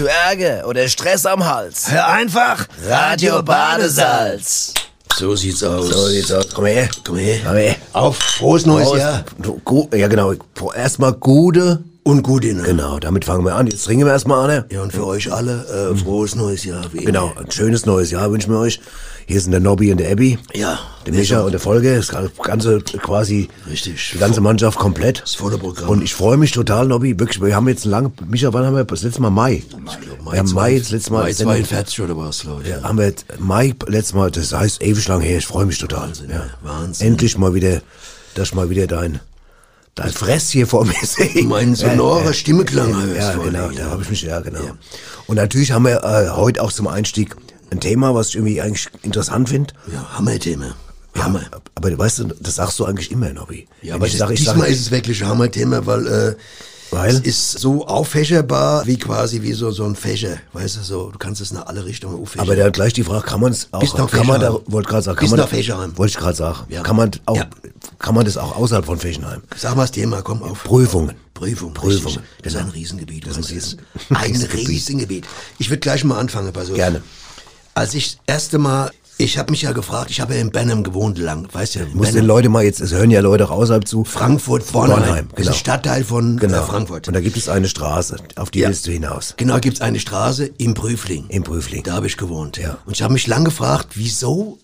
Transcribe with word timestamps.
Hast 0.00 0.08
du 0.08 0.12
Ärger 0.30 0.66
oder 0.66 0.88
Stress 0.88 1.26
am 1.26 1.44
Hals? 1.44 1.90
Hör 1.90 2.06
einfach 2.06 2.66
Radio 2.88 3.42
Badesalz. 3.42 4.72
So 5.14 5.36
sieht's 5.36 5.62
aus. 5.62 5.88
So 5.88 6.06
sieht's 6.06 6.32
aus. 6.32 6.48
Komm 6.54 6.64
her. 6.64 6.88
Komm 7.04 7.18
her. 7.18 7.38
Komm 7.44 7.56
her. 7.56 7.76
Auf, 7.92 8.16
frohes 8.16 8.64
neues. 8.64 8.96
Jahr. 8.96 9.24
Ja, 9.92 10.08
genau. 10.08 10.32
Erstmal 10.74 11.12
gute. 11.12 11.84
Und 12.02 12.22
gut 12.22 12.44
in. 12.44 12.62
Genau, 12.62 12.98
damit 12.98 13.24
fangen 13.26 13.44
wir 13.44 13.54
an. 13.56 13.66
Jetzt 13.66 13.84
trinken 13.84 14.06
wir 14.06 14.12
erstmal 14.12 14.50
an. 14.50 14.64
Ja, 14.70 14.82
und 14.82 14.92
für 14.92 15.06
euch 15.06 15.30
alle, 15.32 15.92
äh, 15.92 15.96
frohes 15.96 16.34
neues 16.34 16.64
Jahr. 16.64 16.84
Wie 16.92 17.04
Genau, 17.04 17.32
ein 17.38 17.50
schönes 17.50 17.84
neues 17.84 18.10
Jahr 18.10 18.30
wünschen 18.32 18.50
wir 18.52 18.58
euch. 18.58 18.80
Hier 19.26 19.40
sind 19.40 19.52
der 19.52 19.60
Nobby 19.60 19.92
und 19.92 19.98
der 19.98 20.10
Abby. 20.10 20.38
Ja. 20.54 20.78
Der 21.06 21.12
Micha 21.12 21.42
und 21.42 21.52
der 21.52 21.60
Folge. 21.60 21.94
Das 21.96 22.08
ganze 22.42 22.80
quasi. 22.80 23.48
Richtig. 23.70 24.10
Die 24.14 24.18
ganze 24.18 24.40
Mannschaft 24.40 24.78
komplett. 24.78 25.20
Das 25.22 25.34
volle 25.34 25.58
Programm. 25.58 25.90
Und 25.90 26.02
ich 26.02 26.14
freue 26.14 26.36
mich 26.36 26.50
total, 26.52 26.88
Nobby. 26.88 27.18
Wirklich, 27.20 27.40
wir 27.40 27.54
haben 27.54 27.68
jetzt 27.68 27.84
lange. 27.84 28.10
Micha, 28.26 28.52
wann 28.52 28.64
haben 28.64 28.74
wir 28.74 28.84
das 28.84 29.02
letzte 29.02 29.20
Mal 29.22 29.30
Mai? 29.30 29.62
wir 30.30 30.38
haben 30.38 30.52
Mai 30.52 30.78
das 30.78 30.90
letzte 30.90 31.12
Mal. 31.12 31.22
Mai 31.24 31.32
Sendung- 31.32 31.54
42 31.64 32.00
oder 32.00 32.16
was, 32.16 32.42
Leute? 32.44 32.70
Ja, 32.70 32.82
haben 32.82 32.98
wir 32.98 33.04
jetzt 33.06 33.26
Mai 33.38 33.74
letztes 33.86 34.14
Mal, 34.14 34.30
das 34.30 34.52
heißt 34.52 34.82
ewig 34.82 35.06
lang 35.06 35.20
her, 35.20 35.38
ich 35.38 35.46
freue 35.46 35.66
mich 35.66 35.78
total. 35.78 36.08
Wahnsinn, 36.08 36.30
ja. 36.30 36.36
ja, 36.36 36.44
Wahnsinn. 36.62 37.08
Endlich 37.08 37.36
mal 37.38 37.54
wieder, 37.54 37.82
dass 38.34 38.48
ich 38.48 38.54
mal 38.54 38.68
wieder 38.70 38.86
dein, 38.88 39.20
dein 39.94 40.12
Fress 40.12 40.50
hier 40.50 40.66
vor 40.66 40.84
mir 40.84 40.94
sehe. 41.02 41.42
Mein 41.44 41.74
sonorer 41.74 42.32
Stimmeklang 42.32 42.94
hörst 42.94 43.16
Ja, 43.16 43.32
vor 43.32 43.44
genau, 43.44 43.68
dir, 43.68 43.76
da 43.78 43.82
ja. 43.84 43.90
habe 43.90 44.02
ich 44.02 44.10
mich, 44.10 44.22
ja, 44.22 44.40
genau. 44.40 44.60
Und 45.26 45.36
natürlich 45.36 45.72
haben 45.72 45.84
wir 45.84 46.02
äh, 46.02 46.30
heute 46.30 46.62
auch 46.62 46.72
zum 46.72 46.86
Einstieg 46.86 47.36
ein 47.70 47.80
Thema, 47.80 48.14
was 48.14 48.28
ich 48.30 48.36
irgendwie 48.36 48.60
eigentlich 48.60 48.88
interessant 49.02 49.48
finde. 49.48 49.74
Ja, 49.92 50.18
Hammerthema. 50.18 50.74
Hammer. 51.16 51.42
Aber 51.74 51.96
weißt 51.98 52.20
du, 52.20 52.24
das 52.40 52.56
sagst 52.56 52.78
du 52.78 52.84
eigentlich 52.84 53.10
immer, 53.10 53.32
Nobby. 53.32 53.66
Ja, 53.82 53.88
Wenn 53.88 53.94
aber 53.94 54.06
ich 54.06 54.12
das, 54.12 54.20
sag, 54.20 54.30
ich 54.30 54.40
diesmal 54.40 54.58
sag, 54.60 54.68
ist 54.68 54.80
es 54.80 54.90
wirklich 54.90 55.22
ein 55.22 55.28
Hammerthema, 55.28 55.84
weil, 55.86 56.06
äh, 56.06 56.34
Weil? 56.90 57.10
es 57.14 57.20
ist 57.20 57.52
so 57.60 57.86
auffächerbar 57.86 58.86
wie 58.86 58.98
quasi 58.98 59.42
wie 59.42 59.52
so, 59.52 59.70
so 59.70 59.84
ein 59.84 59.94
Fächer. 59.96 60.38
Weißt 60.52 60.76
du, 60.76 60.80
so, 60.82 61.10
du 61.10 61.18
kannst 61.18 61.40
es 61.40 61.50
in 61.52 61.56
alle 61.58 61.84
Richtungen 61.84 62.20
auffächern. 62.20 62.40
aber 62.48 62.56
da 62.56 62.68
gleich 62.70 62.92
die 62.92 63.04
Frage, 63.04 63.24
kann 63.26 63.40
man 63.40 63.52
es 63.52 63.68
auch, 63.70 63.80
Bis 63.80 63.94
nach 63.94 64.10
kann 64.10 64.26
man 64.26 64.40
da, 64.40 64.52
wollte 64.66 64.88
gerade 64.88 65.02
sagen, 65.02 65.16
kann 65.16 65.24
Bis 65.24 65.30
man, 65.30 65.40
nach 65.40 65.48
Fächerheim. 65.48 65.96
wollte 65.96 66.10
ich 66.10 66.16
gerade 66.18 66.36
sagen, 66.36 66.58
Ja. 66.68 66.82
kann 66.82 66.96
man 66.96 67.10
auch, 67.26 67.36
Ja. 67.36 67.46
kann 67.98 68.14
man 68.14 68.24
das 68.24 68.36
auch 68.36 68.56
außerhalb 68.56 68.84
von 68.84 68.98
Fächenheim? 68.98 69.42
Sag 69.56 69.76
mal 69.76 69.82
das 69.82 69.92
Thema, 69.92 70.22
komm 70.22 70.42
auf. 70.42 70.64
Prüfungen. 70.64 71.14
Prüfung. 71.34 71.72
Prüfungen, 71.72 72.16
richtig. 72.16 72.22
Das 72.42 72.54
ist 72.54 72.58
ein 72.58 72.68
Riesengebiet. 72.68 73.26
Das 73.26 73.38
ist 73.38 73.50
Riesen- 73.50 73.78
ein 74.10 74.16
Riesengebiet. 74.16 74.68
Riesengebiet. 74.68 75.26
Ich 75.58 75.70
würde 75.70 75.80
gleich 75.80 76.04
mal 76.04 76.18
anfangen, 76.18 76.52
pass 76.52 76.68
auf. 76.70 76.74
Gerne. 76.76 77.02
Als 77.72 77.94
ich 77.94 78.16
das 78.16 78.34
erste 78.34 78.58
Mal, 78.58 78.90
ich 79.24 79.38
habe 79.38 79.50
mich 79.50 79.62
ja 79.62 79.72
gefragt, 79.72 80.10
ich 80.10 80.20
habe 80.20 80.34
ja 80.34 80.40
in 80.40 80.50
Benham 80.50 80.82
gewohnt 80.82 81.18
lang, 81.18 81.46
weißt 81.52 81.76
du? 81.76 81.80
Muss 81.92 82.12
den. 82.12 82.24
Leute 82.24 82.48
mal 82.48 82.64
jetzt, 82.64 82.80
es 82.80 82.92
hören 82.92 83.10
ja 83.10 83.20
Leute 83.20 83.44
auch 83.46 83.50
außerhalb 83.50 83.86
zu. 83.86 84.04
Frankfurt, 84.04 84.70
Bornheim. 84.72 84.98
Bornheim, 85.02 85.26
Das 85.28 85.36
genau. 85.36 85.50
ist 85.50 85.56
ein 85.56 85.58
Stadtteil 85.58 86.04
von 86.04 86.36
Genau. 86.38 86.58
äh, 86.58 86.62
Frankfurt. 86.62 87.08
Und 87.08 87.14
da 87.14 87.20
gibt 87.20 87.36
es 87.36 87.48
eine 87.48 87.68
Straße, 87.68 88.16
auf 88.36 88.50
die 88.50 88.60
Ja. 88.60 88.68
willst 88.68 88.86
du 88.86 88.92
hinaus. 88.92 89.34
Genau, 89.36 89.58
gibt's 89.58 89.80
eine 89.80 90.00
Straße 90.00 90.50
im 90.58 90.74
Prüfling. 90.74 91.26
Im 91.28 91.42
Prüfling. 91.42 91.82
Da 91.82 91.94
habe 91.94 92.06
ich 92.06 92.16
gewohnt. 92.16 92.56
Ja. 92.56 92.78
Und 92.86 92.92
ich 92.92 93.02
habe 93.02 93.12
mich 93.12 93.26
lang 93.26 93.44
gefragt, 93.44 93.88
wieso 93.94 94.58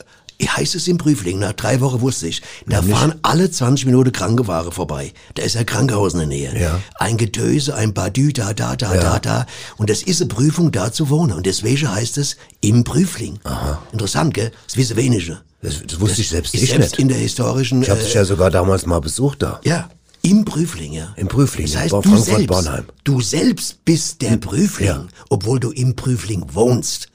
heißt 0.44 0.74
es 0.74 0.86
im 0.88 0.98
Prüfling? 0.98 1.38
Nach 1.38 1.52
drei 1.54 1.80
Wochen 1.80 2.00
wusste 2.02 2.26
ich, 2.28 2.42
da 2.66 2.82
fahren 2.82 3.14
alle 3.22 3.50
20 3.50 3.86
Minuten 3.86 4.12
Krankenwagen 4.12 4.70
vorbei. 4.72 5.12
Da 5.34 5.42
ist 5.42 5.56
ein 5.56 5.64
Krankenhaus 5.64 6.12
in 6.12 6.18
der 6.18 6.28
Nähe. 6.28 6.60
Ja. 6.60 6.80
Ein 6.96 7.16
Getöse, 7.16 7.74
ein 7.74 7.94
Badü, 7.94 8.32
da, 8.32 8.52
da, 8.52 8.76
da, 8.76 8.94
Ja. 8.94 9.00
da, 9.00 9.18
da. 9.18 9.46
Und 9.78 9.88
das 9.88 10.02
ist 10.02 10.20
eine 10.20 10.28
Prüfung, 10.28 10.72
da 10.72 10.92
zu 10.92 11.08
wohnen. 11.08 11.32
Und 11.32 11.46
deswegen 11.46 11.90
heißt 11.90 12.18
es 12.18 12.36
im 12.60 12.84
Prüfling. 12.84 13.38
Aha. 13.44 13.82
Interessant, 13.92 14.34
gell? 14.34 14.52
Das 14.66 14.76
wissen 14.76 14.96
wenige. 14.96 15.40
Das, 15.62 15.82
das 15.86 15.98
wusste 16.00 16.20
ich 16.20 16.28
selbst 16.28 16.54
Ist 16.54 16.62
ich 16.64 16.70
selbst 16.70 16.90
nicht. 16.92 16.98
in 17.00 17.08
der 17.08 17.16
historischen... 17.18 17.82
Ich 17.82 17.90
habe 17.90 18.00
dich 18.00 18.12
ja 18.14 18.24
sogar 18.24 18.50
damals 18.50 18.84
mal 18.84 19.00
besucht 19.00 19.42
da. 19.42 19.60
Ja, 19.64 19.88
im 20.22 20.44
Prüfling, 20.44 20.92
ja. 20.92 21.14
Im 21.16 21.28
Prüfling, 21.28 21.66
Das 21.66 21.74
ja, 21.74 21.80
heißt, 21.80 21.92
bei 21.92 22.00
du 22.00 22.16
selbst, 22.16 22.46
Bornheim. 22.48 22.84
du 23.04 23.20
selbst 23.20 23.84
bist 23.84 24.20
der 24.22 24.36
Prüfling, 24.36 24.88
ja. 24.88 25.06
obwohl 25.30 25.60
du 25.60 25.70
im 25.70 25.94
Prüfling 25.96 26.44
wohnst. 26.52 27.08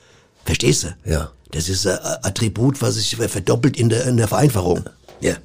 Verstehst 0.46 0.84
du? 0.86 0.96
Ja. 1.06 1.30
Das 1.52 1.70
ist 1.70 1.86
ein 1.88 1.98
Attribut, 2.24 2.82
was 2.82 2.96
sich 2.96 3.16
verdoppelt 3.16 3.78
in 3.78 3.90
der, 3.90 4.06
in 4.08 4.18
der 4.18 4.28
Vereinfachung. 4.28 4.84
Ja. 5.24 5.36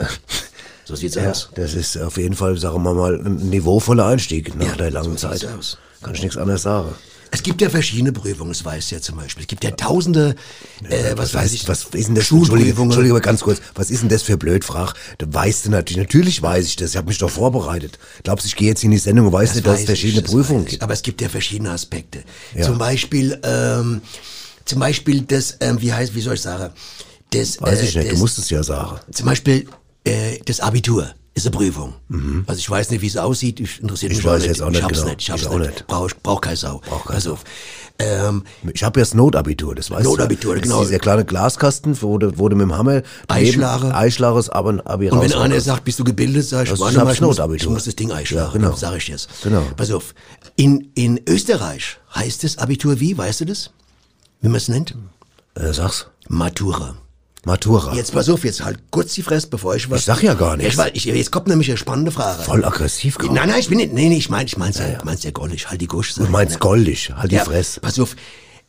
So 0.87 0.97
sieht's 0.97 1.17
Ja, 1.17 1.31
aus. 1.33 1.51
das 1.55 1.75
ist 1.75 1.99
auf 1.99 2.17
jeden 2.17 2.35
Fall, 2.35 2.57
sagen 2.57 2.83
wir 2.83 2.95
mal, 2.95 3.17
ein 3.21 3.51
niveauvoller 3.51 4.07
Einstieg 4.07 4.55
nach 4.57 4.65
Ja, 4.69 4.75
der 4.77 4.91
langen 4.91 5.19
so 5.19 5.29
Zeit. 5.29 5.45
aus. 5.47 5.77
Kann 6.01 6.15
ich 6.15 6.23
nichts 6.23 6.39
anderes 6.39 6.63
sagen. 6.63 6.95
Es 7.31 7.43
gibt 7.43 7.61
ja 7.61 7.69
verschiedene 7.69 8.11
Prüfungen, 8.13 8.53
das 8.53 8.65
weißt 8.65 8.91
du 8.91 8.95
ja 8.95 9.01
zum 9.03 9.17
Beispiel. 9.17 9.43
Es 9.43 9.49
gibt 9.49 9.65
ja 9.65 9.73
tausende, 9.73 10.35
äh, 10.89 11.13
was 11.17 11.35
weiß 11.35 11.53
ich, 11.53 11.69
was 11.69 11.85
ist 11.93 12.09
denn 12.09 12.15
das? 12.15 12.31
Entschuldige, 12.31 13.13
mal 13.13 13.21
ganz 13.21 13.43
kurz. 13.43 13.61
Was 13.75 13.91
ist 13.91 14.01
denn 14.01 14.09
das 14.09 14.23
für 14.23 14.39
Blödfrage? 14.39 14.95
Da 15.19 15.27
weißt 15.29 15.67
du 15.67 15.71
natürlich, 15.73 15.99
natürlich 15.99 16.41
weiß 16.41 16.65
ich 16.65 16.77
das. 16.77 16.93
Ich 16.93 16.97
habe 16.97 17.09
mich 17.09 17.19
doch 17.19 17.29
vorbereitet. 17.29 17.99
Glaubst 18.23 18.47
du, 18.47 18.49
ich 18.49 18.57
gehe 18.57 18.69
jetzt 18.69 18.83
in 18.83 18.93
die 18.93 18.99
Sendung 18.99 19.27
und 19.27 19.33
weiß 19.35 19.55
nicht, 19.57 19.67
dass 19.67 19.75
es 19.75 19.81
weiß 19.81 19.87
verschiedene 19.87 20.21
ich, 20.21 20.25
das 20.25 20.33
Prüfungen 20.33 20.61
weiß 20.61 20.67
ich. 20.67 20.71
gibt? 20.71 20.83
Aber 20.85 20.95
es 20.95 21.03
gibt 21.03 21.21
ja 21.21 21.29
verschiedene 21.29 21.71
Aspekte. 21.73 22.23
Ja. 22.55 22.63
Zum 22.63 22.79
Beispiel, 22.79 23.39
ähm, 23.43 24.01
zum 24.67 24.81
Beispiel 24.81 25.23
das, 25.23 25.57
ähm, 25.61 25.81
wie 25.81 25.93
heißt, 25.93 26.15
wie 26.15 26.21
soll 26.21 26.35
ich 26.35 26.43
sagen, 26.43 26.73
das, 27.31 27.61
Weiß 27.61 27.83
ich 27.83 27.97
äh, 27.97 27.99
nicht, 28.01 28.09
du 28.09 28.13
das, 28.13 28.21
musst 28.21 28.39
es 28.39 28.51
ja 28.51 28.63
sagen. 28.63 29.01
Zum 29.13 29.27
Beispiel 29.27 29.67
äh, 30.05 30.39
das 30.45 30.61
Abitur 30.61 31.09
ist 31.35 31.47
eine 31.47 31.55
Prüfung. 31.57 31.93
Also 32.47 32.59
ich 32.61 32.71
weiß 32.71 32.91
nicht, 32.91 33.03
wie 33.03 33.09
es 33.09 33.17
aussieht. 33.19 33.61
Ich 33.61 33.81
interessiert 33.83 34.13
Mhm. 34.13 34.19
Ich 34.19 34.25
mich 34.25 34.33
weiß 34.33 34.33
auch 34.33 34.39
nicht. 34.39 34.49
jetzt 34.49 34.63
auch 34.63 34.69
nicht 34.71 34.79
ich 34.79 34.85
hab's 34.85 34.99
genau. 35.01 35.09
nicht. 35.11 35.21
Ich 35.23 35.31
hab's 35.31 35.43
Ich 35.43 35.49
auch 35.49 35.59
nicht. 35.59 35.71
nicht. 35.71 35.87
Brauch, 35.87 36.11
brauch 36.23 36.41
keine 36.41 36.57
Sau. 36.57 36.81
Brauch 36.89 37.05
keine 37.05 37.17
Pass 37.17 37.27
auf. 37.27 37.45
Ähm, 37.99 38.45
Ich 38.73 38.83
habe 38.83 39.01
ja 39.01 39.05
das 39.05 39.13
Notabitur, 39.15 39.75
das 39.75 39.91
weißt 39.91 40.05
Notabitur, 40.05 40.55
du. 40.55 40.61
Das 40.61 40.69
genau. 40.69 40.83
ist 40.83 40.89
dieser 40.89 40.99
kleine 40.99 41.25
Glaskasten, 41.27 41.95
du, 41.95 42.39
wo 42.39 42.49
du 42.49 42.57
mit 42.57 42.63
dem 42.65 42.75
Hammer 42.77 43.03
Einschlagen. 43.29 43.93
Einschlages, 43.93 44.49
aber 44.49 44.71
ein 44.71 44.81
Abi 44.81 45.11
und 45.11 45.21
wenn 45.21 45.33
einer 45.35 45.61
sagt, 45.61 45.85
bist 45.85 45.99
du 45.99 46.05
gebildet, 46.05 46.47
sag 46.47 46.65
ich, 46.65 46.71
Das 46.71 46.81
warte 46.81 46.97
hab 46.99 47.05
mal, 47.05 47.11
ich 47.13 47.17
ich 47.19 47.21
muss, 47.23 47.37
Notabitur. 47.37 47.67
ich 47.69 47.75
muss 47.75 47.85
das 47.85 47.97
Ding 47.97 48.13
einschlagen. 48.13 48.53
Ja, 48.55 48.59
genau. 48.69 48.77
Sag 48.77 48.97
ich 48.97 49.05
dir's. 49.07 49.29
Genau. 49.43 49.63
Pass 49.77 49.91
auf. 49.91 50.15
In, 50.57 50.91
in 50.95 51.21
Österreich 51.29 51.99
heißt 52.15 52.45
es 52.45 52.57
Abitur 52.57 52.99
wie? 53.01 53.17
Weißt 53.19 53.41
du 53.41 53.45
das? 53.45 53.71
Wie 54.41 54.49
man 54.49 54.57
es 54.57 54.69
nennt? 54.69 54.95
Äh, 55.55 55.73
sag's. 55.73 56.07
Matura. 56.29 56.97
Matura. 57.45 57.95
Jetzt 57.95 58.13
pass 58.13 58.29
auf, 58.29 58.45
jetzt 58.45 58.65
halt 58.65 58.81
kurz 58.91 59.15
die 59.15 59.23
Fresse, 59.23 59.47
bevor 59.47 59.77
ich 59.77 59.89
was... 59.89 60.01
Ich 60.01 60.07
sag 60.07 60.23
ja 60.23 60.35
gar 60.35 60.57
nichts. 60.57 60.77
Ich, 60.95 61.07
ich, 61.07 61.15
jetzt 61.15 61.31
kommt 61.31 61.47
nämlich 61.47 61.69
eine 61.69 61.77
spannende 61.77 62.11
Frage. 62.11 62.43
Voll 62.43 62.65
aggressiv 62.65 63.19
gerade. 63.19 63.33
Nein, 63.33 63.49
nein, 63.49 63.61
ich 63.61 63.69
bin 63.69 63.79
nicht, 63.79 63.93
nee, 63.93 64.09
nee, 64.09 64.17
ich 64.17 64.29
mein, 64.29 64.47
ich 64.47 64.57
mein's 64.57 64.79
ja, 64.79 64.99
mein's 65.05 65.23
ja 65.23 65.31
goldig, 65.31 65.71
halt 65.71 65.81
die 65.81 65.87
Gusch. 65.87 66.15
Du 66.15 66.25
meinst 66.25 66.59
goldig, 66.59 67.13
halt 67.17 67.31
die 67.31 67.37
ja, 67.37 67.45
Fresse. 67.45 67.79
Pass 67.81 68.01
auf, 68.01 68.17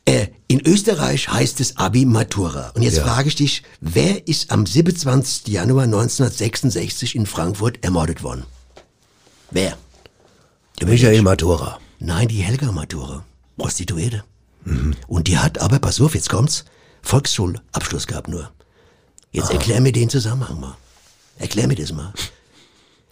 äh, 0.05 0.27
in 0.47 0.61
Österreich 0.65 1.27
heißt 1.27 1.59
es 1.59 1.75
Abi 1.77 2.05
Matura. 2.05 2.69
Und 2.75 2.83
jetzt 2.83 2.97
Ja. 2.97 3.03
frage 3.03 3.29
ich 3.29 3.35
dich, 3.35 3.63
wer 3.81 4.27
ist 4.27 4.51
am 4.51 4.67
27. 4.67 5.47
Januar 5.47 5.85
1966 5.85 7.15
in 7.15 7.25
Frankfurt 7.25 7.83
ermordet 7.83 8.21
worden? 8.21 8.45
Wer? 9.49 9.75
Michael 10.85 11.23
Matura. 11.23 11.79
Nein, 11.99 12.27
die 12.27 12.41
Helga 12.41 12.71
Matura. 12.71 13.25
Prostituierte. 13.57 14.23
Mhm. 14.67 14.95
Und 15.07 15.27
die 15.27 15.37
hat 15.37 15.59
aber, 15.59 15.79
pass 15.79 15.99
auf, 16.01 16.15
jetzt 16.15 16.29
kommt's, 16.29 16.65
Volksschulabschluss 17.01 18.07
gehabt 18.07 18.27
nur. 18.27 18.51
Jetzt 19.31 19.51
erklär 19.51 19.81
mir 19.81 19.91
den 19.91 20.09
Zusammenhang 20.09 20.59
mal. 20.59 20.75
Erklär 21.37 21.67
mir 21.67 21.75
das 21.75 21.91
mal. 21.91 22.13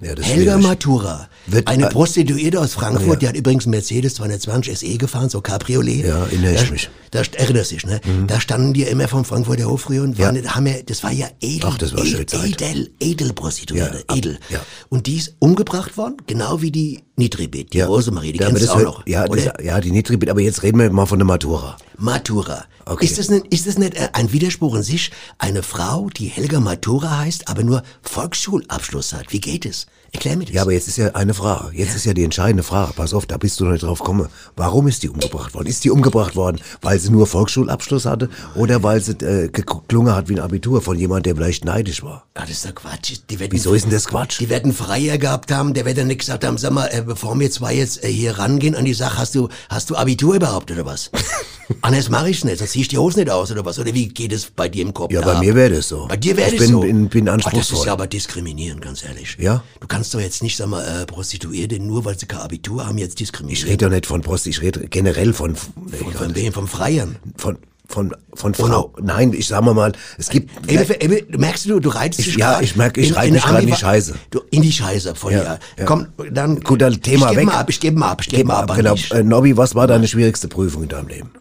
Ja, 0.01 0.13
das 0.13 0.25
Helga. 0.25 0.57
Matura, 0.57 1.29
Wird- 1.47 1.67
eine 1.69 1.87
Prostituierte 1.87 2.59
aus 2.59 2.73
Frankfurt, 2.73 3.07
Ja. 3.13 3.15
die 3.15 3.27
hat 3.29 3.35
übrigens 3.37 3.65
Mercedes 3.65 4.15
220 4.15 4.77
SE 4.77 4.97
gefahren, 4.97 5.29
so 5.29 5.39
Cabriolet. 5.39 6.05
Ja, 6.05 6.25
erinnere 6.25 6.53
ich 6.55 6.63
da, 6.65 6.71
mich. 6.71 6.89
Mhm. 6.89 6.91
Da 7.11 7.21
erinnerst 7.37 7.71
du 7.71 7.75
dich, 7.75 7.85
ne? 7.85 8.01
Da 8.27 8.41
standen 8.41 8.73
die 8.73 8.83
immer 8.83 9.07
vom 9.07 9.23
Frankfurter 9.23 9.65
Hof 9.69 9.81
früher 9.83 10.03
und 10.03 10.19
waren, 10.19 10.53
haben 10.53 10.67
ja, 10.67 10.81
das 10.85 11.01
war 11.03 11.11
ja 11.13 11.27
edel, 11.39 11.69
Ach, 11.71 11.77
das 11.77 11.93
war 11.93 12.03
edel, 12.03 12.25
edel, 12.43 12.91
edel 12.99 13.31
Prostituierte, 13.33 14.03
Ja, 14.09 14.15
edel. 14.17 14.37
ja. 14.49 14.59
Und 14.89 15.07
die 15.07 15.15
ist 15.15 15.35
umgebracht 15.39 15.95
worden, 15.95 16.17
genau 16.27 16.61
wie 16.61 16.71
die 16.71 17.04
Nitribet, 17.17 17.71
die 17.73 17.81
Rosemarie, 17.81 18.33
die 18.33 18.39
ja, 18.39 18.47
kennst 18.47 18.63
du 18.63 18.65
das 18.65 18.75
auch 18.75 18.81
noch, 18.81 19.07
Ja, 19.07 19.25
oder? 19.25 19.41
das, 19.41 19.65
ja, 19.65 19.79
die 19.79 19.91
Nitribit, 19.91 20.29
aber 20.29 20.41
jetzt 20.41 20.63
reden 20.63 20.79
wir 20.79 20.89
mal 20.91 21.05
von 21.05 21.17
der 21.17 21.25
Matura. 21.25 21.77
Matura. 21.97 22.65
Okay. 22.85 23.05
Ist 23.05 23.17
das 23.17 23.29
nicht, 23.29 23.47
ist 23.51 23.67
das 23.67 23.77
nicht 23.77 23.95
ein 24.13 24.31
Widerspruch 24.31 24.75
in 24.75 24.83
sich? 24.83 25.11
Eine 25.39 25.63
Frau, 25.63 26.09
die 26.15 26.27
Helga 26.27 26.59
Matura 26.59 27.19
heißt, 27.19 27.47
aber 27.47 27.63
nur 27.63 27.83
Volksschulabschluss 28.01 29.13
hat. 29.13 29.31
Wie 29.31 29.39
geht 29.39 29.65
es? 29.65 29.87
Erklär 30.11 30.37
mir 30.37 30.45
das. 30.45 30.53
Ja, 30.53 30.61
aber 30.61 30.71
jetzt 30.71 30.87
ist 30.87 30.97
ja 30.97 31.09
eine 31.13 31.33
Frage. 31.33 31.75
Jetzt 31.75 31.95
ist 31.95 32.05
ja 32.05 32.13
die 32.13 32.23
entscheidende 32.23 32.63
Frage. 32.63 32.93
Pass 32.93 33.13
auf, 33.13 33.25
da 33.25 33.37
bist 33.37 33.59
du 33.59 33.65
noch 33.65 33.71
nicht 33.71 33.83
drauf 33.83 33.99
gekommen. 33.99 34.29
Warum 34.55 34.87
ist 34.87 35.03
die 35.03 35.09
umgebracht 35.09 35.53
worden? 35.53 35.67
Ist 35.67 35.83
die 35.83 35.89
umgebracht 35.91 36.35
worden, 36.35 36.61
weil 36.81 36.99
sie 36.99 37.09
nur 37.11 37.27
Volksschulabschluss 37.27 38.05
hatte 38.05 38.29
oder 38.55 38.81
weil 38.83 39.01
sie 39.01 39.11
äh, 39.13 39.49
geklungen 39.49 40.15
hat 40.15 40.29
wie 40.29 40.33
ein 40.35 40.39
Abitur 40.39 40.81
von 40.81 40.97
jemand, 40.97 41.25
der 41.25 41.35
vielleicht 41.35 41.65
neidisch 41.65 42.01
war? 42.03 42.25
Ah, 42.35 42.41
das 42.41 42.51
ist 42.51 42.65
doch 42.65 42.75
Quatsch. 42.75 43.13
Die 43.29 43.39
werden, 43.39 43.51
Wieso 43.51 43.73
ist 43.73 43.83
denn 43.83 43.91
das 43.91 44.05
Quatsch? 44.07 44.39
Die 44.39 44.49
werden 44.49 44.73
Freier 44.73 45.17
gehabt 45.17 45.51
haben, 45.51 45.73
der 45.73 45.85
wird 45.85 45.97
dann 45.97 46.07
nicht 46.07 46.19
gesagt 46.19 46.45
haben, 46.45 46.57
sag 46.57 46.71
mal, 46.71 46.87
äh, 46.87 47.04
bevor 47.05 47.39
wir 47.39 47.49
zwei 47.51 47.73
jetzt 47.75 48.03
äh, 48.03 48.07
hier 48.11 48.37
rangehen 48.37 48.75
an 48.75 48.85
die 48.85 48.93
Sache, 48.93 49.17
hast 49.17 49.35
du, 49.35 49.49
hast 49.69 49.89
du 49.89 49.95
Abitur 49.95 50.35
überhaupt 50.35 50.71
oder 50.71 50.85
was? 50.85 51.11
Anders 51.81 52.09
mache 52.09 52.29
ich 52.29 52.43
nicht, 52.45 52.59
sonst 52.59 52.71
zieh 52.71 52.81
ich 52.81 52.87
die 52.89 52.97
Hose 52.97 53.19
nicht 53.19 53.29
aus 53.31 53.51
oder 53.51 53.65
was? 53.65 53.79
Oder 53.79 53.93
wie 53.93 54.07
geht 54.07 54.31
es 54.31 54.45
bei 54.51 54.69
dir 54.69 54.83
im 54.83 54.93
Kopf? 54.93 55.11
Ja, 55.11 55.21
bei 55.21 55.33
ab? 55.33 55.39
mir 55.39 55.55
wäre 55.55 55.75
das 55.75 55.87
so. 55.87 56.07
Bei 56.07 56.17
dir 56.17 56.37
wäre 56.37 56.51
das 56.51 56.59
bin, 56.59 56.69
so. 56.71 56.81
bin, 56.81 57.09
bin 57.09 57.27
Ah, 57.29 57.37
das 57.37 57.41
ist 57.41 57.45
anspruchsvoll. 57.47 57.87
ja 57.87 57.93
aber 57.93 58.07
diskriminierend, 58.07 58.81
ganz 58.81 59.03
ehrlich. 59.03 59.37
Ja? 59.39 59.63
Du 59.79 59.87
kannst 59.87 60.13
doch 60.13 60.19
jetzt 60.19 60.43
nicht, 60.43 60.57
sag 60.57 60.67
mal, 60.67 60.83
äh, 60.85 61.05
Prostituierte, 61.05 61.79
nur 61.79 62.05
weil 62.05 62.19
sie 62.19 62.27
kein 62.27 62.41
Abitur 62.41 62.85
haben, 62.85 62.97
jetzt 62.97 63.19
diskriminieren. 63.19 63.63
ich 63.65 63.71
rede 63.71 63.85
doch 63.85 63.91
nicht 63.91 64.05
von 64.05 64.21
Prost, 64.21 64.45
ich 64.47 64.61
rede 64.61 64.87
generell 64.87 65.33
von, 65.33 65.55
von, 65.55 65.71
von 66.13 66.35
wem? 66.35 66.53
Vom 66.53 66.67
Freiern? 66.67 67.15
von, 67.37 67.57
von, 67.87 68.15
von 68.33 68.53
Frau. 68.53 68.93
Nein, 69.01 69.33
ich 69.33 69.47
sag 69.47 69.63
mal 69.63 69.73
mal, 69.73 69.91
es 70.17 70.29
gibt. 70.29 70.51
Ebbe, 70.69 70.99
Ebbe, 71.01 71.37
merkst 71.37 71.65
du, 71.65 71.79
du 71.79 71.89
dich 71.91 72.19
Ich- 72.27 72.35
ja, 72.35 72.53
grad 72.53 72.61
ich 72.63 72.75
merk, 72.75 72.97
ich 72.97 73.09
in- 73.09 73.15
reite 73.15 73.33
mich 73.33 73.43
grad 73.43 73.61
in 73.61 73.67
die 73.67 73.75
Scheiße. 73.75 74.15
Du, 74.31 74.41
in 74.51 74.61
die 74.61 74.71
Scheiße 74.71 75.15
von 75.15 75.31
Ja, 75.33 75.43
ja, 75.43 75.59
ja. 75.77 75.85
Komm, 75.85 76.07
dann. 76.31 76.59
Gut, 76.61 76.81
dann 76.81 77.01
Thema 77.01 77.31
ich 77.31 77.37
weg. 77.37 77.45
Mal 77.45 77.55
ab, 77.55 77.69
ich 77.69 77.79
gebe 77.79 77.97
mal 77.97 78.09
ab, 78.09 78.21
ich 78.21 78.29
gebe 78.29 78.45
mal 78.45 78.61
ab. 78.63 78.71
an 78.71 78.77
genau. 78.77 78.93
dich. 78.95 79.11
Äh, 79.11 79.23
Nobby, 79.23 79.55
was 79.57 79.75
war 79.75 79.87
deine 79.87 80.07
schwierigste 80.07 80.47
Prüfung 80.47 80.83
in 80.83 80.89
deinem 80.89 81.07
Leben? 81.07 81.31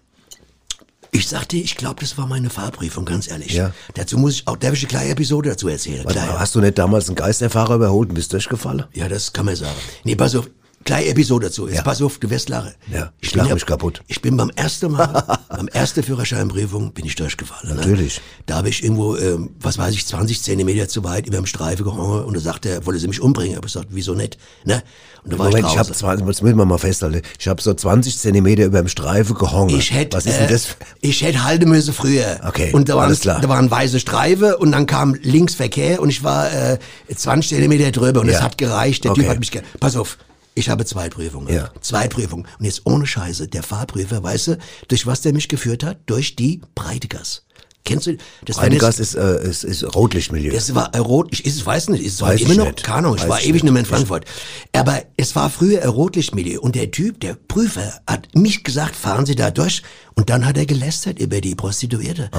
Ich 1.11 1.29
sagte, 1.29 1.57
ich 1.57 1.77
glaube, 1.77 2.01
das 2.01 2.19
war 2.19 2.27
meine 2.27 2.51
Fahrprüfung, 2.51 3.05
ganz 3.05 3.31
ehrlich. 3.31 3.53
Ja. 3.53 3.71
Dazu 3.95 4.19
muss 4.19 4.33
ich 4.35 4.49
auch, 4.49 4.57
darf 4.57 4.73
ich 4.73 4.81
eine 4.81 4.89
kleine 4.89 5.11
Episode 5.11 5.51
dazu 5.51 5.69
erzählen? 5.69 6.05
Warte 6.05 6.21
hast 6.41 6.57
du 6.57 6.61
nicht 6.61 6.77
damals 6.77 7.07
einen 7.07 7.15
Geisterfahrer 7.15 7.77
überholt 7.77 8.09
und 8.09 8.17
bist 8.17 8.33
durchgefallen? 8.33 8.83
Ja, 8.93 9.09
das 9.09 9.33
kann 9.33 9.47
man 9.47 9.55
sagen. 9.55 9.77
Nee, 10.03 10.17
pass 10.17 10.35
auf, 10.35 10.51
kleine 10.85 11.07
Episode 11.07 11.47
dazu. 11.47 11.67
Jetzt 11.67 11.77
Ja. 11.77 11.83
pass 11.83 12.01
auf, 12.03 12.19
du 12.19 12.29
wirst 12.31 12.49
lachen. 12.49 12.73
Ja, 12.93 13.13
ich 13.21 13.33
bin 13.33 13.45
lach 13.45 13.53
mich 13.55 13.67
kaputt. 13.67 14.03
Ich 14.09 14.21
bin 14.23 14.37
beim 14.37 14.51
ersten 14.57 14.93
Mal, 14.93 15.39
beim 15.49 15.69
ersten 15.69 16.03
Führerscheinprüfung 16.03 16.93
bin 16.93 17.05
ich 17.07 17.15
durchgefallen. 17.15 17.77
Natürlich. 17.77 18.17
Ne? 18.19 18.23
Da 18.47 18.57
habe 18.57 18.69
ich 18.69 18.83
irgendwo, 18.83 19.17
ähm, 19.17 19.51
was 19.61 19.79
weiß 19.79 19.95
ich, 19.95 20.07
20 20.07 20.43
Zentimeter 20.43 20.89
zu 20.89 21.05
weit 21.05 21.27
über 21.27 21.37
dem 21.37 21.47
Streifen 21.47 21.85
gehangen 21.85 22.25
und 22.25 22.35
da 22.37 22.41
sagte 22.41 22.69
er, 22.71 22.87
wolle 22.87 22.99
sie 22.99 23.09
mich 23.09 23.21
umbringen. 23.21 23.57
Aber 23.57 23.67
ich 23.67 23.73
gesagt, 23.73 23.89
wieso 23.91 24.15
nicht? 24.15 24.39
Ne? 24.65 24.83
Und 25.25 25.33
da 25.33 25.39
war 25.39 25.47
Moment, 25.47 25.67
ich 25.67 25.73
ich 25.73 25.79
habe 25.79 25.89
das 25.89 26.43
müssen 26.43 26.59
wir 26.59 26.65
mal 26.67 26.77
festhalten, 26.79 27.23
ich 27.39 27.49
habe 27.49 27.63
so 27.63 27.73
20 27.73 28.19
Zentimeter 28.19 28.65
über 28.67 28.79
dem 28.83 28.89
Streifen 28.89 29.35
gehangen. 29.37 29.71
Ich 29.71 29.91
hätte, 29.93 30.17
Was 30.17 30.27
ist 30.27 30.39
denn 30.39 30.49
äh, 30.49 30.53
das? 30.53 30.77
ich 31.01 31.23
hätte 31.23 31.45
halten 31.45 31.69
müssen 31.71 31.95
früher. 31.95 32.41
Okay, 32.47 32.73
Und 32.73 32.89
da 32.91 32.97
waren, 32.97 33.07
alles 33.07 33.21
klar. 33.21 33.41
da 33.41 33.49
waren 33.49 33.71
weiße 33.71 34.01
Streife 34.01 34.59
und 34.59 34.73
dann 34.73 34.87
kam 34.87 35.15
links 35.23 35.55
Verkehr 35.55 36.03
und 36.03 36.11
ich 36.11 36.23
war 36.23 36.53
äh, 36.53 36.79
20 37.15 37.49
Zentimeter 37.51 37.91
drüber 37.91 38.21
und 38.21 38.27
Ja. 38.27 38.35
das 38.35 38.43
hat 38.43 38.59
gereicht. 38.59 39.05
Der 39.05 39.13
Okay. 39.13 39.23
Typ 39.23 39.31
hat 39.31 39.39
mich 39.39 39.51
Pass 39.81 39.97
auf, 39.97 40.19
ich 40.55 40.69
habe 40.69 40.85
zwei 40.85 41.09
Prüfungen. 41.09 41.53
Ja. 41.53 41.71
Zwei 41.81 42.09
Prüfungen. 42.09 42.47
Und 42.59 42.65
jetzt 42.65 42.83
ohne 42.85 43.07
Scheiße, 43.07 43.49
der 43.49 43.63
Fahrprüfer, 43.63 44.23
weißt 44.23 44.49
du, 44.49 44.59
durch 44.89 45.07
was 45.07 45.21
der 45.21 45.33
mich 45.33 45.49
geführt 45.49 45.83
hat? 45.83 45.99
Durch 46.07 46.37
die 46.37 46.61
Breitegas. 46.75 47.43
Kennst 47.85 48.07
du? 48.07 48.17
Das 48.47 48.57
das, 48.57 48.99
ist, 48.99 49.15
äh, 49.15 49.47
ist, 49.47 49.63
ist 49.63 49.95
Rotlichtmilieu. 49.95 50.55
das 50.55 50.75
war 50.75 50.95
äh, 50.95 50.99
rot, 50.99 51.29
ich 51.33 51.45
ist, 51.45 51.67
weiß 51.67 51.91
nicht, 51.91 52.03
ist 52.03 52.23
Weiß 52.23 52.41
ich 52.41 52.47
immer 52.47 52.55
noch, 52.55 52.65
nicht. 52.67 52.83
keine 52.83 52.99
Ahnung, 52.99 53.17
ich 53.17 53.23
Weiß 53.23 53.29
war 53.29 53.39
ich 53.41 53.45
ewig 53.45 53.55
nicht. 53.57 53.65
nicht 53.65 53.73
mehr 53.75 53.81
in 53.81 53.87
Frankfurt. 53.87 54.25
Aber 54.73 55.03
es 55.19 55.37
war 55.37 55.51
früher 55.51 55.83
ein 55.83 55.91
Rotlichtmilieu 55.91 56.61
und 56.61 56.77
der 56.77 56.91
Typ, 56.91 57.21
der 57.21 57.35
Prüfer, 57.35 58.01
hat 58.07 58.35
mich 58.35 58.65
gesagt, 58.65 58.97
fahren 58.97 59.27
Sie 59.27 59.35
da 59.35 59.51
durch 59.51 59.83
und 60.17 60.31
dann 60.31 60.47
hat 60.47 60.57
er 60.57 60.65
gelästert 60.67 61.19
über 61.19 61.41
die 61.41 61.55
Prostituierte. 61.57 62.31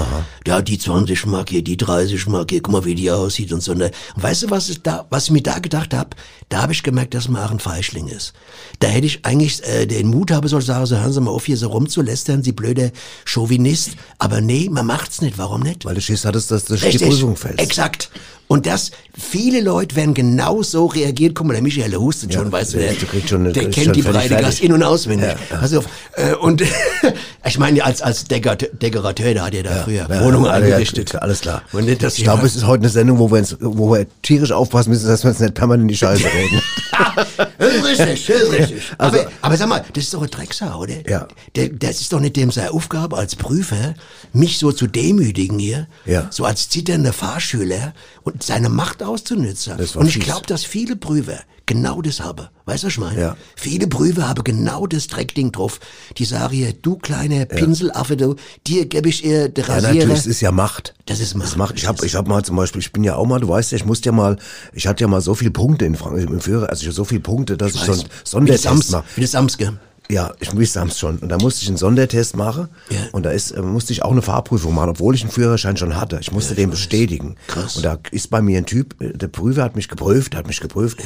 Ja, 0.48 0.62
die 0.62 0.78
20 0.80 1.26
Mark 1.26 1.50
hier, 1.50 1.62
die 1.64 1.76
30 1.76 2.28
Mark 2.28 2.50
hier, 2.52 2.62
guck 2.62 2.72
mal, 2.72 2.86
wie 2.86 2.96
die 2.96 3.12
aussieht 3.12 3.52
und 3.52 3.62
so. 3.62 3.74
Und 3.74 3.92
weißt 4.16 4.44
du, 4.44 4.50
was 4.50 4.70
ich, 4.70 4.82
da, 4.82 5.06
was 5.10 5.26
ich 5.26 5.32
mir 5.32 5.44
da 5.44 5.60
gedacht 5.60 5.94
habe? 5.94 6.12
Da 6.48 6.62
habe 6.62 6.72
ich 6.72 6.84
gemerkt, 6.84 7.14
dass 7.14 7.28
man 7.28 7.44
auch 7.44 7.52
ein 7.52 7.60
Feischling 7.60 8.08
ist. 8.08 8.34
Da 8.80 8.88
hätte 8.88 9.08
ich 9.08 9.26
eigentlich 9.26 9.62
äh, 9.64 9.86
den 9.86 10.08
Mut 10.08 10.32
haben 10.32 10.48
sollen, 10.48 10.62
sagen, 10.62 10.86
so 10.86 10.98
hören 10.98 11.12
Sie 11.12 11.20
mal 11.20 11.32
auf, 11.32 11.46
hier 11.46 11.58
so 11.58 11.68
rumzulästern, 11.68 12.44
Sie 12.44 12.54
blöde 12.54 12.92
Chauvinist. 13.26 13.92
Aber 14.20 14.40
nee, 14.42 14.70
man 14.72 14.86
macht's 14.86 15.22
nicht. 15.22 15.38
Warum 15.38 15.62
nicht? 15.62 15.84
Weil 15.86 15.96
du 15.96 16.02
Schiss 16.02 16.24
hattest, 16.24 16.52
dass 16.52 16.64
du 16.64 16.70
durch 16.70 16.82
die 16.82 16.88
Richtig, 16.88 17.10
Prüfung 17.10 17.36
fällst. 17.36 17.60
exakt. 17.60 18.10
Und 18.48 18.68
das, 18.68 18.92
viele 19.18 19.60
Leute 19.62 19.96
werden 19.96 20.14
genau 20.14 20.62
so 20.62 20.86
reagieren. 20.86 21.34
Guck 21.34 21.48
mal, 21.48 21.54
der 21.54 21.64
Michael 21.64 21.90
der 21.90 22.00
hustet 22.00 22.32
schon, 22.34 22.52
weißt 22.52 22.76
du, 22.76 22.78
der, 22.78 22.94
du 22.94 23.06
kriegst 23.08 23.30
schon 23.30 23.42
eine- 23.42 23.54
der 23.54 23.72
kennt 23.72 23.96
die 23.96 24.04
breite 24.04 24.30
Gas 24.36 24.42
fertig. 24.42 24.64
in- 24.64 24.74
und 24.74 24.84
auswendig. 24.84 25.30
Pass 25.50 25.74
auf. 25.74 25.86
Äh, 26.16 26.36
und 26.36 26.62
ich 27.46 27.58
meine, 27.58 27.84
als, 27.84 28.02
als 28.04 28.26
Dekorateur, 28.26 29.34
da 29.34 29.46
hat 29.46 29.54
er 29.56 29.64
da 29.64 29.84
früher 29.84 30.08
Ja, 30.10 30.24
Wohnungen 30.24 30.46
ja, 30.46 30.52
eingerichtet. 30.52 31.16
alles 31.16 31.42
klar. 31.42 31.64
Und 31.72 31.86
nicht, 31.86 32.04
dass 32.04 32.18
ich 32.20 32.24
glaube, 32.24 32.46
es 32.46 32.56
ist 32.56 32.68
heute 32.68 32.82
eine 32.82 32.90
Sendung, 32.90 33.18
wo 33.18 33.32
wir, 33.32 33.40
uns, 33.40 33.58
wo 33.60 33.92
wir 33.94 34.06
tierisch 34.22 34.52
aufpassen 34.52 34.92
müssen, 34.92 35.08
dass 35.08 35.24
wir 35.24 35.32
uns 35.32 35.40
nicht 35.40 35.56
permanent 35.56 35.84
in 35.84 35.88
die 35.88 35.98
Scheiße 35.98 36.24
reden. 36.26 36.62
Das 37.16 37.74
ist 37.74 37.86
richtig, 37.86 38.26
das 38.28 38.42
ist 38.42 38.52
richtig. 38.52 38.84
Also- 38.98 39.20
aber, 39.20 39.32
aber 39.42 39.58
sag 39.58 39.70
mal, 39.70 39.86
das 39.94 40.04
ist 40.06 40.14
doch 40.14 40.22
ein 40.24 40.30
Drecksau, 40.30 40.80
oder? 40.82 41.10
Ja. 41.10 41.28
Das 41.54 42.02
ist 42.02 42.12
doch 42.14 42.20
nicht 42.20 42.36
dem 42.36 42.52
seine 42.52 42.72
Aufgabe 42.72 43.18
als 43.18 43.36
Prüfer, 43.36 43.94
mich 44.34 44.58
so 44.58 44.72
zu 44.72 44.88
demütigen 44.88 45.60
hier, 45.60 45.88
Ja. 46.06 46.28
so 46.32 46.46
als 46.46 46.70
zitternder 46.70 47.14
Fahrschüler 47.14 47.94
und 48.24 48.44
seine 48.44 48.70
Macht 48.70 49.04
auszunützen. 49.04 49.74
Und 49.96 50.08
ich 50.08 50.20
glaube, 50.20 50.46
dass 50.48 50.64
viele 50.66 50.96
Prüfer 50.96 51.40
genau 51.66 52.02
das 52.02 52.20
haben. 52.20 52.48
Weißt 52.66 52.84
du, 52.84 52.88
was 52.88 52.94
ich 52.94 53.00
meine? 53.00 53.20
Ja. 53.20 53.38
Viele 53.56 53.88
Prüfer 53.88 54.28
haben 54.28 54.44
genau 54.44 54.88
das 54.88 55.08
Dreckding 55.08 55.52
drauf. 55.52 55.80
Die 56.18 56.26
sagen 56.26 56.54
hier, 56.54 56.74
du 56.74 56.98
kleiner 56.98 57.46
Pinselaffe, 57.46 58.18
du, 58.18 58.36
dir 58.68 58.86
gebe 58.86 59.10
ich 59.10 59.24
ihr 59.26 59.50
den 59.50 59.66
Ja, 59.66 59.74
Rasierer. 59.76 59.94
natürlich, 59.94 60.20
es 60.20 60.26
ist 60.28 60.42
ja 60.42 60.52
Macht. 60.52 60.94
Das 61.06 61.20
ist 61.20 61.36
Macht. 61.36 61.48
Das 61.50 61.56
macht, 61.58 61.76
ich 61.78 61.88
habe 61.88 62.06
ich 62.06 62.16
hab 62.16 62.28
mal 62.28 62.44
zum 62.44 62.56
Beispiel, 62.56 62.82
ich 62.82 62.92
bin 62.92 63.04
ja 63.04 63.16
auch 63.16 63.26
mal, 63.26 63.40
du 63.40 63.48
weißt 63.50 63.72
ja, 63.72 63.78
ich 63.78 63.86
musste 63.86 64.10
ja 64.10 64.14
mal, 64.14 64.38
ich 64.74 64.88
hatte 64.88 65.02
ja 65.04 65.08
mal 65.08 65.22
so 65.22 65.36
viele 65.36 65.52
Punkte 65.52 65.86
in 65.86 65.96
Frankreich 65.96 66.24
im 66.26 66.40
Führer, 66.40 66.70
also 66.70 66.88
ich 66.88 66.94
so 66.96 67.04
viele 67.06 67.22
Punkte, 67.22 67.58
dass 67.58 67.76
ich, 67.76 67.82
so 67.82 67.92
einen 68.38 68.48
Wie 68.48 68.52
das 68.52 68.64
Sondertest 68.64 68.92
mache. 68.92 69.04
wie 69.16 69.22
das 69.22 69.32
Sams, 69.32 69.58
gell? 69.58 69.78
Ja, 70.10 70.34
ich 70.40 70.54
es 70.90 71.00
schon. 71.00 71.18
Und 71.18 71.30
da 71.30 71.38
musste 71.38 71.64
ich 71.64 71.68
einen 71.68 71.78
Sondertest 71.78 72.36
machen. 72.36 72.70
Ja. 72.90 73.00
Und 73.12 73.24
da 73.24 73.32
ist, 73.32 73.52
äh, 73.52 73.62
musste 73.62 73.94
ich 73.94 74.04
auch 74.04 74.12
eine 74.12 74.22
Fahrprüfung 74.22 74.74
machen, 74.74 74.92
obwohl 74.92 75.16
ich 75.16 75.22
einen 75.22 75.32
Führerschein 75.32 75.78
schon 75.78 75.96
hatte. 75.96 76.20
Ich 76.22 76.32
musste 76.32 76.54
den 76.56 76.70
bestätigen. 76.70 77.36
Krass. 77.48 77.78
Und 77.78 77.86
da 77.86 77.98
ist 78.12 78.30
bei 78.30 78.42
mir 78.42 78.58
ein 78.58 78.66
Typ, 78.66 79.02
äh, 79.02 79.14
der 79.14 79.28
Prüfer 79.28 79.64
hat 79.64 79.76
mich 79.76 79.88
geprüft, 79.88 80.36
hat 80.36 80.48
mich 80.48 80.60
geprüft. 80.60 81.00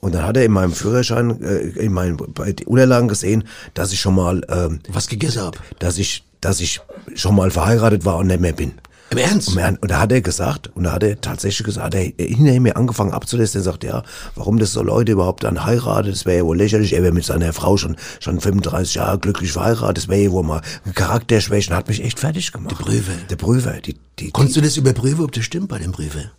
Und 0.00 0.14
dann 0.14 0.24
hat 0.24 0.36
er 0.36 0.44
in 0.44 0.52
meinem 0.52 0.72
Führerschein, 0.72 1.42
äh, 1.42 1.58
in 1.58 1.92
meinen 1.92 2.16
bei 2.16 2.52
den 2.52 2.66
Unterlagen 2.66 3.08
gesehen, 3.08 3.44
dass 3.74 3.92
ich 3.92 4.00
schon 4.00 4.14
mal, 4.14 4.42
ähm, 4.48 4.80
Was 4.88 5.08
gegessen 5.08 5.42
hab. 5.42 5.58
dass 5.78 5.98
ich, 5.98 6.24
dass 6.40 6.60
ich 6.60 6.80
schon 7.14 7.34
mal 7.34 7.50
verheiratet 7.50 8.04
war 8.04 8.16
und 8.16 8.28
nicht 8.28 8.40
mehr 8.40 8.52
bin. 8.52 8.72
Im 9.10 9.18
Ernst? 9.18 9.48
Und, 9.50 9.58
er- 9.58 9.78
und 9.80 9.90
da 9.90 10.00
hat 10.00 10.10
er 10.12 10.20
gesagt, 10.20 10.70
und 10.74 10.84
da 10.84 10.92
hat 10.92 11.02
er 11.02 11.20
tatsächlich 11.20 11.64
gesagt, 11.64 11.94
er 11.94 12.04
hat 12.06 12.12
hinterher 12.18 12.60
mir 12.60 12.76
angefangen 12.76 13.12
abzulästern, 13.12 13.60
er 13.62 13.64
sagt, 13.64 13.84
ja, 13.84 14.02
warum 14.34 14.58
das 14.58 14.72
so 14.72 14.82
Leute 14.82 15.12
überhaupt 15.12 15.44
dann 15.44 15.64
heiraten, 15.64 16.10
das 16.10 16.24
wäre 16.26 16.38
ja 16.38 16.44
wohl 16.44 16.56
lächerlich, 16.56 16.92
er 16.92 17.02
wäre 17.02 17.12
mit 17.12 17.24
seiner 17.24 17.52
Frau 17.52 17.76
schon, 17.76 17.96
schon 18.20 18.40
35 18.40 18.96
Jahre 18.96 19.18
glücklich 19.18 19.52
verheiratet, 19.52 19.98
das 19.98 20.08
wäre 20.08 20.22
ja 20.22 20.30
wohl 20.32 20.42
mal 20.42 20.60
ein 20.84 20.94
Charakterschwächen, 20.94 21.74
hat 21.76 21.88
mich 21.88 22.02
echt 22.02 22.18
fertig 22.18 22.50
gemacht. 22.52 22.72
Der 22.72 22.84
Prüfer. 22.84 23.12
Der 23.30 23.36
Prüfer, 23.36 23.72
die, 23.80 23.96
die, 24.18 24.30
Konntest 24.32 24.56
du 24.56 24.60
das 24.60 24.76
überprüfen, 24.76 25.24
ob 25.24 25.32
das 25.32 25.44
stimmt 25.44 25.68
bei 25.68 25.78
dem 25.78 25.92
Prüfer? 25.92 26.30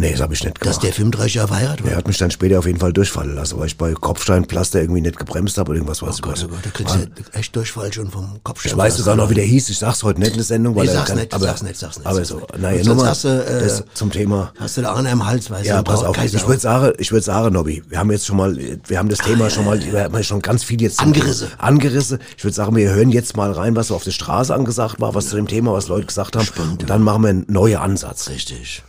Nee, 0.00 0.12
das 0.12 0.20
habe 0.20 0.34
ich 0.34 0.42
nicht 0.44 0.56
Dass 0.58 0.76
gemacht. 0.78 0.82
der 0.84 0.92
35 0.92 1.34
Jahre 1.34 1.48
verheiratet 1.48 1.84
war? 1.84 1.90
Er 1.92 1.96
hat 1.98 2.06
mich 2.08 2.18
dann 2.18 2.30
später 2.30 2.58
auf 2.58 2.66
jeden 2.66 2.78
Fall 2.80 2.92
durchfallen 2.92 3.34
lassen, 3.34 3.58
weil 3.58 3.66
ich 3.66 3.76
bei 3.78 3.92
Kopfsteinpflaster 3.92 4.80
irgendwie 4.80 5.00
nicht 5.00 5.18
gebremst 5.18 5.56
habe 5.58 5.70
oder 5.70 5.76
irgendwas 5.78 6.02
was. 6.02 6.18
Oh 6.18 6.22
Gott, 6.22 6.44
oh 6.44 6.48
Gott, 6.48 6.58
da 6.64 6.70
kriegst 6.70 6.94
du 6.94 6.98
ja 6.98 7.06
echt 7.38 7.54
Durchfall 7.54 7.92
schon 7.92 8.10
vom 8.10 8.40
Kopf. 8.42 8.64
ich 8.64 8.76
weiß 8.76 8.96
sogar 8.96 9.16
noch, 9.16 9.30
wie 9.30 9.34
der 9.34 9.44
hieß. 9.44 9.68
Ich 9.70 9.78
sag's 9.78 10.02
heute 10.02 10.20
nicht 10.20 10.30
in 10.32 10.36
der 10.38 10.44
Sendung, 10.44 10.74
weil 10.74 10.84
Nee, 10.86 10.90
er 10.90 10.94
sag's 10.96 11.08
kann, 11.08 11.18
nicht, 11.18 11.34
aber, 11.34 11.46
sag's 11.46 11.62
nicht, 11.62 11.76
sag's 11.78 11.98
nicht, 11.98 12.06
Aber 12.06 12.24
so, 12.24 12.40
naja, 12.58 12.76
nur 12.76 12.84
sonst 12.84 13.00
mal 13.02 13.08
hast 13.10 13.24
du, 13.24 13.28
äh, 13.28 13.60
das 13.62 13.84
zum 13.94 14.10
Thema. 14.10 14.52
Hast 14.58 14.76
du 14.76 14.82
da 14.82 14.94
einer 14.94 15.10
im 15.10 15.24
Hals, 15.26 15.50
weißt 15.50 15.66
Ja, 15.66 15.78
du? 15.78 15.84
pass 15.84 16.02
auf. 16.02 16.16
Ich 16.24 16.46
würde 16.46 16.60
sagen, 16.60 16.92
ich 16.98 17.12
würde 17.12 17.24
sagen, 17.24 17.52
Nobby, 17.54 17.82
wir 17.88 17.98
haben 17.98 18.10
jetzt 18.10 18.26
schon 18.26 18.36
mal, 18.36 18.56
wir 18.86 18.98
haben 18.98 19.08
das 19.08 19.18
Thema 19.20 19.50
schon 19.50 19.64
mal, 19.64 19.80
wir 19.82 20.04
haben 20.04 20.22
schon 20.24 20.40
ganz 20.42 20.64
viel 20.64 20.80
jetzt 20.82 21.00
Angerissen. 21.00 21.48
Angerissen. 21.58 22.18
Ich 22.36 22.44
würde 22.44 22.54
sagen, 22.54 22.74
wir 22.76 22.90
hören 22.90 23.10
jetzt 23.10 23.36
mal 23.36 23.52
rein, 23.52 23.76
was 23.76 23.88
so 23.88 23.94
auf 23.96 24.04
der 24.04 24.10
Straße 24.12 24.54
angesagt 24.54 25.00
war, 25.00 25.14
was 25.14 25.28
zu 25.28 25.36
dem 25.36 25.46
Thema, 25.46 25.72
was 25.72 25.88
Leute 25.88 26.06
gesagt 26.06 26.36
haben. 26.36 26.48
Und 26.58 26.88
dann 26.88 27.02
machen 27.02 27.22
wir 27.22 27.28
einen 27.30 27.46
neuen 27.48 27.76
Ansatz. 27.78 28.28
Richtig. 28.28 28.82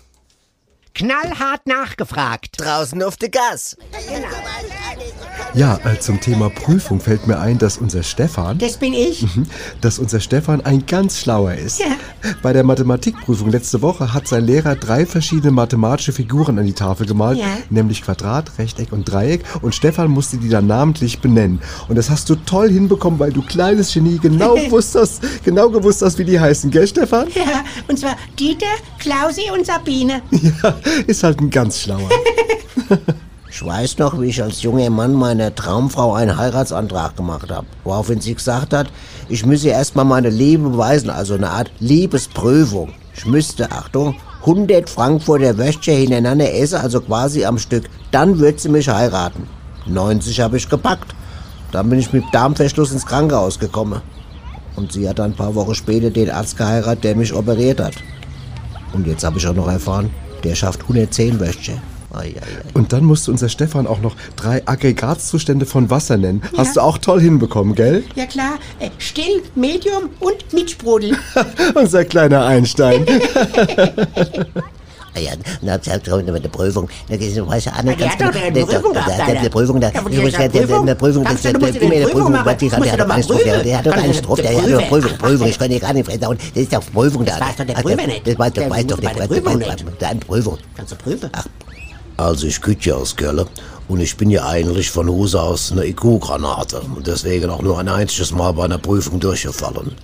Knallhart 0.94 1.68
nachgefragt. 1.68 2.60
Draußen 2.60 3.02
auf 3.04 3.18
der 3.18 3.30
Gas. 3.30 3.78
Ja, 5.54 5.78
äh, 5.84 6.00
zum 6.00 6.22
Thema 6.22 6.50
Prüfung 6.50 7.02
fällt 7.02 7.28
mir 7.28 7.38
ein, 7.40 7.58
dass 7.58 7.78
unser 7.78 8.04
Stefan, 8.04 8.58
Das 8.58 8.78
bin 8.78 8.94
ich. 8.94 9.26
dass 9.82 10.00
unser 10.00 10.22
Stefan 10.22 10.62
ein 10.62 10.86
ganz 10.86 11.20
schlauer 11.20 11.54
ist. 11.56 11.80
Ja. 11.82 11.88
Bei 12.42 12.54
der 12.54 12.64
Mathematikprüfung 12.64 13.50
letzte 13.50 13.82
Woche 13.82 14.14
hat 14.14 14.28
sein 14.30 14.46
Lehrer 14.46 14.76
drei 14.78 15.06
verschiedene 15.06 15.52
mathematische 15.52 16.14
Figuren 16.14 16.58
an 16.58 16.66
die 16.66 16.74
Tafel 16.74 17.06
gemalt, 17.06 17.38
Ja. 17.38 17.46
nämlich 17.70 18.02
Quadrat, 18.02 18.58
Rechteck 18.60 18.94
und 18.94 19.12
Dreieck. 19.12 19.44
Und 19.62 19.76
Stefan 19.76 20.10
musste 20.10 20.38
die 20.38 20.48
dann 20.48 20.68
namentlich 20.68 21.20
benennen. 21.20 21.60
Und 21.90 21.98
das 21.98 22.10
hast 22.10 22.30
du 22.30 22.36
toll 22.36 22.70
hinbekommen, 22.70 23.20
weil 23.20 23.34
du 23.34 23.42
kleines 23.42 23.94
Genie 23.94 24.20
genau 24.20 24.56
wusstest, 24.70 25.22
genau 25.44 25.70
gewusst 25.70 26.02
hast, 26.02 26.18
wie 26.18 26.26
die 26.26 26.40
heißen, 26.40 26.72
gell, 26.72 26.88
Stefan? 26.88 27.28
Ja, 27.36 27.66
und 27.90 28.00
zwar 28.00 28.16
Dieter, 28.40 28.66
Klausi 29.00 29.52
und 29.54 29.66
Sabine. 29.66 30.22
Ja, 30.64 30.76
ist 31.08 31.24
halt 31.24 31.40
ein 31.42 31.50
ganz 31.50 31.82
schlauer. 31.82 32.10
Ich 33.54 33.66
weiß 33.66 33.98
noch, 33.98 34.20
wie 34.22 34.28
ich 34.28 34.42
als 34.42 34.62
junger 34.62 34.90
Mann 34.90 35.14
meiner 35.14 35.54
Traumfrau 35.54 36.14
einen 36.14 36.38
Heiratsantrag 36.38 37.18
gemacht 37.18 37.52
habe. 37.52 37.68
Woraufhin 37.84 38.22
sie 38.22 38.34
gesagt 38.34 38.72
hat, 38.72 38.88
ich 39.28 39.46
müsse 39.46 39.68
erstmal 39.68 40.06
meine 40.06 40.30
Liebe 40.30 40.70
beweisen, 40.70 41.10
also 41.10 41.34
eine 41.34 41.50
Art 41.50 41.70
Liebesprüfung. 41.80 42.94
Ich 43.14 43.26
müsste, 43.26 43.70
Achtung, 43.70 44.16
100 44.40 44.90
Frankfurter 44.90 45.58
Würstchen 45.58 45.98
hintereinander 45.98 46.54
essen, 46.54 46.80
also 46.80 47.02
quasi 47.02 47.44
am 47.44 47.58
Stück. 47.58 47.90
Dann 48.12 48.40
wird 48.40 48.62
sie 48.62 48.70
mich 48.70 48.88
heiraten. 48.88 49.46
90 49.86 50.40
habe 50.40 50.56
ich 50.56 50.70
gepackt. 50.70 51.14
Dann 51.74 51.90
bin 51.90 52.00
ich 52.00 52.14
mit 52.14 52.24
Darmverschluss 52.32 52.94
ins 52.94 53.06
Krankenhaus 53.06 53.60
gekommen. 53.60 54.02
Und 54.78 54.94
sie 54.94 55.10
hat 55.10 55.20
dann 55.20 55.32
ein 55.32 55.36
paar 55.36 55.54
Wochen 55.56 55.76
später 55.76 56.10
den 56.10 56.32
Arzt 56.32 56.58
geheiratet, 56.58 57.04
der 57.04 57.18
mich 57.18 57.34
operiert 57.34 57.82
hat. 57.82 57.96
Und 58.94 59.06
jetzt 59.08 59.26
habe 59.26 59.40
ich 59.40 59.48
auch 59.48 59.54
noch 59.54 59.68
erfahren, 59.68 60.10
der 60.46 60.56
schafft 60.56 60.84
110 60.84 61.38
Würstchen. 61.38 61.91
Und 62.74 62.94
dann 62.94 63.06
musste 63.06 63.32
unser 63.32 63.50
Stefan 63.50 63.88
auch 63.88 64.00
noch 64.02 64.16
drei 64.36 64.62
Aggregatzustände 64.68 65.66
von 65.66 65.90
Wasser 65.90 66.18
nennen. 66.18 66.42
Hast 66.58 66.76
du 66.76 66.82
auch 66.82 66.98
toll 66.98 67.22
hinbekommen, 67.22 67.76
gell? 67.76 68.04
Ja 68.16 68.26
klar, 68.26 68.54
äh, 68.80 68.90
still, 68.98 69.42
Medium 69.56 70.10
und 70.20 70.54
mit 70.54 70.72
Sprudel. 70.72 71.16
Unser 71.76 72.06
kleiner 72.06 72.46
Einstein. 72.46 73.06
Ah 75.14 75.20
Ja, 75.20 75.32
na, 75.62 75.78
selbst 75.82 76.10
mit 76.10 76.42
der 76.46 76.48
Prüfung. 76.48 76.88
Da 77.10 77.18
geht 77.18 77.36
es, 77.36 77.46
weiß 77.46 77.66
ja, 77.66 77.74
Anne, 77.74 77.98
Der 77.98 78.10
hat 78.14 78.22
doch 78.22 78.28
eine 78.34 78.50
der- 78.50 78.62
Prüfung 78.66 78.82
Prüfung, 78.82 78.94
da, 78.94 79.00
Ja, 79.02 79.06
der, 79.08 79.26
hat 79.36 79.44
der, 79.44 79.50
Prüfung. 79.50 79.80
der 79.82 79.90
Prüfung, 80.96 81.24
Kannst 81.26 81.44
der, 81.44 81.52
du, 81.52 81.60
der, 81.60 81.68
musst 81.68 81.76
du 81.76 81.80
der, 81.82 81.90
die 81.90 81.96
der 81.98 82.04
Prüfung 82.06 82.12
Prüfung, 82.22 82.32
machen. 82.32 82.46
was 82.46 82.58
die 82.58 82.66
Das 82.70 82.72
hat, 82.74 82.80
musst 82.80 82.92
der 82.92 82.98
du 82.98 83.04
hat 83.04 83.10
doch 83.10 83.16
mal 83.16 83.22
drauf, 83.22 83.44
der, 83.44 83.78
hat 83.78 83.86
doch 83.86 83.92
du- 83.94 84.22
drauf, 84.22 84.40
der 84.42 84.50
hat 84.58 84.64
doch 84.72 84.88
Prüfer. 84.88 85.08
Prüfung, 85.10 85.18
Prüfung, 85.18 85.48
ich 85.50 85.60
kann 85.60 85.70
dir 85.70 85.80
gar 85.82 85.94
nicht 85.94 86.08
und 86.10 86.40
das 86.40 86.64
ist 86.64 86.74
doch 86.74 86.84
Prüfung 86.94 87.26
da. 87.26 87.32
Das 87.40 87.42
weiß 87.50 87.56
doch 87.58 87.66
der 87.66 87.74
Prüfer 87.74 88.08
nicht. 88.08 88.26
Das 88.28 88.40
weiß, 88.40 88.54
doch 88.54 88.68
muss 88.70 88.78
der, 88.86 89.28
Prüfung 89.28 89.60
der, 89.60 89.68
nicht. 89.70 89.86
der, 90.02 90.14
der 90.14 90.20
Prüfung. 90.26 90.58
Kannst 90.78 90.92
du 90.94 90.96
prüfen? 90.96 91.30
Ach, 91.34 91.46
Also 92.22 92.46
ich 92.48 92.62
küt 92.62 92.86
ja 92.86 92.96
aus 92.96 93.16
Köln 93.16 93.46
und 93.88 94.00
ich 94.00 94.16
bin 94.16 94.30
ja 94.30 94.46
eigentlich 94.46 94.92
von 94.92 95.10
Hause 95.10 95.42
aus 95.42 95.72
eine 95.72 95.88
IQ-Granate 95.88 96.82
und 96.96 97.08
deswegen 97.08 97.50
auch 97.50 97.62
nur 97.62 97.80
ein 97.80 97.90
einziges 97.90 98.32
Mal 98.32 98.54
bei 98.54 98.66
einer 98.66 98.78
Prüfung 98.78 99.20
durchgefallen. 99.20 99.96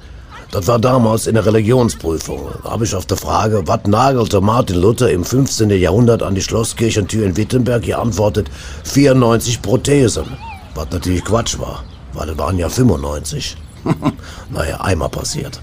Das 0.52 0.66
war 0.68 0.80
damals 0.80 1.28
in 1.28 1.36
der 1.36 1.46
Religionsprüfung. 1.46 2.48
Da 2.64 2.72
habe 2.72 2.86
ich 2.86 2.96
auf 2.96 3.06
die 3.06 3.16
Frage, 3.16 3.68
was 3.68 3.86
nagelte 3.86 4.42
Martin 4.42 4.78
Luther 4.78 5.12
im 5.12 5.24
15. 5.24 5.70
Jahrhundert 5.70 6.24
an 6.24 6.36
die 6.36 6.42
Schlosskirchentür 6.42 7.26
in 7.26 7.38
Wittenberg, 7.38 7.84
geantwortet 7.84 8.50
94 8.86 9.62
Prothesen. 9.62 10.26
Was 10.74 10.88
natürlich 10.92 11.24
Quatsch 11.24 11.60
war, 11.60 11.84
weil 12.14 12.30
es 12.30 12.38
waren 12.38 12.58
ja 12.58 12.70
95. 12.70 13.58
naja, 14.50 14.82
einmal 14.82 15.10
passiert. 15.10 15.60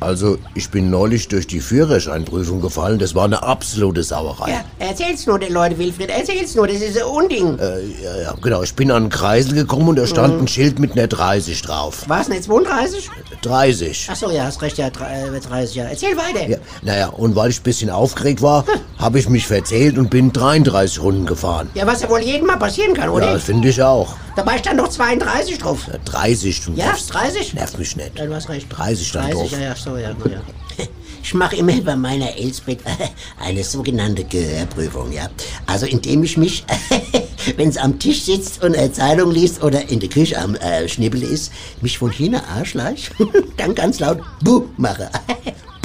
Also, 0.00 0.38
ich 0.54 0.70
bin 0.70 0.90
neulich 0.90 1.28
durch 1.28 1.46
die 1.46 1.60
Führerscheinprüfung 1.60 2.60
gefallen. 2.60 2.98
Das 2.98 3.14
war 3.14 3.24
eine 3.24 3.42
absolute 3.42 4.02
Sauerei. 4.02 4.50
Ja, 4.50 4.60
erzähl's 4.78 5.26
nur 5.26 5.38
den 5.38 5.52
Leuten, 5.52 5.76
Wilfried, 5.78 6.10
erzähl's 6.10 6.54
nur, 6.54 6.66
das 6.68 6.80
ist 6.80 6.96
ein 6.96 7.04
Unding. 7.04 7.58
Äh, 7.58 7.80
ja, 8.02 8.16
ja, 8.22 8.34
genau. 8.40 8.62
Ich 8.62 8.74
bin 8.74 8.90
an 8.90 8.96
einen 9.04 9.10
Kreisel 9.10 9.54
gekommen 9.54 9.88
und 9.88 9.96
da 9.96 10.06
stand 10.06 10.40
ein 10.40 10.46
Schild 10.48 10.78
mit 10.78 10.92
einer 10.92 11.08
30 11.08 11.62
drauf. 11.62 12.06
Denn 12.08 12.34
jetzt 12.34 12.44
32? 12.46 13.10
30. 13.42 14.08
Ach 14.10 14.16
so, 14.16 14.30
ja, 14.30 14.44
hast 14.44 14.62
recht, 14.62 14.78
ja, 14.78 14.90
drei- 14.90 15.22
äh, 15.34 15.40
30, 15.40 15.74
ja. 15.76 15.84
Erzähl 15.84 16.16
weiter. 16.16 16.48
Ja, 16.48 16.58
naja, 16.82 17.08
und 17.08 17.34
weil 17.36 17.50
ich 17.50 17.60
ein 17.60 17.64
bisschen 17.64 17.90
aufgeregt 17.90 18.40
war, 18.42 18.64
habe 18.98 19.18
ich 19.18 19.28
mich 19.28 19.46
verzählt 19.46 19.98
und 19.98 20.10
bin 20.10 20.32
33 20.32 21.00
Runden 21.02 21.26
gefahren. 21.26 21.70
Ja, 21.74 21.86
was 21.86 22.02
ja 22.02 22.08
wohl 22.08 22.20
jedem 22.20 22.46
mal 22.46 22.56
passieren 22.56 22.94
kann, 22.94 23.06
Ja, 23.06 23.10
oder? 23.10 23.32
das 23.32 23.42
finde 23.42 23.68
ich 23.68 23.82
auch. 23.82 24.14
Dabei 24.38 24.56
stand 24.56 24.78
doch 24.78 24.86
32 24.88 25.58
drauf. 25.58 25.88
Ja, 25.88 25.98
30, 26.04 26.60
du 26.64 26.70
Ja, 26.74 26.86
nervst, 26.86 27.12
30? 27.12 27.54
nervt 27.54 27.76
mich 27.76 27.96
nicht. 27.96 28.16
Ja, 28.16 28.24
du 28.24 28.32
hast 28.36 28.48
recht. 28.48 28.68
30 28.70 29.08
stand 29.08 29.32
30, 29.32 29.36
drauf. 29.40 29.50
ja, 29.50 29.58
ja, 29.66 29.74
so, 29.74 29.96
ja, 29.96 30.14
na 30.16 30.30
ja. 30.30 30.40
Ich 31.24 31.34
mache 31.34 31.56
immer 31.56 31.72
bei 31.80 31.96
meiner 31.96 32.36
Elsbeth 32.36 32.78
eine 33.44 33.64
sogenannte 33.64 34.22
Gehörprüfung, 34.22 35.10
ja. 35.10 35.28
Also 35.66 35.86
indem 35.86 36.22
ich 36.22 36.36
mich, 36.36 36.64
wenn 37.56 37.72
sie 37.72 37.80
am 37.80 37.98
Tisch 37.98 38.22
sitzt 38.22 38.62
und 38.62 38.76
eine 38.76 38.92
Zeitung 38.92 39.32
liest 39.32 39.60
oder 39.60 39.88
in 39.88 39.98
der 39.98 40.08
Küche 40.08 40.38
am 40.38 40.54
äh, 40.54 40.88
Schnibbel 40.88 41.24
ist, 41.24 41.50
mich 41.80 41.98
von 41.98 42.12
hinten 42.12 42.36
anschleicht, 42.56 43.10
dann 43.56 43.74
ganz 43.74 43.98
laut 43.98 44.20
Buh 44.44 44.66
mache. 44.76 45.10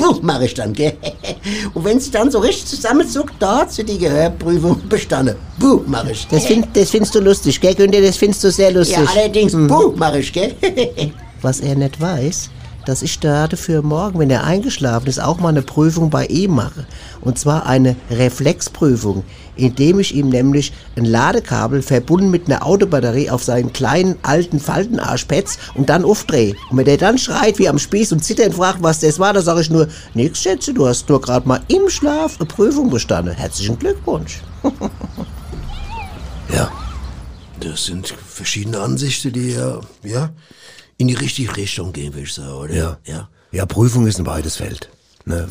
Buh 0.04 0.20
mache 0.22 0.46
ich 0.46 0.54
dann, 0.54 0.74
gell? 0.74 0.94
Und 1.74 1.86
wenn 1.86 2.00
sie 2.00 2.12
dann 2.12 2.30
so 2.30 2.40
richtig 2.40 2.66
zusammenzuckt, 2.66 3.36
da 3.40 3.60
hat 3.60 3.72
sie 3.72 3.86
die 3.86 3.98
Gehörprüfung 3.98 4.82
bestanden. 4.90 5.36
Buh 5.58 5.82
mache 5.86 6.12
ich. 6.12 6.28
das, 6.28 6.46
find, 6.46 6.68
das 6.76 6.90
findest 6.90 7.16
du 7.16 7.22
lustig, 7.22 7.60
gell, 7.62 7.74
Günther? 7.74 8.02
Das 8.02 8.18
findest 8.18 8.44
du 8.44 8.52
sehr 8.52 8.72
lustig. 8.72 8.98
Ja, 8.98 9.06
allerdings, 9.06 9.54
Buh 9.54 9.94
mache 9.96 10.20
ich, 10.20 10.34
gell? 10.34 10.56
Was 11.42 11.62
er 11.62 11.76
nicht 11.76 12.00
weiß, 12.02 12.50
dass 12.86 13.02
ich 13.02 13.20
gerade 13.20 13.58
für 13.58 13.82
morgen, 13.82 14.20
wenn 14.20 14.30
er 14.30 14.44
eingeschlafen 14.44 15.08
ist, 15.08 15.22
auch 15.22 15.40
mal 15.40 15.50
eine 15.50 15.62
Prüfung 15.62 16.10
bei 16.10 16.25
ihm 16.25 16.56
mache. 16.56 16.86
Und 17.22 17.40
zwar 17.40 17.66
eine 17.66 17.96
Reflexprüfung, 18.10 19.24
indem 19.56 20.00
ich 20.00 20.16
ihm 20.16 20.30
nämlich 20.30 20.74
ein 20.96 21.06
Ladekabel 21.06 21.82
verbunden 21.82 22.30
mit 22.30 22.48
einer 22.48 22.66
Autobatterie 22.66 23.30
auf 23.30 23.44
seinen 23.44 23.74
kleinen 23.74 24.16
alten 24.24 24.60
Faltenarsch 24.60 25.25
petz 25.25 25.58
und 25.75 25.90
dann 25.90 26.06
aufdrehe. 26.06 26.56
Und 26.70 26.78
wenn 26.78 26.86
der 26.86 26.98
dann 26.98 27.18
schreit 27.18 27.60
wie 27.60 27.70
am 27.70 27.80
Spieß 27.80 28.12
und 28.12 28.24
zitternd 28.24 28.56
fragt, 28.56 28.84
was 28.84 29.00
das 29.00 29.20
war, 29.20 29.34
dann 29.34 29.44
sage 29.44 29.62
ich 29.62 29.70
nur, 29.70 29.88
nix 30.13 30.42
Schätze, 30.42 30.74
du 30.74 30.88
hast 30.88 31.08
nur 31.10 31.22
gerade 31.22 31.48
mal 31.48 31.62
im 31.68 31.90
Schlaf 31.90 32.38
eine 32.40 32.48
Prüfung 32.48 32.90
bestanden. 32.90 33.34
Herzlichen 33.34 33.80
Glückwunsch. 33.80 34.42
Ja. 36.54 36.72
Das 37.60 37.86
sind 37.86 38.08
verschiedene 38.08 38.80
Ansichten, 38.80 39.32
die 39.32 39.52
ja, 39.52 39.80
ja 40.04 40.32
in 41.04 41.10
die 41.10 41.14
richtige 41.16 41.56
Richtung 41.58 41.92
gehen, 41.92 42.14
würde 42.14 42.24
ich 42.24 42.34
sagen, 42.34 42.54
oder? 42.54 42.74
Ja. 42.74 42.98
ja. 43.06 43.28
Ja, 43.52 43.66
Prüfung 43.66 44.08
ist 44.08 44.20
ein 44.20 44.26
weites 44.26 44.56
Feld. 44.56 44.90
Ne, 45.26 45.48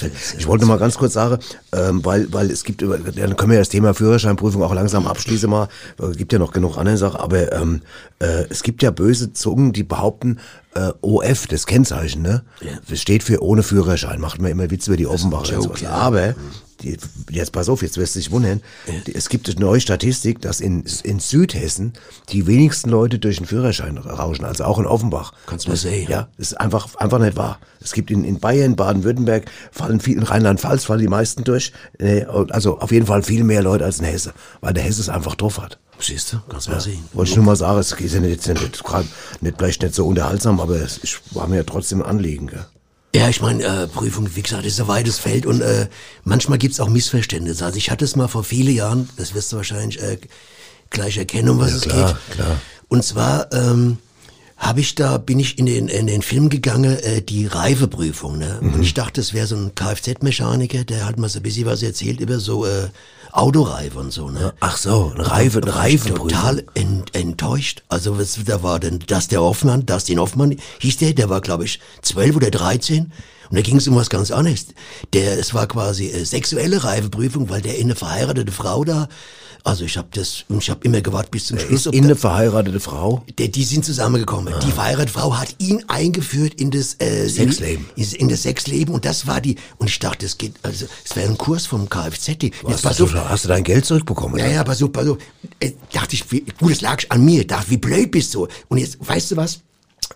Feld. 0.00 0.12
sehr 0.16 0.38
Ich 0.38 0.46
wollte 0.48 0.64
noch 0.64 0.70
mal 0.70 0.78
ganz 0.78 0.96
kurz 0.96 1.12
sagen, 1.12 1.38
ähm, 1.72 2.04
weil, 2.04 2.32
weil 2.32 2.50
es 2.50 2.64
gibt, 2.64 2.82
dann 2.82 3.36
können 3.36 3.52
wir 3.52 3.58
das 3.58 3.68
Thema 3.68 3.94
Führerscheinprüfung 3.94 4.62
auch 4.62 4.74
langsam 4.74 5.06
abschließen 5.06 5.48
mal. 5.48 5.68
Es 5.98 6.16
gibt 6.16 6.32
ja 6.32 6.40
noch 6.40 6.52
genug 6.52 6.78
andere 6.78 6.96
Sachen, 6.96 7.20
aber 7.20 7.52
ähm, 7.52 7.82
äh, 8.18 8.46
es 8.50 8.64
gibt 8.64 8.82
ja 8.82 8.90
böse 8.90 9.32
Zungen, 9.32 9.72
die 9.72 9.84
behaupten, 9.84 10.40
äh, 10.74 10.90
OF, 11.00 11.46
das 11.46 11.66
Kennzeichen, 11.66 12.22
ne? 12.22 12.42
Das 12.88 13.00
steht 13.00 13.22
für 13.22 13.40
ohne 13.40 13.62
Führerschein. 13.62 14.20
Macht 14.20 14.40
man 14.40 14.50
immer 14.50 14.70
Witze 14.70 14.90
über 14.90 14.96
die 14.96 15.06
Offenbacher. 15.06 15.56
und 15.56 15.62
sowas. 15.62 15.80
ja. 15.80 15.90
Aber 15.90 16.28
die, 16.32 16.34
jetzt 16.82 17.52
pass 17.52 17.68
auf, 17.68 17.82
jetzt 17.82 17.96
wirst 17.96 18.14
du 18.14 18.18
dich 18.20 18.30
wundern. 18.30 18.60
Es 19.12 19.28
gibt 19.28 19.48
eine 19.48 19.58
neue 19.60 19.80
Statistik, 19.80 20.40
dass 20.40 20.60
in, 20.60 20.84
in 21.02 21.20
Südhessen 21.20 21.92
die 22.30 22.46
wenigsten 22.46 22.90
Leute 22.90 23.18
durch 23.18 23.36
den 23.38 23.46
Führerschein 23.46 23.98
rauschen, 23.98 24.44
also 24.44 24.64
auch 24.64 24.78
in 24.78 24.86
Offenbach. 24.86 25.32
Kannst 25.46 25.66
du 25.66 25.70
mal 25.70 25.76
sehen. 25.76 26.08
Ja, 26.10 26.28
das 26.36 26.52
ist 26.52 26.60
einfach, 26.60 26.94
einfach 26.96 27.18
nicht 27.18 27.36
wahr. 27.36 27.58
Es 27.80 27.92
gibt 27.92 28.10
in, 28.10 28.24
in 28.24 28.40
Bayern, 28.40 28.76
Baden-Württemberg, 28.76 29.50
fallen 29.72 30.00
viel, 30.00 30.16
in 30.16 30.22
Rheinland-Pfalz 30.22 30.84
fallen 30.84 31.00
die 31.00 31.08
meisten 31.08 31.44
durch. 31.44 31.72
Äh, 31.98 32.24
Also 32.24 32.78
auf 32.80 32.90
jeden 32.92 33.06
Fall 33.06 33.22
viel 33.22 33.44
mehr 33.44 33.62
Leute 33.62 33.84
als 33.84 33.98
in 33.98 34.06
Hesse, 34.06 34.32
weil 34.60 34.72
der 34.72 34.82
Hesse 34.82 35.00
es 35.00 35.08
einfach 35.08 35.34
drauf 35.34 35.60
hat. 35.60 35.78
Siehst 36.00 36.32
du? 36.32 36.38
Kannst 36.48 36.66
du 36.66 36.72
mal 36.72 36.80
sehen. 36.80 37.04
Wollte 37.12 37.30
ich 37.30 37.36
nur 37.36 37.44
mal 37.44 37.56
sagen, 37.56 37.78
es 37.78 37.92
ist 37.92 38.14
ja 38.14 38.20
nicht, 38.20 38.46
nicht, 38.46 38.60
nicht, 38.60 38.84
nicht, 39.42 39.56
vielleicht 39.58 39.82
nicht 39.82 39.94
so 39.94 40.06
unterhaltsam, 40.06 40.60
aber 40.60 40.76
es 40.76 41.00
war 41.30 41.46
mir 41.46 41.56
ja 41.56 41.62
trotzdem 41.62 42.02
ein 42.02 42.08
Anliegen. 42.08 42.48
Gell? 42.48 42.66
Ja, 43.14 43.28
ich 43.28 43.40
meine, 43.40 43.62
äh, 43.62 43.86
Prüfung, 43.86 44.28
wie 44.34 44.42
gesagt, 44.42 44.66
ist 44.66 44.80
ein 44.80 44.88
weites 44.88 45.18
Feld 45.20 45.46
und 45.46 45.60
äh, 45.60 45.86
manchmal 46.24 46.58
gibt's 46.58 46.80
auch 46.80 46.88
Missverständnisse. 46.88 47.64
Also 47.64 47.78
ich 47.78 47.90
hatte 47.90 48.04
es 48.04 48.16
mal 48.16 48.26
vor 48.26 48.42
vielen 48.42 48.74
Jahren, 48.74 49.08
das 49.16 49.34
wirst 49.34 49.52
du 49.52 49.56
wahrscheinlich 49.56 50.02
äh, 50.02 50.18
gleich 50.90 51.16
erkennen, 51.16 51.50
um 51.50 51.60
was 51.60 51.70
Ja, 51.70 51.76
es 51.76 51.82
klar, 51.82 52.12
geht. 52.26 52.34
klar. 52.36 52.60
Und 52.88 53.04
zwar 53.04 53.52
ähm, 53.52 53.98
habe 54.56 54.80
ich 54.80 54.96
da, 54.96 55.18
bin 55.18 55.38
ich 55.38 55.58
in 55.60 55.66
den, 55.66 55.86
in 55.88 56.08
den 56.08 56.22
Film 56.22 56.48
gegangen, 56.48 56.96
äh, 56.98 57.22
die 57.22 57.46
Reifeprüfung. 57.46 58.38
Ne? 58.38 58.58
Mhm. 58.60 58.74
Und 58.74 58.82
ich 58.82 58.94
dachte, 58.94 59.20
es 59.20 59.32
wäre 59.32 59.46
so 59.46 59.56
ein 59.56 59.74
Kfz-Mechaniker, 59.76 60.82
der 60.84 61.06
hat 61.06 61.16
mal 61.18 61.28
so 61.28 61.38
ein 61.38 61.42
bisschen 61.44 61.66
was 61.66 61.82
erzählt 61.84 62.18
über 62.20 62.40
so 62.40 62.66
äh, 62.66 62.88
Autoreife 63.34 63.98
und 63.98 64.12
so. 64.12 64.30
Ne? 64.30 64.54
Ach 64.60 64.76
so, 64.76 65.12
Reife, 65.16 65.58
ich 65.58 65.74
Reifenprüfung. 65.74 66.28
Total 66.28 66.64
ent, 66.74 67.14
enttäuscht. 67.16 67.82
Also 67.88 68.16
was, 68.16 68.38
da 68.44 68.62
war 68.62 68.78
denn 68.78 69.00
das 69.06 69.26
der 69.26 69.40
Hoffmann, 69.40 69.84
das 69.86 70.04
den 70.04 70.20
Hoffmann 70.20 70.56
hieß 70.78 70.98
der, 70.98 71.14
der 71.14 71.28
war 71.28 71.40
glaube 71.40 71.64
ich 71.64 71.80
zwölf 72.00 72.36
oder 72.36 72.50
dreizehn. 72.50 73.12
Und 73.50 73.56
da 73.56 73.62
ging 73.62 73.76
es 73.76 73.88
um 73.88 73.96
was 73.96 74.08
ganz 74.08 74.30
anderes. 74.30 74.68
Der, 75.12 75.38
es 75.38 75.52
war 75.52 75.66
quasi 75.66 76.06
äh, 76.06 76.24
sexuelle 76.24 76.84
Reifeprüfung, 76.84 77.50
weil 77.50 77.60
der 77.60 77.76
in 77.76 77.84
eine 77.84 77.96
verheiratete 77.96 78.52
Frau 78.52 78.84
da, 78.84 79.08
also 79.64 79.84
ich 79.84 79.96
habe 79.96 80.08
das, 80.12 80.44
und 80.50 80.58
ich 80.58 80.68
habe 80.68 80.80
immer 80.84 81.00
gewartet 81.00 81.30
bis 81.30 81.46
zum 81.46 81.58
Schluss. 81.58 81.86
Ist 81.86 81.94
in 81.94 82.04
eine 82.04 82.16
verheiratete 82.16 82.78
Frau? 82.80 83.24
der, 83.38 83.48
die 83.48 83.64
sind 83.64 83.82
zusammengekommen. 83.82 84.52
Die 84.62 84.70
verheiratete 84.70 85.12
Frau 85.12 85.36
hat 85.36 85.54
ihn 85.58 85.82
eingeführt 85.88 86.60
in 86.60 86.70
das 86.70 86.96
äh, 87.00 87.28
Sexleben. 87.28 87.86
In, 87.96 88.04
in 88.12 88.28
das 88.28 88.42
Sexleben 88.42 88.94
und 88.94 89.06
das 89.06 89.26
war 89.26 89.40
die. 89.40 89.56
Und 89.78 89.88
ich 89.88 89.98
dachte, 89.98 90.26
es 90.26 90.36
geht, 90.36 90.52
also 90.62 90.84
es 91.02 91.16
wäre 91.16 91.30
ein 91.30 91.38
Kurs 91.38 91.64
vom 91.64 91.88
Kfz. 91.88 92.38
Die, 92.38 92.46
jetzt 92.48 92.62
Hast, 92.64 92.82
pass 92.82 92.96
du, 92.98 93.04
auf, 93.04 93.14
hast 93.14 93.44
du 93.44 93.48
dein 93.48 93.64
Geld 93.64 93.86
zurückbekommen? 93.86 94.38
ja, 94.38 94.48
ja, 94.48 94.64
pass 94.64 94.82
auf, 94.82 94.92
pass 94.92 95.08
auf. 95.08 95.16
Äh, 95.60 95.72
dachte 95.92 96.14
ich, 96.14 96.30
wie, 96.30 96.44
gut, 96.60 96.72
es 96.72 96.82
lag 96.82 97.02
an 97.08 97.24
mir. 97.24 97.46
Dachte, 97.46 97.70
wie 97.70 97.78
blöd 97.78 98.10
bist 98.10 98.34
du? 98.34 98.46
Und 98.68 98.78
jetzt, 98.78 98.98
weißt 99.00 99.30
du 99.30 99.36
was? 99.36 99.60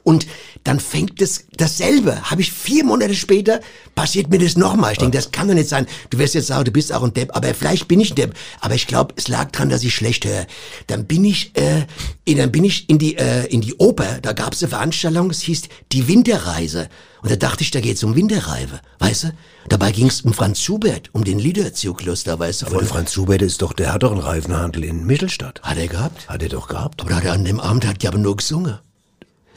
Und 0.02 0.26
dann 0.64 0.80
fängt 0.80 1.21
es 1.23 1.45
dasselbe. 1.57 2.30
Habe 2.30 2.40
ich 2.42 2.52
vier 2.52 2.85
Monate 2.85 3.14
später, 3.14 3.61
passiert 3.95 4.30
mir 4.30 4.38
das 4.38 4.57
nochmal. 4.57 4.92
Ich 4.92 4.99
denke, 4.99 5.16
das 5.16 5.30
kann 5.30 5.49
doch 5.49 5.54
nicht 5.54 5.68
sein. 5.68 5.87
Du 6.11 6.18
wirst 6.18 6.35
jetzt 6.35 6.47
sagen, 6.49 6.64
du 6.64 6.71
bist 6.71 6.92
auch 6.92 7.02
ein 7.02 7.14
Depp, 7.14 7.35
aber 7.37 7.54
vielleicht 7.54 7.88
bin 7.88 8.00
ich 8.00 8.12
ein 8.12 8.16
Depp. 8.16 8.35
Aber 8.61 8.75
ich 8.75 8.87
glaube, 8.87 9.14
es 9.16 9.28
lag 9.28 9.50
dran, 9.50 9.68
dass 9.68 9.83
ich 9.83 9.95
schlecht 9.95 10.25
höre. 10.25 10.47
Dann 10.87 11.07
bin 11.07 11.25
ich, 11.25 11.57
äh, 11.57 11.87
in- 12.25 12.38
dann 12.38 12.52
bin 12.52 12.64
ich 12.64 12.88
in 12.88 12.99
die, 12.99 13.16
äh, 13.16 13.47
in 13.47 13.61
die 13.61 13.75
Oper. 13.76 14.18
Da 14.23 14.33
gab 14.33 14.52
es 14.52 14.62
eine 14.62 14.71
Veranstaltung, 14.71 15.30
es 15.30 15.40
hieß 15.42 15.62
die 15.92 16.07
Winterreise. 16.09 16.88
Und 17.23 17.33
da 17.33 17.37
dachte 17.37 17.64
ich, 17.64 17.73
da 17.73 17.80
geht's 17.80 18.04
um 18.04 18.14
Winterreife, 18.14 18.80
weißt 19.00 19.25
du? 19.25 19.33
Dabei 19.68 19.90
ging's 19.90 20.21
um 20.21 20.33
Franz 20.33 20.61
Schubert, 20.62 21.11
um 21.12 21.25
den 21.25 21.40
Liederzyklus 21.40 22.23
da, 22.23 22.38
weißt 22.38 22.62
du? 22.62 22.66
Aber 22.66 22.85
Franz 22.85 23.12
Schubert 23.12 23.42
ist 23.42 23.61
doch, 23.61 23.73
der 23.73 23.92
hat 23.92 24.04
doch 24.04 24.12
einen 24.12 24.21
Reifenhandel 24.21 24.85
in 24.85 25.04
Mittelstadt. 25.04 25.61
Hat 25.62 25.76
er 25.78 25.88
gehabt? 25.88 26.28
Hat 26.28 26.42
er 26.42 26.49
doch 26.49 26.68
gehabt. 26.68 27.04
Oder 27.04 27.16
hat 27.16 27.25
er 27.25 27.33
an 27.33 27.45
dem 27.45 27.59
Abend 27.59 27.85
hat 27.87 28.02
ja 28.04 28.11
aber 28.11 28.18
nur 28.18 28.37
gesungen? 28.37 28.78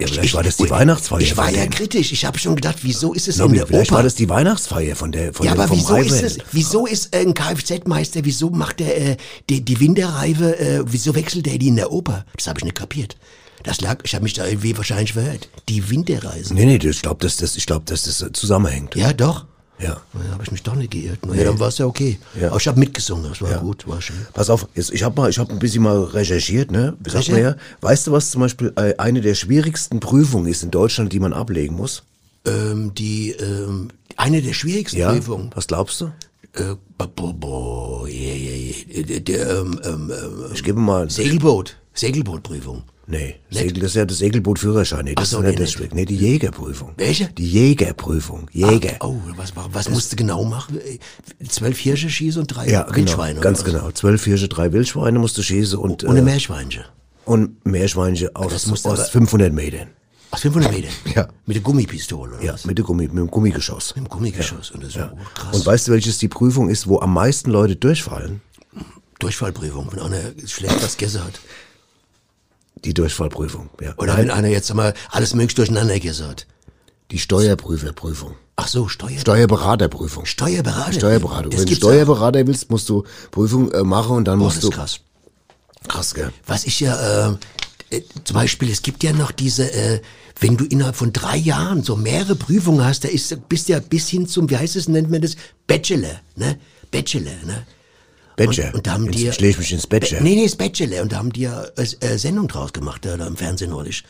Ja, 0.01 0.07
vielleicht 0.07 0.33
war 0.33 0.43
das 0.43 0.57
die 0.57 0.69
Weihnachtsfeier 0.69 1.21
Ich 1.21 1.37
war 1.37 1.45
von 1.47 1.55
ja 1.55 1.67
kritisch. 1.67 2.11
Ich 2.11 2.25
habe 2.25 2.37
schon 2.39 2.55
gedacht, 2.55 2.77
wieso 2.81 3.13
ist 3.13 3.27
es 3.27 3.35
in 3.35 3.43
Nobby, 3.43 3.57
der 3.57 3.67
vielleicht 3.67 3.91
Oper? 3.91 3.97
war 3.97 4.03
das 4.03 4.15
die 4.15 4.29
Weihnachtsfeier 4.29 4.95
von 4.95 5.11
der, 5.11 5.33
von 5.33 5.45
ja, 5.45 5.53
der, 5.53 5.63
aber 5.63 5.67
vom 5.69 5.77
wieso 5.77 5.95
ist 5.97 6.23
es? 6.23 6.37
Wieso 6.51 6.85
ist 6.85 7.15
äh, 7.15 7.19
ein 7.19 7.33
Kfz-Meister? 7.33 8.21
Wieso 8.23 8.49
macht 8.49 8.81
er 8.81 9.11
äh, 9.11 9.17
die, 9.49 9.63
die 9.63 9.79
Winterreife? 9.79 10.59
Äh, 10.59 10.83
wieso 10.85 11.15
wechselt 11.15 11.47
er 11.47 11.57
die 11.57 11.67
in 11.67 11.75
der 11.75 11.91
Oper? 11.91 12.25
Das 12.35 12.47
habe 12.47 12.59
ich 12.59 12.65
nicht 12.65 12.75
kapiert. 12.77 13.15
Das 13.63 13.81
lag. 13.81 13.99
Ich 14.03 14.15
habe 14.15 14.23
mich 14.23 14.33
da 14.33 14.45
irgendwie 14.45 14.75
wahrscheinlich 14.75 15.13
verhört. 15.13 15.49
Die 15.69 15.89
Winterreise. 15.89 16.53
Nee, 16.53 16.65
nee, 16.65 16.77
ich 16.77 17.01
glaube, 17.01 17.21
dass 17.21 17.37
das, 17.37 17.55
ich 17.55 17.65
glaube, 17.65 17.85
dass 17.85 18.03
das 18.03 18.21
äh, 18.21 18.31
zusammenhängt. 18.31 18.95
Ja, 18.95 19.13
doch. 19.13 19.45
Ja. 19.81 20.01
Da 20.13 20.31
habe 20.33 20.43
ich 20.43 20.51
mich 20.51 20.63
doch 20.63 20.75
nicht 20.75 20.91
geirrt. 20.91 21.19
Na, 21.25 21.33
ja, 21.35 21.43
dann 21.45 21.59
war 21.59 21.69
es 21.69 21.77
ja 21.77 21.85
okay. 21.85 22.19
Ja. 22.39 22.49
Aber 22.49 22.57
ich 22.57 22.67
habe 22.67 22.79
mitgesungen. 22.79 23.29
Das 23.29 23.41
war 23.41 23.57
gut, 23.59 23.87
war 23.87 24.01
schön. 24.01 24.15
Pass 24.33 24.49
auf, 24.49 24.67
jetzt, 24.75 24.91
ich 24.93 25.03
habe 25.03 25.19
mal, 25.19 25.29
ich 25.29 25.39
habe 25.39 25.51
ein 25.51 25.59
bisschen 25.59 25.83
mal 25.83 26.03
recherchiert, 26.03 26.71
ne? 26.71 26.95
Man 27.03 27.11
Recher- 27.15 27.39
ja? 27.39 27.55
Weißt 27.81 28.07
du, 28.07 28.11
was 28.11 28.31
zum 28.31 28.41
Beispiel 28.41 28.71
äh, 28.75 28.95
eine 28.97 29.21
der 29.21 29.35
schwierigsten 29.35 29.99
Prüfungen 29.99 30.47
ist 30.47 30.63
in 30.63 30.71
Deutschland, 30.71 31.11
die 31.13 31.19
man 31.19 31.33
ablegen 31.33 31.75
muss? 31.75 32.03
Ähm, 32.45 32.93
die 32.95 33.31
ähm, 33.31 33.89
eine 34.17 34.41
der 34.41 34.53
schwierigsten 34.53 34.97
Ja. 34.99 35.11
Prüfungen. 35.11 35.51
Was 35.55 35.67
glaubst 35.67 36.01
du? 36.01 36.05
Äh, 36.53 36.75
bo, 36.97 37.33
bo, 37.33 38.05
yeah. 38.07 38.73
Der, 39.07 39.19
der, 39.21 39.49
ähm, 39.59 39.79
ähm, 39.83 40.11
ähm, 40.11 40.45
Ich 40.53 40.63
gebe 40.63 40.79
mal. 40.79 41.09
Segelboot. 41.09 41.77
Segelbootprüfung. 41.93 42.83
Nee, 43.07 43.35
Segel, 43.49 43.81
das 43.81 43.91
ist 43.91 43.95
ja 43.95 44.05
das 44.05 44.19
Segelbootführerschein. 44.19 45.03
Nee, 45.03 45.15
das 45.15 45.27
Ach 45.27 45.31
so, 45.31 45.37
ist 45.39 45.43
nicht 45.47 45.59
nee, 45.59 45.65
das 45.65 45.79
nicht. 45.79 45.95
Nee, 45.95 46.05
die 46.05 46.15
Jägerprüfung. 46.15 46.93
Welche? 46.97 47.27
Die 47.27 47.45
Jägerprüfung. 47.47 48.47
Jäger. 48.53 48.95
Oh, 49.01 49.15
was, 49.35 49.51
was 49.55 49.89
musst 49.89 50.13
du 50.13 50.15
genau 50.15 50.45
machen? 50.45 50.79
Zwölf 51.49 51.77
Hirsche 51.77 52.09
schießen 52.09 52.41
und 52.41 52.47
drei 52.47 52.69
ja, 52.69 52.83
genau. 52.83 52.95
Wildschweine. 52.95 53.39
Ganz 53.41 53.61
oder 53.61 53.73
was? 53.73 53.79
genau. 53.79 53.91
Zwölf 53.91 54.23
Hirsche, 54.23 54.47
drei 54.47 54.71
Wildschweine 54.71 55.19
musst 55.19 55.37
du 55.37 55.41
schießen 55.41 55.77
und, 55.77 56.03
Und 56.03 56.09
eine 56.11 56.19
äh, 56.19 56.23
Meerschweinchen. 56.23 56.85
und 57.25 57.65
Meerschweinchen 57.65 58.33
aus, 58.35 58.53
Das 58.53 58.71
aus 58.71 58.85
aber- 58.85 59.03
500 59.03 59.51
Metern. 59.51 59.89
Aus 60.29 60.41
500 60.41 60.71
Meter? 60.71 60.87
Ja. 61.13 61.27
Mit 61.45 61.55
der 61.55 61.63
Gummipistole, 61.63 62.35
oder 62.35 62.43
Ja, 62.43 62.53
was? 62.53 62.63
mit, 62.63 62.77
der 62.77 62.85
Gummi, 62.85 63.09
mit 63.09 63.17
dem 63.17 63.27
Gummigeschoss. 63.29 63.95
Mit 63.95 64.05
dem 64.05 64.09
Gummigeschoss. 64.09 64.71
Und 64.71 64.83
das 64.83 64.95
ist 64.95 65.01
oh, 65.01 65.17
krass. 65.33 65.53
Und 65.53 65.65
weißt 65.65 65.89
du, 65.89 65.91
welches 65.91 66.19
die 66.19 66.29
Prüfung 66.29 66.69
ist, 66.69 66.87
wo 66.87 66.99
am 67.01 67.13
meisten 67.13 67.51
Leute 67.51 67.75
durchfallen? 67.75 68.39
Durchfallprüfung, 69.19 69.89
wenn 69.91 69.99
einer 69.99 70.21
schlecht 70.47 70.81
was 70.81 70.95
gegessen 70.97 71.23
hat. 71.25 71.33
Die 72.85 72.93
Durchfallprüfung. 72.93 73.69
Ja. 73.79 73.93
Oder 73.97 74.17
wenn 74.17 74.31
einer 74.31 74.47
jetzt 74.47 74.71
einmal 74.71 74.93
alles 75.11 75.33
möglich 75.33 75.55
durcheinander 75.55 75.95
hat. 75.95 76.47
die 77.11 77.19
Steuerprüferprüfung. 77.19 78.35
Ach 78.55 78.67
so, 78.67 78.87
Steuer, 78.87 79.17
Steuerberaterprüfung. 79.19 80.25
Steuerberater. 80.25 80.93
Steuerberatung. 80.93 81.51
Das 81.51 81.61
Wenn 81.61 81.67
du 81.67 81.73
auch. 81.73 81.77
Steuerberater 81.77 82.47
willst, 82.47 82.69
musst 82.69 82.89
du 82.89 83.03
Prüfung 83.31 83.71
äh, 83.71 83.83
machen 83.83 84.17
und 84.17 84.25
dann 84.25 84.39
Boah, 84.39 84.45
musst 84.45 84.57
das 84.57 84.61
du. 84.63 84.69
ist 84.69 84.75
krass. 84.75 84.99
Krass, 85.87 86.13
gell? 86.13 86.31
Was 86.45 86.65
ich 86.65 86.79
ja, 86.79 87.29
äh, 87.29 87.35
äh, 87.89 88.01
zum 88.23 88.35
Beispiel, 88.35 88.69
es 88.69 88.81
gibt 88.83 89.03
ja 89.03 89.13
noch 89.13 89.31
diese, 89.31 89.71
äh, 89.71 90.01
wenn 90.39 90.57
du 90.57 90.65
innerhalb 90.65 90.95
von 90.95 91.11
drei 91.11 91.37
Jahren 91.37 91.83
so 91.83 91.95
mehrere 91.95 92.35
Prüfungen 92.35 92.83
hast, 92.85 93.03
da 93.03 93.07
ist, 93.07 93.35
bist 93.49 93.67
du 93.67 93.73
ja 93.73 93.79
bis 93.79 94.07
hin 94.07 94.27
zum, 94.27 94.49
wie 94.49 94.57
heißt 94.57 94.75
es, 94.75 94.87
nennt 94.87 95.09
man 95.09 95.21
das? 95.21 95.35
Bachelor, 95.67 96.21
ne? 96.35 96.59
Bachelor, 96.91 97.31
ne? 97.45 97.65
Badger. 98.35 98.67
Und, 98.67 98.75
und 98.75 98.87
da 98.87 98.93
haben 98.93 99.05
Jetzt 99.05 99.17
die, 99.17 99.31
schläg 99.33 99.51
ich 99.51 99.57
mich 99.59 99.71
ins 99.73 99.87
Badger. 99.87 100.17
Ba- 100.17 100.23
Nee, 100.23 100.35
nee, 100.35 100.43
das 100.45 100.55
Bachelor. 100.55 101.01
Und 101.01 101.11
da 101.11 101.17
haben 101.17 101.31
die 101.33 101.41
ja 101.41 101.63
äh, 101.77 101.85
äh, 101.99 102.17
Sendung 102.17 102.47
draus 102.47 102.73
gemacht, 102.73 103.05
äh, 103.05 103.17
da 103.17 103.27
im 103.27 103.37
Fernsehen 103.37 103.71
neulich. 103.71 104.03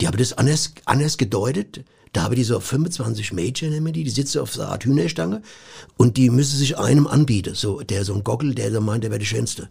Die 0.00 0.06
haben 0.06 0.16
das 0.16 0.32
anders, 0.32 0.72
anders 0.84 1.16
gedeutet. 1.18 1.84
Da 2.12 2.22
haben 2.24 2.34
die 2.36 2.44
so 2.44 2.60
25 2.60 3.32
Mädchen, 3.32 3.84
wir 3.84 3.92
die, 3.92 4.04
die 4.04 4.10
sitzen 4.10 4.38
auf 4.40 4.52
so 4.52 4.62
einer 4.62 4.70
Art 4.70 4.84
Hühnerstange 4.84 5.42
und 5.96 6.16
die 6.16 6.30
müssen 6.30 6.56
sich 6.58 6.78
einem 6.78 7.08
anbieten. 7.08 7.54
So, 7.56 7.80
der 7.80 8.04
so 8.04 8.14
ein 8.14 8.22
Gockel, 8.22 8.54
der 8.54 8.70
so 8.70 8.80
meint, 8.80 9.02
der 9.02 9.10
wäre 9.10 9.18
der 9.18 9.26
Schönste. 9.26 9.68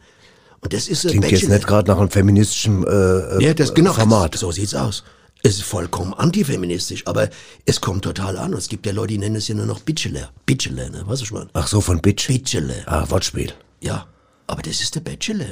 Und 0.60 0.74
das 0.74 0.88
ist 0.90 1.08
Klingt 1.08 1.30
jetzt 1.32 1.48
nicht 1.50 1.68
gerade 1.68 1.90
nach 1.90 1.98
einem 2.00 2.10
feministischen 2.10 2.86
äh, 2.86 2.90
äh, 2.90 3.44
ja, 3.44 3.54
das 3.54 3.74
genau. 3.74 3.94
Format. 3.94 4.36
So 4.38 4.52
sieht's 4.52 4.76
aus. 4.76 5.04
Es 5.42 5.56
ist 5.56 5.64
vollkommen 5.64 6.14
antifeministisch, 6.14 7.06
aber 7.06 7.30
es 7.66 7.82
kommt 7.82 8.04
total 8.06 8.38
an. 8.38 8.54
Und 8.54 8.60
es 8.60 8.70
gibt 8.70 8.86
ja 8.86 8.94
Leute, 8.94 9.10
die 9.14 9.18
nennen 9.20 9.36
es 9.36 9.48
ja 9.50 9.56
nur 9.56 9.66
noch 9.66 9.82
Bachelor. 9.82 10.30
Bachelor, 10.46 10.90
ne? 10.90 11.04
Was 11.06 11.22
ich 11.22 11.32
meine? 11.32 11.50
Ach 11.54 11.68
so, 11.68 11.82
von 11.82 12.00
Bitch. 12.02 12.28
Bachelor. 12.30 12.76
Ah, 12.86 13.06
Wortspiel. 13.10 13.52
Ja. 13.84 14.08
Aber 14.48 14.62
das 14.62 14.82
ist 14.82 14.96
der 14.96 15.02
Bachelor. 15.02 15.46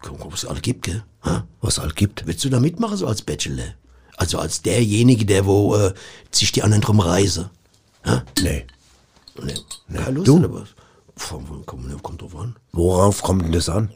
Guck 0.00 0.18
mal, 0.18 0.32
was 0.32 0.42
es 0.42 0.48
alles 0.48 0.62
gibt, 0.62 0.84
gell? 0.84 1.02
Ha? 1.24 1.46
Was 1.60 1.74
es 1.74 1.82
halt 1.82 1.96
gibt. 1.96 2.26
Willst 2.26 2.44
du 2.44 2.50
da 2.50 2.60
mitmachen, 2.60 2.96
so 2.96 3.06
als 3.06 3.22
Bachelor? 3.22 3.74
Also 4.16 4.38
als 4.38 4.62
derjenige, 4.62 5.24
der 5.24 5.46
wo 5.46 5.74
äh, 5.76 5.92
sich 6.30 6.52
die 6.52 6.62
anderen 6.62 6.82
drum 6.82 7.00
reise. 7.00 7.50
Ha? 8.06 8.22
Nee. 8.40 8.66
Nee. 9.42 9.54
Keine 9.92 10.10
Lust 10.10 10.28
Du? 10.28 10.36
oder 10.38 10.52
was? 10.52 10.68
Von, 11.16 11.46
von, 11.46 11.66
kommt, 11.66 12.02
kommt 12.02 12.22
drauf 12.22 12.36
an. 12.36 12.56
Worauf 12.72 13.22
kommt 13.22 13.44
denn 13.44 13.52
das 13.52 13.68
an? 13.68 13.90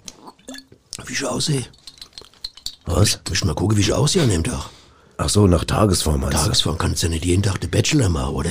Wie 1.06 1.12
ich 1.12 1.24
aussehe. 1.24 1.64
Was? 2.86 3.20
Möchte 3.28 3.46
mal 3.46 3.54
gucken, 3.54 3.76
wie 3.76 3.82
ich 3.82 3.92
aussehe 3.92 4.22
an 4.22 4.30
dem 4.30 4.44
Tag. 4.44 4.70
Ach 5.18 5.28
so, 5.28 5.46
nach 5.46 5.64
Tagesform 5.64 6.20
meinst 6.20 6.38
Tagesform 6.38 6.78
kannst 6.78 7.02
du 7.02 7.06
ja 7.06 7.10
nicht 7.10 7.24
jeden 7.24 7.42
Tag 7.42 7.60
den 7.60 7.70
Bachelor 7.70 8.08
machen, 8.08 8.34
oder? 8.34 8.50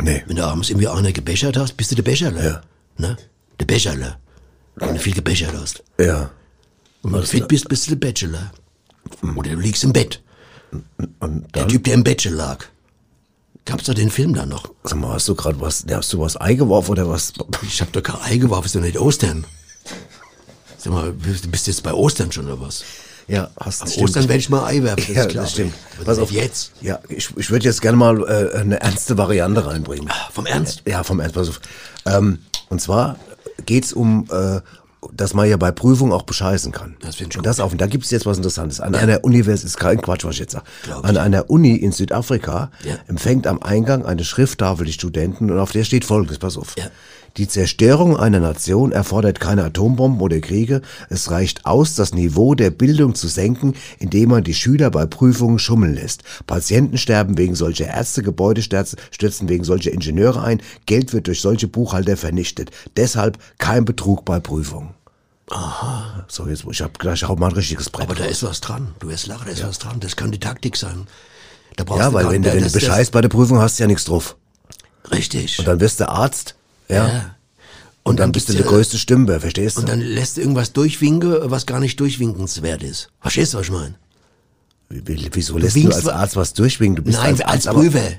Nee. 0.00 0.22
Wenn 0.26 0.36
du 0.36 0.46
abends 0.46 0.70
irgendwie 0.70 0.88
einer 0.88 1.12
gebechert 1.12 1.56
hast, 1.56 1.76
bist 1.76 1.90
du 1.90 1.96
der 1.96 2.02
Becherler. 2.02 2.44
Ja. 2.44 2.60
Ne? 2.96 3.16
Der 3.58 3.64
Becherler. 3.64 4.18
Wenn 4.80 4.94
du 4.94 5.00
viel 5.00 5.14
gebechert 5.14 5.52
hast. 5.54 5.82
Ja. 5.98 6.30
Und 7.02 7.12
wenn 7.12 7.20
du 7.20 7.26
fit 7.26 7.48
bist, 7.48 7.68
bist 7.68 7.86
du 7.86 7.94
der 7.96 8.06
Bachelor. 8.06 8.50
Oder 9.36 9.50
du 9.50 9.56
liegst 9.60 9.84
im 9.84 9.92
Bett. 9.92 10.22
Der 11.54 11.68
Typ, 11.68 11.84
der 11.84 11.94
im 11.94 12.04
schon 12.18 12.34
lag. 12.34 12.64
Gab's 13.64 13.84
doch 13.84 13.94
den 13.94 14.10
Film 14.10 14.34
dann 14.34 14.48
noch? 14.48 14.72
sag 14.84 14.98
mal, 14.98 15.14
hast 15.14 15.28
du 15.28 15.34
gerade 15.34 15.60
was, 15.60 15.84
hast 15.90 16.12
du 16.12 16.20
was 16.20 16.40
Ei 16.40 16.54
geworfen 16.54 16.92
oder 16.92 17.08
was? 17.08 17.32
Ich 17.62 17.80
hab 17.80 17.92
doch 17.92 18.02
kein 18.02 18.20
Ei 18.22 18.36
geworfen, 18.38 18.66
ist 18.66 18.74
doch 18.74 18.80
nicht 18.80 18.98
Ostern. 18.98 19.44
Sag 20.78 20.92
mal, 20.92 21.12
du 21.12 21.48
bist 21.48 21.66
jetzt 21.66 21.82
bei 21.82 21.92
Ostern 21.92 22.32
schon 22.32 22.46
oder 22.46 22.60
was? 22.60 22.82
Ja, 23.28 23.50
hast 23.60 23.88
stimmt. 23.92 24.04
Ostern 24.08 24.28
werde 24.28 24.38
ich 24.40 24.48
mal 24.48 24.64
Ei 24.64 24.82
werfen, 24.82 25.04
das 25.06 25.14
Ja, 25.16 25.22
ist 25.24 25.28
klar. 25.30 25.44
das 25.44 25.52
stimmt. 25.52 25.74
Was 25.98 26.04
Pass 26.06 26.18
auf 26.18 26.32
jetzt. 26.32 26.72
Ja, 26.80 26.98
ich, 27.08 27.30
ich 27.36 27.50
würde 27.50 27.64
jetzt 27.66 27.80
gerne 27.82 27.96
mal 27.96 28.22
äh, 28.22 28.58
eine 28.58 28.80
ernste 28.80 29.16
Variante 29.18 29.64
reinbringen. 29.64 30.10
Vom 30.32 30.46
Ernst? 30.46 30.82
Ja, 30.86 31.04
vom 31.04 31.20
Ernst. 31.20 31.34
Pass 31.36 31.48
auf. 31.50 31.60
Ähm, 32.06 32.40
und 32.70 32.80
zwar 32.80 33.18
geht's 33.66 33.92
um, 33.92 34.26
äh, 34.32 34.60
dass 35.14 35.32
man 35.34 35.48
ja 35.48 35.56
bei 35.56 35.70
Prüfungen 35.70 36.12
auch 36.12 36.22
bescheißen 36.24 36.72
kann. 36.72 36.96
Das 37.00 37.16
find 37.16 37.32
ich 37.32 37.38
und 37.38 37.46
das 37.46 37.58
auch. 37.60 37.72
Und 37.72 37.80
da 37.80 37.86
gibt's 37.86 38.10
jetzt 38.10 38.26
was 38.26 38.36
Interessantes. 38.36 38.80
An 38.80 38.94
einer 38.94 39.24
Universität, 39.24 39.66
ist 39.66 39.78
kein 39.78 40.00
Quatsch, 40.00 40.24
was 40.24 40.34
ich 40.34 40.40
jetzt 40.40 40.52
sage. 40.52 40.64
An 41.02 41.16
einer 41.16 41.48
Uni 41.48 41.74
in 41.76 41.92
Südafrika 41.92 42.70
Ja. 42.84 42.94
empfängt 43.08 43.46
am 43.46 43.62
Eingang 43.62 44.04
eine 44.04 44.24
Schrifttafel 44.24 44.84
die 44.86 44.92
Studenten 44.92 45.50
und 45.50 45.58
auf 45.58 45.72
der 45.72 45.84
steht 45.84 46.04
folgendes, 46.04 46.38
pass 46.38 46.56
auf. 46.58 46.74
Ja. 46.76 46.84
Die 47.36 47.46
Zerstörung 47.48 48.16
einer 48.16 48.40
Nation 48.40 48.92
erfordert 48.92 49.40
keine 49.40 49.64
Atombomben 49.64 50.20
oder 50.20 50.40
Kriege. 50.40 50.82
Es 51.08 51.30
reicht 51.30 51.64
aus, 51.64 51.94
das 51.94 52.12
Niveau 52.12 52.54
der 52.54 52.70
Bildung 52.70 53.14
zu 53.14 53.28
senken, 53.28 53.74
indem 53.98 54.30
man 54.30 54.44
die 54.44 54.54
Schüler 54.54 54.90
bei 54.90 55.06
Prüfungen 55.06 55.58
schummeln 55.58 55.94
lässt. 55.94 56.22
Patienten 56.46 56.98
sterben 56.98 57.38
wegen 57.38 57.54
solcher 57.54 57.86
Ärzte, 57.86 58.22
Gebäude 58.22 58.62
stürzen 58.62 59.48
wegen 59.48 59.64
solcher 59.64 59.92
Ingenieure 59.92 60.42
ein, 60.42 60.60
Geld 60.86 61.12
wird 61.12 61.28
durch 61.28 61.40
solche 61.40 61.68
Buchhalter 61.68 62.16
vernichtet. 62.16 62.70
Deshalb 62.96 63.38
kein 63.58 63.84
Betrug 63.84 64.24
bei 64.24 64.40
Prüfungen. 64.40 64.90
Aha. 65.50 66.24
So, 66.28 66.46
jetzt, 66.46 66.64
ich 66.70 66.80
hab 66.80 66.98
gleich 66.98 67.24
auch 67.24 67.36
mal 67.36 67.48
ein 67.48 67.54
richtiges 67.54 67.90
Brett. 67.90 68.06
Aber 68.06 68.14
da 68.14 68.24
raus. 68.24 68.32
ist 68.32 68.42
was 68.44 68.60
dran. 68.60 68.94
Du 69.00 69.08
wirst 69.08 69.26
lachen, 69.26 69.42
da 69.46 69.52
ist 69.52 69.64
was 69.66 69.78
dran. 69.78 69.98
Das 70.00 70.14
kann 70.16 70.30
die 70.30 70.38
Taktik 70.40 70.76
sein. 70.76 71.06
Da 71.76 71.84
brauchst 71.84 72.00
ja, 72.00 72.12
weil 72.12 72.24
gar- 72.24 72.32
wenn 72.32 72.42
du, 72.42 72.52
wenn 72.52 72.62
du 72.62 72.70
bescheißt 72.70 73.10
bei 73.12 73.20
der 73.20 73.28
Prüfung, 73.28 73.58
hast 73.60 73.78
du 73.78 73.84
ja 73.84 73.86
nichts 73.88 74.04
drauf. 74.04 74.36
Richtig. 75.10 75.58
Und 75.58 75.66
dann 75.66 75.80
wirst 75.80 75.98
du 76.00 76.08
Arzt, 76.08 76.54
ja, 76.90 77.08
Ja. 77.08 77.36
und, 78.02 78.20
dann, 78.20 78.32
bist 78.32 78.48
du 78.48 78.52
der 78.52 78.62
ja- 78.62 78.68
größte 78.68 78.98
Stümper, 78.98 79.40
verstehst 79.40 79.76
du? 79.76 79.80
Und 79.82 79.88
dann 79.88 80.00
lässt 80.00 80.36
du 80.36 80.40
irgendwas 80.40 80.72
durchwinken, 80.72 81.50
was 81.50 81.66
gar 81.66 81.80
nicht 81.80 81.98
durchwinkenswert 82.00 82.82
ist. 82.82 83.10
Verstehst 83.20 83.54
du, 83.54 83.58
was 83.58 83.66
ich 83.66 83.72
meine? 83.72 83.94
Wie- 84.88 85.28
Wieso 85.32 85.56
lässt 85.56 85.76
du 85.76 85.88
als 85.90 86.08
Arzt 86.08 86.36
was 86.36 86.52
durchwinken? 86.52 86.96
Du 86.96 87.02
bist 87.02 87.18
Nein, 87.18 87.40
als, 87.42 87.66
als, 87.66 87.74
Prüfer. 87.74 88.10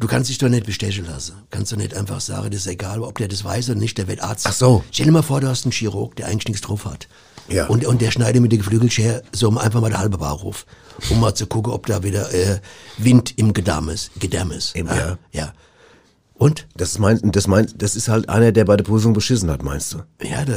Du 0.00 0.06
kannst 0.06 0.30
dich 0.30 0.38
doch 0.38 0.48
nicht 0.48 0.64
bestechen 0.64 1.06
lassen. 1.06 1.34
Kannst 1.50 1.72
du 1.72 1.76
nicht 1.76 1.92
einfach 1.94 2.20
sagen, 2.20 2.50
das 2.50 2.60
ist 2.60 2.66
egal, 2.68 3.02
ob 3.02 3.18
der 3.18 3.28
das 3.28 3.42
weiß 3.44 3.70
oder 3.70 3.78
nicht, 3.80 3.98
der 3.98 4.06
wird 4.08 4.20
Arzt. 4.22 4.46
Ach 4.48 4.52
so. 4.52 4.84
Stell 4.92 5.06
dir 5.06 5.12
mal 5.12 5.22
vor, 5.22 5.40
du 5.40 5.48
hast 5.48 5.64
einen 5.64 5.72
Chirurg, 5.72 6.14
der 6.16 6.26
eigentlich 6.28 6.48
nichts 6.48 6.62
drauf 6.62 6.84
hat. 6.84 7.08
Ja. 7.48 7.66
Und, 7.66 7.84
und 7.84 8.00
der 8.00 8.10
schneidet 8.10 8.40
mit 8.40 8.52
der 8.52 8.58
Geflügelschere 8.58 9.22
so 9.32 9.48
einfach 9.58 9.80
mal 9.80 9.90
der 9.90 9.98
halbe 9.98 10.18
Bauch 10.18 10.44
auf, 10.44 10.66
um 11.10 11.18
mal 11.20 11.34
zu 11.34 11.46
gucken, 11.46 11.72
ob 11.72 11.86
da 11.86 12.02
wieder 12.02 12.32
äh, 12.32 12.60
Wind 12.98 13.36
im 13.38 13.52
Gedärm 13.52 13.88
ist. 13.88 14.10
Gedärm 14.20 14.52
ist. 14.52 14.74
Im- 14.76 14.88
Ah, 14.88 14.96
ja. 14.96 15.18
ja. 15.32 15.52
Und? 16.38 16.66
Das 16.76 16.90
ist 16.92 16.98
mein, 16.98 17.20
das 17.32 17.46
mein, 17.48 17.68
das 17.76 17.96
ist 17.96 18.08
halt 18.08 18.28
einer, 18.28 18.52
der 18.52 18.64
bei 18.64 18.76
der 18.76 18.84
Prüfung 18.84 19.12
beschissen 19.12 19.50
hat, 19.50 19.62
meinst 19.62 19.92
du? 19.94 19.98
Ja, 20.22 20.44
da 20.44 20.54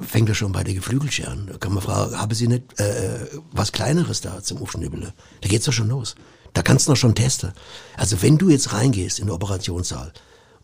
fängt 0.00 0.28
er 0.28 0.34
schon 0.34 0.52
bei 0.52 0.64
der 0.64 0.74
Geflügelschere 0.74 1.28
an. 1.30 1.48
Da 1.52 1.58
kann 1.58 1.74
man 1.74 1.82
fragen, 1.82 2.18
haben 2.18 2.34
Sie 2.34 2.48
nicht 2.48 2.80
äh, 2.80 3.26
was 3.52 3.72
Kleineres 3.72 4.20
da 4.22 4.42
zum 4.42 4.58
Aufschnibbeln? 4.62 5.12
Da 5.42 5.48
geht's 5.48 5.66
doch 5.66 5.72
schon 5.72 5.88
los. 5.88 6.14
Da 6.54 6.62
kannst 6.62 6.86
du 6.86 6.92
noch 6.92 6.96
schon 6.96 7.14
testen. 7.14 7.52
Also 7.96 8.22
wenn 8.22 8.38
du 8.38 8.48
jetzt 8.48 8.72
reingehst 8.72 9.18
in 9.18 9.26
den 9.26 9.32
Operationssaal 9.34 10.12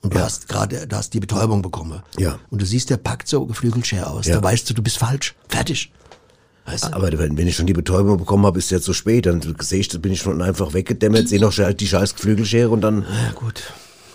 und 0.00 0.14
du 0.14 0.18
hast 0.18 0.48
gerade, 0.48 0.86
du 0.86 0.96
hast 0.96 1.12
die 1.12 1.20
Betäubung 1.20 1.60
bekommen 1.60 2.02
Ja. 2.18 2.38
und 2.50 2.62
du 2.62 2.66
siehst, 2.66 2.88
der 2.88 2.96
packt 2.96 3.28
so 3.28 3.44
Geflügelschere 3.44 4.06
aus, 4.08 4.26
Ja. 4.26 4.36
da 4.36 4.42
weißt 4.42 4.70
du, 4.70 4.74
du 4.74 4.82
bist 4.82 4.96
falsch. 4.96 5.34
Fertig. 5.48 5.92
Weißt 6.64 6.84
du? 6.84 6.92
Aber 6.94 7.12
wenn, 7.18 7.36
wenn 7.36 7.46
ich 7.46 7.56
schon 7.56 7.66
die 7.66 7.74
Betäubung 7.74 8.16
bekommen 8.16 8.46
habe, 8.46 8.58
ist 8.58 8.64
es 8.66 8.70
jetzt 8.70 8.84
so 8.86 8.94
spät. 8.94 9.26
Dann 9.26 9.42
sehe 9.60 9.80
ich, 9.80 9.88
bin 10.00 10.10
ich 10.12 10.22
schon 10.22 10.40
einfach 10.40 10.72
weggedämmert, 10.72 11.28
sehe 11.28 11.38
noch 11.40 11.52
die 11.54 11.86
scheiß 11.86 12.14
Geflügelschere 12.14 12.70
und 12.70 12.80
dann. 12.80 13.02
Ja, 13.02 13.32
gut. 13.34 13.62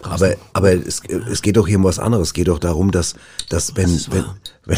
Aber, 0.03 0.35
aber 0.53 0.71
es, 0.73 1.01
es 1.31 1.41
geht 1.41 1.57
doch 1.57 1.67
hier 1.67 1.77
um 1.77 1.83
was 1.83 1.99
anderes. 1.99 2.29
Es 2.29 2.33
geht 2.33 2.47
doch 2.47 2.59
darum, 2.59 2.91
dass, 2.91 3.15
dass 3.49 3.75
wenn, 3.75 3.93
ist 3.93 4.11
wenn, 4.11 4.25
wenn, 4.65 4.77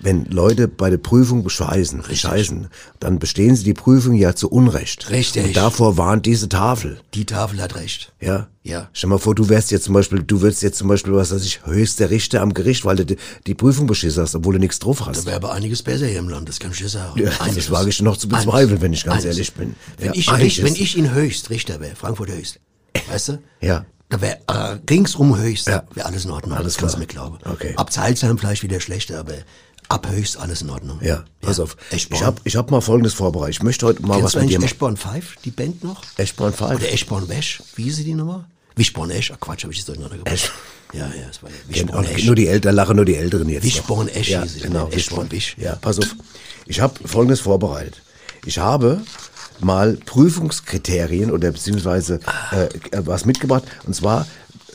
wenn 0.00 0.24
Leute 0.26 0.68
bei 0.68 0.90
der 0.90 0.98
Prüfung 0.98 1.42
bescheißen, 1.42 2.02
bescheißen, 2.08 2.68
dann 3.00 3.18
bestehen 3.18 3.56
sie 3.56 3.64
die 3.64 3.74
Prüfung 3.74 4.14
ja 4.14 4.34
zu 4.34 4.48
Unrecht. 4.48 5.10
Richtig. 5.10 5.44
Und 5.44 5.56
davor 5.56 5.96
warnt 5.96 6.24
diese 6.24 6.48
Tafel. 6.48 7.00
Die 7.14 7.24
Tafel 7.24 7.60
hat 7.60 7.74
recht. 7.74 8.12
Ja? 8.20 8.46
Ja. 8.62 8.88
Stell 8.92 9.10
mal 9.10 9.18
vor, 9.18 9.34
du 9.34 9.48
wärst 9.48 9.70
jetzt 9.72 9.84
zum 9.84 9.94
Beispiel, 9.94 10.22
du 10.22 10.40
würdest 10.40 10.62
jetzt 10.62 10.78
zum 10.78 10.86
Beispiel, 10.88 11.12
was 11.14 11.32
weiß 11.32 11.44
ich, 11.44 11.66
höchster 11.66 12.10
Richter 12.10 12.42
am 12.42 12.54
Gericht, 12.54 12.84
weil 12.84 12.96
du 12.96 13.16
die, 13.46 13.54
Prüfung 13.54 13.86
beschissen 13.88 14.22
hast, 14.22 14.34
obwohl 14.36 14.52
du 14.54 14.60
nichts 14.60 14.78
drauf 14.78 14.98
Da 15.00 15.06
hast. 15.06 15.26
wäre 15.26 15.36
aber 15.36 15.52
einiges 15.52 15.82
besser 15.82 16.06
hier 16.06 16.20
im 16.20 16.28
Land, 16.28 16.48
das 16.48 16.60
kann 16.60 16.70
ich 16.70 16.78
dir 16.78 16.88
sagen. 16.88 17.20
Ja, 17.20 17.30
Einiges. 17.40 17.64
das 17.66 17.70
wage 17.72 17.88
ich 17.88 18.00
noch 18.00 18.16
zu 18.16 18.28
bezweifeln, 18.28 18.80
wenn 18.80 18.92
ich 18.92 19.04
ganz 19.04 19.24
ehrlich 19.24 19.52
bin. 19.54 19.74
Wenn, 19.96 20.06
Ja, 20.08 20.12
ich, 20.14 20.28
einiges. 20.30 20.62
wenn 20.62 20.74
ich 20.76 20.96
in 20.96 21.12
Höchst 21.12 21.50
Richter 21.50 21.80
wäre, 21.80 21.96
Frankfurt 21.96 22.30
Höchst, 22.30 22.60
weißt 23.10 23.28
du? 23.30 23.38
Ja. 23.60 23.84
Da 24.10 24.20
wäre 24.20 24.38
äh, 24.46 24.78
ringsum 24.90 25.36
Höchst, 25.38 25.66
Ja. 25.68 25.84
wäre 25.94 26.06
alles 26.06 26.24
in 26.24 26.30
Ordnung. 26.30 26.56
Alles 26.56 26.74
das 26.74 26.80
kannst 26.80 26.94
klar. 27.08 27.28
du 27.28 27.32
mir 27.34 27.38
glauben. 27.42 27.52
Okay. 27.54 27.74
Ab 27.76 27.92
Zeilsheim 27.92 28.38
vielleicht 28.38 28.62
wieder 28.62 28.80
schlechter, 28.80 29.18
aber 29.20 29.34
ab 29.90 30.06
Höchst 30.10 30.38
alles 30.38 30.62
in 30.62 30.70
Ordnung. 30.70 30.98
Ja, 31.02 31.24
pass 31.42 31.60
auf. 31.60 31.76
Eschborn. 31.90 32.18
Ich 32.20 32.26
habe 32.26 32.40
ich 32.44 32.56
hab 32.56 32.70
mal 32.70 32.80
Folgendes 32.80 33.12
vorbereitet. 33.14 33.56
Ich 33.56 33.62
möchte 33.62 33.84
heute 33.86 34.00
mal 34.02 34.14
Kennst 34.18 34.24
was 34.24 34.32
du 34.32 34.38
mit 34.40 34.50
dir 34.50 34.58
machen. 34.58 34.64
Eschborn 34.66 34.96
5, 34.96 35.36
die 35.44 35.50
Band 35.50 35.84
noch? 35.84 36.02
Eschborn 36.16 36.52
Five. 36.54 36.76
Oder 36.76 36.92
Eschborn 36.92 37.28
Wesch, 37.28 37.62
wie 37.76 37.82
hieß 37.84 37.96
sie 37.96 38.04
die 38.04 38.14
Nummer? 38.14 38.46
Wischborn 38.76 39.10
Esch, 39.10 39.32
ach 39.34 39.40
Quatsch, 39.40 39.64
habe 39.64 39.72
ich 39.72 39.78
jetzt 39.80 39.88
durcheinander 39.88 40.16
gebracht. 40.18 40.52
Ja, 40.92 41.00
ja, 41.00 41.26
das 41.26 41.42
war 41.42 41.50
ja 41.50 41.56
Wischborn 41.66 42.04
Esch. 42.04 42.24
nur 42.24 42.34
die 42.36 42.46
Älteren 42.46 42.76
lachen 42.76 42.96
nur 42.96 43.04
die 43.04 43.16
Älteren 43.16 43.48
jetzt. 43.48 43.64
Wischborn. 43.64 44.08
Esch 44.08 44.28
Ja, 44.30 44.44
es, 44.44 44.54
genau. 44.62 44.86
ne? 44.86 44.92
Eschborn 44.94 45.30
Wisch. 45.32 45.56
Ja, 45.58 45.74
pass 45.74 45.98
auf. 45.98 46.14
Ich 46.64 46.80
habe 46.80 46.94
Folgendes 47.06 47.40
vorbereitet. 47.40 48.00
Ich 48.46 48.58
habe 48.58 49.02
mal 49.60 49.96
Prüfungskriterien 50.04 51.30
oder 51.30 51.50
beziehungsweise 51.50 52.20
äh, 52.52 52.64
äh, 52.64 53.02
was 53.06 53.24
mitgebracht. 53.24 53.64
Und 53.86 53.94
zwar, 53.94 54.26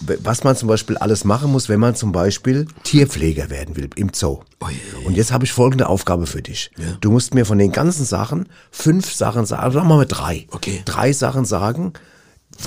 was 0.01 0.43
man 0.43 0.55
zum 0.55 0.67
Beispiel 0.67 0.97
alles 0.97 1.23
machen 1.23 1.51
muss, 1.51 1.69
wenn 1.69 1.79
man 1.79 1.95
zum 1.95 2.11
Beispiel 2.11 2.67
Tierpfleger 2.83 3.49
werden 3.49 3.75
will 3.75 3.89
im 3.95 4.11
Zoo. 4.13 4.39
Oh, 4.59 4.67
Und 5.05 5.15
jetzt 5.15 5.31
habe 5.31 5.45
ich 5.45 5.51
folgende 5.51 5.87
Aufgabe 5.87 6.25
für 6.25 6.41
dich. 6.41 6.71
Du 7.01 7.11
musst 7.11 7.33
mir 7.33 7.45
von 7.45 7.57
den 7.57 7.71
ganzen 7.71 8.05
Sachen 8.05 8.47
fünf 8.71 9.13
Sachen 9.13 9.45
sagen, 9.45 9.71
sagen 9.73 9.87
wir 9.87 9.95
mal 9.95 10.05
drei. 10.05 10.47
Okay. 10.51 10.81
Drei 10.85 11.13
Sachen 11.13 11.45
sagen, 11.45 11.93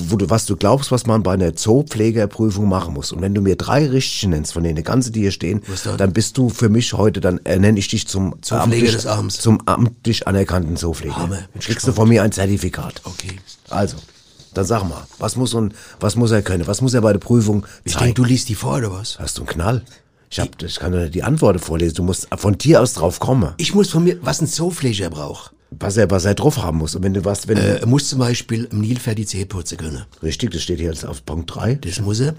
wo 0.09 0.17
du, 0.17 0.29
was 0.31 0.47
du 0.47 0.57
glaubst, 0.57 0.91
was 0.93 1.07
man 1.07 1.23
bei 1.23 1.33
einer 1.35 1.55
Zoopflegerprüfung 1.55 2.69
machen 2.69 2.95
muss. 2.95 3.13
Und 3.13 3.21
wenn 3.23 3.35
du 3.35 3.41
mir 3.41 3.57
drei 3.57 3.87
richtige 3.87 4.31
nennst, 4.31 4.53
von 4.53 4.63
denen 4.63 4.77
die 4.77 4.83
ganze, 4.83 5.11
die 5.11 5.21
hier 5.21 5.31
stehen, 5.33 5.63
dann? 5.85 5.97
dann 5.99 6.13
bist 6.13 6.37
du 6.39 6.49
für 6.49 6.69
mich 6.69 6.93
heute, 6.93 7.21
dann 7.21 7.39
äh, 7.45 7.59
nenne 7.59 7.79
ich 7.79 7.89
dich 7.89 8.07
zum 8.07 8.35
Zoopfleger 8.43 8.65
amtlich- 8.87 8.93
des 8.93 9.07
Abends. 9.07 9.41
Zum 9.41 9.61
amtlich 9.67 10.27
anerkannten 10.29 10.77
Zoopfleger. 10.77 11.17
Hammer, 11.17 11.39
bin 11.53 11.61
Kriegst 11.63 11.87
du 11.87 11.93
von 11.93 12.09
mir 12.09 12.23
ein 12.23 12.33
Zertifikat. 12.33 13.01
Okay. 13.05 13.39
Also, 13.71 13.97
dann 14.55 14.65
sag 14.65 14.85
mal, 14.89 15.07
was 15.19 15.37
muss, 15.37 15.55
und, 15.55 15.75
was 16.01 16.17
muss 16.17 16.31
er 16.31 16.43
können? 16.43 16.67
Was 16.67 16.81
muss 16.81 16.95
er 16.95 17.01
bei 17.03 17.13
der 17.13 17.21
Prüfung 17.21 17.67
Ich 17.85 17.93
zeigen? 17.93 18.07
denke, 18.07 18.23
du 18.23 18.25
liest 18.29 18.49
die 18.49 18.55
vor, 18.55 18.77
oder 18.79 18.93
was? 18.93 19.19
Hast 19.19 19.39
du 19.39 19.43
einen 19.43 19.49
Knall? 19.49 19.83
Ich, 20.29 20.41
hab, 20.41 20.61
ich 20.63 20.79
kann 20.79 20.93
dir 20.93 21.09
die 21.09 21.23
Antworten 21.23 21.59
vorlesen. 21.61 21.95
Du 21.95 22.03
musst 22.03 22.27
von 22.37 22.59
dir 22.59 22.83
aus 22.83 22.95
drauf 22.95 23.21
kommen, 23.21 23.51
Ich 23.59 23.75
muss 23.75 23.91
von 23.91 24.03
mir, 24.05 24.19
was 24.23 24.41
ein 24.41 24.47
Zoopfleger 24.49 25.09
braucht. 25.11 25.53
Was 25.71 25.97
er, 25.97 26.11
was 26.11 26.25
er 26.25 26.35
drauf 26.35 26.63
haben 26.63 26.79
muss. 26.79 26.95
Und 26.95 27.03
wenn 27.03 27.15
du 27.15 27.25
was, 27.25 27.49
wenn 27.49 27.59
Er 27.59 27.87
muss 27.87 28.09
zum 28.09 28.19
Beispiel 28.19 28.69
im 28.71 28.81
Nilpferd 28.81 29.19
die 29.19 29.27
Zähne 29.27 29.47
putzen 29.47 29.79
können. 29.79 30.05
richtig, 30.23 30.53
das 30.53 30.63
steht 30.63 30.79
hier 30.79 30.91
jetzt 30.91 31.05
auf 31.05 31.25
Punkt 31.25 31.55
3. 31.55 31.77
Das 31.77 32.01
muss 32.01 32.21
er. 32.21 32.35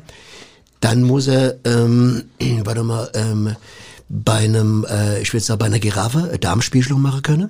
Dann 0.79 1.03
muss 1.03 1.27
er, 1.27 1.55
ähm, 1.65 2.23
warte 2.63 2.83
mal, 2.83 3.09
ähm, 3.13 3.55
bei 4.09 4.35
einem, 4.35 4.85
äh, 4.89 5.21
ich 5.21 5.33
würde 5.33 5.43
sagen, 5.43 5.59
bei 5.59 5.65
einer 5.65 5.79
Giraffe 5.79 6.25
eine 6.29 6.39
Darmspiegelung 6.39 7.01
machen 7.01 7.21
können. 7.23 7.49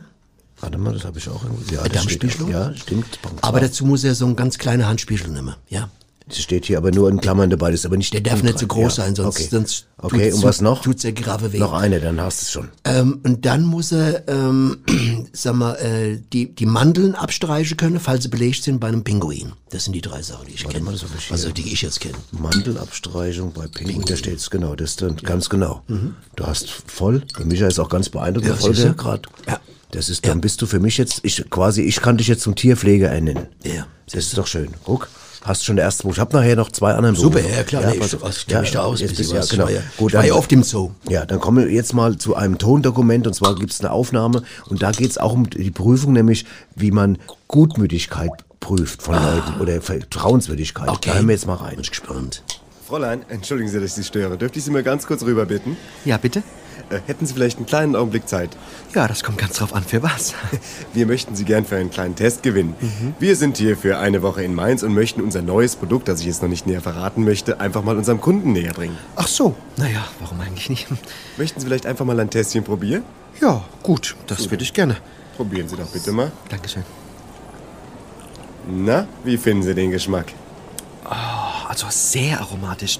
Warte 0.59 0.77
mal, 0.79 0.93
das 0.93 1.05
habe 1.05 1.19
ich 1.19 1.29
auch 1.29 1.43
irgendwo. 1.43 1.73
Ja, 1.73 1.81
Eine 1.81 1.89
Darmspiegelung? 1.89 2.49
Ja, 2.49 2.73
stimmt. 2.75 3.21
Punkt 3.21 3.43
Aber 3.43 3.59
dazu 3.59 3.85
muss 3.85 4.03
er 4.03 4.15
so 4.15 4.25
ein 4.25 4.35
ganz 4.35 4.57
kleine 4.57 4.87
Handspiegel 4.87 5.29
nehmen, 5.29 5.55
ja. 5.69 5.89
Das 6.27 6.39
steht 6.39 6.65
hier 6.65 6.77
aber 6.77 6.91
nur 6.91 7.09
in 7.09 7.21
Klammern 7.21 7.49
dabei, 7.49 7.71
das 7.71 7.81
ist 7.81 7.85
aber 7.85 7.97
nicht 7.97 8.13
Der 8.13 8.21
darf 8.21 8.43
nicht 8.43 8.59
zu 8.59 8.67
drei. 8.67 8.81
groß 8.81 8.97
Ja, 8.97 9.03
sein, 9.05 9.15
sonst, 9.15 9.37
okay. 9.39 9.47
sonst 9.49 9.85
Okay, 9.99 10.31
und 10.31 10.43
was 10.43 10.61
noch? 10.61 10.81
tut's 10.83 11.01
der 11.01 11.13
Giraffe 11.13 11.51
weh. 11.53 11.57
Noch 11.57 11.73
eine, 11.73 11.99
dann 11.99 12.21
hast 12.21 12.41
du 12.41 12.43
es 12.45 12.51
schon. 12.51 12.69
Ähm, 12.83 13.19
und 13.23 13.45
dann 13.45 13.63
muss 13.63 13.91
er, 13.91 14.27
ähm, 14.27 14.77
sag 15.33 15.55
mal, 15.55 15.73
äh, 15.75 16.19
die, 16.33 16.53
die 16.53 16.65
Mandeln 16.67 17.15
abstreichen 17.15 17.77
können, 17.77 17.99
falls 17.99 18.23
sie 18.23 18.29
belegt 18.29 18.61
sind 18.63 18.79
bei 18.79 18.87
einem 18.89 19.03
Pinguin. 19.03 19.53
Das 19.71 19.85
sind 19.85 19.93
die 19.93 20.01
drei 20.01 20.21
Sachen, 20.21 20.47
die 20.47 20.53
ich 20.53 20.67
kenne. 20.67 20.91
hier. 20.91 21.31
Also 21.31 21.51
die 21.51 21.73
ich 21.73 21.81
jetzt 21.81 21.99
kenne. 21.99 22.15
Mandelabstreichung 22.31 23.53
bei 23.53 23.67
Pinguin, 23.67 24.03
da 24.05 24.15
steht's 24.15 24.49
genau, 24.49 24.75
das 24.75 24.91
ist 24.91 25.01
dann 25.01 25.15
ganz 25.17 25.49
genau. 25.49 25.81
Du 26.35 26.45
hast 26.45 26.69
voll, 26.69 27.23
der 27.37 27.45
Micha 27.45 27.67
ist 27.67 27.79
auch 27.79 27.89
ganz 27.89 28.09
beeindruckt, 28.09 28.45
Mhm. 28.45 28.49
Ja, 28.51 28.55
der 28.55 28.61
voll 28.61 28.75
siehst 28.75 28.87
du? 28.87 28.93
gerade. 28.95 29.21
Ja. 29.47 29.59
Das 29.91 30.09
ist, 30.09 30.27
dann 30.27 30.41
bist 30.41 30.61
du 30.61 30.65
für 30.65 30.79
mich 30.81 30.97
jetzt, 30.97 31.21
ich 31.23 31.49
quasi, 31.49 31.81
ich 31.81 32.01
kann 32.01 32.17
dich 32.17 32.27
jetzt 32.27 32.41
zum 32.41 32.55
Tierpfleger 32.55 33.07
ernennen. 33.09 33.47
Ja. 33.63 33.87
Das 34.11 34.25
ist 34.25 34.37
doch 34.37 34.45
schön. 34.47 34.69
Guck, 34.83 35.07
hast 35.43 35.63
schon 35.65 35.76
der 35.78 35.86
erste. 35.86 36.08
Ich 36.10 36.19
habe 36.19 36.36
nachher 36.36 36.56
noch 36.56 36.71
zwei 36.71 36.93
anderen 36.93 37.15
Super, 37.15 37.39
Berufe. 37.39 37.56
ja 37.56 37.63
klar, 37.63 37.86
nee, 37.91 37.97
pass 38.00 38.13
ich, 38.38 38.47
kenne 38.47 38.62
mich 38.62 38.71
da 38.71 38.84
aus. 38.84 39.00
jetzt 39.00 39.15
bist, 39.17 39.32
ja, 39.32 39.41
genau. 39.45 39.65
War 39.65 39.71
ja, 39.71 39.82
Gut, 39.97 40.10
ich 40.10 40.13
war 40.15 40.21
dann- 40.23 40.28
ja 40.30 40.34
oft 40.36 40.52
im 40.52 40.63
Zoo. 40.63 40.91
Ja, 41.10 41.26
dann 41.26 41.39
kommen 41.39 41.65
wir 41.65 41.71
jetzt 41.73 41.93
mal 41.93 42.17
zu 42.17 42.36
einem 42.36 42.58
Tondokument 42.58 43.28
und 43.28 43.34
zwar 43.34 43.56
gibt's 43.56 43.80
eine 43.80 43.91
Aufnahme 43.91 44.43
und 44.69 44.82
da 44.82 44.91
geht's 44.91 45.17
auch 45.17 45.34
um 45.34 45.50
die 45.50 45.71
Prüfung, 45.71 46.13
nämlich 46.13 46.45
wie 46.76 46.91
man 46.91 47.17
Gutmütigkeit 47.47 48.32
prüft 48.60 49.02
von 49.02 49.15
Leuten 49.15 49.60
oder 49.62 49.82
Vertrauenswürdigkeit. 49.82 50.89
Ah. 50.89 50.93
Okay. 50.93 51.10
Da 51.10 51.15
hören 51.15 51.28
wir 51.28 51.34
jetzt 51.36 51.47
mal 51.47 51.56
rein. 51.56 51.71
Bin 51.71 51.82
ich 51.82 51.89
gespannt. 51.91 52.43
Fräulein, 52.88 53.21
entschuldigen 53.30 53.69
Sie, 53.69 53.76
dass 53.80 53.86
ich 53.89 53.93
Sie 53.93 54.04
störe. 54.04 54.38
Dürfte 54.38 54.60
ich 54.60 54.65
Sie 54.65 54.71
mal 54.71 54.84
ganz 54.84 55.06
kurz 55.06 55.21
rüber 55.23 55.45
bitten? 55.45 55.76
Ja, 56.06 56.17
bitte? 56.17 56.41
Äh, 56.89 56.99
hätten 57.05 57.25
Sie 57.25 57.33
vielleicht 57.33 57.57
einen 57.57 57.65
kleinen 57.65 57.95
Augenblick 57.95 58.27
Zeit? 58.27 58.49
Ja, 58.93 59.07
das 59.07 59.23
kommt 59.23 59.37
ganz 59.37 59.57
drauf 59.57 59.73
an, 59.73 59.83
für 59.83 60.03
was. 60.03 60.33
Wir 60.93 61.05
möchten 61.05 61.35
Sie 61.35 61.43
gern 61.43 61.65
für 61.65 61.75
einen 61.75 61.91
kleinen 61.91 62.15
Test 62.15 62.43
gewinnen. 62.43 62.75
Wir 63.19 63.35
sind 63.35 63.57
hier 63.57 63.77
für 63.77 63.97
eine 63.99 64.21
Woche 64.21 64.43
in 64.43 64.55
Mainz 64.55 64.83
und 64.83 64.93
möchten 64.93 65.21
unser 65.21 65.41
neues 65.41 65.75
Produkt, 65.75 66.07
das 66.07 66.21
ich 66.21 66.27
jetzt 66.27 66.41
noch 66.41 66.49
nicht 66.49 66.65
näher 66.67 66.81
verraten 66.81 67.23
möchte, 67.23 67.59
einfach 67.59 67.83
mal 67.83 67.97
unserem 67.97 68.21
Kunden 68.21 68.53
näher 68.53 68.73
bringen. 68.73 68.97
Ach 69.15 69.27
so, 69.27 69.55
naja, 69.77 70.05
warum 70.19 70.39
eigentlich 70.41 70.69
nicht? 70.69 70.87
Möchten 71.37 71.59
Sie 71.59 71.65
vielleicht 71.65 71.85
einfach 71.85 72.05
mal 72.05 72.19
ein 72.19 72.29
Testchen 72.29 72.63
probieren? 72.63 73.03
Ja, 73.41 73.63
gut, 73.83 74.15
das 74.27 74.49
würde 74.49 74.63
ich 74.63 74.73
gerne. 74.73 74.97
Probieren 75.35 75.67
Sie 75.69 75.75
doch 75.75 75.87
bitte 75.87 76.11
mal. 76.11 76.31
Dankeschön. 76.49 76.83
Na, 78.69 79.07
wie 79.23 79.37
finden 79.37 79.63
Sie 79.63 79.75
den 79.75 79.91
Geschmack? 79.91 80.33
Oh, 81.05 81.67
also 81.69 81.87
sehr 81.89 82.39
aromatisch. 82.41 82.99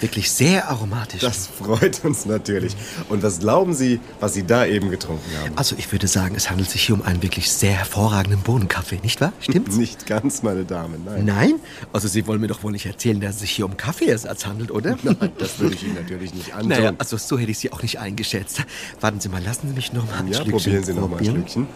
Wirklich 0.00 0.30
sehr 0.30 0.68
aromatisch. 0.68 1.20
Das 1.20 1.46
freut 1.46 2.04
uns 2.04 2.24
natürlich. 2.24 2.76
Und 3.08 3.22
was 3.22 3.40
glauben 3.40 3.74
Sie, 3.74 4.00
was 4.20 4.34
Sie 4.34 4.44
da 4.44 4.64
eben 4.64 4.90
getrunken 4.90 5.24
haben? 5.42 5.56
also 5.56 5.74
ich 5.76 5.90
würde 5.90 6.06
sagen, 6.06 6.34
es 6.36 6.50
handelt 6.50 6.70
sich 6.70 6.82
hier 6.86 6.94
um 6.94 7.02
einen 7.02 7.22
wirklich 7.22 7.50
sehr 7.50 7.72
hervorragenden 7.72 8.40
Bohnenkaffee, 8.40 9.00
nicht 9.02 9.20
wahr? 9.20 9.32
Stimmt's? 9.40 9.76
Nicht 9.88 10.06
ganz, 10.06 10.42
meine 10.42 10.64
Damen, 10.64 11.04
nein. 11.04 11.24
Nein? 11.24 11.54
Also 11.92 12.08
Sie 12.08 12.26
wollen 12.26 12.40
mir 12.40 12.48
doch 12.48 12.62
wohl 12.62 12.72
nicht 12.72 12.86
erzählen, 12.86 13.20
dass 13.20 13.36
es 13.36 13.40
sich 13.40 13.50
hier 13.50 13.64
um 13.64 13.76
Kaffeeersatz 13.76 14.46
handelt, 14.46 14.70
oder? 14.70 14.96
Nein, 15.02 15.32
das 15.38 15.58
würde 15.58 15.74
ich 15.74 15.84
Ihnen 15.84 15.94
natürlich 15.94 16.34
nicht 16.34 16.52
antun. 16.54 16.68
Naja, 16.68 16.92
also 16.98 17.16
so 17.16 17.38
hätte 17.38 17.50
ich 17.50 17.58
Sie 17.58 17.72
auch 17.72 17.82
nicht 17.82 17.98
eingeschätzt. 17.98 18.62
Warten 19.00 19.20
Sie 19.20 19.28
mal, 19.28 19.42
lassen 19.42 19.68
Sie 19.68 19.74
mich 19.74 19.92
noch 19.92 20.06
mal 20.06 20.18
ein 20.18 20.28
ja, 20.28 20.34
Schlückchen 20.34 20.52
probieren 20.52 20.84
Sie 20.84 20.94
noch 20.94 21.08
mal 21.08 21.18
ein. 21.18 21.24
Schlückchen. 21.24 21.66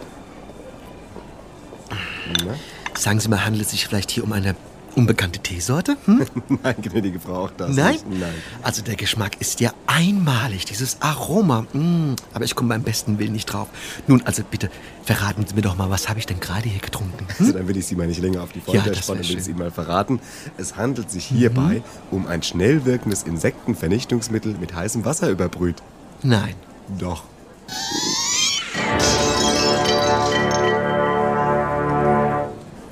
Na? 2.45 2.55
Sagen 2.99 3.21
Sie 3.21 3.29
mal, 3.29 3.45
handelt 3.45 3.65
es 3.65 3.71
sich 3.71 3.87
vielleicht 3.87 4.11
hier 4.11 4.25
um 4.25 4.33
eine 4.33 4.55
unbekannte 4.95 5.39
Teesorte? 5.39 5.97
Hm? 6.07 6.27
Nein, 6.63 6.75
gnädige 6.81 7.21
Frau, 7.21 7.45
auch 7.45 7.51
das 7.57 7.75
Nein? 7.77 7.93
nicht. 7.93 8.21
Nein. 8.21 8.35
Also 8.63 8.83
der 8.83 8.97
Geschmack 8.97 9.41
ist 9.41 9.61
ja 9.61 9.73
einmalig, 9.87 10.65
dieses 10.65 11.01
Aroma. 11.01 11.63
Mm, 11.73 12.15
aber 12.35 12.45
ich 12.45 12.55
komme 12.55 12.71
beim 12.71 12.83
besten 12.83 13.19
Willen 13.19 13.33
nicht 13.33 13.47
drauf. 13.47 13.69
Nun, 14.07 14.23
also 14.23 14.43
bitte, 14.49 14.71
verraten 15.05 15.47
Sie 15.47 15.55
mir 15.55 15.63
doch 15.63 15.77
mal, 15.77 15.91
was 15.91 16.09
habe 16.09 16.19
ich 16.19 16.27
denn 16.27 16.41
gerade 16.41 16.69
hier 16.69 16.81
getrunken? 16.81 17.27
Hm? 17.37 17.47
Also 17.47 17.53
dann 17.59 17.69
will 17.69 17.77
ich 17.77 17.87
Sie 17.87 17.97
mal 17.97 18.07
nicht 18.07 18.21
länger 18.21 18.43
auf 18.43 18.53
die 18.53 18.61
Folter 18.61 18.87
Ja, 18.87 18.95
spannen 18.95 19.29
will 19.29 19.41
schön. 19.41 19.51
Ihnen 19.51 19.59
mal 19.59 19.71
verraten. 19.71 20.21
Es 20.57 20.77
handelt 20.77 21.11
sich 21.11 21.25
hierbei 21.25 21.83
um 22.11 22.27
ein 22.27 22.43
schnell 22.43 22.85
wirkendes 22.85 23.23
Insektenvernichtungsmittel 23.23 24.57
mit 24.61 24.75
heißem 24.75 25.05
Wasser 25.05 25.31
überbrüht. 25.31 25.83
Nein. 26.23 26.55
Doch. 26.99 27.25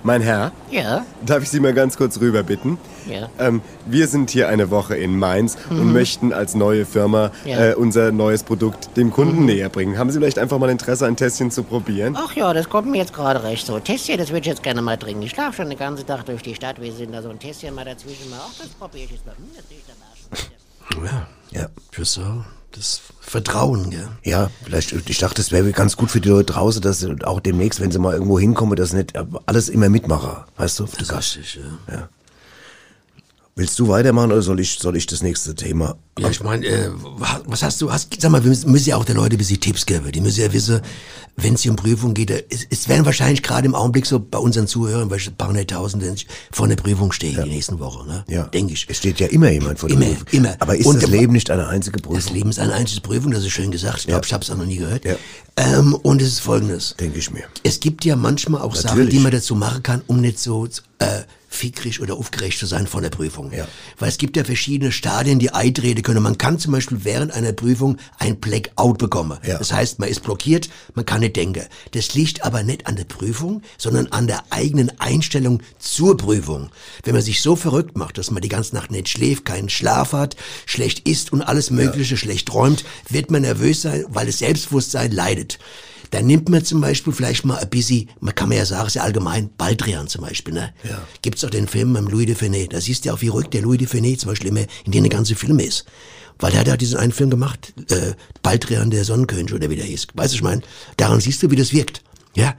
Mein 0.02 0.22
Herr, 0.22 0.52
Ja, 0.70 1.04
darf 1.26 1.42
ich 1.42 1.50
Sie 1.50 1.60
mal 1.60 1.74
ganz 1.74 1.98
kurz 1.98 2.20
rüber 2.20 2.42
bitten? 2.42 2.78
Ja. 3.06 3.28
Ähm, 3.38 3.60
wir 3.84 4.08
sind 4.08 4.30
hier 4.30 4.48
eine 4.48 4.70
Woche 4.70 4.96
in 4.96 5.18
Mainz 5.18 5.58
und 5.68 5.92
möchten 5.92 6.32
als 6.32 6.54
neue 6.54 6.86
Firma 6.86 7.30
Ja. 7.44 7.70
äh, 7.70 7.74
unser 7.74 8.10
neues 8.10 8.42
Produkt 8.42 8.96
dem 8.96 9.10
Kunden 9.10 9.44
näher 9.44 9.68
bringen. 9.68 9.98
Haben 9.98 10.10
Sie 10.10 10.18
vielleicht 10.18 10.38
einfach 10.38 10.58
mal 10.58 10.70
Interesse, 10.70 11.06
ein 11.06 11.16
Testchen 11.16 11.50
zu 11.50 11.64
probieren? 11.64 12.16
ach 12.18 12.34
ja, 12.34 12.54
das 12.54 12.68
kommt 12.70 12.88
mir 12.90 12.96
jetzt 12.98 13.12
gerade 13.12 13.42
recht 13.42 13.66
so. 13.66 13.78
Testchen, 13.78 14.16
das 14.16 14.28
würde 14.30 14.40
ich 14.40 14.46
jetzt 14.46 14.62
gerne 14.62 14.80
mal 14.80 14.96
trinken. 14.96 15.22
Ich 15.22 15.32
schlafe 15.32 15.56
schon 15.58 15.68
den 15.68 15.78
ganzen 15.78 16.06
Tag 16.06 16.24
durch 16.24 16.42
die 16.42 16.54
Stadt. 16.54 16.80
Wir 16.80 16.92
sind 16.92 17.12
da 17.12 17.20
so 17.22 17.28
ein 17.28 17.38
Testchen 17.38 17.74
mal 17.74 17.84
dazwischen. 17.84 18.30
Mal, 18.30 18.38
ach, 18.40 18.54
das 18.58 18.68
probiere 18.68 19.04
ich 19.04 19.10
jetzt 19.10 19.26
mal. 19.26 19.34
Hm, 19.36 19.44
das 19.54 19.64
riecht 19.70 19.84
aber 19.90 20.96
schon. 20.96 21.04
Ja, 21.04 21.60
Ja. 21.60 21.66
für 21.90 22.04
so 22.06 22.22
das 22.72 23.00
Vertrauen, 23.20 23.90
gell? 23.90 24.09
Ja, 24.24 24.50
vielleicht, 24.64 24.92
ich 24.92 25.18
dachte, 25.18 25.40
es 25.40 25.52
wäre 25.52 25.70
ganz 25.72 25.96
gut 25.96 26.11
für 26.11 26.20
die 26.20 26.28
Leute 26.28 26.52
draußen, 26.52 26.83
dass 26.83 27.00
sie 27.00 27.14
auch 27.24 27.40
demnächst, 27.40 27.80
wenn 27.80 27.90
sie 27.90 27.98
mal 27.98 28.14
irgendwo 28.14 28.38
hinkommen, 28.38 28.76
dass 28.76 28.92
nicht 28.92 29.12
alles 29.46 29.68
immer 29.68 29.88
mitmachen. 29.88 30.44
Weißt 30.56 30.78
du? 30.78 30.85
Das 30.85 31.11
ist 31.11 31.16
richtig, 31.16 31.61
ja. 31.88 32.09
Willst 33.56 33.78
du 33.78 33.88
weitermachen 33.88 34.30
oder 34.32 34.42
soll 34.42 34.60
ich, 34.60 34.78
soll 34.78 34.96
ich 34.96 35.06
das 35.06 35.22
nächste 35.22 35.54
Thema? 35.54 35.96
Ja, 36.18 36.30
ich 36.30 36.42
meine, 36.42 36.64
äh, 36.66 36.88
wa- 37.18 37.40
was 37.46 37.62
hast 37.62 37.80
du, 37.82 37.90
hast, 37.92 38.08
sag 38.20 38.30
mal, 38.30 38.42
wir 38.42 38.48
müssen 38.48 38.70
müssen 38.70 38.88
ja 38.90 38.96
auch 38.96 39.04
den 39.04 39.16
Leuten 39.16 39.34
ein 39.34 39.38
bisschen 39.38 39.60
Tipps 39.60 39.84
geben. 39.84 40.10
Die 40.12 40.20
müssen 40.20 40.40
ja 40.40 40.52
wissen, 40.52 40.80
wenn 41.36 41.54
es 41.54 41.66
um 41.66 41.74
Prüfung 41.76 42.14
geht, 42.14 42.30
äh, 42.30 42.44
es, 42.48 42.64
es 42.70 42.88
werden 42.88 43.04
wahrscheinlich 43.04 43.42
gerade 43.42 43.66
im 43.66 43.74
Augenblick 43.74 44.06
so 44.06 44.20
bei 44.20 44.38
unseren 44.38 44.66
Zuhörern, 44.66 45.10
weil 45.10 45.18
ein 45.18 45.34
paar 45.36 45.48
hunderttausend 45.48 46.26
vor 46.52 46.68
der 46.68 46.76
Prüfung 46.76 47.10
stehen, 47.12 47.42
die 47.42 47.50
nächsten 47.50 47.78
Wochen, 47.80 48.06
ne? 48.06 48.24
Ja. 48.28 48.44
Denke 48.44 48.72
ich. 48.72 48.86
Es 48.88 48.98
steht 48.98 49.18
ja 49.20 49.26
immer 49.26 49.50
jemand 49.50 49.78
vor 49.78 49.88
der 49.88 49.98
Immer, 49.98 50.06
Prüfung. 50.14 50.26
immer. 50.30 50.56
Aber 50.60 50.76
ist 50.76 50.86
Und 50.86 51.02
das 51.02 51.10
Leben 51.10 51.32
nicht 51.32 51.50
eine 51.50 51.66
einzige 51.66 51.98
Prüfung? 51.98 52.16
Das 52.20 52.30
Leben 52.30 52.50
ist 52.50 52.60
eine 52.60 52.72
einzige 52.72 53.00
Prüfung, 53.00 53.32
das 53.32 53.42
ist 53.44 53.50
schön 53.50 53.70
gesagt. 53.72 53.98
Ich 53.98 54.06
glaube, 54.06 54.24
ich 54.24 54.32
habe 54.32 54.44
es 54.44 54.50
auch 54.50 54.56
noch 54.56 54.64
nie 54.66 54.76
gehört. 54.76 55.04
Ja. 55.04 55.16
Ähm, 55.56 55.94
und 55.96 56.22
es 56.22 56.28
ist 56.28 56.40
folgendes. 56.40 56.94
Denke 57.00 57.18
ich 57.18 57.30
mir. 57.30 57.42
Es 57.64 57.80
gibt 57.80 58.04
ja 58.04 58.14
manchmal 58.16 58.62
auch 58.62 58.74
Sachen, 58.76 58.96
Natürlich. 58.98 59.10
die 59.16 59.20
man 59.20 59.32
dazu 59.32 59.54
machen 59.56 59.82
kann, 59.82 60.02
um 60.06 60.20
nicht 60.20 60.38
so 60.38 60.66
äh, 61.00 61.06
fickrig 61.50 62.00
oder 62.00 62.14
aufgeregt 62.14 62.58
zu 62.58 62.66
sein 62.66 62.86
von 62.86 63.02
der 63.02 63.10
Prüfung. 63.10 63.52
Ja. 63.52 63.66
Weil 63.98 64.08
es 64.08 64.18
gibt 64.18 64.36
ja 64.36 64.44
verschiedene 64.44 64.92
Stadien, 64.92 65.40
die 65.40 65.50
eintreten 65.50 66.02
können. 66.02 66.22
Man 66.22 66.38
kann 66.38 66.58
zum 66.58 66.72
Beispiel 66.72 67.04
während 67.04 67.32
einer 67.32 67.52
Prüfung 67.52 67.98
ein 68.18 68.38
Blackout 68.38 68.98
bekommen. 68.98 69.38
Ja. 69.44 69.58
Das 69.58 69.72
heißt, 69.72 69.98
man 69.98 70.08
ist 70.08 70.22
blockiert, 70.22 70.70
man 70.94 71.04
kann 71.04 71.20
nicht 71.20 71.36
denken. 71.36 71.64
Das 71.90 72.14
liegt 72.14 72.44
aber 72.44 72.62
nicht 72.62 72.86
an 72.86 72.96
der 72.96 73.04
Prüfung, 73.04 73.62
sondern 73.76 74.06
an 74.06 74.28
der 74.28 74.44
eigenen 74.50 74.92
Einstellung 75.00 75.60
zur 75.80 76.16
Prüfung. 76.16 76.70
Wenn 77.02 77.14
man 77.14 77.22
sich 77.22 77.42
so 77.42 77.56
verrückt 77.56 77.98
macht, 77.98 78.16
dass 78.16 78.30
man 78.30 78.42
die 78.42 78.48
ganze 78.48 78.76
Nacht 78.76 78.92
nicht 78.92 79.08
schläft, 79.08 79.44
keinen 79.44 79.68
Schlaf 79.68 80.12
hat, 80.12 80.36
schlecht 80.66 81.08
isst 81.08 81.32
und 81.32 81.42
alles 81.42 81.70
Mögliche 81.70 82.16
schlecht 82.16 82.46
träumt, 82.46 82.84
wird 83.08 83.30
man 83.30 83.42
nervös 83.42 83.82
sein, 83.82 84.04
weil 84.08 84.26
das 84.26 84.38
Selbstbewusstsein 84.38 85.10
leidet. 85.10 85.58
Dann 86.11 86.27
nimmt 86.27 86.49
man 86.49 86.64
zum 86.64 86.81
Beispiel 86.81 87.12
vielleicht 87.12 87.44
mal 87.44 87.59
ein 87.59 87.68
bisschen, 87.68 88.09
man 88.20 88.35
kann 88.35 88.49
man 88.49 88.59
ja 88.59 88.64
sagen, 88.64 88.88
sehr 88.88 89.05
allgemein, 89.05 89.51
Baldrian 89.57 90.09
zum 90.09 90.23
Beispiel, 90.23 90.55
ne? 90.55 90.73
Ja. 90.83 91.01
Gibt's 91.23 91.44
auch 91.44 91.51
den 91.51 91.68
Film 91.68 91.92
mit 91.92 92.11
Louis 92.11 92.27
de 92.27 92.35
Funès. 92.35 92.68
Da 92.68 92.81
siehst 92.81 93.05
du 93.05 93.09
ja 93.09 93.14
auch, 93.14 93.20
wie 93.20 93.29
ruhig 93.29 93.49
der 93.49 93.62
Louis 93.62 93.79
de 93.79 93.87
Funès 93.87 94.18
zum 94.18 94.31
Beispiel 94.31 94.49
immer 94.49 94.64
in 94.85 94.92
den 94.92 95.09
ganzen 95.09 95.37
Filmen 95.37 95.61
ist. 95.61 95.85
Weil 96.38 96.53
er 96.55 96.61
hat 96.61 96.68
ja 96.68 96.77
diesen 96.77 96.99
einen 96.99 97.12
Film 97.12 97.31
gemacht, 97.31 97.73
äh, 97.90 98.14
Baldrian 98.42 98.90
der 98.90 99.05
Sonnenkönig 99.05 99.53
oder 99.53 99.68
wie 99.70 99.77
der 99.77 99.85
hieß. 99.85 100.09
Weißt 100.14 100.33
du, 100.33 100.37
ich 100.37 100.42
meine, 100.42 100.62
daran 100.96 101.20
siehst 101.20 101.42
du, 101.42 101.51
wie 101.51 101.57
das 101.57 101.73
wirkt. 101.73 102.03
Ja, 102.35 102.55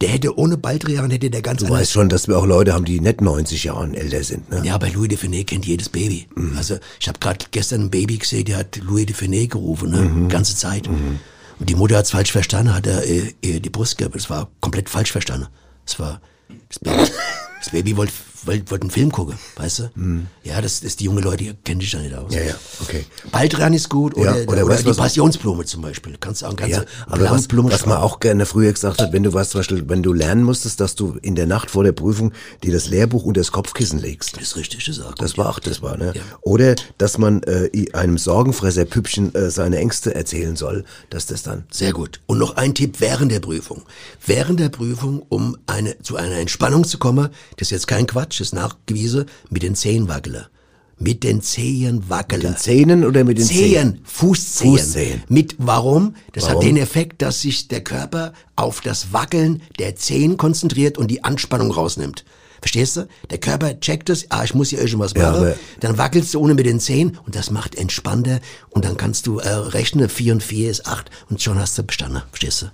der 0.00 0.08
hätte 0.08 0.38
ohne 0.38 0.56
Baldrian 0.56 1.10
hätte 1.10 1.30
der 1.30 1.42
ganz 1.42 1.62
Du 1.62 1.68
weißt 1.68 1.92
schon, 1.92 2.08
dass 2.08 2.26
wir 2.26 2.38
auch 2.38 2.46
Leute 2.46 2.72
haben, 2.72 2.86
die 2.86 3.00
nicht 3.00 3.20
90 3.20 3.64
Jahre 3.64 3.94
älter 3.94 4.24
sind. 4.24 4.50
Ne? 4.50 4.62
Ja, 4.64 4.78
bei 4.78 4.88
Louis 4.88 5.08
de 5.08 5.18
Funès 5.18 5.44
kennt 5.44 5.66
jedes 5.66 5.90
Baby. 5.90 6.26
Mhm. 6.34 6.56
Also 6.56 6.78
ich 6.98 7.08
habe 7.08 7.18
gerade 7.18 7.44
gestern 7.50 7.82
ein 7.82 7.90
Baby 7.90 8.18
gesehen, 8.18 8.46
der 8.46 8.58
hat 8.58 8.76
Louis 8.82 9.06
de 9.06 9.14
Funès 9.14 9.48
gerufen, 9.48 9.90
ne? 9.90 10.02
Mhm. 10.02 10.28
ganze 10.28 10.56
Zeit. 10.56 10.88
Mhm. 10.88 11.20
Und 11.60 11.68
die 11.68 11.74
Mutter 11.74 11.98
hat's 11.98 12.10
falsch 12.10 12.32
verstanden, 12.32 12.74
hat 12.74 12.86
er 12.86 13.06
äh, 13.06 13.60
die 13.60 13.70
Brust 13.70 13.98
gehabt. 13.98 14.14
Das 14.14 14.30
war 14.30 14.50
komplett 14.60 14.88
falsch 14.88 15.12
verstanden. 15.12 15.46
Das 15.84 15.98
war 16.00 16.20
das 16.68 16.78
Baby, 16.78 17.10
das 17.58 17.70
Baby 17.70 17.96
wollte 17.96 18.12
wollt, 18.46 18.70
wollt 18.70 18.82
einen 18.82 18.90
Film 18.90 19.12
gucken, 19.12 19.36
weißt 19.56 19.78
du? 19.80 19.90
Mhm. 19.94 20.26
Ja, 20.42 20.60
das 20.60 20.80
ist 20.80 21.00
die 21.00 21.04
junge 21.04 21.20
Leute, 21.20 21.44
die 21.44 21.54
kennen 21.64 21.80
dich 21.80 21.90
da 21.90 21.98
nicht 21.98 22.14
aus. 22.14 22.34
Ja, 22.34 22.42
ja, 22.42 22.54
okay. 22.80 23.04
Baldrian 23.32 23.74
ist 23.74 23.88
gut 23.88 24.16
oder, 24.16 24.38
ja, 24.38 24.46
oder, 24.46 24.64
oder 24.64 24.76
die 24.76 24.92
Passionsblume 24.92 25.64
zum 25.64 25.82
Beispiel. 25.82 26.16
Kannst 26.18 26.42
du 26.42 26.46
auch 26.46 26.56
ganz 26.56 26.72
ja, 26.72 26.84
aber 27.06 27.30
was, 27.30 27.48
was 27.50 27.86
man 27.86 27.98
auch 27.98 28.20
gerne 28.20 28.46
früher 28.46 28.72
gesagt 28.72 29.00
hat, 29.00 29.12
wenn 29.12 29.22
du 29.22 29.32
was 29.32 29.50
zum 29.50 29.60
Beispiel, 29.60 29.88
wenn 29.88 30.02
du 30.02 30.12
lernen 30.12 30.42
musstest, 30.42 30.80
dass 30.80 30.94
du 30.94 31.18
in 31.22 31.34
der 31.34 31.46
Nacht 31.46 31.70
vor 31.70 31.84
der 31.84 31.92
Prüfung 31.92 32.32
dir 32.62 32.72
das 32.72 32.88
Lehrbuch 32.88 33.24
unter 33.24 33.40
das 33.40 33.52
Kopfkissen 33.52 33.98
legst. 33.98 34.36
Das 34.36 34.42
ist 34.42 34.56
richtig, 34.56 34.84
das 34.84 35.00
auch 35.00 35.14
Das 35.14 35.36
war 35.38 35.50
auch, 35.50 35.58
das 35.58 35.82
war, 35.82 35.96
ne? 35.96 36.12
Ja. 36.14 36.22
Oder, 36.42 36.76
dass 36.98 37.18
man 37.18 37.42
äh, 37.44 37.70
einem 37.92 38.18
Sorgenfresser 38.18 38.84
Püppchen 38.84 39.34
äh, 39.34 39.50
seine 39.50 39.78
Ängste 39.78 40.14
erzählen 40.14 40.56
soll, 40.56 40.84
dass 41.10 41.26
das 41.26 41.42
dann... 41.42 41.64
Sehr 41.70 41.92
gut. 41.92 42.20
Und 42.26 42.38
noch 42.38 42.56
ein 42.56 42.74
Tipp 42.74 42.96
während 43.00 43.32
der 43.32 43.40
Prüfung. 43.40 43.82
Während 44.24 44.60
der 44.60 44.68
Prüfung, 44.68 45.22
um 45.28 45.56
eine, 45.66 45.98
zu 46.02 46.16
einer 46.16 46.36
Entspannung 46.36 46.84
zu 46.84 46.98
kommen, 46.98 47.28
das 47.56 47.68
ist 47.68 47.70
jetzt 47.70 47.86
kein 47.86 48.06
Quatsch, 48.06 48.29
das 48.30 48.40
ist 48.40 48.54
nachgewiesen, 48.54 49.26
mit 49.48 49.62
den 49.62 49.74
Zehen 49.74 50.08
wackele. 50.08 50.48
Mit 50.98 51.24
den 51.24 51.40
Zehen 51.40 52.10
wackele. 52.10 52.42
Mit 52.42 52.50
den 52.50 52.56
Zähnen 52.58 53.04
oder 53.04 53.24
mit 53.24 53.38
den 53.38 53.46
Zehen? 53.46 53.56
Zehen, 53.56 54.00
Fußzehen. 54.04 54.76
Fußzehen. 54.76 55.22
Mit 55.28 55.56
warum? 55.58 56.14
Das 56.32 56.44
warum? 56.44 56.56
hat 56.56 56.62
den 56.62 56.76
Effekt, 56.76 57.22
dass 57.22 57.40
sich 57.40 57.68
der 57.68 57.82
Körper 57.82 58.34
auf 58.54 58.82
das 58.82 59.12
Wackeln 59.12 59.62
der 59.78 59.96
Zehen 59.96 60.36
konzentriert 60.36 60.98
und 60.98 61.10
die 61.10 61.24
Anspannung 61.24 61.70
rausnimmt. 61.70 62.24
Verstehst 62.60 62.98
du? 62.98 63.08
Der 63.30 63.38
Körper 63.38 63.80
checkt 63.80 64.10
es, 64.10 64.30
ah, 64.30 64.44
ich 64.44 64.54
muss 64.54 64.68
hier 64.68 64.80
irgendwas 64.80 65.14
machen. 65.14 65.42
Ja, 65.42 65.54
dann 65.80 65.96
wackelst 65.96 66.34
du 66.34 66.40
ohne 66.40 66.54
mit 66.54 66.66
den 66.66 66.80
Zehen 66.80 67.18
und 67.24 67.34
das 67.34 67.50
macht 67.50 67.74
entspannter 67.76 68.40
und 68.68 68.84
dann 68.84 68.98
kannst 68.98 69.26
du 69.26 69.38
äh, 69.38 69.48
rechnen, 69.48 70.10
vier 70.10 70.34
und 70.34 70.42
vier 70.42 70.70
ist 70.70 70.86
acht 70.86 71.10
und 71.30 71.40
schon 71.40 71.58
hast 71.58 71.78
du 71.78 71.82
bestanden. 71.82 72.22
Verstehst 72.30 72.62
du? 72.62 72.66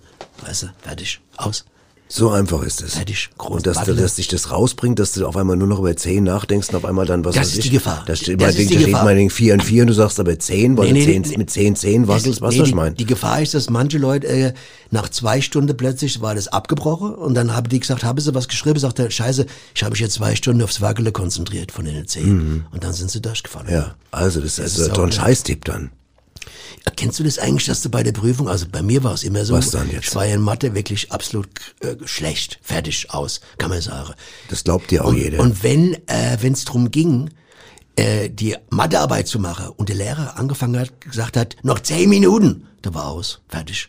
Weißt 0.44 0.64
du? 0.64 0.66
Fertig. 0.82 1.20
Aus. 1.36 1.64
So 2.08 2.30
einfach 2.30 2.62
ist 2.62 2.82
es. 2.82 2.94
Fertig. 2.94 3.30
Groß 3.36 3.56
und 3.56 3.66
dass, 3.66 3.84
du, 3.84 3.94
dass 3.94 4.14
dich 4.14 4.28
das 4.28 4.52
rausbringt, 4.52 4.98
dass 4.98 5.12
du 5.12 5.26
auf 5.26 5.36
einmal 5.36 5.56
nur 5.56 5.66
noch 5.66 5.80
über 5.80 5.96
10 5.96 6.22
nachdenkst 6.22 6.68
und 6.68 6.76
auf 6.76 6.84
einmal 6.84 7.04
dann 7.04 7.24
was 7.24 7.34
Das 7.34 7.52
ist 7.52 7.64
die 7.64 7.70
Gefahr. 7.70 8.04
Da 8.06 8.14
steht, 8.14 8.40
das 8.40 8.54
ist 8.54 8.70
die 8.70 8.76
Gefahr. 8.76 9.04
meinetwegen 9.04 9.30
4 9.30 9.54
und 9.54 9.64
4 9.64 9.82
und 9.82 9.88
du 9.88 9.92
sagst 9.92 10.20
aber 10.20 10.38
10, 10.38 10.76
weil 10.76 10.92
nee, 10.92 10.92
nee, 10.92 11.06
du 11.06 11.22
10, 11.22 11.22
nee, 11.22 11.38
mit 11.38 11.50
10, 11.50 11.74
10 11.74 12.08
wackelst, 12.08 12.40
was 12.40 12.54
nee, 12.54 12.62
ich 12.62 12.74
meine. 12.74 12.94
Die 12.94 13.06
Gefahr 13.06 13.42
ist, 13.42 13.54
dass 13.54 13.70
manche 13.70 13.98
Leute 13.98 14.28
äh, 14.28 14.52
nach 14.90 15.08
zwei 15.08 15.40
Stunden 15.40 15.76
plötzlich 15.76 16.20
war 16.20 16.36
das 16.36 16.46
abgebrochen 16.48 17.12
und 17.12 17.34
dann 17.34 17.56
haben 17.56 17.68
die 17.68 17.80
gesagt, 17.80 18.04
haben 18.04 18.20
sie 18.20 18.34
was 18.34 18.46
geschrieben, 18.46 18.78
sagt 18.78 19.00
er, 19.00 19.10
scheiße, 19.10 19.46
ich 19.74 19.82
habe 19.82 19.92
mich 19.92 20.00
jetzt 20.00 20.14
zwei 20.14 20.36
Stunden 20.36 20.62
aufs 20.62 20.80
Wackele 20.80 21.10
konzentriert 21.10 21.72
von 21.72 21.86
den 21.86 22.06
10 22.06 22.28
mhm. 22.28 22.66
und 22.70 22.84
dann 22.84 22.92
sind 22.92 23.10
sie 23.10 23.20
durchgefallen. 23.20 23.68
Ja, 23.68 23.96
also 24.12 24.40
das, 24.40 24.56
das 24.56 24.72
ist, 24.72 24.78
ist 24.78 24.96
doch 24.96 25.04
ein 25.04 25.12
Scheißtipp 25.12 25.64
dann. 25.64 25.90
Kennst 26.96 27.18
du 27.18 27.24
das 27.24 27.38
eigentlich, 27.38 27.66
dass 27.66 27.82
du 27.82 27.90
bei 27.90 28.02
der 28.02 28.12
Prüfung, 28.12 28.48
also 28.48 28.66
bei 28.70 28.82
mir 28.82 29.04
war 29.04 29.14
es 29.14 29.22
immer 29.22 29.44
so, 29.44 29.54
Was 29.54 29.70
dann 29.70 29.90
jetzt? 29.90 30.08
ich 30.08 30.14
war 30.14 30.24
ja 30.24 30.34
in 30.34 30.40
Mathe 30.40 30.74
wirklich 30.74 31.12
absolut 31.12 31.48
äh, 31.80 31.96
schlecht, 32.04 32.58
fertig, 32.62 33.10
aus, 33.10 33.40
kann 33.58 33.70
man 33.70 33.80
sagen. 33.80 34.14
Das 34.48 34.64
glaubt 34.64 34.90
dir 34.90 35.04
auch 35.04 35.08
und, 35.08 35.18
jeder. 35.18 35.40
Und 35.40 35.62
wenn 35.62 35.94
äh, 36.06 36.36
es 36.42 36.64
drum 36.64 36.90
ging, 36.90 37.30
äh, 37.96 38.30
die 38.30 38.56
Mathearbeit 38.70 39.26
zu 39.26 39.38
machen 39.38 39.68
und 39.76 39.88
der 39.88 39.96
Lehrer 39.96 40.38
angefangen 40.38 40.78
hat, 40.78 41.00
gesagt 41.00 41.36
hat, 41.36 41.56
noch 41.62 41.80
zehn 41.80 42.08
Minuten, 42.08 42.66
da 42.82 42.94
war 42.94 43.08
aus, 43.08 43.40
fertig. 43.48 43.88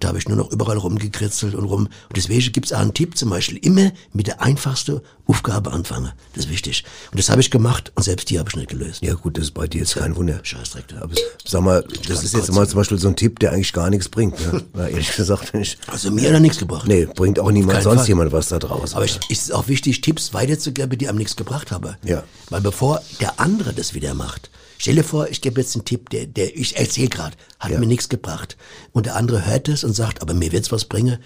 Da 0.00 0.08
habe 0.08 0.18
ich 0.18 0.28
nur 0.28 0.36
noch 0.36 0.50
überall 0.52 0.76
rumgekritzelt 0.76 1.54
und 1.54 1.64
rum. 1.64 1.86
Und 1.86 2.16
deswegen 2.16 2.52
gibt's 2.52 2.72
auch 2.72 2.78
einen 2.78 2.94
Tipp, 2.94 3.16
zum 3.16 3.30
Beispiel 3.30 3.58
immer 3.58 3.90
mit 4.12 4.28
der 4.28 4.40
einfachsten 4.40 5.00
Aufgabe 5.26 5.72
anfangen. 5.72 6.12
Das 6.34 6.44
ist 6.44 6.50
wichtig. 6.50 6.84
Und 7.10 7.18
das 7.18 7.28
habe 7.28 7.40
ich 7.40 7.50
gemacht 7.50 7.92
und 7.94 8.02
selbst 8.02 8.30
die 8.30 8.38
habe 8.38 8.48
ich 8.48 8.56
nicht 8.56 8.70
gelöst. 8.70 9.02
Ja 9.02 9.14
gut, 9.14 9.36
das 9.36 9.44
ist 9.44 9.54
bei 9.54 9.66
dir 9.66 9.80
jetzt 9.80 9.96
kein 9.96 10.16
Wunder. 10.16 10.40
Scheißdreck. 10.42 10.84
Aber 11.00 11.14
sag 11.44 11.62
mal, 11.62 11.84
das 12.08 12.22
ist 12.22 12.34
jetzt 12.34 12.52
mal 12.52 12.66
zum 12.68 12.78
Beispiel 12.78 12.98
so 12.98 13.08
ein 13.08 13.16
Tipp, 13.16 13.38
der 13.40 13.52
eigentlich 13.52 13.72
gar 13.72 13.90
nichts 13.90 14.08
bringt. 14.08 14.36
Ne? 14.40 14.64
Ehrlich 14.74 15.14
gesagt 15.16 15.52
nicht. 15.54 15.78
Also 15.88 16.10
mir 16.10 16.28
hat 16.28 16.34
er 16.34 16.40
nichts 16.40 16.58
gebracht. 16.58 16.86
Nee, 16.86 17.06
bringt 17.06 17.40
auch 17.40 17.50
niemand 17.50 17.82
sonst 17.82 18.00
Fall. 18.00 18.08
jemand 18.08 18.32
was 18.32 18.48
da 18.48 18.58
draußen. 18.58 18.96
Aber 18.96 19.04
es 19.04 19.18
ist 19.28 19.52
auch 19.52 19.68
wichtig, 19.68 20.00
Tipps 20.00 20.32
weiterzugeben, 20.32 20.98
die 20.98 21.08
einem 21.08 21.18
nichts 21.18 21.36
gebracht 21.36 21.72
haben. 21.72 21.96
Ja. 22.04 22.22
Weil 22.50 22.60
bevor 22.60 23.02
der 23.20 23.40
andere 23.40 23.72
das 23.72 23.94
wieder 23.94 24.14
macht, 24.14 24.50
Stell 24.80 24.94
dir 24.94 25.02
vor, 25.02 25.28
ich 25.28 25.40
gebe 25.40 25.60
jetzt 25.60 25.74
einen 25.74 25.84
Tipp, 25.84 26.08
der, 26.10 26.26
der 26.26 26.56
ich 26.56 26.78
erzähle 26.78 27.08
gerade, 27.08 27.36
hat 27.58 27.72
ja. 27.72 27.80
mir 27.80 27.86
nichts 27.86 28.08
gebracht. 28.08 28.56
Und 28.92 29.06
der 29.06 29.16
andere 29.16 29.44
hört 29.44 29.68
es 29.68 29.82
und 29.82 29.92
sagt, 29.92 30.22
aber 30.22 30.34
mir 30.34 30.52
wird's 30.52 30.70
was 30.70 30.84
bringen. 30.84 31.18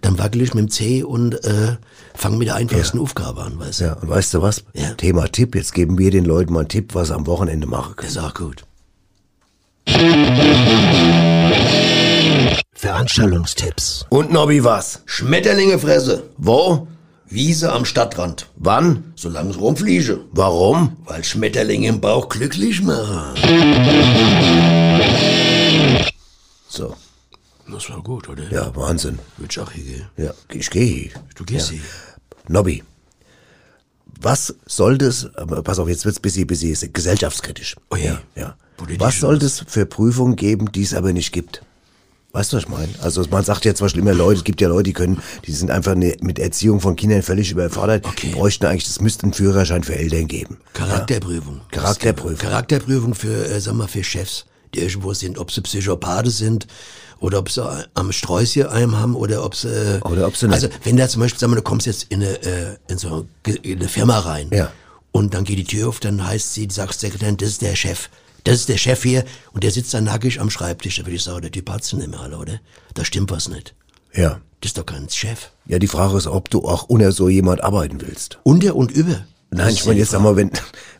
Dann 0.00 0.18
wackel 0.18 0.42
ich 0.42 0.54
mit 0.54 0.62
dem 0.64 0.70
C 0.70 1.04
und 1.04 1.34
äh, 1.44 1.76
fange 2.14 2.36
mit 2.36 2.48
der 2.48 2.56
einfachsten 2.56 2.96
ja. 2.96 3.02
Aufgabe 3.04 3.42
an, 3.42 3.60
weißt 3.60 3.80
du? 3.80 3.84
Ja, 3.84 3.92
und 3.92 4.08
weißt 4.08 4.34
du 4.34 4.42
was? 4.42 4.64
Ja. 4.74 4.94
Thema 4.94 5.28
Tipp, 5.28 5.54
jetzt 5.54 5.72
geben 5.72 5.98
wir 5.98 6.10
den 6.10 6.24
Leuten 6.24 6.52
mal 6.52 6.60
einen 6.60 6.68
Tipp, 6.68 6.94
was 6.96 7.08
sie 7.08 7.14
am 7.14 7.28
Wochenende 7.28 7.68
machen 7.68 7.94
können. 7.94 8.12
Das 8.12 8.22
ist 8.22 8.30
auch 8.30 8.34
gut. 8.34 8.64
Veranstaltungstipps. 12.72 14.06
Und 14.08 14.32
Nobby 14.32 14.64
was? 14.64 15.02
Schmetterlinge 15.06 15.78
fresse. 15.78 16.24
Wo? 16.38 16.88
Wiese 17.28 17.72
am 17.72 17.84
Stadtrand. 17.84 18.48
Wann? 18.56 19.12
Solange 19.16 19.50
es 19.50 19.60
rumfliege. 19.60 20.20
Warum? 20.32 20.96
Weil 21.04 21.24
Schmetterlinge 21.24 21.88
im 21.88 22.00
Bauch 22.00 22.28
glücklich 22.28 22.82
machen. 22.82 23.34
So. 26.68 26.94
Das 27.68 27.90
war 27.90 28.00
gut, 28.02 28.28
oder? 28.28 28.48
Ja, 28.50 28.74
Wahnsinn. 28.76 29.18
Würde 29.38 29.50
ich 29.50 29.58
auch 29.58 29.72
hier 29.72 29.84
gehen. 29.84 30.06
Ja, 30.16 30.34
ich 30.52 30.70
gehe. 30.70 31.10
Du 31.34 31.44
gehst 31.44 31.70
ja. 31.70 31.78
hier. 31.78 31.84
Nobby, 32.48 32.84
was 34.20 34.54
soll 34.66 34.98
das, 34.98 35.28
pass 35.64 35.78
auf, 35.78 35.88
jetzt 35.88 36.04
wird's 36.04 36.20
bisschen, 36.20 36.46
bisschen 36.46 36.92
gesellschaftskritisch. 36.92 37.76
Oh 37.90 37.96
ja. 37.96 38.20
ja. 38.34 38.56
Was 38.98 39.20
soll 39.20 39.38
das 39.38 39.64
für 39.66 39.86
Prüfungen 39.86 40.36
geben, 40.36 40.70
die 40.70 40.82
es 40.82 40.94
aber 40.94 41.12
nicht 41.12 41.32
gibt? 41.32 41.62
Weißt 42.32 42.52
du, 42.52 42.58
was 42.58 42.64
ich 42.64 42.68
meine? 42.68 42.88
Also 43.00 43.24
man 43.30 43.44
sagt 43.44 43.64
ja 43.64 43.74
zum 43.74 43.86
Beispiel 43.86 44.02
immer 44.02 44.12
Leute, 44.12 44.38
es 44.38 44.44
gibt 44.44 44.60
ja 44.60 44.68
Leute, 44.68 44.84
die 44.84 44.92
können, 44.92 45.22
die 45.46 45.52
sind 45.52 45.70
einfach 45.70 45.94
ne, 45.94 46.16
mit 46.20 46.38
Erziehung 46.38 46.80
von 46.80 46.94
Kindern 46.94 47.22
völlig 47.22 47.50
überfordert. 47.50 48.04
Okay. 48.04 48.28
Die 48.28 48.34
bräuchten 48.34 48.66
eigentlich, 48.66 48.84
das 48.84 49.00
müsste 49.00 49.24
einen 49.24 49.32
Führerschein 49.32 49.84
für 49.84 49.96
Eltern 49.96 50.28
geben. 50.28 50.58
Charakterprüfung. 50.74 51.60
Ja? 51.72 51.80
Charakterprüfung. 51.80 52.38
Charakterprüfung 52.38 53.14
für, 53.14 53.46
äh, 53.46 53.60
sag 53.60 53.74
mal, 53.74 53.88
für 53.88 54.04
Chefs, 54.04 54.44
die 54.74 54.80
irgendwo 54.80 55.14
sind, 55.14 55.38
ob 55.38 55.50
sie 55.50 55.62
Psychopathe 55.62 56.30
sind 56.30 56.66
oder 57.20 57.38
ob 57.38 57.50
sie 57.50 57.88
am 57.94 58.12
Sträußchen 58.12 58.66
einem 58.66 58.98
haben 58.98 59.14
oder 59.14 59.42
ob 59.42 59.54
sie, 59.54 59.68
äh, 59.68 60.00
oder 60.02 60.26
ob 60.26 60.36
sie 60.36 60.48
also 60.48 60.68
wenn 60.84 60.96
da 60.96 61.08
zum 61.08 61.22
Beispiel, 61.22 61.40
sag 61.40 61.48
mal, 61.48 61.56
du 61.56 61.62
kommst 61.62 61.86
jetzt 61.86 62.04
in 62.10 62.22
eine, 62.22 62.42
äh, 62.42 62.76
in 62.88 62.98
so 62.98 63.26
eine 63.46 63.88
Firma 63.88 64.18
rein. 64.18 64.50
Ja. 64.52 64.70
Und 65.12 65.32
dann 65.32 65.44
geht 65.44 65.58
die 65.58 65.64
Tür 65.64 65.88
auf, 65.88 66.00
dann 66.00 66.26
heißt 66.26 66.52
sie, 66.52 66.68
sagt 66.70 67.00
Sekretärin, 67.00 67.38
das 67.38 67.48
ist 67.48 67.62
der 67.62 67.74
Chef 67.74 68.10
das 68.46 68.60
ist 68.60 68.68
der 68.68 68.78
Chef 68.78 69.02
hier 69.02 69.24
und 69.52 69.64
der 69.64 69.70
sitzt 69.70 69.92
da 69.92 70.00
nackig 70.00 70.40
am 70.40 70.50
Schreibtisch. 70.50 70.96
Da 70.96 71.02
würde 71.04 71.16
ich 71.16 71.22
sagen, 71.22 71.42
der 71.42 71.50
Typ 71.50 71.68
hat's 71.68 71.92
nicht 71.92 72.08
mehr 72.08 72.20
alle, 72.20 72.38
oder? 72.38 72.60
Da 72.94 73.04
stimmt 73.04 73.30
was 73.30 73.48
nicht. 73.48 73.74
Ja. 74.14 74.40
Das 74.60 74.70
ist 74.70 74.78
doch 74.78 74.86
kein 74.86 75.08
Chef. 75.08 75.50
Ja, 75.66 75.78
die 75.78 75.88
Frage 75.88 76.16
ist, 76.16 76.26
ob 76.26 76.48
du 76.50 76.64
auch 76.64 76.84
unter 76.84 77.12
so 77.12 77.28
jemand 77.28 77.62
arbeiten 77.62 78.00
willst. 78.00 78.38
Unter 78.44 78.76
und 78.76 78.90
über. 78.92 79.24
Nein, 79.50 79.74
ich 79.74 79.84
meine 79.86 79.98
jetzt 79.98 80.10
sag 80.10 80.22
mal, 80.22 80.36
wenn, 80.36 80.50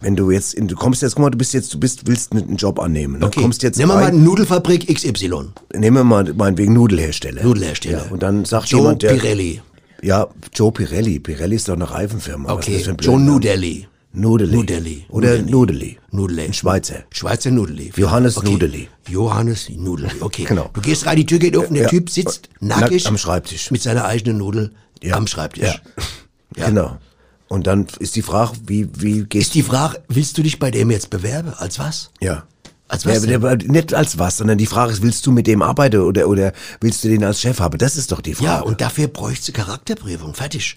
wenn 0.00 0.16
du 0.16 0.30
jetzt, 0.30 0.54
in, 0.54 0.68
du 0.68 0.76
kommst 0.76 1.02
jetzt, 1.02 1.14
guck 1.14 1.22
mal, 1.22 1.30
du 1.30 1.38
bist 1.38 1.52
jetzt, 1.54 1.72
du 1.72 1.80
bist, 1.80 2.06
willst 2.06 2.32
einen 2.32 2.56
Job 2.56 2.78
annehmen. 2.78 3.20
Ne? 3.20 3.26
Okay. 3.26 3.40
Kommst 3.40 3.62
jetzt 3.62 3.76
Nehmen 3.78 3.90
wir 3.90 3.96
mal 3.96 4.04
eine 4.04 4.18
Nudelfabrik 4.18 4.92
XY. 4.92 5.50
Nehmen 5.74 5.96
wir 5.96 6.04
mal 6.04 6.32
meinetwegen 6.34 6.72
Nudelhersteller. 6.72 7.42
Nudelhersteller. 7.42 8.06
Ja, 8.06 8.12
und 8.12 8.22
dann 8.22 8.44
sagt 8.44 8.68
Joe 8.68 8.80
jemand, 8.80 9.02
der, 9.02 9.14
Pirelli. 9.14 9.62
Ja, 10.02 10.28
Joe 10.54 10.72
Pirelli. 10.72 11.18
Pirelli 11.20 11.56
ist 11.56 11.68
doch 11.68 11.74
eine 11.74 11.90
Reifenfirma. 11.90 12.52
Okay, 12.52 12.84
Joe 13.00 13.20
Nudelli. 13.20 13.88
Nudeli. 14.12 14.56
Nudeli. 14.56 15.06
Oder 15.08 15.42
Nudeli. 15.42 15.98
Nudeli. 16.10 16.44
Ein 16.44 16.52
Schweizer. 16.54 17.04
Schweizer 17.10 17.50
Nudeli. 17.50 17.92
Johannes 17.96 18.36
okay. 18.38 18.50
Nudeli. 18.50 18.88
Johannes 19.08 19.68
Nudeli. 19.68 20.10
Okay. 20.20 20.44
genau. 20.44 20.70
Du 20.72 20.80
gehst 20.80 21.06
rein, 21.06 21.16
die 21.16 21.26
Tür 21.26 21.38
geht 21.38 21.56
offen, 21.56 21.74
der 21.74 21.84
ja. 21.84 21.88
Typ 21.88 22.08
sitzt 22.08 22.48
nackig 22.60 23.06
am 23.06 23.18
Schreibtisch. 23.18 23.70
Mit 23.70 23.82
seiner 23.82 24.06
eigenen 24.06 24.38
Nudel 24.38 24.72
ja. 25.02 25.16
am 25.16 25.26
Schreibtisch. 25.26 25.64
Ja. 25.64 25.80
ja. 26.56 26.68
Genau. 26.68 26.98
Und 27.48 27.66
dann 27.66 27.86
ist 28.00 28.16
die 28.16 28.22
Frage, 28.22 28.52
wie, 28.66 28.88
wie 28.96 29.24
gehst 29.24 29.48
Ist 29.48 29.54
die 29.54 29.62
Frage, 29.62 30.02
willst 30.08 30.36
du 30.38 30.42
dich 30.42 30.58
bei 30.58 30.70
dem 30.70 30.90
jetzt 30.90 31.10
bewerben? 31.10 31.52
Als 31.54 31.78
was? 31.78 32.10
Ja. 32.20 32.44
Als 32.88 33.04
was? 33.04 33.24
Ja, 33.24 33.54
nicht 33.56 33.94
als 33.94 34.18
was, 34.18 34.38
sondern 34.38 34.58
die 34.58 34.66
Frage 34.66 34.92
ist, 34.92 35.02
willst 35.02 35.26
du 35.26 35.32
mit 35.32 35.46
dem 35.46 35.62
arbeiten 35.62 36.00
oder, 36.00 36.28
oder 36.28 36.52
willst 36.80 37.02
du 37.04 37.08
den 37.08 37.24
als 37.24 37.40
Chef 37.40 37.60
haben? 37.60 37.78
Das 37.78 37.96
ist 37.96 38.12
doch 38.12 38.20
die 38.20 38.34
Frage. 38.34 38.46
Ja, 38.46 38.60
und 38.60 38.80
dafür 38.80 39.08
bräuchte 39.08 39.52
Charakterprüfung. 39.52 40.34
Fertig. 40.34 40.76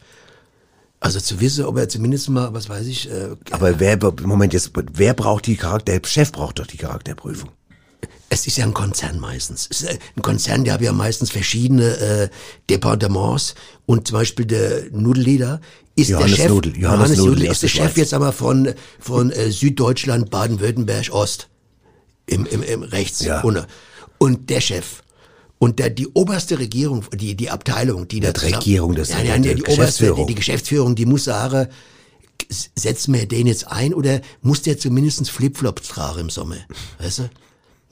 Also 1.02 1.20
zu 1.20 1.40
wissen, 1.40 1.66
ob 1.66 1.78
er 1.78 1.88
zumindest 1.88 2.30
mal, 2.30 2.54
was 2.54 2.68
weiß 2.68 2.86
ich. 2.88 3.10
Äh, 3.10 3.30
Aber 3.52 3.80
wer, 3.80 3.98
Moment, 4.24 4.54
jetzt, 4.54 4.72
wer 4.94 5.14
braucht 5.14 5.46
die 5.48 5.56
Charakter, 5.56 5.98
der 5.98 6.08
Chef 6.08 6.32
braucht 6.32 6.60
doch 6.60 6.68
die 6.68 6.78
Charakterprüfung. 6.78 7.50
Es 8.30 8.46
ist 8.46 8.58
ja 8.58 8.66
ein 8.66 8.74
Konzern 8.74 9.20
meistens. 9.20 9.70
Ein 10.16 10.22
Konzern, 10.22 10.64
der 10.64 10.74
hat 10.74 10.82
ja 10.82 10.92
meistens 10.92 11.32
verschiedene 11.32 11.98
äh, 11.98 12.30
Departements 12.70 13.56
und 13.86 14.08
zum 14.08 14.18
Beispiel 14.18 14.46
der 14.46 14.92
Nudellieder 14.92 15.62
ist 15.96 16.10
Johannes 16.10 16.36
der 16.36 16.44
Chef. 16.44 16.50
Nudel, 16.52 16.78
Johannes 16.78 17.18
Nudel 17.18 17.50
aus 17.50 17.54
ist 17.54 17.64
der 17.64 17.68
Chef 17.70 17.98
jetzt 17.98 18.14
aber 18.14 18.32
von 18.32 18.74
von 19.00 19.32
äh, 19.32 19.52
Süddeutschland, 19.52 20.30
Baden-Württemberg, 20.30 21.10
Ost 21.12 21.50
im, 22.28 22.46
im, 22.46 22.62
im 22.62 22.84
rechts 22.84 23.22
Ja. 23.22 23.42
Und 24.20 24.50
der 24.50 24.62
Chef. 24.62 25.02
Und 25.60 25.78
der, 25.80 25.90
die 25.90 26.08
oberste 26.08 26.58
Regierung, 26.58 27.06
die, 27.14 27.36
die 27.36 27.50
Abteilung, 27.50 28.08
die 28.08 28.22
da 28.22 28.32
Die 28.32 28.54
Regierung, 28.54 28.96
das 28.96 29.10
ja, 29.10 29.22
ja 29.22 29.38
die 29.38 29.56
die, 29.56 29.62
oberste, 29.64 29.76
Geschäftsführung. 29.76 30.26
die, 30.28 30.34
die 30.34 30.36
Geschäftsführung, 30.36 30.96
die 30.96 31.06
muss 31.06 31.26
sagen, 31.26 31.68
setzen 32.76 33.14
wir 33.14 33.28
den 33.28 33.48
jetzt 33.48 33.68
ein 33.68 33.94
oder 33.94 34.22
muss 34.42 34.62
der 34.62 34.78
zumindest 34.80 35.30
Flipflops 35.30 35.90
tragen 35.90 36.22
im 36.22 36.30
Sommer? 36.30 36.56
Weißt 37.00 37.20
du? 37.20 37.30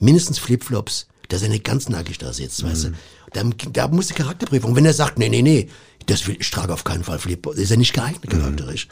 Mindestens 0.00 0.38
Flipflops, 0.38 1.06
dass 1.28 1.42
er 1.42 1.48
nicht 1.50 1.64
ganz 1.64 1.88
nackig 1.88 2.18
da 2.18 2.32
sitzt, 2.32 2.62
weißt 2.64 2.86
Mhm. 2.88 2.94
du? 3.34 3.54
Da, 3.54 3.68
da 3.72 3.88
muss 3.88 4.06
die 4.08 4.14
Charakterprüfung. 4.14 4.74
Wenn 4.74 4.86
er 4.86 4.94
sagt, 4.94 5.18
nee, 5.18 5.28
nee, 5.28 5.42
nee, 5.42 5.68
das 6.06 6.26
will, 6.26 6.36
ich 6.40 6.50
trage 6.50 6.72
auf 6.72 6.84
keinen 6.84 7.04
Fall 7.04 7.18
Flipflops, 7.18 7.58
ist 7.58 7.70
er 7.70 7.76
nicht 7.76 7.92
geeignet 7.92 8.30
charakterisch. 8.30 8.88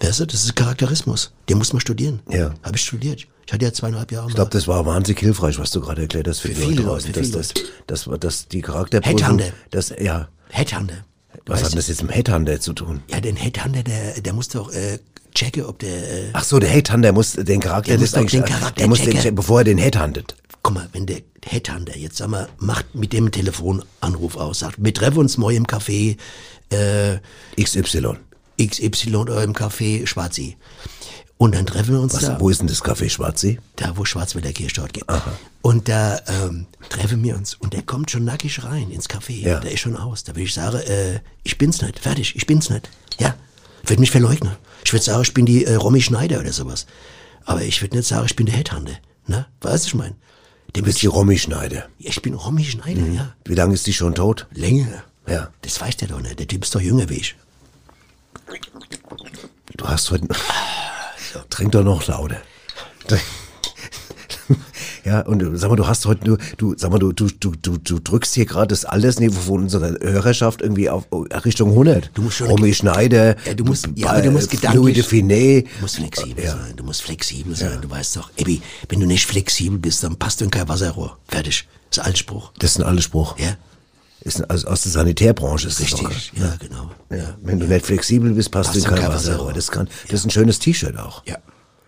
Weißt 0.00 0.20
du, 0.20 0.26
das 0.26 0.44
ist 0.44 0.56
Charakterismus. 0.56 1.32
Den 1.50 1.58
muss 1.58 1.74
man 1.74 1.80
studieren. 1.80 2.20
Ja. 2.30 2.54
Habe 2.62 2.76
ich 2.76 2.82
studiert. 2.84 3.26
Ich 3.46 3.52
hatte 3.52 3.64
ja 3.64 3.72
zweieinhalb 3.72 4.10
Jahre. 4.12 4.28
Ich 4.28 4.34
glaube, 4.34 4.50
das 4.50 4.66
war 4.68 4.84
wahnsinnig 4.86 5.20
hilfreich, 5.20 5.58
was 5.58 5.70
du 5.70 5.80
gerade 5.80 6.02
erklärt 6.02 6.28
hast 6.28 6.40
für, 6.40 6.48
Für 6.48 6.54
die 6.54 6.60
viele 6.60 6.82
draußen. 6.84 7.12
Leute, 7.12 7.20
dass, 7.30 7.52
viele 7.52 7.66
das, 7.86 8.04
das, 8.04 8.20
das, 8.20 8.48
die 8.48 8.62
Charakterprüfung, 8.62 9.18
Headhunter. 9.20 9.52
das, 9.70 9.92
ja, 10.00 10.28
Headhunter. 10.50 11.04
was 11.46 11.60
Weißt 11.60 11.70
hat 11.72 11.78
das 11.78 11.88
jetzt 11.88 12.02
mit 12.02 12.14
Headhunter 12.14 12.60
zu 12.60 12.72
tun? 12.72 13.02
Ja, 13.08 13.20
den 13.20 13.36
Headhunter, 13.36 13.82
der, 13.82 14.20
der 14.20 14.32
muss 14.32 14.48
doch 14.48 14.72
äh, 14.72 14.98
checken, 15.34 15.64
ob 15.64 15.78
der... 15.80 15.90
Äh, 15.90 16.30
Ach 16.32 16.44
so, 16.44 16.58
der 16.58 16.70
Headhunter 16.70 17.12
muss 17.12 17.32
den 17.32 17.60
Charakter, 17.60 17.90
Der 17.90 17.98
muss 17.98 18.12
den 18.12 18.26
Charakter 18.44 18.70
der 18.78 18.88
muss 18.88 18.98
den, 18.98 19.06
checken. 19.08 19.20
checken, 19.20 19.34
bevor 19.36 19.60
er 19.60 19.64
den 19.64 19.78
Headhuntet. 19.78 20.36
guck 20.62 20.74
mal, 20.74 20.88
wenn 20.92 21.04
der 21.06 21.20
Headhunter 21.44 21.96
jetzt, 21.98 22.16
sag 22.16 22.28
mal, 22.30 22.48
macht 22.58 22.94
mit 22.94 23.12
dem 23.12 23.30
Telefonanruf 23.30 24.36
aus, 24.36 24.60
sagt, 24.60 24.76
wir 24.78 24.94
treffen 24.94 25.18
uns 25.18 25.36
morgen 25.36 25.56
im 25.56 25.66
Café 25.66 26.16
äh, 26.70 27.18
XY. 27.62 28.14
XY 28.60 29.16
oder 29.16 29.42
im 29.42 29.52
Café 29.52 30.06
Schwarzi. 30.06 30.56
Und 31.36 31.54
dann 31.54 31.66
treffen 31.66 31.94
wir 31.94 32.00
uns 32.00 32.14
Was, 32.14 32.22
da, 32.22 32.40
wo 32.40 32.48
ist 32.48 32.60
denn 32.60 32.68
das 32.68 32.82
Café 32.82 33.08
Schwarzi? 33.08 33.58
da 33.76 33.96
wo 33.96 34.04
Schwarzwälder 34.04 34.52
Kirche 34.52 34.76
dort 34.76 34.92
geht. 34.92 35.04
Und 35.62 35.88
da 35.88 36.20
ähm, 36.28 36.66
treffen 36.88 37.22
wir 37.24 37.36
uns. 37.36 37.54
Und 37.54 37.72
der 37.72 37.82
kommt 37.82 38.10
schon 38.10 38.24
nackig 38.24 38.62
rein 38.62 38.90
ins 38.90 39.10
Café. 39.10 39.40
Ja. 39.40 39.60
Der 39.60 39.72
ist 39.72 39.80
schon 39.80 39.96
aus. 39.96 40.24
Da 40.24 40.32
würde 40.32 40.42
ich 40.42 40.54
sagen, 40.54 40.78
äh, 40.78 41.20
ich 41.42 41.58
bin's 41.58 41.82
nicht. 41.82 41.98
Fertig, 41.98 42.36
ich 42.36 42.46
bin's 42.46 42.70
nicht. 42.70 42.88
Ja. 43.18 43.34
Würde 43.84 44.00
mich 44.00 44.10
verleugnen. 44.10 44.56
Ich 44.84 44.92
würde 44.92 45.04
sagen, 45.04 45.22
ich 45.22 45.34
bin 45.34 45.44
die 45.44 45.64
äh, 45.64 45.74
Romy 45.74 46.00
Schneider 46.00 46.38
oder 46.40 46.52
sowas. 46.52 46.86
Aber 47.44 47.62
ich 47.62 47.82
würde 47.82 47.96
nicht 47.96 48.08
sagen, 48.08 48.26
ich 48.26 48.36
bin 48.36 48.46
der 48.46 48.54
Headhunter. 48.54 48.94
Ne? 49.26 49.46
Weißt 49.60 49.84
du, 49.84 49.88
ich 49.88 49.94
mein? 49.94 50.14
Du 50.72 50.82
bist 50.82 51.02
die 51.02 51.06
Romy 51.06 51.38
Schneider. 51.38 51.88
Ja, 51.98 52.10
ich 52.10 52.22
bin 52.22 52.34
Romy 52.34 52.64
Schneider, 52.64 53.06
ja. 53.06 53.34
Wie 53.44 53.54
lange 53.54 53.74
ist 53.74 53.86
die 53.86 53.92
schon 53.92 54.14
tot? 54.14 54.46
Länger. 54.52 55.04
Ja. 55.28 55.50
Das 55.62 55.80
weiß 55.80 55.96
der 55.98 56.08
doch 56.08 56.20
nicht. 56.20 56.38
Der 56.38 56.46
Typ 56.48 56.64
ist 56.64 56.74
doch 56.74 56.80
jünger 56.80 57.08
wie 57.08 57.14
ich. 57.14 57.36
Du 59.76 59.86
hast 59.88 60.10
heute. 60.10 60.28
Trink 61.50 61.72
doch 61.72 61.84
noch 61.84 62.06
lauter. 62.06 62.36
Ja, 65.04 65.20
und 65.20 65.42
äh, 65.42 65.50
sag 65.58 65.68
mal, 65.68 65.76
du 65.76 65.86
hast 65.86 66.06
heute 66.06 66.26
nur, 66.26 66.38
du, 66.56 66.74
sag 66.78 66.90
mal, 66.90 66.98
du, 66.98 67.12
du, 67.12 67.28
du, 67.28 67.52
du, 67.60 67.76
du 67.76 67.98
drückst 67.98 68.34
hier 68.34 68.46
gerade 68.46 68.68
das 68.68 68.86
Altersniveau 68.86 69.38
von 69.38 69.62
unserer 69.64 69.98
Hörerschaft 70.00 70.62
irgendwie 70.62 70.88
auf 70.88 71.04
oh, 71.10 71.26
Richtung 71.44 71.70
100. 71.72 72.10
Du 72.14 72.22
musst 72.22 72.38
schon- 72.38 72.48
Romy 72.48 72.72
Schneider, 72.72 73.36
Ja, 73.44 73.52
du 73.52 73.64
musst, 73.64 73.86
ja, 73.96 74.06
äh, 74.06 74.10
aber 74.10 74.22
du 74.22 74.30
musst 74.30 74.50
Louis 74.52 74.60
gedanklich. 74.62 74.94
de 74.94 75.02
Finet. 75.04 75.66
Du 75.76 75.82
musst 75.82 75.96
flexibel 75.96 76.42
Ja. 76.44 76.52
sein. 76.52 76.76
Du 76.76 76.84
musst 76.84 77.02
flexibel 77.02 77.54
sein. 77.54 77.82
Du 77.82 77.90
weißt 77.90 78.16
doch, 78.16 78.30
Ebi, 78.38 78.62
wenn 78.88 79.00
du 79.00 79.06
nicht 79.06 79.26
flexibel 79.26 79.78
bist, 79.78 80.02
dann 80.02 80.16
passt 80.16 80.40
du 80.40 80.46
in 80.46 80.50
kein 80.50 80.68
Wasserrohr. 80.70 81.18
Fertig. 81.28 81.68
Das 81.90 81.98
ist 81.98 82.04
Altspruch. 82.06 82.52
Das 82.58 82.70
ist 82.70 82.78
ein 82.80 82.84
alles 82.86 83.04
Spruch. 83.04 83.38
Ja, 83.38 83.58
Ist 84.24 84.40
ein, 84.40 84.48
also 84.50 84.68
aus 84.68 84.82
der 84.82 84.92
Sanitärbranche 84.92 85.68
ist 85.68 85.80
richtig. 85.80 86.32
doch. 86.34 86.40
Ja, 86.40 86.56
genau. 86.58 86.90
Ja. 87.10 87.34
Wenn 87.42 87.60
du 87.60 87.66
nicht 87.66 87.84
flexibel 87.86 88.32
bist, 88.32 88.50
passt 88.50 88.74
du 88.74 88.78
in 88.78 88.84
kein 88.84 89.08
Wasserrohr. 89.08 89.52
Das, 89.52 89.70
kann, 89.70 89.88
das 90.08 90.20
ist 90.20 90.26
ein 90.26 90.30
schönes 90.30 90.58
T-Shirt 90.58 90.98
auch. 90.98 91.22
Ja. 91.26 91.36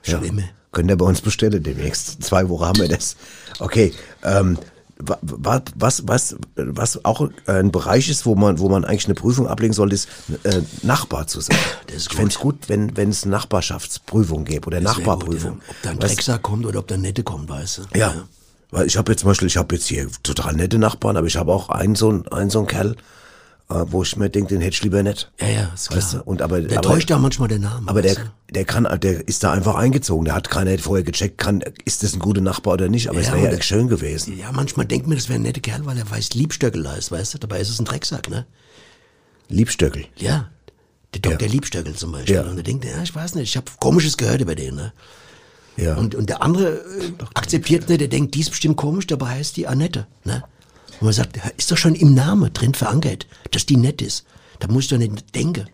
Schon 0.02 0.22
immer. 0.22 0.42
Könnt 0.72 0.90
ihr 0.90 0.96
bei 0.96 1.06
uns 1.06 1.20
bestellen 1.22 1.62
demnächst. 1.62 2.22
Zwei 2.22 2.48
Wochen 2.50 2.64
haben 2.66 2.78
wir 2.78 2.88
das. 2.88 3.16
Okay. 3.58 3.94
Ähm, 4.22 4.58
wa- 4.98 5.18
wa- 5.22 5.62
was, 5.76 6.06
was, 6.06 6.36
was 6.56 7.02
auch 7.06 7.26
ein 7.46 7.72
Bereich 7.72 8.10
ist, 8.10 8.26
wo 8.26 8.34
man, 8.34 8.58
wo 8.58 8.68
man 8.68 8.84
eigentlich 8.84 9.06
eine 9.06 9.14
Prüfung 9.14 9.48
ablegen 9.48 9.72
soll, 9.72 9.90
ist 9.94 10.06
äh, 10.44 10.60
Nachbar 10.82 11.26
zu 11.26 11.40
sein. 11.40 11.56
Ich 11.96 12.10
fände 12.10 12.28
es 12.32 12.38
gut, 12.38 12.68
wenn 12.68 12.94
wenn 12.98 13.08
es 13.08 13.24
Nachbarschaftsprüfung 13.24 14.44
gäbe 14.44 14.66
oder 14.66 14.80
Das 14.82 14.98
Nachbarprüfung. 14.98 15.52
Gut, 15.54 15.62
ja. 15.62 15.70
Ob 15.70 15.76
da 15.82 15.90
ein 15.90 15.98
Drecksack 15.98 16.42
kommt 16.42 16.66
oder 16.66 16.80
ob 16.80 16.86
da 16.88 16.96
ein 16.96 17.00
Nette 17.00 17.22
kommt, 17.22 17.48
weißt 17.48 17.78
du? 17.78 17.98
ja. 17.98 18.14
Weil 18.76 18.88
ich 18.88 18.98
habe 18.98 19.10
jetzt 19.10 19.20
zum 19.20 19.28
Beispiel, 19.28 19.48
ich 19.48 19.56
habe 19.56 19.74
jetzt 19.74 19.86
hier 19.86 20.06
total 20.22 20.52
nette 20.52 20.78
Nachbarn, 20.78 21.16
aber 21.16 21.26
ich 21.26 21.38
habe 21.38 21.50
auch 21.50 21.70
einen 21.70 21.94
so 21.94 22.10
einen, 22.10 22.28
einen 22.28 22.50
so 22.50 22.58
einen 22.58 22.68
Kerl, 22.68 22.94
äh, 23.70 23.84
wo 23.86 24.02
ich 24.02 24.18
mir 24.18 24.28
denke, 24.28 24.50
den 24.50 24.60
hätte 24.60 24.74
ich 24.74 24.82
lieber 24.82 25.02
nicht. 25.02 25.32
Ja, 25.40 25.48
ja, 25.48 25.72
ist 25.74 25.88
klar. 25.88 25.98
Weißt 25.98 26.12
du? 26.12 26.22
Und 26.24 26.42
aber, 26.42 26.60
der 26.60 26.80
aber, 26.80 26.88
täuscht 26.88 27.08
ja 27.08 27.16
manchmal 27.16 27.48
den 27.48 27.62
Namen. 27.62 27.88
aber 27.88 28.02
der, 28.02 28.16
du? 28.16 28.20
der 28.50 28.66
kann, 28.66 28.86
der 29.00 29.26
ist 29.26 29.42
da 29.42 29.52
einfach 29.52 29.76
eingezogen. 29.76 30.26
Der 30.26 30.34
hat 30.34 30.50
keiner 30.50 30.76
vorher 30.76 31.04
gecheckt, 31.04 31.38
kann, 31.38 31.64
ist 31.86 32.02
das 32.02 32.12
ein 32.12 32.18
guter 32.18 32.42
Nachbar 32.42 32.74
oder 32.74 32.90
nicht. 32.90 33.08
Aber 33.08 33.18
es 33.18 33.28
Ja, 33.28 33.32
wäre 33.32 33.44
ja 33.44 33.50
eigentlich 33.52 33.64
schön 33.64 33.88
gewesen. 33.88 34.38
Ja, 34.38 34.52
manchmal 34.52 34.84
denkt 34.84 35.06
man, 35.06 35.16
das 35.16 35.30
wäre 35.30 35.38
ein 35.38 35.44
netter 35.44 35.62
Kerl, 35.62 35.86
weil 35.86 35.96
er 35.96 36.10
weiß 36.10 36.34
Liebstöckel 36.34 36.86
heißt, 36.86 37.10
weißt 37.10 37.32
du? 37.32 37.38
Dabei 37.38 37.60
ist 37.60 37.70
es 37.70 37.78
ein 37.78 37.86
Drecksack, 37.86 38.28
ne? 38.28 38.44
Liebstöckel. 39.48 40.04
Ja. 40.16 40.50
Der 41.14 41.22
Dr. 41.22 41.48
Ja. 41.48 41.48
Liebstöckel 41.54 41.94
zum 41.94 42.12
Beispiel. 42.12 42.34
Ja. 42.34 42.42
Und 42.42 42.58
er 42.58 42.62
denkt, 42.62 42.84
ja, 42.84 43.02
ich 43.02 43.14
weiß 43.14 43.36
nicht, 43.36 43.48
ich 43.48 43.56
habe 43.56 43.70
Komisches 43.80 44.18
gehört 44.18 44.42
über 44.42 44.54
den, 44.54 44.74
ne? 44.74 44.92
Ja. 45.76 45.94
Und, 45.96 46.14
und 46.14 46.28
der 46.28 46.42
andere 46.42 46.78
äh, 46.78 47.12
akzeptiert 47.34 47.88
nicht, 47.88 48.00
der 48.00 48.08
denkt, 48.08 48.34
die 48.34 48.40
ist 48.40 48.50
bestimmt 48.50 48.76
komisch, 48.76 49.06
dabei 49.06 49.28
heißt 49.30 49.56
die 49.56 49.66
Annette, 49.66 50.06
ne? 50.24 50.42
Und 51.00 51.02
man 51.02 51.12
sagt, 51.12 51.38
ist 51.58 51.70
doch 51.70 51.76
schon 51.76 51.94
im 51.94 52.14
Namen 52.14 52.52
drin 52.54 52.72
verankert, 52.72 53.26
dass 53.50 53.66
die 53.66 53.76
nett 53.76 54.00
ist. 54.00 54.24
Da 54.60 54.68
muss 54.68 54.84
ich 54.84 54.88
doch 54.88 54.96
nicht 54.96 55.34
denken. 55.34 55.68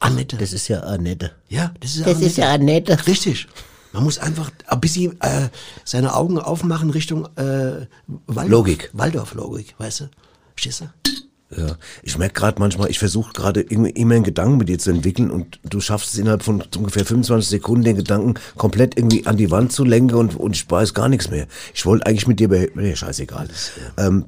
Annette. 0.00 0.36
Das 0.36 0.52
ist 0.52 0.68
ja 0.68 0.80
Annette. 0.80 1.32
ja, 1.48 1.72
das 1.80 1.96
ist 1.96 2.06
Das 2.06 2.20
ist 2.20 2.36
ja 2.36 2.52
Annette. 2.52 3.06
Richtig. 3.06 3.48
Man 3.92 4.04
muss 4.04 4.18
einfach 4.18 4.50
ein 4.66 4.80
bisschen 4.80 5.20
äh, 5.20 5.48
seine 5.84 6.14
Augen 6.14 6.38
aufmachen 6.38 6.90
Richtung 6.90 7.26
äh, 7.36 7.86
Waldorf. 8.26 8.48
Logik. 8.48 8.90
Waldorf-Logik, 8.92 9.74
weißt 9.78 10.00
du? 10.00 10.10
Verstehst 10.54 10.82
du? 10.82 11.10
Ja, 11.56 11.76
ich 12.04 12.16
merke 12.16 12.34
gerade 12.34 12.60
manchmal, 12.60 12.90
ich 12.90 13.00
versuche 13.00 13.32
gerade 13.32 13.60
immer 13.60 13.88
einen 13.88 14.22
Gedanken 14.22 14.58
mit 14.58 14.68
dir 14.68 14.78
zu 14.78 14.90
entwickeln 14.90 15.32
und 15.32 15.58
du 15.64 15.80
schaffst 15.80 16.12
es 16.12 16.18
innerhalb 16.18 16.44
von 16.44 16.62
ungefähr 16.76 17.04
25 17.04 17.48
Sekunden, 17.48 17.84
den 17.84 17.96
Gedanken 17.96 18.34
komplett 18.56 18.96
irgendwie 18.96 19.26
an 19.26 19.36
die 19.36 19.50
Wand 19.50 19.72
zu 19.72 19.84
lenken 19.84 20.14
und, 20.14 20.36
und 20.36 20.54
ich 20.54 20.70
weiß 20.70 20.94
gar 20.94 21.08
nichts 21.08 21.28
mehr. 21.28 21.48
Ich 21.74 21.84
wollte 21.86 22.06
eigentlich 22.06 22.28
mit 22.28 22.38
dir, 22.38 22.48
nee, 22.74 22.94
scheißegal. 22.94 23.48
Ähm, 23.96 24.26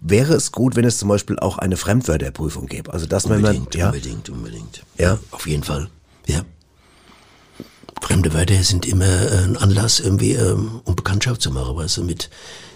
wäre 0.00 0.32
es 0.32 0.50
gut, 0.50 0.74
wenn 0.74 0.86
es 0.86 0.96
zum 0.96 1.10
Beispiel 1.10 1.38
auch 1.38 1.58
eine 1.58 1.76
Fremdwörterprüfung 1.76 2.66
gäbe? 2.66 2.90
Also, 2.92 3.04
dass 3.04 3.28
man, 3.28 3.38
Unbedingt, 3.38 3.74
ja, 3.74 3.86
unbedingt, 3.88 4.30
unbedingt. 4.30 4.82
Ja? 4.96 5.18
Auf 5.30 5.46
jeden 5.46 5.64
Fall. 5.64 5.88
Ja. 6.26 6.40
Fremde 8.00 8.32
Wörter 8.32 8.62
sind 8.62 8.86
immer 8.86 9.04
äh, 9.04 9.44
ein 9.44 9.56
Anlass, 9.58 10.00
irgendwie, 10.00 10.32
ähm, 10.32 10.80
um 10.84 10.96
Bekanntschaft 10.96 11.42
zu 11.42 11.50
machen, 11.50 11.76
weißt 11.76 11.98
du, 11.98 12.04
mit, 12.04 12.30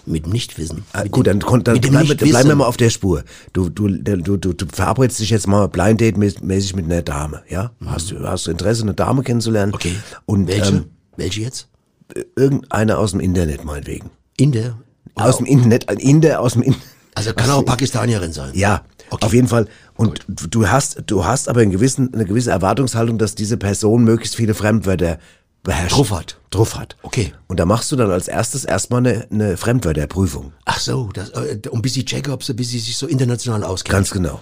mit 0.07 0.27
Nichtwissen. 0.27 0.83
Ah, 0.93 1.03
mit 1.03 1.11
gut, 1.11 1.27
dann, 1.27 1.39
dann 1.39 1.73
mit 1.75 1.83
dem 1.85 2.29
bleiben 2.29 2.47
wir, 2.49 2.55
mal 2.55 2.65
auf 2.65 2.77
der 2.77 2.89
Spur. 2.89 3.23
Du, 3.53 3.69
du, 3.69 3.87
du, 3.89 4.37
du, 4.37 4.53
du 4.53 4.65
verabredest 4.71 5.19
dich 5.19 5.29
jetzt 5.29 5.47
mal 5.47 5.67
blind 5.67 6.01
date 6.01 6.17
mäßig 6.17 6.75
mit 6.75 6.85
einer 6.85 7.01
Dame, 7.01 7.43
ja? 7.49 7.71
Hast 7.85 8.11
du, 8.11 8.19
hast 8.27 8.47
du 8.47 8.51
Interesse, 8.51 8.83
eine 8.83 8.93
Dame 8.93 9.23
kennenzulernen? 9.23 9.71
Mhm. 9.71 9.75
Okay. 9.75 9.95
Und 10.25 10.47
Welche? 10.47 10.69
Ähm, 10.75 10.85
Welche 11.15 11.41
jetzt? 11.41 11.67
irgendeine 12.35 12.97
aus 12.97 13.11
dem 13.11 13.19
Internet 13.19 13.65
meinetwegen. 13.65 14.09
In 14.37 14.51
der? 14.51 14.77
Aus 15.15 15.37
dem 15.37 15.45
Internet, 15.45 15.89
ein 15.89 15.97
Inder 15.97 16.39
aus 16.39 16.53
dem 16.53 16.61
Internet. 16.61 16.87
Also 17.15 17.33
kann 17.33 17.49
auch 17.49 17.65
Pakistanierin 17.65 18.31
sein. 18.31 18.51
Ja, 18.53 18.83
Okay. 19.09 19.25
auf 19.25 19.33
jeden 19.33 19.47
Fall. 19.47 19.67
Und 19.95 20.19
du- 20.27 20.47
du 20.47 20.67
hast, 20.67 21.01
du 21.07 21.25
hast 21.25 21.47
aber 21.49 21.61
einen 21.61 21.71
gewissen, 21.71 22.13
eine 22.13 22.25
gewisse 22.25 22.51
Erwartungshaltung, 22.51 23.17
dass 23.17 23.35
diese 23.35 23.57
Person 23.57 24.03
möglichst 24.03 24.35
viele 24.35 24.53
Fremdwörter 24.53 25.17
beherrscht. 25.67 25.95
Drauf 25.95 26.11
hat. 26.11 26.37
Drauf 26.49 26.75
hat. 26.75 26.95
Okay. 27.03 27.33
Und 27.47 27.59
da 27.59 27.65
machst 27.65 27.91
du 27.91 27.95
dann 27.95 28.09
als 28.09 28.27
erstes 28.27 28.65
erstmal 28.65 28.99
eine, 29.05 29.27
eine 29.29 29.57
Fremdwörterprüfung. 29.57 30.53
Ach 30.65 30.79
so, 30.79 31.09
das, 31.13 31.29
äh, 31.29 31.59
um 31.69 31.81
bis 31.83 31.93
sie 31.93 32.03
checken, 32.05 32.33
ob 32.33 32.43
sie, 32.43 32.53
bis 32.55 32.69
sie 32.69 32.79
sich 32.79 32.97
so 32.97 33.05
international 33.07 33.63
auskennt. 33.63 33.91
Ganz 33.93 34.09
genau. 34.11 34.41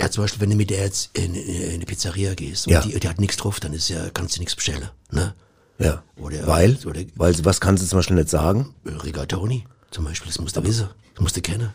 Ja, 0.00 0.10
zum 0.10 0.24
Beispiel, 0.24 0.40
wenn 0.40 0.50
du 0.50 0.56
mit 0.56 0.70
der 0.70 0.80
jetzt 0.84 1.10
in, 1.16 1.34
in, 1.36 1.62
in 1.62 1.74
eine 1.74 1.84
Pizzeria 1.84 2.34
gehst 2.34 2.66
und 2.66 2.72
Ja. 2.72 2.80
die, 2.80 2.98
die 2.98 3.08
hat 3.08 3.20
nichts 3.20 3.36
drauf, 3.36 3.60
dann 3.60 3.72
ist 3.72 3.88
ja, 3.88 4.10
kannst 4.12 4.34
du 4.36 4.40
nichts 4.40 4.56
bestellen. 4.56 4.88
Ne? 5.12 5.34
Ja. 5.78 6.02
Oder- 6.16 6.46
weil, 6.46 6.76
oder- 6.86 7.02
weil, 7.14 7.44
was 7.44 7.60
kannst 7.60 7.82
du 7.84 7.86
zum 7.88 7.98
Beispiel 8.00 8.16
nicht 8.16 8.28
sagen? 8.30 8.74
Rigatoni 8.84 9.64
zum 9.92 10.04
Beispiel, 10.04 10.28
das 10.32 10.40
musst 10.40 10.56
du 10.56 10.64
wissen. 10.64 10.88
Das 11.14 11.22
musst 11.22 11.36
du 11.36 11.40
kennen. 11.42 11.70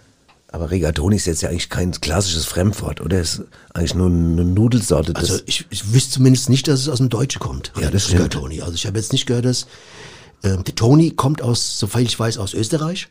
Aber 0.49 0.71
Rigatoni 0.71 1.17
ist 1.17 1.25
jetzt 1.25 1.41
ja 1.41 1.49
eigentlich 1.49 1.69
kein 1.69 1.91
klassisches 1.91 2.45
Fremdwort, 2.45 3.01
oder? 3.01 3.19
Ist 3.19 3.43
eigentlich 3.73 3.95
nur 3.95 4.07
eine 4.07 4.45
Nudelsorte. 4.45 5.13
Also 5.15 5.39
ich, 5.45 5.65
ich 5.69 5.93
wüsste 5.93 6.11
zumindest 6.13 6.49
nicht, 6.49 6.67
dass 6.67 6.79
es 6.79 6.89
aus 6.89 6.99
dem 6.99 7.09
Deutschen 7.09 7.39
kommt. 7.39 7.73
Ja, 7.79 7.91
das 7.91 8.05
stimmt. 8.05 8.21
Rigatoni. 8.21 8.61
Also 8.61 8.75
ich 8.75 8.85
habe 8.85 8.97
jetzt 8.97 9.11
nicht 9.11 9.25
gehört, 9.25 9.45
dass 9.45 9.67
ähm, 10.43 10.63
der 10.63 10.75
Toni 10.75 11.11
kommt 11.11 11.41
aus, 11.41 11.79
soweit 11.79 12.03
ich 12.03 12.17
weiß, 12.17 12.37
aus 12.37 12.53
Österreich. 12.53 13.09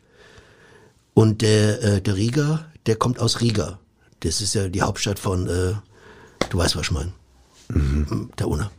Und 1.13 1.43
der, 1.43 1.83
äh, 1.83 2.01
der 2.01 2.17
Riga, 2.17 2.67
der 2.87 2.97
kommt 2.97 3.21
aus 3.21 3.41
Riga. 3.41 3.79
Das 4.21 4.41
ist 4.41 4.55
ja 4.55 4.69
die 4.69 4.83
Hauptstadt 4.83 5.19
von, 5.19 5.47
äh, 5.47 5.75
du 6.49 6.59
weißt, 6.59 6.77
was 6.77 6.83
ich 6.83 6.91
meine. 6.91 7.13
Mhm. 7.69 8.31
Der 8.39 8.49
Unna. 8.49 8.71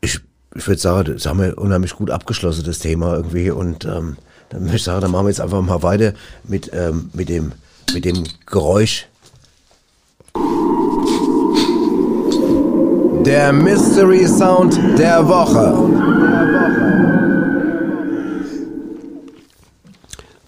ich, 0.00 0.20
ich 0.54 0.66
würde 0.66 0.80
sagen, 0.80 1.14
das 1.14 1.26
haben 1.26 1.40
wir 1.40 1.56
unheimlich 1.56 1.94
gut 1.94 2.10
abgeschlossen, 2.10 2.64
das 2.64 2.80
Thema 2.80 3.14
irgendwie. 3.14 3.50
Und 3.50 3.84
ähm, 3.84 4.16
dann 4.50 4.62
würde 4.62 4.76
ich 4.76 4.82
sagen, 4.82 5.00
dann 5.00 5.10
machen 5.12 5.26
wir 5.26 5.30
jetzt 5.30 5.40
einfach 5.40 5.62
mal 5.62 5.82
weiter 5.82 6.12
mit, 6.44 6.70
ähm, 6.74 7.10
mit, 7.12 7.28
dem, 7.28 7.52
mit 7.94 8.04
dem 8.04 8.24
Geräusch. 8.46 9.06
Der 13.24 13.52
Mystery 13.52 14.26
Sound 14.26 14.78
der 14.98 15.26
Woche. 15.26 15.74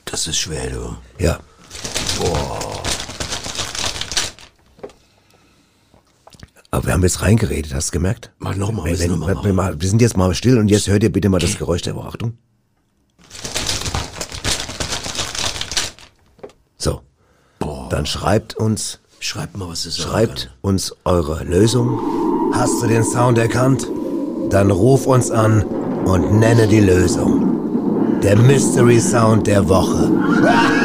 Das 0.04 0.26
ist 0.26 0.38
schwer, 0.38 0.70
du. 0.70 0.96
Ja. 1.22 1.38
Aber 6.70 6.86
wir 6.86 6.92
haben 6.94 7.02
jetzt 7.02 7.22
reingeredet, 7.22 7.74
hast 7.74 7.88
du 7.88 7.92
gemerkt? 7.92 8.32
Mach 8.38 8.56
nochmal, 8.56 8.86
wir 8.86 8.98
wir, 8.98 9.80
wir 9.80 9.88
sind 9.88 10.00
jetzt 10.02 10.16
mal 10.16 10.34
still 10.34 10.58
und 10.58 10.68
jetzt 10.68 10.88
hört 10.88 11.02
ihr 11.02 11.12
bitte 11.12 11.28
mal 11.28 11.38
das 11.38 11.58
Geräusch 11.58 11.82
der 11.82 11.94
Woche. 11.94 12.08
Achtung. 12.08 12.38
So. 16.78 17.02
Dann 17.92 18.06
schreibt 18.06 18.56
uns, 18.56 19.00
Schreibt 19.20 19.58
mal, 19.58 19.68
was 19.68 19.82
sagen 19.82 19.94
schreibt 19.96 20.50
uns 20.62 20.96
eure 21.04 21.44
Lösung. 21.44 22.00
Hast 22.54 22.82
du 22.82 22.86
den 22.86 23.04
Sound 23.04 23.36
erkannt? 23.36 23.86
Dann 24.48 24.70
ruf 24.70 25.06
uns 25.06 25.30
an 25.30 25.62
und 26.06 26.40
nenne 26.40 26.66
die 26.66 26.80
Lösung. 26.80 28.18
Der 28.22 28.38
Mystery 28.38 28.98
Sound 28.98 29.46
der 29.46 29.68
Woche. 29.68 30.10
kann. 30.40 30.72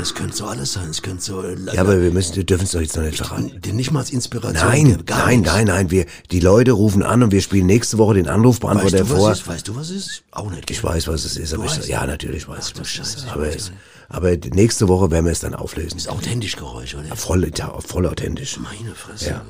das 0.00 0.14
könnte 0.14 0.36
so 0.36 0.46
alles 0.46 0.72
sein. 0.72 0.90
Es 0.90 1.02
könnte 1.02 1.22
so... 1.22 1.42
Ja, 1.72 1.82
aber 1.82 2.00
wir 2.00 2.10
müssen, 2.10 2.34
wir 2.36 2.44
dürfen 2.44 2.64
es 2.64 2.72
doch 2.72 2.80
jetzt 2.80 2.96
noch 2.96 3.04
nicht 3.04 3.18
verraten. 3.18 3.60
Den 3.60 3.76
nicht 3.76 3.90
mal 3.92 4.00
als 4.00 4.10
Inspiration. 4.10 4.68
Nein, 4.68 5.02
gar 5.06 5.26
nein, 5.26 5.40
nichts. 5.40 5.52
nein, 5.54 5.66
nein. 5.66 5.90
Wir, 5.90 6.06
die 6.30 6.40
Leute 6.40 6.72
rufen 6.72 7.02
an 7.02 7.22
und 7.22 7.32
wir 7.32 7.40
spielen 7.42 7.66
nächste 7.66 7.98
Woche 7.98 8.14
den 8.14 8.26
Weißt 8.26 8.34
Anrufbeantworter 8.34 8.98
du, 8.98 9.04
vor. 9.06 9.32
ist? 9.32 9.46
Weißt 9.46 9.68
du, 9.68 9.76
was 9.76 9.90
ist? 9.90 10.22
Auch 10.32 10.50
nicht. 10.50 10.70
Ich 10.70 10.82
weiß, 10.82 11.06
was 11.08 11.24
es 11.24 11.36
ist, 11.36 11.54
aber 11.54 11.64
ich, 11.66 11.76
weißt? 11.76 11.88
ja, 11.88 12.06
natürlich 12.06 12.48
weiß 12.48 12.72
Ach 12.74 12.74
ich, 12.76 12.80
es 12.80 12.88
Scheiße, 12.88 13.16
ist. 13.18 13.24
ich 13.26 13.32
Aber, 13.32 13.42
weiß 13.46 13.54
es, 13.56 13.72
aber 14.08 14.36
nächste 14.54 14.88
Woche 14.88 15.10
werden 15.10 15.24
wir 15.24 15.32
es 15.32 15.40
dann 15.40 15.54
auflösen. 15.54 15.96
ist 15.96 16.08
authentisch 16.08 16.56
Geräusch, 16.56 16.94
oder? 16.96 17.14
Voll, 17.14 17.48
ja, 17.56 17.72
voll 17.80 18.06
authentisch. 18.06 18.58
Meine 18.58 18.94
Fresse. 18.94 19.30
Ja. 19.30 19.42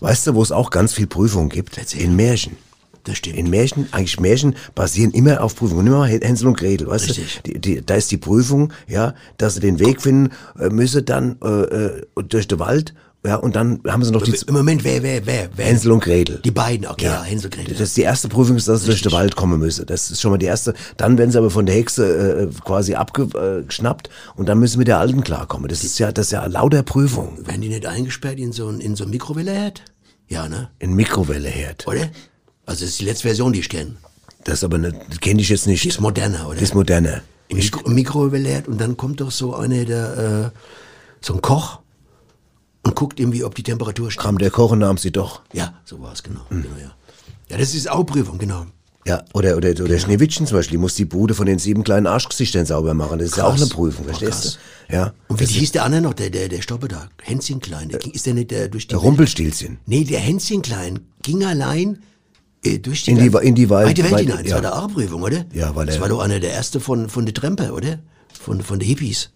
Weißt 0.00 0.26
du, 0.26 0.34
wo 0.34 0.42
es 0.42 0.52
auch 0.52 0.70
ganz 0.70 0.92
viel 0.92 1.06
Prüfung 1.08 1.48
gibt? 1.48 1.78
Erzähl. 1.78 2.02
In 2.02 2.14
Märchen. 2.14 2.56
Das 3.08 3.18
stimmt. 3.18 3.36
In 3.36 3.48
Märchen, 3.48 3.88
eigentlich 3.92 4.20
Märchen 4.20 4.54
basieren 4.74 5.12
immer 5.12 5.42
auf 5.42 5.56
Prüfungen. 5.56 5.84
Nimm 5.84 5.94
mal 5.94 6.08
Hänsel 6.08 6.48
und 6.48 6.58
Gretel, 6.58 6.86
weißt 6.86 7.08
Richtig. 7.08 7.40
du? 7.42 7.52
Die, 7.52 7.60
die, 7.60 7.86
da 7.86 7.94
ist 7.94 8.10
die 8.10 8.18
Prüfung, 8.18 8.72
ja, 8.86 9.14
dass 9.38 9.54
sie 9.54 9.60
den 9.60 9.78
Weg 9.80 10.02
finden 10.02 10.30
äh, 10.58 10.68
müsse 10.68 11.02
dann 11.02 11.36
äh, 11.42 11.48
äh, 11.48 12.02
durch 12.28 12.48
den 12.48 12.58
Wald, 12.58 12.94
ja, 13.26 13.34
und 13.34 13.56
dann 13.56 13.80
haben 13.88 14.04
sie 14.04 14.12
noch 14.12 14.22
die 14.22 14.32
Im 14.46 14.54
Moment, 14.54 14.84
wer, 14.84 15.02
wer, 15.02 15.26
wer? 15.26 15.50
wer? 15.54 15.66
Hänsel 15.66 15.90
und 15.90 16.04
Gretel. 16.04 16.40
Die 16.44 16.52
beiden, 16.52 16.86
okay, 16.86 17.06
ja, 17.06 17.22
Hänsel 17.24 17.50
Gretel. 17.50 17.72
Das 17.72 17.88
ist 17.88 17.96
die 17.96 18.02
erste 18.02 18.28
Prüfung, 18.28 18.56
ist, 18.56 18.68
dass 18.68 18.82
sie 18.82 18.86
durch 18.86 19.02
den 19.02 19.10
Wald 19.10 19.34
kommen 19.34 19.58
müsse. 19.58 19.84
Das 19.84 20.10
ist 20.10 20.20
schon 20.20 20.30
mal 20.30 20.38
die 20.38 20.46
erste. 20.46 20.72
Dann 20.96 21.18
werden 21.18 21.32
sie 21.32 21.38
aber 21.38 21.50
von 21.50 21.66
der 21.66 21.74
Hexe 21.74 22.42
äh, 22.42 22.60
quasi 22.64 22.94
abgeschnappt 22.94 24.08
und 24.36 24.48
dann 24.48 24.60
müssen 24.60 24.72
sie 24.74 24.78
mit 24.78 24.88
der 24.88 25.00
Alten 25.00 25.24
klarkommen. 25.24 25.68
Das 25.68 25.82
ist 25.82 25.98
ja, 25.98 26.12
das 26.12 26.26
ist 26.26 26.32
ja 26.32 26.46
lauter 26.46 26.84
Prüfung. 26.84 27.44
Werden 27.44 27.60
die 27.60 27.68
nicht 27.68 27.86
eingesperrt 27.86 28.38
in 28.38 28.52
so 28.52 28.68
ein, 28.68 28.80
in 28.80 28.94
so 28.94 29.04
ein 29.04 29.10
Mikrowelleherd? 29.10 29.82
Ja, 30.28 30.48
ne? 30.48 30.70
In 30.78 30.94
Mikrowelleherd. 30.94 31.88
Oder? 31.88 32.10
Also 32.68 32.82
das 32.84 32.90
ist 32.90 33.00
die 33.00 33.04
letzte 33.04 33.22
Version, 33.28 33.52
die 33.52 33.60
ich 33.60 33.68
kenne. 33.68 33.96
Das 34.44 34.62
aber 34.62 34.78
das 34.78 35.20
kenne 35.20 35.40
ich 35.40 35.48
jetzt 35.48 35.66
nicht. 35.66 35.84
Die 35.84 35.88
ist 35.88 36.00
moderner, 36.00 36.46
oder? 36.48 36.56
Die 36.58 36.64
ist 36.64 36.74
moderner. 36.74 37.22
Im 37.48 37.56
Mikro 37.56 37.88
Mikrowelleherd 37.88 38.68
und 38.68 38.78
dann 38.78 38.96
kommt 38.96 39.20
doch 39.20 39.30
so 39.30 39.54
einer, 39.54 39.84
der, 39.84 40.52
äh, 40.52 40.58
so 41.24 41.34
ein 41.34 41.40
Koch 41.42 41.80
und 42.82 42.94
guckt 42.94 43.18
irgendwie, 43.20 43.42
ob 43.42 43.54
die 43.54 43.62
Temperatur 43.62 44.10
stimmt. 44.10 44.22
Kam 44.24 44.38
der 44.38 44.50
Koch 44.50 44.70
und 44.72 44.80
nahm 44.80 44.98
sie 44.98 45.10
doch. 45.10 45.40
Ja, 45.52 45.74
so 45.84 46.00
war 46.00 46.12
es, 46.12 46.22
genau. 46.22 46.40
genau 46.50 46.76
ja. 46.80 46.92
ja, 47.48 47.56
das 47.56 47.74
ist 47.74 47.90
auch 47.90 48.04
Prüfung, 48.04 48.36
genau. 48.38 48.66
Ja, 49.06 49.24
oder, 49.32 49.56
oder, 49.56 49.70
oder 49.70 49.98
Schneewittchen 49.98 50.46
zum 50.46 50.58
Beispiel, 50.58 50.72
die 50.76 50.82
muss 50.82 50.94
die 50.94 51.06
Bude 51.06 51.32
von 51.34 51.46
den 51.46 51.58
sieben 51.58 51.82
kleinen 51.84 52.06
Arschgesichtern 52.06 52.66
sauber 52.66 52.92
machen. 52.92 53.18
Das 53.18 53.28
ist 53.30 53.36
ja 53.38 53.46
auch 53.46 53.56
eine 53.56 53.66
Prüfung, 53.66 54.04
Oh, 54.04 54.08
verstehst 54.08 54.30
krass. 54.42 54.58
du? 54.88 54.94
Ja. 54.94 55.14
Und 55.28 55.40
wie 55.40 55.46
hieß 55.46 55.72
der 55.72 55.84
andere 55.84 56.02
noch, 56.02 56.12
der, 56.12 56.28
der, 56.28 56.48
der 56.50 56.60
Stoppe 56.60 56.88
da? 56.88 57.08
Hänschen 57.22 57.60
Klein. 57.60 57.88
Der, 57.88 57.98
ging- 58.00 58.12
ist 58.12 58.26
der 58.26 58.34
nicht 58.34 58.50
der 58.50 58.68
durch 58.68 58.84
die 58.86 58.88
Der 58.90 58.98
Rumpelstilzchen. 58.98 59.78
Nee, 59.86 60.04
der 60.04 60.20
Hänschen 60.20 60.60
Klein 60.60 61.00
ging 61.22 61.42
allein 61.44 62.02
äh, 62.74 62.78
durch 62.78 63.04
die, 63.04 63.10
In 63.12 63.18
die- 63.18 63.46
in 63.46 63.54
die 63.54 63.68
Wald- 63.70 63.88
weite 63.88 64.02
Welt 64.04 64.12
Wald- 64.12 64.22
hinein. 64.26 64.38
Das 64.42 64.48
ja. 64.50 64.54
war 64.56 64.62
der 64.62 64.76
auch 64.76 64.88
Prüfung, 64.92 65.22
oder? 65.22 65.44
Ja, 65.52 65.74
weil 65.74 65.86
Das 65.86 65.96
er- 65.96 66.00
war 66.02 66.08
doch 66.08 66.20
einer 66.20 66.40
der 66.40 66.50
erste 66.52 66.80
von, 66.80 67.08
von 67.08 67.24
der 67.26 67.34
Tremper, 67.34 67.74
oder? 67.74 67.98
Von, 68.40 68.60
von 68.62 68.78
den 68.78 68.88
Hippies. 68.88 69.30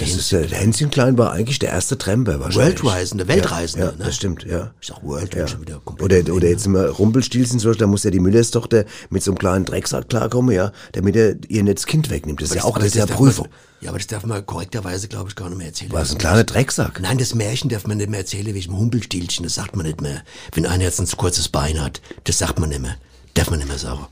Das 0.00 0.10
ist 0.16 0.32
der 0.32 0.46
Hänschen 0.48 0.90
Klein 0.90 1.16
war 1.18 1.32
eigentlich 1.32 1.58
der 1.58 1.70
erste 1.70 1.96
Tramper 1.98 2.40
wahrscheinlich. 2.40 2.82
Worldreisende, 2.82 3.28
Weltreisende, 3.28 3.86
Ja, 3.86 3.92
ja 3.92 3.98
ne? 3.98 4.04
das 4.04 4.16
stimmt, 4.16 4.44
ja. 4.44 4.72
Ich 4.80 4.88
sag 4.88 5.02
World, 5.02 5.34
Ja. 5.34 5.46
schon 5.46 5.60
wieder 5.60 5.80
komplett 5.84 6.10
ne? 6.10 6.32
Oder, 6.32 6.34
oder 6.36 6.48
jetzt 6.48 6.66
immer 6.66 6.86
Rumpelstilzchen, 6.88 7.58
zum 7.58 7.70
Beispiel, 7.70 7.86
da 7.86 7.90
muss 7.90 8.04
ja 8.04 8.10
die 8.10 8.20
Müllerstochter 8.20 8.84
mit 9.10 9.22
so 9.22 9.30
einem 9.30 9.38
kleinen 9.38 9.64
Drecksack 9.64 10.08
klarkommen, 10.08 10.54
ja, 10.54 10.72
damit 10.92 11.16
er 11.16 11.36
ihr 11.48 11.62
nicht 11.62 11.78
das 11.78 11.86
Kind 11.86 12.10
wegnimmt. 12.10 12.40
Das 12.40 12.50
ist 12.50 12.56
ja 12.56 12.64
auch, 12.64 12.70
aber 12.76 12.80
das 12.84 12.88
ist 12.88 12.96
ja 12.96 13.06
Prüfung. 13.06 13.46
Man, 13.46 13.54
ja, 13.82 13.90
aber 13.90 13.98
das 13.98 14.06
darf 14.06 14.24
man 14.24 14.44
korrekterweise, 14.44 15.08
glaube 15.08 15.30
ich, 15.30 15.36
gar 15.36 15.48
nicht 15.48 15.58
mehr 15.58 15.68
erzählen. 15.68 15.92
Was, 15.92 16.12
ein 16.12 16.18
kleiner 16.18 16.44
Drecksack? 16.44 17.00
Nein, 17.00 17.18
das 17.18 17.34
Märchen 17.34 17.70
darf 17.70 17.86
man 17.86 17.96
nicht 17.96 18.10
mehr 18.10 18.20
erzählen 18.20 18.46
wegen 18.46 18.60
dem 18.72 18.78
Humpelstilchen. 18.78 19.44
Das 19.44 19.54
sagt 19.54 19.76
man 19.76 19.86
nicht 19.86 20.00
mehr. 20.00 20.22
Wenn 20.54 20.66
einer 20.66 20.84
jetzt 20.84 21.00
ein 21.00 21.06
zu 21.06 21.16
kurzes 21.16 21.48
Bein 21.48 21.80
hat, 21.80 22.00
das 22.24 22.38
sagt 22.38 22.58
man 22.58 22.68
nicht 22.68 22.82
mehr. 22.82 22.96
Darf 23.34 23.50
man 23.50 23.58
nicht 23.58 23.68
mehr 23.68 23.78
sagen. 23.78 24.06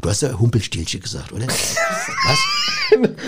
Du 0.00 0.08
hast 0.08 0.22
ja 0.22 0.38
Humpelstilchen 0.38 1.00
gesagt, 1.00 1.32
oder? 1.32 1.46
Was? 1.46 2.38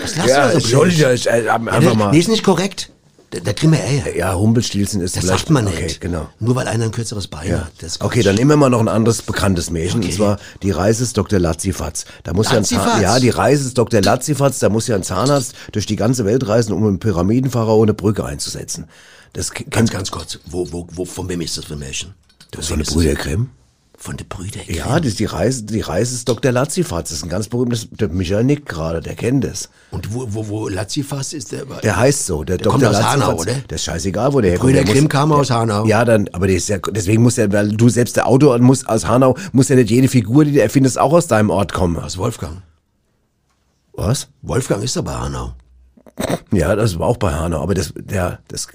Was 0.03 0.15
lachst 0.15 0.15
Ja, 0.15 0.23
du 0.23 0.25
da 0.25 0.45
so 0.47 0.49
blöd? 0.51 0.53
Entschuldige, 0.63 1.13
ich, 1.13 1.27
äh, 1.27 1.49
einfach 1.49 1.81
Ja, 1.81 1.93
mal. 1.93 2.11
Nee, 2.11 2.19
ist 2.19 2.29
nicht 2.29 2.43
korrekt. 2.43 2.89
Da, 3.31 3.39
da 3.39 3.53
kriegen 3.53 3.71
wir 3.71 3.79
Ärger. 3.79 4.15
Ja, 4.15 4.35
Humpelstilzchen 4.35 4.99
ist 5.01 5.15
Das 5.15 5.23
vielleicht... 5.23 5.39
sagt 5.39 5.49
man 5.51 5.65
nicht. 5.65 5.77
Okay, 5.77 5.95
genau. 5.99 6.27
Nur 6.39 6.55
weil 6.55 6.67
einer 6.67 6.85
ein 6.85 6.91
kürzeres 6.91 7.27
Bein 7.27 7.49
Ja. 7.49 7.59
hat. 7.65 7.71
Das 7.79 7.93
ist 7.93 8.01
Okay, 8.01 8.23
dann 8.23 8.35
nehmen 8.35 8.49
wir 8.51 8.57
mal 8.57 8.69
noch 8.69 8.79
ein 8.81 8.87
anderes 8.89 9.21
bekanntes 9.21 9.69
Märchen, 9.69 9.99
Okay. 9.99 10.09
und 10.09 10.13
zwar 10.15 10.39
die 10.63 10.71
Reise 10.71 11.03
des 11.03 11.13
Dr. 11.13 11.39
Lazzifatz. 11.39 12.05
Da 12.23 12.33
muss 12.33 12.49
ja 12.51 12.57
ein 12.57 12.65
Zahn, 12.65 13.01
ja, 13.01 13.19
die 13.19 13.29
Reise 13.29 13.63
des 13.65 13.73
Dr. 13.73 14.01
Lazzifatz, 14.01 14.59
da 14.59 14.69
muss 14.69 14.87
ja 14.87 14.95
ein 14.95 15.03
Zahnarzt 15.03 15.53
durch 15.71 15.85
die 15.85 15.95
ganze 15.95 16.25
Welt 16.25 16.45
reisen, 16.47 16.73
um 16.73 16.85
einen 16.85 16.99
Pyramidenpharaon 16.99 17.83
eine 17.83 17.93
Brücke 17.93 18.25
einzusetzen. 18.25 18.87
Das 19.33 19.51
Ganz, 19.69 19.91
ganz 19.91 20.11
kurz. 20.11 20.39
Wo, 20.45 20.69
wo, 20.73 20.87
wo, 20.91 21.05
von 21.05 21.29
wem 21.29 21.39
ist 21.41 21.57
das 21.57 21.65
für 21.65 21.73
ein 21.73 21.79
Märchen? 21.79 22.13
das 22.51 22.67
von 22.67 22.79
der 22.79 22.85
Brüder 22.85 23.13
Grimm? 23.15 23.49
Von 24.03 24.17
der 24.17 24.25
Brüder 24.25 24.61
Grimm. 24.65 24.75
Ja, 24.77 24.99
das 24.99 25.09
ist 25.09 25.19
die 25.19 25.25
Reise, 25.25 25.61
die 25.63 25.79
Reise 25.81 26.13
des 26.15 26.25
Dr. 26.25 26.51
Lazzifatz. 26.51 27.09
Das 27.09 27.19
ist 27.19 27.23
ein 27.23 27.29
ganz 27.29 27.47
berühmtes, 27.47 27.87
der 27.91 28.09
Michael 28.09 28.43
nickt 28.45 28.67
gerade, 28.67 28.99
der 28.99 29.13
kennt 29.13 29.43
das. 29.43 29.69
Und 29.91 30.11
wo, 30.11 30.25
wo, 30.33 30.47
wo 30.47 30.67
Lazifas 30.69 31.33
ist 31.33 31.51
der? 31.51 31.65
Der 31.65 31.97
heißt 31.97 32.25
so, 32.25 32.43
der, 32.43 32.57
Dr. 32.57 32.71
kommt 32.71 32.85
aus 32.85 32.93
Lazzifatz. 32.93 33.13
Hanau, 33.27 33.39
oder? 33.39 33.53
Der 33.69 33.75
ist 33.75 33.83
scheißegal, 33.83 34.33
wo 34.33 34.41
der 34.41 34.51
herkommt. 34.51 34.71
Brüder 34.71 34.83
Der 34.85 34.91
Grimm 34.91 35.03
muss- 35.03 35.11
kam 35.11 35.31
aus 35.31 35.47
der- 35.49 35.57
Hanau. 35.57 35.85
Ja, 35.85 36.03
dann, 36.03 36.27
aber 36.33 36.47
der 36.47 36.55
ist 36.55 36.67
ja, 36.67 36.79
deswegen 36.79 37.21
muss 37.21 37.35
ja, 37.37 37.51
weil 37.53 37.69
du 37.77 37.89
selbst 37.89 38.15
der 38.15 38.25
Autor 38.25 38.57
muss 38.57 38.87
aus 38.87 39.05
Hanau, 39.05 39.37
muss 39.51 39.69
ja 39.69 39.75
nicht 39.75 39.91
jede 39.91 40.07
Figur, 40.07 40.45
die 40.45 40.53
du 40.53 40.61
erfindest, 40.63 40.97
auch 40.97 41.13
aus 41.13 41.27
deinem 41.27 41.51
Ort 41.51 41.71
kommen. 41.71 41.97
Aus 41.97 42.17
Wolfgang. 42.17 42.63
Was? 43.93 44.29
Wolfgang 44.41 44.83
ist 44.83 44.97
aber 44.97 45.19
Hanau. 45.21 45.53
Ja, 46.51 46.75
das 46.75 46.97
war 46.97 47.07
auch 47.07 47.17
bei 47.17 47.31
Hanau, 47.33 47.61
aber 47.61 47.75
das, 47.75 47.93
der, 47.95 48.39
das, 48.47 48.67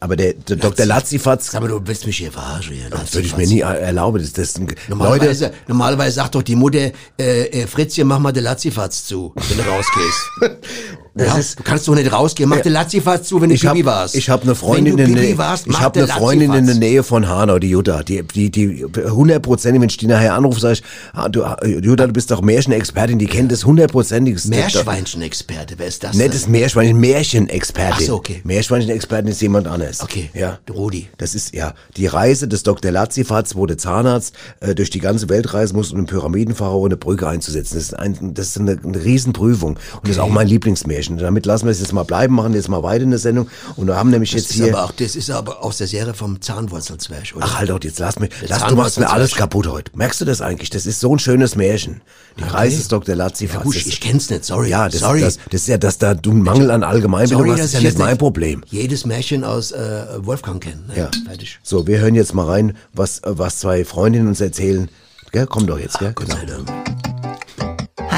aber 0.00 0.16
der, 0.16 0.34
der 0.34 0.56
Dr. 0.56 0.86
Lazzifatz, 0.86 1.50
Sag 1.50 1.60
mal, 1.60 1.68
du 1.68 1.80
willst 1.84 2.06
mich 2.06 2.18
hier 2.18 2.32
verarschen. 2.32 2.74
Hier, 2.74 2.90
das 2.90 3.14
würde 3.14 3.26
ich 3.26 3.36
mir 3.36 3.46
nie 3.46 3.60
erlauben. 3.60 4.20
Das, 4.20 4.32
das 4.32 4.54
sind, 4.54 4.70
Leute, 4.70 4.80
Normalerweise, 4.88 5.52
normalerweise 5.66 6.16
sagt 6.16 6.34
doch 6.34 6.42
die 6.42 6.56
Mutter, 6.56 6.90
äh, 7.18 7.46
äh, 7.46 7.66
Fritzchen, 7.66 8.06
mach 8.06 8.18
mal 8.18 8.32
den 8.32 8.44
Lazzifatz 8.44 9.04
zu, 9.04 9.32
wenn 9.34 9.58
du 9.58 9.62
rausgehst. 9.64 10.58
Das 11.16 11.28
ja, 11.28 11.38
ist- 11.38 11.58
du 11.58 11.62
kannst 11.62 11.88
doch 11.88 11.94
nicht 11.94 12.12
rausgehen. 12.12 12.48
Mach 12.48 12.60
den 12.60 12.72
Lazzifatz 12.72 13.28
zu, 13.28 13.40
wenn 13.40 13.48
du 13.48 13.54
ich 13.54 13.64
habe 13.64 13.76
Pipi 13.76 13.86
warst. 13.86 14.14
ich 14.14 14.28
hab 14.28 14.42
eine 14.42 14.54
Freundin, 14.54 14.98
in 14.98 15.14
der 15.14 15.22
Nähe, 15.22 15.38
warst, 15.38 15.66
ich 15.66 15.80
habe 15.80 15.98
eine 16.00 16.08
Freundin 16.08 16.52
in 16.52 16.66
der. 16.66 16.74
Nähe 16.74 17.02
von 17.02 17.26
Hanau, 17.26 17.58
die 17.58 17.70
Jutta, 17.70 18.02
die, 18.02 18.22
die, 18.22 18.50
die, 18.50 18.84
hundertprozentig, 18.84 19.80
wenn 19.80 19.88
ich 19.88 19.96
die 19.96 20.06
nachher 20.08 20.34
anrufe, 20.34 20.60
sag 20.60 20.72
ich, 20.72 20.82
ah, 21.14 21.28
du, 21.30 21.42
ah, 21.44 21.56
Jutta, 21.64 22.06
du 22.06 22.12
bist 22.12 22.30
doch 22.30 22.42
Märchenexpertin, 22.42 23.18
die 23.18 23.26
kennt 23.26 23.50
das 23.50 23.64
hundertprozentig. 23.64 24.44
Meerschweinchen-Experte, 24.44 25.74
wer 25.78 25.86
ist 25.86 26.04
das? 26.04 26.16
Nicht 26.16 26.34
das 26.34 26.48
Meerschweinchen, 26.48 26.98
Märchenexpertin. 27.00 27.94
Ach 27.96 28.00
so, 28.00 28.14
okay. 28.16 28.40
Meerschweinchen-Expertin 28.44 29.28
ist 29.30 29.40
jemand 29.40 29.68
anderes. 29.68 30.00
Okay, 30.00 30.30
Ja. 30.34 30.58
Rudi. 30.68 31.08
Das 31.16 31.34
ist, 31.34 31.54
ja, 31.54 31.72
die 31.96 32.06
Reise 32.06 32.46
des 32.48 32.62
Dr. 32.62 32.90
Lazzifatz, 32.90 33.54
wo 33.56 33.64
der 33.66 33.78
Zahnarzt 33.78 34.34
äh, 34.60 34.74
durch 34.74 34.90
die 34.90 35.00
ganze 35.00 35.28
Welt 35.28 35.54
reisen 35.54 35.76
muss, 35.76 35.92
um 35.92 35.98
einen 35.98 36.06
Pyramidenpharaon 36.06 36.86
eine 36.90 36.96
Brücke 36.96 37.26
einzusetzen. 37.26 37.74
Das 37.76 37.84
ist, 37.84 37.94
ein, 37.94 38.34
das 38.34 38.48
ist 38.48 38.58
eine, 38.58 38.78
eine 38.82 39.02
Riesenprüfung. 39.02 39.70
Und 39.76 39.80
das 40.04 40.12
ist 40.12 40.18
auch 40.18 40.28
mein 40.28 40.46
Lieblingsmärchen. 40.46 41.05
Damit 41.10 41.46
lassen 41.46 41.66
wir 41.66 41.72
es 41.72 41.80
jetzt 41.80 41.92
mal 41.92 42.02
bleiben, 42.04 42.34
machen 42.34 42.54
jetzt 42.54 42.68
mal 42.68 42.82
weiter 42.82 43.04
in 43.04 43.10
der 43.10 43.18
Sendung. 43.18 43.48
Und 43.76 43.86
wir 43.86 43.96
haben 43.96 44.10
nämlich 44.10 44.32
Das 44.32 44.42
jetzt 44.42 44.50
ist, 44.50 44.56
hier... 44.56 44.72
aber 44.74 44.84
auch, 44.84 44.92
das 44.92 45.16
ist 45.16 45.30
aber 45.30 45.62
aus 45.64 45.78
der 45.78 45.86
Serie 45.86 46.14
vom 46.14 46.40
Zahnwurzelzwerg, 46.40 47.32
oder? 47.36 47.46
Ach 47.48 47.58
halt 47.58 47.70
doch, 47.70 47.78
jetzt 47.82 47.98
lass 47.98 48.18
mich. 48.18 48.30
Lass, 48.48 48.64
du 48.66 48.74
machst 48.76 48.98
mir 48.98 49.08
alles 49.10 49.34
kaputt 49.34 49.66
heute. 49.68 49.92
Merkst 49.94 50.20
du 50.20 50.24
das 50.24 50.40
eigentlich? 50.40 50.70
Das 50.70 50.86
ist 50.86 51.00
so 51.00 51.14
ein 51.14 51.18
schönes 51.18 51.54
Märchen. 51.56 52.00
Die 52.38 52.44
Reise 52.44 52.76
des 52.78 52.88
Dr. 52.88 53.14
Lazzifatz. 53.14 53.58
Ja, 53.58 53.62
gut, 53.62 53.76
ich 53.76 54.00
kenn's 54.00 54.28
nicht, 54.30 54.44
sorry. 54.44 54.68
Ja, 54.70 54.88
das, 54.88 55.00
sorry. 55.00 55.20
Das, 55.20 55.38
das 55.50 55.62
ist 55.62 55.68
ja, 55.68 55.78
dass 55.78 55.98
da 55.98 56.14
du 56.14 56.30
einen 56.32 56.42
Mangel 56.42 56.70
an 56.70 56.82
Allgemeinbildung 56.82 57.50
hast, 57.52 57.58
das 57.58 57.66
ist 57.66 57.72
ja 57.74 57.78
ich 57.80 57.84
nicht 57.84 57.98
mein 57.98 58.18
Problem. 58.18 58.62
Jedes 58.68 59.06
Märchen 59.06 59.44
aus 59.44 59.72
äh, 59.72 60.04
Wolfgang 60.18 60.62
kenne. 60.62 60.82
Ne? 60.88 60.96
Ja. 60.96 61.10
Fertig. 61.26 61.58
So, 61.62 61.86
wir 61.86 61.98
hören 61.98 62.14
jetzt 62.14 62.34
mal 62.34 62.46
rein, 62.46 62.76
was, 62.92 63.20
äh, 63.20 63.38
was 63.38 63.58
zwei 63.58 63.84
Freundinnen 63.84 64.28
uns 64.28 64.40
erzählen. 64.40 64.88
Gell, 65.32 65.46
komm 65.46 65.66
doch 65.66 65.78
jetzt, 65.78 65.98
gell? 65.98 66.12
Gott 66.14 66.26
Genau. 66.28 66.38
sei 66.40 66.46
Dank. 66.46 67.05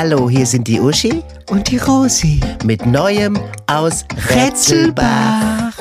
Hallo, 0.00 0.30
hier 0.30 0.46
sind 0.46 0.68
die 0.68 0.78
Uschi 0.78 1.24
und 1.50 1.68
die 1.72 1.78
Rosi 1.78 2.38
mit 2.62 2.86
Neuem 2.86 3.36
aus 3.66 4.04
Rätselbach. 4.30 5.76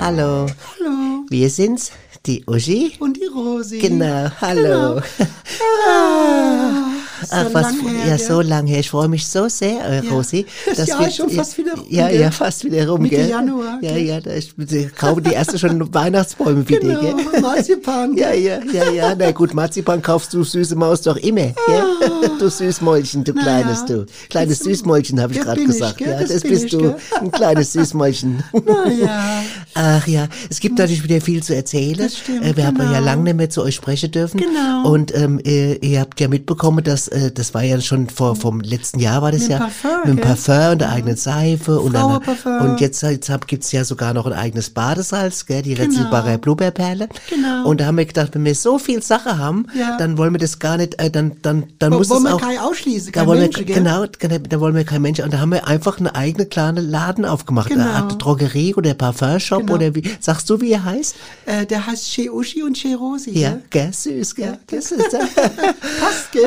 Hallo. 0.00 0.46
Hallo. 0.46 1.26
Wir 1.28 1.50
sind's, 1.50 1.92
die 2.24 2.42
Uschi 2.46 2.94
und 3.00 3.18
die 3.18 3.26
Rosi. 3.26 3.80
Genau, 3.80 4.30
hallo. 4.40 4.62
Genau. 4.62 4.94
hallo. 4.94 5.02
ah 5.86 6.97
so 7.26 7.54
was, 7.54 7.62
lang 7.62 7.80
her, 7.88 8.06
ja, 8.08 8.18
so 8.18 8.40
lange 8.40 8.70
her. 8.70 8.80
Ich 8.80 8.90
freue 8.90 9.08
mich 9.08 9.26
so 9.26 9.48
sehr, 9.48 9.84
äh, 9.84 10.04
Ja. 10.04 10.10
Rosi. 10.10 10.46
Das 10.76 10.86
Jahr 10.88 11.00
wir- 11.00 11.08
ist 11.08 11.16
schon 11.16 11.30
fast 11.30 11.58
wieder 11.58 11.74
rum, 11.74 11.86
Ja, 11.88 12.08
gell? 12.08 12.20
ja, 12.20 12.30
fast 12.30 12.64
wieder 12.64 12.88
rum, 12.88 13.02
Mitte 13.02 13.16
gell? 13.16 13.28
Januar, 13.30 13.78
Ja, 13.82 13.92
gell? 13.92 14.02
ja, 14.02 14.20
da 14.20 14.30
da 14.30 14.88
kaufen 14.96 15.24
die 15.24 15.32
erste 15.32 15.58
schon 15.58 15.92
Weihnachtsbäume 15.94 16.68
wieder, 16.68 16.80
Genau, 16.80 17.00
gell? 17.00 17.40
Marzipan. 17.40 18.16
Ja, 18.16 18.32
ja, 18.32 18.58
ja, 18.72 18.90
ja. 18.90 19.14
Na 19.18 19.30
gut, 19.32 19.54
Marzipan 19.54 20.02
kaufst 20.02 20.32
du 20.34 20.44
süße 20.44 20.76
Maus 20.76 21.02
doch 21.02 21.16
immer, 21.16 21.52
gell? 21.66 22.30
Du 22.38 22.48
Süßmäulchen, 22.48 23.24
du 23.24 23.32
Na 23.34 23.42
kleines, 23.42 23.84
du. 23.84 24.06
Kleines 24.30 24.58
Süßmäulchen, 24.60 25.20
habe 25.20 25.32
ich 25.32 25.40
gerade 25.40 25.60
ich, 25.60 25.66
gesagt. 25.66 25.98
gell? 25.98 26.08
Ja, 26.12 26.20
Das 26.20 26.30
das 26.30 26.42
bist 26.42 26.64
ich, 26.66 26.70
du. 26.72 26.94
Ein 27.20 27.30
kleines 27.30 27.72
Süßmäulchen. 27.72 28.42
ja. 29.02 29.42
Ach 29.74 30.06
ja, 30.06 30.28
es 30.50 30.60
gibt 30.60 30.78
natürlich 30.78 31.02
wieder 31.04 31.20
viel 31.20 31.42
zu 31.42 31.54
erzählen. 31.54 31.96
Das 31.98 32.16
stimmt, 32.18 32.44
äh, 32.44 32.56
wir 32.56 32.66
haben 32.66 32.78
genau. 32.78 32.92
ja 32.92 32.98
lange 32.98 33.22
nicht 33.24 33.36
mehr 33.36 33.50
zu 33.50 33.62
euch 33.62 33.74
sprechen 33.74 34.10
dürfen. 34.10 34.38
Genau. 34.40 34.88
Und 34.90 35.14
ähm, 35.14 35.40
ihr, 35.44 35.82
ihr 35.82 36.00
habt 36.00 36.20
ja 36.20 36.28
mitbekommen, 36.28 36.82
dass 36.84 37.07
äh, 37.08 37.30
das 37.32 37.54
war 37.54 37.62
ja 37.62 37.80
schon 37.80 38.08
vor 38.08 38.36
vom 38.36 38.60
letzten 38.60 38.98
Jahr 39.00 39.22
war 39.22 39.32
das 39.32 39.42
Mit 39.42 39.50
ja 39.50 39.58
Parfum, 39.58 39.90
mit 40.04 40.06
dem 40.08 40.16
gell? 40.16 40.24
Parfum 40.26 40.72
und 40.72 40.80
der 40.80 40.90
eigenen 40.92 41.16
Seife 41.16 41.80
und 41.80 41.94
einer, 41.96 42.20
und 42.60 42.80
jetzt, 42.80 43.02
jetzt 43.02 43.28
hab, 43.30 43.46
gibt's 43.46 43.72
ja 43.72 43.84
sogar 43.84 44.14
noch 44.14 44.26
ein 44.26 44.32
eigenes 44.32 44.70
Badesalz, 44.70 45.46
gell, 45.46 45.62
die 45.62 45.74
Retzelbacher 45.74 46.38
Blubberperle. 46.38 47.08
Genau. 47.28 47.68
Und 47.68 47.80
da 47.80 47.86
haben 47.86 47.96
wir 47.98 48.06
gedacht, 48.06 48.30
wenn 48.34 48.44
wir 48.44 48.54
so 48.54 48.78
viel 48.78 49.02
Sache 49.02 49.38
haben, 49.38 49.66
Ja. 49.74 49.96
dann 49.98 50.16
wollen 50.18 50.32
wir 50.32 50.38
das 50.38 50.58
gar 50.58 50.76
nicht, 50.76 51.00
äh, 51.00 51.10
dann 51.10 51.32
dann 51.42 51.64
dann 51.78 51.92
Wo- 51.92 51.98
muss 51.98 52.10
wollen 52.10 52.26
es 52.26 52.32
auch 52.32 52.40
kein 52.40 52.58
ausschließen, 52.58 53.12
da 53.12 53.20
kein 53.20 53.28
wollen 53.28 53.40
Mensch, 53.40 53.56
wir, 53.58 53.64
gell? 53.64 53.76
genau, 53.76 54.04
genau, 54.18 54.38
da 54.38 54.60
wollen 54.60 54.74
wir 54.74 54.84
kein 54.84 55.02
Mensch. 55.02 55.20
Und 55.20 55.32
da 55.32 55.38
haben 55.40 55.50
wir 55.52 55.66
einfach 55.66 55.98
eine 55.98 56.14
eigene 56.14 56.46
kleine 56.46 56.80
Laden 56.80 57.24
aufgemacht. 57.24 57.68
Genau. 57.68 57.82
Eine 57.84 57.92
Art 57.94 58.22
Drogerie 58.22 58.74
oder 58.74 58.94
Parfumshop 58.94 59.60
Genau. 59.60 59.74
oder 59.74 59.94
wie. 59.94 60.02
Sagst 60.20 60.48
du, 60.50 60.60
wie 60.60 60.72
er 60.72 60.84
heißt? 60.84 61.14
Äh, 61.46 61.66
der 61.66 61.86
heißt 61.86 62.04
Che 62.12 62.30
Uschi 62.30 62.62
und 62.62 62.76
Che 62.76 62.94
Rosi. 62.94 63.30
Ja, 63.38 63.58
gell? 63.70 63.90
gell, 63.90 63.92
süß, 63.92 64.34
gell. 64.34 64.46
Ja, 64.46 64.58
Das 64.66 64.90
ist, 64.92 65.10
Passt, 66.00 66.32
gell? 66.32 66.42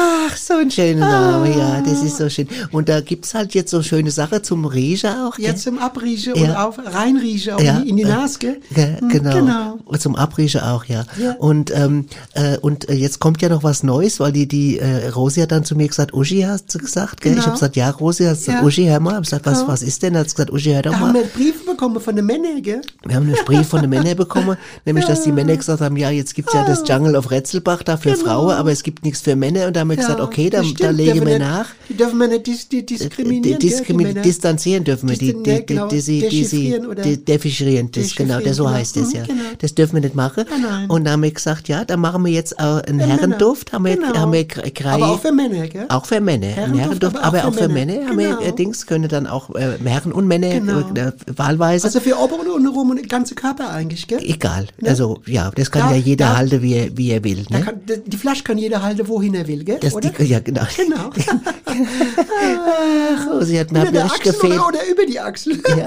Ach, 0.00 0.36
so 0.36 0.54
ein 0.54 0.70
schöner 0.70 1.08
Name, 1.08 1.56
ja, 1.56 1.80
das 1.80 2.02
ist 2.02 2.16
so 2.16 2.28
schön. 2.28 2.48
Und 2.72 2.88
da 2.88 3.00
gibt's 3.00 3.34
halt 3.34 3.54
jetzt 3.54 3.70
so 3.70 3.82
schöne 3.82 4.10
Sachen 4.10 4.42
zum 4.42 4.64
Riechen 4.64 5.10
auch, 5.10 5.36
gell? 5.36 5.46
Jetzt 5.46 5.62
zum 5.62 5.78
Abriechen 5.78 6.34
Ja. 6.36 6.42
und 6.42 6.56
auf 6.56 6.78
reinriechen, 6.94 7.54
auch 7.54 7.60
Ja, 7.60 7.78
in, 7.80 7.96
die, 7.96 8.04
Nase, 8.04 8.38
gell? 8.38 8.60
Ge 8.74 8.98
Hm, 9.00 9.08
genau. 9.08 9.32
genau. 9.34 9.78
Und 9.84 10.00
Zum 10.00 10.16
Abriechen 10.16 10.60
auch, 10.62 10.84
ja. 10.86 11.04
Ja. 11.20 11.32
Und, 11.38 11.70
ähm, 11.76 12.06
äh, 12.34 12.56
und 12.58 12.88
jetzt 12.88 13.18
kommt 13.18 13.42
ja 13.42 13.48
noch 13.48 13.62
was 13.62 13.82
Neues, 13.82 14.18
weil 14.20 14.32
die, 14.32 14.46
die 14.48 14.78
äh, 14.78 15.08
Rosi 15.08 15.40
hat 15.40 15.52
dann 15.52 15.64
zu 15.64 15.74
mir 15.76 15.88
gesagt, 15.88 16.14
Uschi 16.14 16.42
hast 16.42 16.74
du 16.74 16.78
gesagt, 16.78 17.20
gell? 17.20 17.32
Ich 17.32 17.36
Genau. 17.36 17.46
habe 17.46 17.54
gesagt, 17.56 17.76
ja, 17.76 17.90
Rosi, 17.90 18.24
hast 18.24 18.42
du 18.42 18.46
gesagt, 18.46 18.60
Ja. 18.62 18.66
Uschi, 18.66 18.86
hör 18.86 19.00
mal. 19.00 19.10
Ich 19.10 19.16
hab 19.16 19.24
gesagt, 19.24 19.46
was, 19.46 19.60
Ja. 19.62 19.68
was 19.68 19.82
ist 19.82 20.02
denn? 20.02 20.16
Hat 20.16 20.24
gesagt, 20.26 20.50
Uschi, 20.50 20.72
hör 20.72 20.82
doch 20.82 20.92
Da 20.92 20.98
mal. 20.98 21.08
haben 21.08 21.14
wir 21.14 21.24
Briefe 21.24 21.64
bekommen 21.64 22.00
von 22.00 22.16
den 22.16 22.24
Männern, 22.26 22.62
gell? 22.62 22.80
Wir 23.04 23.16
haben 23.16 23.26
einen 23.26 23.44
Brief 23.44 23.66
von 23.68 23.80
den 23.80 23.90
Männern 23.90 24.16
bekommen, 24.16 24.56
nämlich, 24.84 25.04
dass 25.06 25.22
die 25.22 25.32
Männer 25.32 25.56
gesagt 25.56 25.80
haben, 25.80 25.96
ja, 25.96 26.10
jetzt 26.10 26.34
gibt's 26.34 26.52
ja 26.54 26.64
das 26.64 26.82
Jungle 26.88 27.16
of 27.16 27.30
Retzelbach 27.30 27.82
da 27.82 27.96
für 27.96 28.14
Frauen, 28.16 28.52
aber 28.52 28.70
es 28.72 28.82
gibt 28.82 29.04
nichts 29.04 29.20
für 29.20 29.36
Männer. 29.36 29.66
Und 29.66 29.76
da 29.76 29.84
haben 29.98 30.08
wir 30.08 30.14
gesagt, 30.14 30.20
okay, 30.20 30.50
das 30.50 30.60
dann, 30.60 30.70
stimmt, 30.70 30.80
da 30.80 30.90
legen 30.90 31.26
wir 31.26 31.38
nach. 31.38 31.66
Die 31.88 31.94
dürfen 31.96 32.18
wir 32.18 32.28
nicht 32.28 32.46
dis, 32.46 32.68
die 32.68 32.86
diskriminieren, 32.86 33.42
Die 33.42 33.50
gell, 33.50 33.58
die 33.58 33.68
Diskrimi 33.68 34.02
Männer. 34.04 34.22
distanzieren 34.22 34.84
dürfen 34.84 35.08
wir, 35.08 35.16
die, 35.16 35.32
die, 35.42 35.50
ja, 35.50 35.58
die, 35.58 35.66
genau, 35.66 35.88
die, 35.88 35.96
die, 36.02 36.02
die, 36.02 36.20
dechiffrieren 36.20 36.86
oder- 36.86 37.02
die 37.02 37.24
dechiffrieren, 37.24 37.90
das, 37.90 38.14
genau, 38.14 38.38
der 38.40 38.54
so 38.54 38.70
heißt 38.70 38.96
es 38.96 39.10
genau. 39.12 39.24
ja. 39.26 39.32
Mhm, 39.34 39.38
genau. 39.38 39.48
Das 39.58 39.74
dürfen 39.74 39.94
wir 39.94 40.00
nicht 40.02 40.14
machen. 40.14 40.44
Nein. 40.62 40.88
Und 40.90 41.04
da 41.04 41.12
haben 41.12 41.22
wir 41.22 41.30
gesagt, 41.32 41.68
ja, 41.68 41.84
dann 41.84 42.00
machen 42.00 42.24
wir 42.24 42.32
jetzt 42.32 42.58
auch 42.58 42.78
einen 42.82 43.00
Für 43.00 43.06
Männer. 43.06 43.06
Herrenduft, 43.20 43.72
haben 43.72 43.84
wir, 43.84 43.96
Genau. 43.96 44.14
haben 44.16 44.32
wir 44.32 44.42
gre- 44.46 44.86
Aber 44.86 45.10
auch 45.10 45.20
für 45.20 45.32
Männer, 45.32 45.66
gell? 45.68 45.86
auch 45.88 46.06
für 46.06 46.20
Männer, 46.20 46.46
Herrenduft, 46.46 46.82
Herrenduft, 46.82 47.14
aber 47.16 47.18
auch 47.20 47.24
aber 47.24 47.38
für 47.40 47.48
auch 47.48 47.54
für 47.54 47.68
Männer. 47.68 47.92
Männer 47.94 48.08
haben 48.08 48.18
wir 48.18 48.28
Genau. 48.28 48.40
äh, 48.42 48.52
Dings, 48.52 48.86
können 48.86 49.08
dann 49.08 49.26
auch 49.26 49.54
äh, 49.54 49.78
Herren 49.84 50.12
und 50.12 50.26
Männer 50.26 50.50
Genau. 50.50 50.80
äh, 50.94 51.12
wahlweise. 51.36 51.86
Also 51.86 52.00
für 52.00 52.16
oben 52.18 52.34
und 52.40 52.48
untenrum 52.48 52.90
und 52.90 52.96
den 52.96 53.08
ganzen 53.08 53.34
Körper 53.34 53.70
eigentlich, 53.70 54.06
gell? 54.06 54.20
Egal. 54.22 54.66
Also 54.84 55.20
ja, 55.26 55.50
das 55.54 55.70
kann 55.70 55.90
Ja, 55.90 55.96
ja, 55.96 56.02
jeder 56.02 56.24
ja. 56.26 56.36
halten, 56.36 56.62
wie 56.62 56.74
er, 56.74 56.96
wie 56.96 57.10
er 57.10 57.24
will. 57.24 57.44
Da 57.50 57.58
Ne? 57.58 57.64
kann, 57.64 57.74
die- 57.88 58.10
die 58.10 58.16
Flasche 58.16 58.44
kann 58.44 58.58
jeder 58.58 58.82
halten, 58.82 59.08
wohin 59.08 59.34
er 59.34 59.46
will, 59.48 59.64
gell? 59.64 59.78
Das, 59.80 59.94
oder? 59.94 60.10
die, 60.10 60.24
ja, 60.24 60.40
genau. 60.40 60.62
Genau. 60.76 61.10
Ach, 61.66 63.26
oh, 63.32 63.40
sie 63.42 63.58
hat 63.58 63.72
mir, 63.72 63.82
Über 63.82 63.92
der 63.92 64.04
Achsel 64.06 64.32
gefehlt. 64.32 64.52
oder, 64.54 64.68
oder 64.68 64.86
über 64.88 65.06
die 65.06 65.20
Achsel. 65.20 65.60
Ja. 65.68 65.86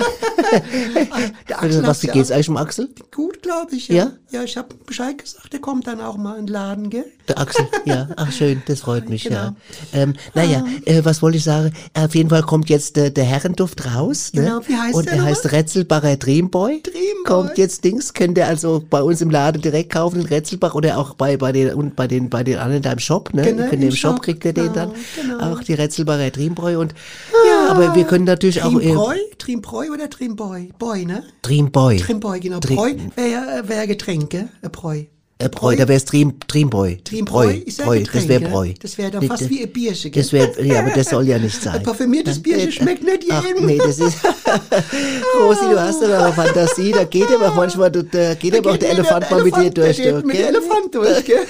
der 1.47 1.61
Also, 1.63 1.79
Axel 1.79 1.87
was, 1.87 2.01
geht's 2.01 2.29
ja 2.29 2.35
eigentlich 2.35 2.49
um 2.49 2.57
Axel? 2.57 2.89
Gut, 3.13 3.41
glaube 3.41 3.75
ich, 3.75 3.87
ja. 3.87 3.95
Ja? 3.95 4.11
Ja, 4.31 4.43
ich 4.43 4.57
habe 4.57 4.73
Bescheid 4.85 5.17
gesagt, 5.17 5.53
der 5.53 5.59
kommt 5.59 5.85
dann 5.87 6.01
auch 6.01 6.17
mal 6.17 6.37
in 6.39 6.47
den 6.47 6.53
Laden, 6.53 6.89
gell? 6.89 7.05
Der 7.27 7.37
Axel, 7.39 7.65
ja. 7.85 8.09
Ach 8.15 8.31
schön, 8.31 8.63
das 8.65 8.81
freut 8.81 9.07
mich, 9.09 9.23
Genau. 9.25 9.35
ja. 9.35 9.55
Ähm, 9.93 10.13
naja, 10.33 10.65
äh, 10.85 11.05
was 11.05 11.21
wollte 11.21 11.37
ich 11.37 11.43
sagen? 11.43 11.71
Auf 11.93 12.15
jeden 12.15 12.29
Fall 12.29 12.41
kommt 12.43 12.69
jetzt 12.69 12.95
der, 12.95 13.11
der 13.11 13.23
Herrenduft 13.25 13.85
raus. 13.93 14.31
Ne? 14.33 14.41
Genau, 14.43 14.59
wie 14.67 14.75
heißt 14.75 14.95
Und 14.95 15.05
der 15.05 15.13
er 15.13 15.17
nochmal? 15.19 15.31
heißt 15.33 15.51
Retzelbacher 15.51 16.17
Dreamboy. 16.17 16.81
Dreamboy. 16.81 17.23
Kommt 17.25 17.57
jetzt 17.57 17.83
Dings, 17.83 18.13
könnt 18.13 18.37
ihr 18.37 18.47
also 18.47 18.83
bei 18.89 19.01
uns 19.03 19.21
im 19.21 19.29
Laden 19.29 19.61
direkt 19.61 19.91
kaufen, 19.91 20.21
in 20.21 20.25
Retzelbach 20.25 20.73
oder 20.73 20.97
auch 20.97 21.13
bei, 21.13 21.37
bei 21.37 21.51
den, 21.51 21.73
und 21.75 21.95
bei 21.95 22.07
den, 22.07 22.29
bei 22.29 22.43
den 22.43 22.57
anderen 22.57 22.81
da 22.81 22.91
im 22.91 22.99
Shop, 22.99 23.33
ne? 23.33 23.43
Genau, 23.43 23.69
Könnt 23.69 23.82
im 23.87 23.95
Shop, 23.95 24.15
Shop, 24.15 24.21
kriegt 24.23 24.45
ihr 24.45 24.53
den 24.53 24.73
genau, 24.73 24.75
dann. 24.75 24.91
genau. 25.15 25.51
Auch 25.53 25.63
die 25.63 25.73
Retzelbacher 25.73 26.29
Dreamboy 26.31 26.75
und, 26.75 26.93
ja, 27.47 27.67
aber 27.69 27.95
wir 27.95 28.03
können 28.05 28.25
natürlich 28.25 28.61
auch, 28.63 28.73
äh, 28.79 28.83
Trimboy? 28.83 29.17
Trimboy 29.37 29.89
oder 29.89 30.09
Trimboy? 30.09 30.69
Boy, 30.79 31.05
ne? 31.05 31.23
Dreamboy. 31.41 31.97
Trimboy, 31.97 32.39
genau. 32.39 32.59
Dream- 32.59 32.75
Bräu 32.77 32.93
wäre 33.15 33.29
ja 33.31 33.59
äh, 33.59 33.69
wär 33.69 33.87
Getränk, 33.87 34.29
gell? 34.29 34.49
Äh, 34.61 34.69
Bräu. 34.69 35.03
Äh, 35.43 35.49
Bräu, 35.49 35.75
da 35.75 35.87
wär's 35.89 36.05
Dream, 36.05 36.33
Dreamboy. 36.47 36.99
Trimboy 37.03 37.57
ist 37.65 37.79
ja 37.79 37.85
Bräu, 37.85 37.99
Getränk, 37.99 38.13
das 38.13 38.27
wäre? 38.29 38.49
Bräu. 38.49 38.73
Das 38.81 38.97
wäre 38.97 39.11
dann 39.11 39.27
fast 39.27 39.49
wie 39.49 39.63
ein 39.63 39.71
Bierchen, 39.71 40.11
gell? 40.11 40.23
Das 40.23 40.31
wäre, 40.31 40.63
ja, 40.63 40.79
aber 40.79 40.91
das 40.91 41.09
soll 41.09 41.27
ja 41.27 41.37
nicht 41.37 41.61
sein. 41.61 41.75
Ein 41.75 41.83
parfümiertes 41.83 42.41
Bierchen 42.41 42.71
schmeckt 42.71 43.03
nicht 43.03 43.25
Ach, 43.29 43.45
jedem. 43.45 43.65
nee, 43.65 43.77
das 43.77 43.99
ist, 43.99 44.19
Rosi, 45.41 45.65
du 45.69 45.81
hast 45.81 46.01
doch 46.01 46.09
eine 46.09 46.31
Fantasie, 46.31 46.91
da 46.93 47.03
geht 47.03 47.29
aber 47.29 47.49
auch 47.49 47.55
manchmal, 47.55 47.91
da 47.91 48.35
geht 48.35 48.57
aber 48.57 48.71
auch 48.71 48.77
der 48.77 48.91
Elefant 48.91 49.29
mal 49.29 49.43
mit 49.43 49.55
dir 49.57 49.69
durch. 49.69 49.97
Der 49.97 50.13
geht 50.13 50.25
mit 50.25 50.37
dem 50.37 50.45
Elefant 50.45 50.95
durch, 50.95 51.25
gell? 51.25 51.39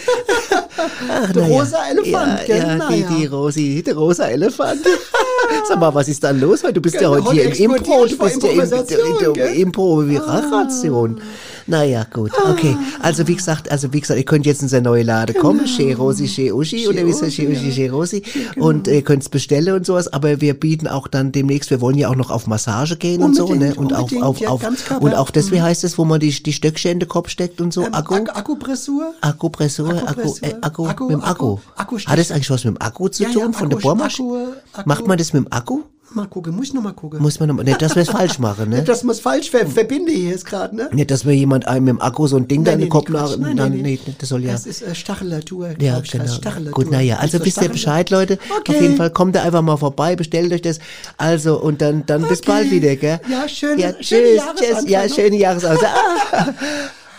Ach, 1.09 1.31
Der 1.31 1.47
ja. 1.47 1.55
rosa 1.55 1.77
Elefant, 1.91 2.39
ja, 2.39 2.45
gell? 2.47 2.79
Ja, 2.79 2.89
die, 2.89 2.99
ja. 3.01 3.09
die 3.09 3.25
Rosi, 3.27 3.83
der 3.85 3.95
rosa 3.95 4.25
Elefant. 4.25 4.81
Sag 5.67 5.79
mal, 5.79 5.93
was 5.93 6.07
ist 6.07 6.23
da 6.23 6.31
los? 6.31 6.61
Du 6.61 6.81
bist 6.81 6.99
ja 6.99 7.09
heute 7.09 7.31
hier 7.31 7.45
im 7.45 7.75
Impro, 7.75 8.05
du 8.07 8.17
bist 8.17 8.41
ja 8.41 8.49
im, 8.49 8.59
in 8.59 9.17
der 9.19 9.33
gell? 9.33 9.55
Improvisation. 9.55 11.21
Naja, 11.67 12.05
gut, 12.11 12.31
okay. 12.49 12.75
Also 13.01 13.27
wie 13.27 13.35
gesagt, 13.35 13.71
also 13.71 13.93
wie 13.93 14.01
gesagt, 14.01 14.19
ihr 14.19 14.25
könnt 14.25 14.45
jetzt 14.45 14.61
in 14.61 14.67
seine 14.67 14.83
neue 14.83 15.03
Lade 15.03 15.33
kommen, 15.33 15.65
Che 15.65 15.93
Rosi, 15.93 16.27
Che 16.27 16.51
Uschi, 16.51 16.87
oder 16.87 17.05
wie 17.05 17.09
ist 17.11 17.21
das, 17.21 17.33
Che 17.33 17.47
Uschi, 17.47 17.71
Che 17.71 17.89
Rosi, 17.89 18.21
und 18.57 18.87
ihr 18.87 19.01
könnt 19.01 19.23
es 19.23 19.29
bestellen 19.29 19.75
und 19.75 19.85
sowas, 19.85 20.11
aber 20.11 20.41
wir 20.41 20.53
bieten 20.59 20.87
auch 20.87 21.07
dann 21.07 21.31
demnächst, 21.31 21.69
wir 21.69 21.79
wollen 21.81 21.97
ja 21.97 22.09
auch 22.09 22.15
noch 22.15 22.31
auf 22.31 22.47
Massage 22.47 22.97
gehen 22.97 23.21
und 23.23 23.35
so, 23.35 23.53
ne, 23.53 23.75
und 23.75 23.93
auch, 23.93 24.11
auf, 24.21 24.41
auf, 24.45 24.61
und 24.99 25.13
auch 25.15 25.29
das, 25.31 25.51
wie 25.51 25.61
heißt 25.61 25.83
es, 25.83 25.97
wo 25.97 26.05
man 26.05 26.19
die, 26.19 26.31
die 26.43 26.53
Stöckchen 26.53 26.91
in 26.91 26.99
den 26.99 27.09
Kopf 27.09 27.29
steckt 27.29 27.61
und 27.61 27.71
so, 27.73 27.83
Ähm, 27.85 27.93
Akku? 27.93 28.15
Ak 28.15 28.37
Akkupressur? 28.37 29.13
Akkupressur, 29.21 29.89
Akku, 30.07 30.35
äh, 30.41 30.53
Akku, 30.61 30.87
Akku, 30.87 31.03
mit 31.05 31.13
dem 31.13 31.23
Akku. 31.23 31.59
Akku, 31.77 31.95
Akku 31.95 31.99
Hat 32.07 32.19
das 32.19 32.31
eigentlich 32.31 32.49
was 32.49 32.63
mit 32.65 32.75
dem 32.75 32.81
Akku 32.81 33.07
zu 33.09 33.23
tun, 33.25 33.53
von 33.53 33.69
der 33.69 33.77
Akku- 33.79 33.83
Bohrmaschine? 33.83 34.27
Akku- 34.73 34.79
Akku- 34.79 34.87
Macht 34.87 35.07
man 35.07 35.17
das 35.17 35.33
mit 35.33 35.45
dem 35.45 35.51
Akku? 35.51 35.83
Mal 36.15 36.27
gucken, 36.27 36.55
muss 36.55 36.67
ich 36.67 36.73
noch 36.75 36.83
mal 36.83 36.93
gucken. 36.93 37.19
Muss 37.21 37.39
man 37.39 37.49
noch, 37.49 37.63
nicht, 37.63 37.81
dass 37.81 37.95
wir 37.95 38.03
es 38.03 38.09
falsch 38.09 38.37
machen, 38.37 38.69
ne? 38.69 38.83
Das 38.85 39.03
muss 39.03 39.19
falsch 39.19 39.49
ver 39.49 39.65
verbinde 39.65 40.11
hier 40.11 40.29
jetzt 40.29 40.45
gerade, 40.45 40.75
ne? 40.75 40.89
Nicht, 40.91 41.09
dass 41.09 41.23
mir 41.25 41.33
jemand 41.33 41.67
einem 41.67 41.85
mit 41.85 41.93
dem 41.95 42.01
Akku 42.01 42.27
so 42.27 42.37
ein 42.37 42.47
Ding 42.47 42.63
da 42.63 42.71
in 42.73 42.81
den 42.81 42.89
Kopf 42.89 43.09
nach, 43.09 43.35
Nein, 43.37 43.55
nein, 43.55 43.71
nee, 43.71 43.99
das 44.19 44.29
soll 44.29 44.43
ja. 44.43 44.51
Das 44.51 44.67
ist 44.67 44.83
äh, 44.83 44.93
Stachelatur, 44.93 45.69
Ja, 45.79 45.99
ich, 46.03 46.11
genau. 46.11 46.27
Stachelatur. 46.27 46.71
Gut, 46.71 46.91
naja, 46.91 47.17
also 47.17 47.43
wisst 47.43 47.61
ihr 47.61 47.69
Bescheid, 47.69 48.11
Leute. 48.11 48.37
Okay. 48.59 48.75
Auf 48.75 48.81
jeden 48.81 48.95
Fall 48.97 49.09
kommt 49.09 49.35
da 49.35 49.41
einfach 49.41 49.63
mal 49.63 49.77
vorbei, 49.77 50.15
bestellt 50.15 50.53
euch 50.53 50.61
das. 50.61 50.77
Also, 51.17 51.59
und 51.59 51.81
dann, 51.81 52.05
dann 52.05 52.21
bis 52.27 52.39
Okay. 52.41 52.51
bald 52.51 52.71
wieder, 52.71 52.95
gell? 52.95 53.19
Ja, 53.29 53.47
schöne- 53.49 53.81
ja, 53.81 53.89
schöne 53.89 53.99
tschüss, 53.99 54.07
tschüss, 54.09 54.37
Jahresanfang 54.37 54.87
ja, 54.87 55.07
noch. 55.07 55.15
schöne 55.15 55.35
Jahresanfang. 55.37 55.89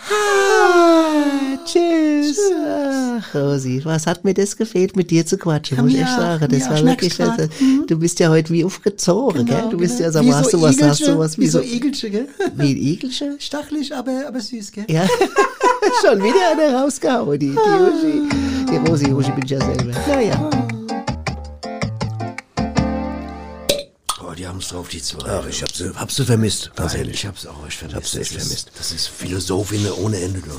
Ah, 0.07 0.13
ah, 0.13 1.54
tschüss. 1.65 2.37
Ach, 2.67 3.35
Rosi, 3.35 3.81
was 3.83 4.07
hat 4.07 4.23
mir 4.23 4.33
das 4.33 4.55
gefehlt, 4.55 4.95
mit 4.95 5.11
dir 5.11 5.25
zu 5.25 5.37
quatschen, 5.37 5.81
muss 5.81 5.91
ich 5.93 5.99
echt 5.99 6.09
sagen. 6.09 6.47
Das 6.49 6.69
war 6.69 6.83
wirklich, 6.83 7.19
also. 7.21 7.47
Mhm. 7.59 7.85
du 7.87 7.97
bist 7.99 8.19
ja 8.19 8.29
heute 8.29 8.51
wie 8.53 8.63
aufgezogen, 8.63 9.45
Genau, 9.45 9.61
gell? 9.61 9.69
Du 9.71 9.77
bist 9.77 9.97
genau. 9.97 10.11
ja, 10.11 10.23
mal, 10.23 10.35
hast 10.35 10.51
so 10.51 10.57
du 10.57 10.63
was, 10.63 10.81
hast 10.81 11.01
du 11.07 11.17
was, 11.17 11.37
Wie 11.37 11.47
so 11.47 11.59
so, 11.59 11.63
Igelchen, 11.65 12.11
gell? 12.11 12.27
wie 12.55 12.71
ein 12.73 12.77
Igelchen? 12.77 13.35
Stachelig, 13.39 13.93
aber, 13.93 14.27
aber 14.27 14.39
süß, 14.39 14.71
gell? 14.71 14.85
Ja, 14.87 15.07
schon 16.05 16.21
wieder 16.23 16.51
eine 16.51 16.75
rausgehauen, 16.81 17.39
die, 17.39 17.51
die 17.51 17.57
Uschi. 17.57 18.29
Die 18.71 18.77
Rosi, 18.89 19.11
Uschi 19.13 19.31
bin 19.31 19.43
ich 19.45 19.51
ja 19.51 19.59
selber. 19.59 19.91
Naja. 20.07 20.49
Oh, 24.21 24.33
die 24.37 24.47
haben 24.47 24.59
es 24.59 24.67
drauf, 24.69 24.87
die 24.89 25.01
zwei. 25.01 25.27
Ach, 25.29 25.47
ich 25.47 25.61
hab 25.61 25.71
sie, 25.71 25.91
hab 25.95 26.11
sie 26.11 26.25
vermisst, 26.25 26.71
ganz 26.75 26.93
Nein, 26.93 27.01
ehrlich. 27.01 27.15
ich 27.15 27.25
hab's 27.25 27.45
auch 27.45 27.65
echt 27.67 27.77
vermisst. 27.77 27.95
hab's 27.95 28.15
echt 28.15 28.35
das 28.35 28.43
vermisst. 28.43 28.69
Ist, 28.69 28.79
das 28.79 28.91
ist 28.91 29.07
Philosophin 29.07 29.85
ohne 30.03 30.19
Ende. 30.19 30.39
Du. 30.41 30.51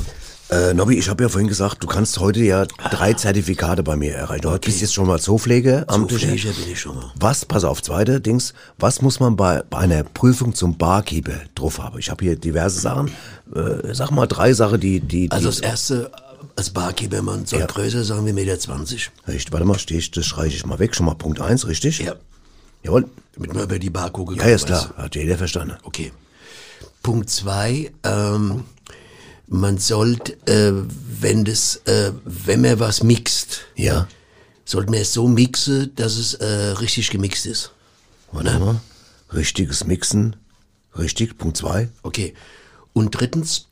Äh, 0.49 0.75
Nobby, 0.75 0.97
ich 0.97 1.09
habe 1.09 1.25
ja 1.25 1.29
vorhin 1.29 1.49
gesagt, 1.49 1.83
du 1.83 1.89
kannst 1.89 2.21
heute 2.21 2.39
ja 2.41 2.67
drei 2.67 3.13
Zertifikate 3.15 3.83
bei 3.83 3.97
mir 3.97 4.15
erreichen. 4.15 4.43
Du 4.43 4.57
bist 4.59 4.81
jetzt 4.81 4.95
schon 4.95 5.09
mal 5.09 5.19
Zoopflegeamtlicher. 5.19 6.29
Zoopfleger 6.29 6.53
bin 6.53 6.73
ich 6.73 6.81
schon 6.81 6.95
mal. 6.95 7.11
Was, 7.19 7.45
pass 7.45 7.65
auf, 7.65 7.83
zweite 7.83 8.21
Dings, 8.21 8.55
was 8.79 9.03
muss 9.03 9.19
man 9.19 9.35
bei, 9.35 9.65
bei 9.69 9.79
einer 9.79 10.05
Prüfung 10.05 10.55
zum 10.55 10.79
Barkeeper 10.79 11.41
drauf 11.57 11.81
haben? 11.81 11.99
Ich 11.99 12.11
habe 12.11 12.25
hier 12.25 12.37
diverse 12.37 12.79
Sachen. 12.79 13.11
Äh, 13.55 13.93
sag 13.93 14.13
mal 14.13 14.27
drei 14.27 14.53
Sachen, 14.53 14.79
die... 14.79 15.01
die, 15.01 15.29
Also 15.33 15.51
die 15.51 15.57
das 15.57 15.61
erste, 15.69 16.13
als 16.55 16.71
Barkeeper, 16.71 17.23
man 17.23 17.45
soll 17.45 17.61
Ja. 17.61 17.67
größer 17.67 18.05
sein 18.05 18.25
wie 18.25 18.31
1,20 18.31 18.35
Meter. 18.35 18.55
Richtig, 19.27 19.53
warte 19.53 19.67
mal, 19.67 19.79
steh 19.81 19.99
ich, 19.99 20.13
das 20.13 20.27
streiche 20.27 20.55
ich 20.55 20.65
mal 20.65 20.79
weg. 20.79 20.95
Schon 20.95 21.07
mal 21.07 21.15
Punkt 21.17 21.41
eins, 21.41 21.67
richtig? 21.67 21.99
Ja. 21.99 22.15
Jawohl. 22.85 23.07
Damit 23.35 23.53
man 23.53 23.65
über 23.65 23.81
die 23.81 23.91
Bar 23.91 24.11
gucken 24.11 24.37
Ja, 24.37 24.43
kann. 24.43 24.51
ja, 24.51 24.55
ist 24.57 24.67
klar. 24.67 24.95
Hat 24.97 25.17
jeder 25.17 25.37
verstanden. 25.39 25.75
Okay. 25.83 26.13
Punkt 27.03 27.31
zwei, 27.31 27.91
ähm, 28.05 28.63
man 29.49 29.79
sollte, 29.79 30.33
äh, 30.47 30.73
wenn 31.21 31.45
das, 31.45 31.77
äh, 31.87 32.13
wenn 32.25 32.61
man 32.63 32.81
was 32.81 33.03
mixt, 33.03 33.61
Ja. 33.77 34.09
sollte 34.65 34.91
man 34.91 35.01
es 35.01 35.13
so 35.13 35.29
mixen, 35.29 35.95
dass 35.95 36.17
es 36.17 36.35
äh, 36.35 36.45
richtig 36.81 37.11
gemixt 37.11 37.47
ist. 37.47 37.71
Warte 38.33 38.59
mal. 38.59 38.81
Richtiges 39.33 39.85
Mixen. 39.85 40.37
Richtig, 40.99 41.37
Punkt 41.39 41.57
zwei. 41.57 41.89
Okay. 42.03 42.35
Und 42.93 43.11
drittens, 43.19 43.67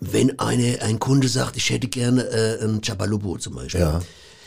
wenn 0.00 0.38
eine, 0.38 0.80
ein 0.82 0.98
Kunde 0.98 1.28
sagt, 1.28 1.56
ich 1.56 1.70
hätte 1.70 1.88
gerne 1.88 2.22
äh, 2.24 2.64
ein 2.64 2.80
Chabalupo 2.82 3.38
zum 3.38 3.54
Beispiel. 3.56 3.80
Ja. 3.80 4.00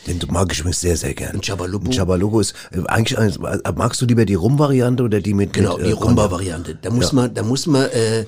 Den 0.08 0.20
mag 0.30 0.52
ich 0.52 0.60
übrigens 0.60 0.82
sehr, 0.82 0.98
sehr 0.98 1.14
gern. 1.14 1.36
Ein 1.36 1.42
Chabalupo? 1.42 1.86
Ein 1.86 1.94
Chabalupo 1.94 2.40
ist 2.40 2.56
äh, 2.72 2.82
eigentlich, 2.88 3.20
ein- 3.20 3.30
äh, 3.44 3.72
magst 3.76 4.02
du 4.02 4.06
lieber 4.08 4.26
die 4.26 4.34
Rum-Variante 4.34 5.04
oder 5.04 5.22
die 5.22 5.36
mit 5.36 5.54
Genau, 5.54 5.78
mit, 5.78 5.86
die 5.86 5.92
äh, 5.92 5.94
Rumba-Variante. 5.94 6.76
Da 6.82 6.90
muss 6.90 7.12
man, 7.14 7.32
da 7.36 7.44
muss 7.44 7.68
man, 7.68 7.84
äh, 7.92 8.26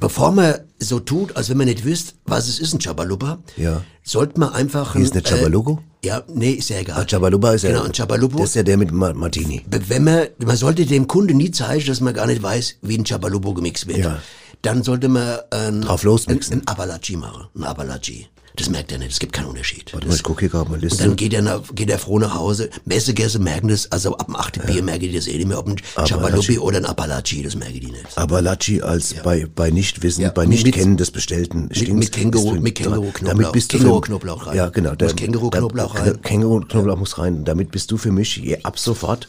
bevor 0.00 0.32
man 0.32 0.54
so 0.78 1.00
tut, 1.00 1.36
als 1.36 1.48
wenn 1.50 1.56
man 1.56 1.66
nicht 1.66 1.84
wüsste, 1.84 2.12
was 2.24 2.48
es 2.48 2.58
ist, 2.60 2.72
ein 2.74 2.78
Chabalupa, 2.80 3.38
Ja. 3.56 3.82
sollte 4.04 4.38
man 4.40 4.52
einfach... 4.52 4.94
Ist 4.96 5.14
ein, 5.14 5.22
der 5.22 5.32
Chabalupo? 5.32 5.80
Äh, 6.02 6.06
ja, 6.08 6.22
nee, 6.32 6.52
ist 6.52 6.70
ja 6.70 6.78
egal. 6.78 7.00
Ah, 7.00 7.04
Chabalupa 7.04 7.52
ist 7.52 7.62
ja, 7.62 7.70
Genau, 7.70 7.82
ein 7.84 7.92
Chabalupo. 7.92 8.38
Das 8.38 8.50
ist 8.50 8.54
ja 8.54 8.62
der 8.62 8.76
mit 8.76 8.92
Ma 8.92 9.12
Martini. 9.12 9.64
wenn 9.68 10.04
man, 10.04 10.26
man 10.44 10.56
sollte 10.56 10.86
dem 10.86 11.08
Kunde 11.08 11.34
nie 11.34 11.50
zeigen, 11.50 11.84
dass 11.86 12.00
man 12.00 12.14
gar 12.14 12.26
nicht 12.26 12.42
weiß, 12.42 12.76
wie 12.82 12.96
ein 12.96 13.04
Chabalupo 13.04 13.54
gemixt 13.54 13.86
wird. 13.88 13.98
Ja. 13.98 14.18
Dann 14.62 14.82
sollte 14.82 15.08
man 15.08 15.38
ein, 15.50 15.82
Drauf 15.82 16.02
losmixen. 16.04 16.54
ein, 16.54 16.60
ein 16.60 16.68
Apalachi 16.68 17.16
machen. 17.16 17.46
Ein 17.56 17.64
Apalachi. 17.64 18.26
Das 18.58 18.68
merkt 18.68 18.90
er 18.90 18.98
nicht, 18.98 19.12
es 19.12 19.20
gibt 19.20 19.32
keinen 19.32 19.46
Unterschied. 19.46 19.92
Warte 19.94 20.08
mal, 20.08 20.14
ich 20.16 20.22
gucke 20.24 20.40
hier 20.40 20.48
gerade 20.48 20.68
mal 20.68 20.74
und 20.74 20.82
Liste. 20.82 21.04
dann 21.04 21.14
geht 21.14 21.32
er, 21.32 21.42
nach, 21.42 21.62
geht 21.74 21.88
er 21.90 21.98
froh 21.98 22.18
nach 22.18 22.34
Hause. 22.34 22.70
Messegäste 22.84 23.38
merken 23.38 23.68
das, 23.68 23.90
also 23.92 24.16
ab 24.16 24.26
dem 24.26 24.34
achten 24.34 24.66
Bier 24.66 24.82
merken 24.82 25.02
die 25.02 25.12
das 25.12 25.28
eh 25.28 25.36
nicht 25.36 25.46
mehr, 25.46 25.58
ob 25.60 25.68
ein 25.68 25.76
Chabalupi 26.06 26.58
oder 26.58 26.78
ein 26.78 26.84
Apalachi, 26.84 27.42
das 27.44 27.54
merken 27.54 27.78
die 27.80 27.86
nicht. 27.86 28.16
Abalachi 28.18 28.82
als 28.82 29.14
bei, 29.22 29.46
bei 29.54 29.70
Nichtwissen, 29.70 30.22
Ja, 30.22 30.30
bei 30.30 30.44
Nichtkennen 30.44 30.96
des 30.96 31.12
Bestellten 31.12 31.68
Mit, 31.68 31.92
mit 31.94 32.12
Känguru, 32.12 32.54
mit 32.60 32.74
Känguru-Knoblauch. 32.74 33.28
Damit 33.28 33.52
bist 33.52 33.72
du 33.72 33.78
für- 33.78 33.84
Känguru-Knoblauch 33.84 34.46
rein. 34.48 34.56
Ja, 34.56 34.68
genau. 34.70 34.92
Muss 35.00 35.14
Känguru-Knoblauch 35.14 35.94
da- 35.94 36.02
rein. 36.02 36.22
Känguru-Knoblauch 36.22 36.98
muss 36.98 37.18
rein. 37.18 37.44
Damit 37.44 37.70
bist 37.70 37.90
du 37.92 37.96
für 37.96 38.10
mich 38.10 38.36
je- 38.38 38.58
ab 38.64 38.78
sofort 38.78 39.28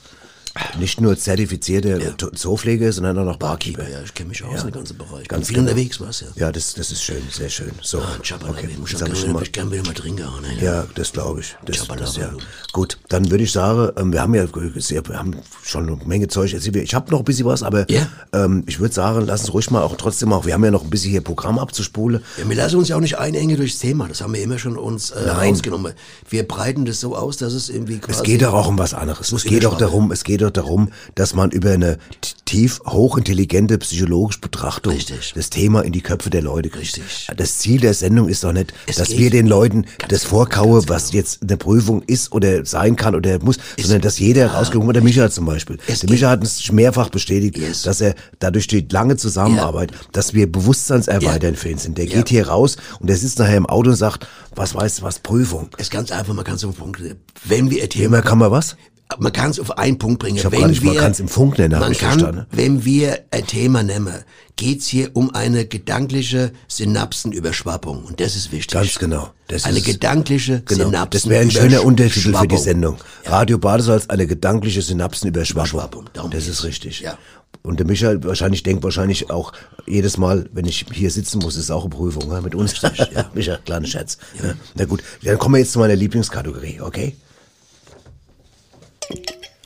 nicht 0.79 0.99
nur 1.01 1.17
zertifizierter 1.17 2.17
To- 2.17 2.31
Zoopfleger, 2.31 2.91
sondern 2.91 3.17
auch 3.19 3.25
noch 3.25 3.37
Barkeeper. 3.37 3.87
Ja, 3.89 4.01
ich 4.03 4.13
kenne 4.13 4.29
mich 4.29 4.43
aus 4.43 4.63
im 4.63 4.71
ganzen 4.71 4.97
Bereich. 4.97 5.27
Ganz 5.27 5.47
viel 5.47 5.57
genau. 5.57 5.69
unterwegs, 5.69 5.99
was 5.99 6.21
ja. 6.21 6.27
Ja, 6.35 6.51
das, 6.51 6.73
das 6.73 6.91
ist 6.91 7.03
schön, 7.03 7.21
sehr 7.31 7.49
schön. 7.49 7.71
So, 7.81 7.99
Ah, 7.99 8.17
Chabalupi, 8.23 8.65
okay. 8.65 8.75
muss 8.79 8.93
ich 8.93 9.01
hab 9.01 9.09
ich 9.11 9.21
gerne 9.21 9.33
mal, 9.33 9.43
gern 9.43 9.69
mal 9.85 9.93
trinken. 9.93 10.23
Ne? 10.41 10.63
ja, 10.63 10.85
das 10.95 11.11
glaube 11.11 11.41
ich. 11.41 11.55
Das, 11.65 11.77
Chabalaba, 11.77 12.05
das, 12.05 12.15
ja. 12.17 12.31
Gut, 12.71 12.97
dann 13.09 13.29
würde 13.31 13.43
ich 13.43 13.51
sagen, 13.51 13.91
ähm, 13.97 14.13
wir 14.13 14.21
haben 14.21 14.33
ja 14.35 14.45
sehr, 14.75 15.07
wir 15.07 15.17
haben 15.19 15.35
schon 15.63 15.87
eine 15.87 15.95
Menge 16.05 16.27
Zeug 16.27 16.53
erzählt. 16.53 16.75
Ich 16.77 16.93
habe 16.93 17.11
noch 17.11 17.19
ein 17.19 17.25
bisschen 17.25 17.45
was, 17.45 17.63
aber 17.63 17.89
Ja. 17.91 18.07
ähm, 18.33 18.63
ich 18.67 18.79
würde 18.79 18.93
sagen, 18.93 19.25
lass 19.25 19.41
uns 19.41 19.53
ruhig 19.53 19.69
mal 19.71 19.81
auch 19.83 19.95
trotzdem 19.97 20.33
auch, 20.33 20.45
wir 20.45 20.53
haben 20.53 20.63
ja 20.63 20.71
noch 20.71 20.83
ein 20.83 20.89
bisschen 20.89 21.11
hier 21.11 21.21
Programm 21.21 21.59
abzuspulen. 21.59 22.23
Ja, 22.37 22.47
wir 22.49 22.55
lassen 22.55 22.77
uns 22.77 22.87
ja 22.89 22.95
auch 22.95 23.01
nicht 23.01 23.17
einengen 23.17 23.57
durchs 23.57 23.79
Thema. 23.79 24.07
Das 24.07 24.21
haben 24.21 24.33
wir 24.33 24.41
immer 24.41 24.59
schon 24.59 24.77
uns 24.77 25.11
äh, 25.11 25.29
rausgenommen. 25.29 25.93
Wir 26.29 26.47
breiten 26.47 26.85
das 26.85 26.99
so 26.99 27.15
aus, 27.15 27.37
dass 27.37 27.53
es 27.53 27.69
irgendwie 27.69 27.99
quasi... 27.99 28.19
Es 28.19 28.23
geht 28.23 28.41
doch 28.41 28.53
auch 28.53 28.67
um 28.67 28.77
was 28.77 28.93
anderes. 28.93 29.31
Es 29.31 29.43
geht 29.43 29.63
doch 29.63 29.77
darum, 29.77 30.11
es 30.11 30.23
geht 30.23 30.38
doch 30.39 30.51
darum, 30.51 30.89
dass 31.15 31.33
man 31.35 31.51
über 31.51 31.71
eine 31.71 31.97
tief 32.45 32.81
hochintelligente 32.85 33.77
psychologische 33.77 34.39
Betrachtung 34.39 34.93
Richtig. 34.93 35.33
das 35.35 35.49
Thema 35.49 35.81
in 35.81 35.91
die 35.91 36.01
Köpfe 36.01 36.29
der 36.29 36.41
Leute 36.41 36.69
kriegt. 36.69 36.97
Richtig. 36.97 37.27
Das 37.37 37.59
Ziel 37.59 37.79
der 37.79 37.93
Sendung 37.93 38.27
ist 38.27 38.43
doch 38.43 38.51
nicht, 38.53 38.73
Es 38.87 38.95
dass 38.97 39.09
geht- 39.09 39.19
wir 39.19 39.29
den 39.29 39.45
Leuten 39.47 39.85
das 40.07 40.21
genau, 40.21 40.29
vorkaue, 40.31 40.79
ganz 40.79 40.89
was 40.89 41.11
jetzt 41.13 41.43
eine 41.43 41.57
Prüfung 41.57 42.01
ist 42.03 42.31
oder 42.31 42.65
sein 42.65 42.95
kann 42.95 43.13
oder 43.15 43.37
muss, 43.43 43.57
sondern 43.79 44.01
dass 44.01 44.17
jeder 44.19 44.47
rausgekommen 44.51 44.93
der 44.93 45.03
Micha 45.03 45.29
zum 45.29 45.45
Beispiel. 45.45 45.77
Es 45.87 45.99
der 45.99 46.09
Micha 46.09 46.29
hat 46.29 46.39
uns 46.41 46.71
mehrfach 46.71 47.09
bestätigt, 47.09 47.57
Yes. 47.57 47.83
dass 47.83 48.01
er 48.01 48.15
dadurch 48.39 48.67
die 48.67 48.87
lange 48.89 49.15
Zusammenarbeit, 49.17 49.91
dass 50.11 50.33
wir 50.33 50.51
bewusstseinserweiternd 50.51 51.57
für 51.57 51.69
ihn 51.69 51.77
sind. 51.77 51.97
Der 51.97 52.05
Ja. 52.05 52.17
geht 52.17 52.29
hier 52.29 52.47
raus 52.47 52.77
und 52.99 53.07
der 53.07 53.17
sitzt 53.17 53.37
nachher 53.39 53.57
im 53.57 53.65
Auto 53.67 53.89
und 53.91 53.95
sagt, 53.95 54.27
was 54.55 54.73
weißt 54.73 54.99
du 54.99 55.03
was, 55.03 55.19
Prüfung. 55.19 55.69
Es 55.77 55.83
ist 55.83 55.91
ganz 55.91 56.11
einfach, 56.11 56.33
man 56.33 56.43
kann 56.45 56.55
es 56.55 56.63
auf 56.63 56.75
den 56.75 56.79
Punkt... 56.79 57.01
Wenn 57.45 57.69
wir 57.69 57.83
ein 57.83 57.89
Thema... 57.89 58.05
Immer 58.05 58.21
kann 58.21 58.37
man 58.39 58.51
was? 58.51 58.75
Man 59.17 59.33
kann 59.33 59.49
es 59.49 59.59
auf 59.59 59.77
einen 59.77 59.97
Punkt 59.97 60.19
bringen. 60.19 60.37
Ich 60.37 60.43
wenn 60.51 60.59
gar 60.59 60.67
nicht, 60.67 60.83
man 60.83 60.93
wir, 60.93 61.01
kann's 61.01 61.19
im 61.19 61.27
Funk 61.27 61.57
nennen, 61.57 61.79
man 61.79 61.93
kann, 61.93 62.19
verstanden. 62.19 62.45
Wenn 62.51 62.85
wir 62.85 63.19
ein 63.31 63.47
Thema 63.47 63.81
nehmen, 63.81 64.13
geht's 64.55 64.85
hier 64.87 65.09
um 65.15 65.33
eine 65.33 65.65
gedankliche 65.65 66.51
Synapsenüberschwappung. 66.67 68.03
Und 68.05 68.19
das 68.19 68.35
ist 68.35 68.51
wichtig. 68.51 68.71
Ganz 68.71 68.99
genau. 68.99 69.31
Das 69.47 69.65
eine 69.65 69.79
ist- 69.79 69.85
gedankliche 69.85 70.61
Genau. 70.65 70.85
Synapsenüberschwappung. 70.85 71.09
Das 71.11 71.27
wäre 71.29 71.41
ein 71.41 71.51
schöner 71.51 71.83
Untertitel 71.83 72.33
für 72.35 72.47
die 72.47 72.57
Sendung. 72.57 72.97
Radio 73.25 73.57
Badesalz, 73.57 74.05
eine 74.07 74.27
gedankliche 74.27 74.81
Synapsenüberschwappung. 74.83 76.05
Das 76.13 76.29
geht's. 76.29 76.47
ist 76.47 76.63
richtig. 76.63 76.99
Ja. 77.01 77.17
Und 77.63 77.79
der 77.79 77.87
Michael 77.87 78.23
wahrscheinlich 78.23 78.61
denkt 78.63 78.83
wahrscheinlich 78.83 79.31
auch 79.31 79.53
jedes 79.87 80.17
Mal, 80.17 80.47
wenn 80.53 80.65
ich 80.65 80.85
hier 80.93 81.09
sitzen 81.09 81.39
muss, 81.39 81.55
ist 81.55 81.63
es 81.63 81.71
auch 81.71 81.81
eine 81.81 81.89
Prüfung 81.89 82.31
ja, 82.31 82.41
mit 82.41 82.53
uns. 82.53 82.79
ja. 82.81 83.29
Michael, 83.33 83.59
kleiner 83.65 83.87
Scherz. 83.87 84.17
Ja. 84.41 84.53
Na 84.75 84.85
gut, 84.85 85.01
dann 85.23 85.39
kommen 85.39 85.55
wir 85.55 85.59
jetzt 85.59 85.71
zu 85.71 85.79
meiner 85.79 85.95
Lieblingskategorie, 85.95 86.79
okay? 86.81 87.15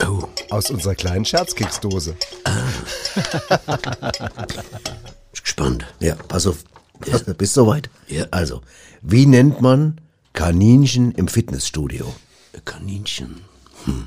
Oh, 0.06 0.24
Aus 0.50 0.70
unserer 0.70 0.94
kleinen 0.94 1.24
Scherzkeksdose. 1.24 2.16
ist 5.32 5.42
gespannt. 5.42 5.86
Ja, 6.00 6.14
pass 6.14 6.46
auf. 6.46 6.64
Bist 7.36 7.56
du 7.56 7.62
soweit? 7.62 7.90
Ja. 8.08 8.26
Also, 8.30 8.62
wie 9.02 9.26
nennt 9.26 9.60
man 9.60 10.00
Kaninchen 10.32 11.12
im 11.12 11.28
Fitnessstudio? 11.28 12.14
Kaninchen. 12.64 13.42
Hm. 13.84 14.06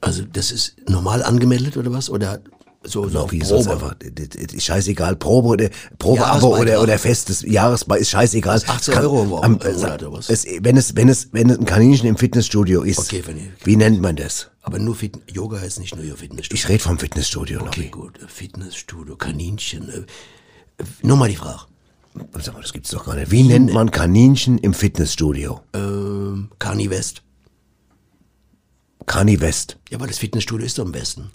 Also 0.00 0.24
das 0.24 0.50
ist 0.50 0.74
normal 0.88 1.22
angemeldet 1.22 1.76
oder 1.76 1.92
was? 1.92 2.10
Oder 2.10 2.40
so, 2.84 3.08
so 3.08 3.30
Wie 3.30 3.38
Probe? 3.38 3.70
einfach? 3.72 3.94
Ist 4.00 4.64
scheißeigal. 4.64 5.16
Probe 5.16 5.48
oder 5.48 5.70
Probeabo 5.98 6.58
oder, 6.58 6.82
oder 6.82 6.98
festes 6.98 7.42
Jahresbeitrag 7.42 8.00
ist 8.02 8.10
scheißegal. 8.10 8.54
Das 8.54 8.62
ist 8.64 8.68
18 8.70 8.94
Kann- 8.94 9.02
Euro 9.04 9.40
am- 9.42 9.52
Monat 9.52 10.02
oder 10.02 10.12
was? 10.12 10.28
Es, 10.28 10.46
wenn 10.60 10.76
es, 10.76 10.96
wenn 10.96 11.08
es, 11.08 11.28
wenn 11.32 11.48
es 11.50 11.58
ein 11.58 11.64
Kaninchen 11.64 12.08
im 12.08 12.16
Fitnessstudio 12.16 12.82
ist, 12.82 12.98
Okay, 12.98 13.22
wenn 13.26 13.36
ich- 13.38 13.44
wie 13.64 13.76
nennt 13.76 14.00
man 14.00 14.16
das? 14.16 14.48
Aber 14.62 14.78
nur 14.78 14.94
Fit 14.96 15.18
Yoga 15.32 15.60
heißt 15.60 15.78
nicht 15.80 15.94
nur 15.96 16.04
Fitnessstudio. 16.16 16.54
Ich 16.64 16.68
rede 16.68 16.82
vom 16.82 16.98
Fitnessstudio, 16.98 17.60
okay, 17.60 17.80
Nobby. 17.82 17.90
gut. 17.90 18.18
Fitnessstudio, 18.28 19.16
Kaninchen. 19.16 19.88
Äh, 19.88 19.96
äh, 20.82 20.84
nur 21.02 21.16
mal 21.16 21.28
die 21.28 21.36
Frage. 21.36 21.60
Sag 22.40 22.54
mal, 22.54 22.60
das 22.62 22.72
gibt's 22.72 22.90
doch 22.90 23.04
gar 23.06 23.14
nicht. 23.16 23.30
Wie 23.30 23.42
nennt 23.42 23.72
man 23.72 23.90
Kaninchen 23.90 24.58
im 24.58 24.74
Fitnessstudio? 24.74 25.60
Ähm, 25.72 26.50
Kani 26.58 26.90
West. 26.90 27.22
Kani 29.06 29.40
West. 29.40 29.78
Ja, 29.90 29.98
aber 29.98 30.06
das 30.06 30.18
Fitnessstudio 30.18 30.66
ist 30.66 30.78
doch 30.78 30.84
im 30.84 30.94
Westen. 30.94 31.30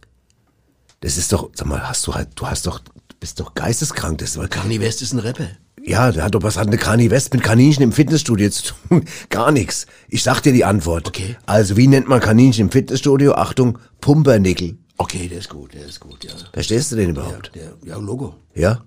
Das 1.02 1.18
ist 1.18 1.32
doch, 1.32 1.50
sag 1.54 1.68
mal, 1.68 1.88
hast 1.88 2.06
du 2.08 2.14
halt, 2.16 2.30
du 2.36 2.48
hast 2.48 2.66
doch, 2.68 2.82
bist 3.20 3.40
doch 3.40 3.54
geisteskrank. 3.54 4.18
Das 4.20 4.38
war, 4.38 4.48
Kani 4.48 4.80
West 4.80 5.02
ist 5.02 5.14
ein 5.14 5.20
Rapper. 5.20 5.48
ja, 5.84 6.12
der 6.12 6.24
hat 6.24 6.34
doch, 6.36 6.44
was 6.44 6.58
hat 6.58 6.68
eine 6.68 6.78
Kani 6.78 7.12
West 7.12 7.34
mit 7.34 7.44
Kaninchen 7.44 7.84
im 7.84 7.92
Fitnessstudio 7.92 8.50
zu 8.50 8.74
tun? 8.90 9.06
Gar 9.30 9.52
nichts. 9.52 9.86
Ich 10.10 10.24
sag 10.24 10.42
dir 10.42 10.54
die 10.54 10.66
Antwort. 10.66 11.08
Okay. 11.08 11.38
Also, 11.46 11.78
wie 11.78 11.88
nennt 11.88 12.08
man 12.08 12.20
Kaninchen 12.20 12.66
im 12.68 12.72
Fitnessstudio? 12.72 13.34
Achtung, 13.36 13.78
Pumpernickel. 14.02 14.78
Okay, 15.00 15.28
der 15.28 15.38
ist 15.40 15.50
gut, 15.50 15.74
der 15.76 15.86
ist 15.86 16.00
gut, 16.00 16.24
ja. 16.24 16.32
Verstehst 16.52 16.92
du 16.92 16.96
den 16.96 17.06
Ja, 17.06 17.12
überhaupt? 17.12 17.52
der, 17.54 17.74
ja 17.86 17.98
Logo. 17.98 18.36
Ja? 18.56 18.84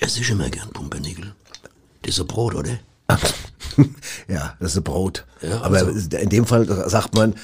Esse 0.00 0.20
ich 0.20 0.30
immer 0.30 0.48
gern 0.48 0.70
Pumpernickel. 0.70 1.34
Das 2.00 2.10
ist 2.10 2.16
so 2.16 2.24
Brot, 2.24 2.54
oder? 2.54 2.78
ja, 4.28 4.56
das 4.58 4.72
ist 4.72 4.78
ein 4.78 4.84
Brot. 4.84 5.26
Ja, 5.42 5.60
Aber 5.60 5.76
also. 5.78 6.16
in 6.16 6.28
dem 6.30 6.46
Fall 6.46 6.66
sagt 6.88 7.14
man, 7.14 7.34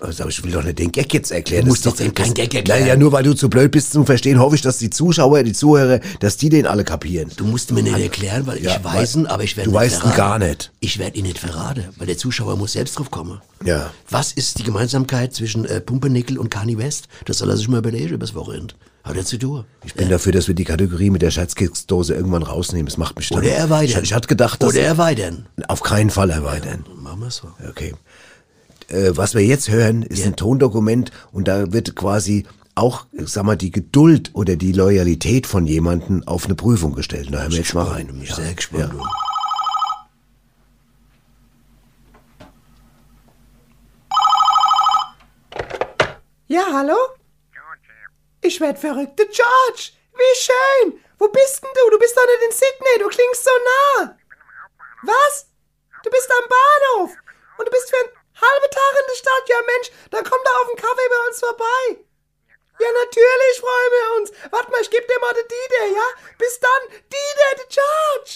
also 0.00 0.28
ich 0.28 0.42
will 0.42 0.52
doch 0.52 0.62
nicht 0.64 0.78
den 0.78 0.92
Gag 0.92 1.12
jetzt 1.12 1.30
erklären. 1.30 1.64
Du 1.64 1.70
musst 1.70 1.84
jetzt 1.84 2.00
eben 2.00 2.14
keinen 2.14 2.34
Gag 2.34 2.54
erklären. 2.54 2.80
Naja, 2.80 2.96
nur 2.96 3.12
weil 3.12 3.22
du 3.22 3.34
zu 3.34 3.48
blöd 3.48 3.70
bist 3.70 3.92
zum 3.92 4.06
Verstehen, 4.06 4.38
hoffe 4.38 4.56
ich, 4.56 4.62
dass 4.62 4.78
die 4.78 4.90
Zuschauer, 4.90 5.42
die 5.42 5.52
Zuhörer, 5.52 6.00
dass 6.20 6.36
die 6.36 6.48
den 6.48 6.66
alle 6.66 6.84
kapieren. 6.84 7.30
Du 7.36 7.44
musst 7.44 7.70
mir 7.72 7.82
nicht 7.82 7.98
erklären, 7.98 8.46
weil 8.46 8.62
Ja, 8.62 8.76
ich 8.76 8.84
weiß 8.84 9.16
ihn, 9.16 9.26
aber 9.26 9.42
ich 9.44 9.56
werde 9.56 9.70
du 9.70 9.78
nicht 9.78 9.92
weißt 9.92 10.04
ihn 10.04 10.14
gar 10.14 10.38
nicht. 10.38 10.72
Ich 10.80 10.98
werde 10.98 11.18
ihn 11.18 11.24
nicht 11.24 11.38
verraten, 11.38 11.84
weil 11.96 12.06
der 12.06 12.18
Zuschauer 12.18 12.56
muss 12.56 12.72
selbst 12.72 12.98
drauf 12.98 13.10
kommen. 13.10 13.40
Ja. 13.64 13.90
Was 14.08 14.32
ist 14.32 14.58
die 14.58 14.62
Gemeinsamkeit 14.62 15.34
zwischen 15.34 15.64
äh, 15.64 15.80
Pumpernickel 15.80 16.38
und 16.38 16.50
Kanye 16.50 16.78
West? 16.78 17.08
Das 17.26 17.38
soll 17.38 17.50
er 17.50 17.56
sich 17.56 17.68
mal 17.68 17.78
überlegen 17.78 18.14
übers 18.14 18.34
Wochenende. 18.34 18.74
Hat 19.02 19.16
er 19.16 19.24
zu 19.24 19.38
tun. 19.38 19.64
Ich 19.84 19.94
bin 19.94 20.10
dafür, 20.10 20.32
dass 20.32 20.46
wir 20.46 20.54
die 20.54 20.64
Kategorie 20.64 21.08
mit 21.08 21.22
der 21.22 21.30
Scherzkeksdose 21.30 22.14
irgendwann 22.14 22.42
rausnehmen. 22.42 22.84
Das 22.86 22.98
macht 22.98 23.16
mich 23.16 23.30
dann. 23.30 23.38
Oder 23.38 23.50
erweitern. 23.52 24.02
Ich, 24.02 24.10
ich 24.10 24.14
hatte 24.14 24.28
gedacht, 24.28 24.62
dass 24.62 24.68
Oder 24.70 24.82
erweitern. 24.82 25.46
auf 25.68 25.82
keinen 25.82 26.10
Fall 26.10 26.28
erweitern. 26.28 26.84
Machen 26.96 27.20
wir 27.20 27.30
so. 27.30 27.48
Okay. 27.66 27.94
Äh, 28.90 29.16
was 29.16 29.34
wir 29.34 29.42
jetzt 29.44 29.68
hören, 29.70 30.02
ist 30.02 30.26
ein 30.26 30.36
Tondokument 30.36 31.10
und 31.32 31.46
da 31.48 31.72
wird 31.72 31.94
quasi 31.96 32.46
auch, 32.74 33.06
ich 33.12 33.28
sag 33.28 33.44
mal, 33.44 33.56
die 33.56 33.70
Geduld 33.70 34.30
oder 34.34 34.56
die 34.56 34.72
Loyalität 34.72 35.46
von 35.46 35.66
jemandem 35.66 36.26
auf 36.26 36.46
eine 36.46 36.54
Prüfung 36.54 36.94
gestellt. 36.94 37.28
Da 37.30 37.40
hören 37.42 37.52
wir 37.52 37.58
jetzt 37.58 37.74
mal 37.74 37.84
rein. 37.86 38.06
Ich 38.06 38.12
bin 38.12 38.22
Ja. 38.24 38.34
sehr 38.34 38.54
gespannt. 38.54 38.92
Ja. 38.96 39.04
Ja, 46.48 46.66
hallo? 46.72 46.96
Ich 48.42 48.60
werd 48.60 48.78
verrückte 48.78 49.24
George. 49.26 49.90
Wie 50.14 50.36
schön. 50.40 51.00
Wo 51.18 51.28
bist 51.28 51.62
denn 51.62 51.70
du? 51.74 51.90
Du 51.90 51.98
bist 51.98 52.16
doch 52.16 52.24
nicht 52.26 52.42
in 52.46 52.52
Sydney. 52.52 52.98
Du 52.98 53.08
klingst 53.08 53.44
so 53.44 53.50
nah. 54.00 54.16
Was? 55.02 55.46
Du 56.02 56.10
bist 56.10 56.28
am 56.30 56.48
Bahnhof. 56.48 57.16
Und 57.58 57.68
du 57.68 57.70
bist 57.70 57.90
für 57.90 57.96
einen 57.96 58.19
halben 58.40 58.70
Tag 58.70 58.92
in 59.00 59.06
der 59.08 59.18
Stadt. 59.18 59.44
Ja, 59.48 59.56
Mensch, 59.66 59.88
dann 60.10 60.24
komm 60.24 60.40
doch 60.44 60.60
auf 60.62 60.68
einen 60.68 60.76
Kaffee 60.76 61.08
bei 61.08 61.28
uns 61.28 61.38
vorbei. 61.40 61.82
Ja, 62.80 62.88
natürlich 62.92 63.54
freuen 63.60 63.92
wir 63.92 64.20
uns. 64.20 64.32
Warte 64.50 64.70
mal, 64.70 64.80
ich 64.80 64.90
geb 64.90 65.06
dir 65.06 65.20
mal 65.20 65.34
den 65.34 65.48
Dieter, 65.48 65.86
ja? 65.96 66.06
Bis 66.38 66.58
dann, 66.58 66.82
Dieter, 67.12 67.50
der 67.58 67.66
George. 67.68 68.32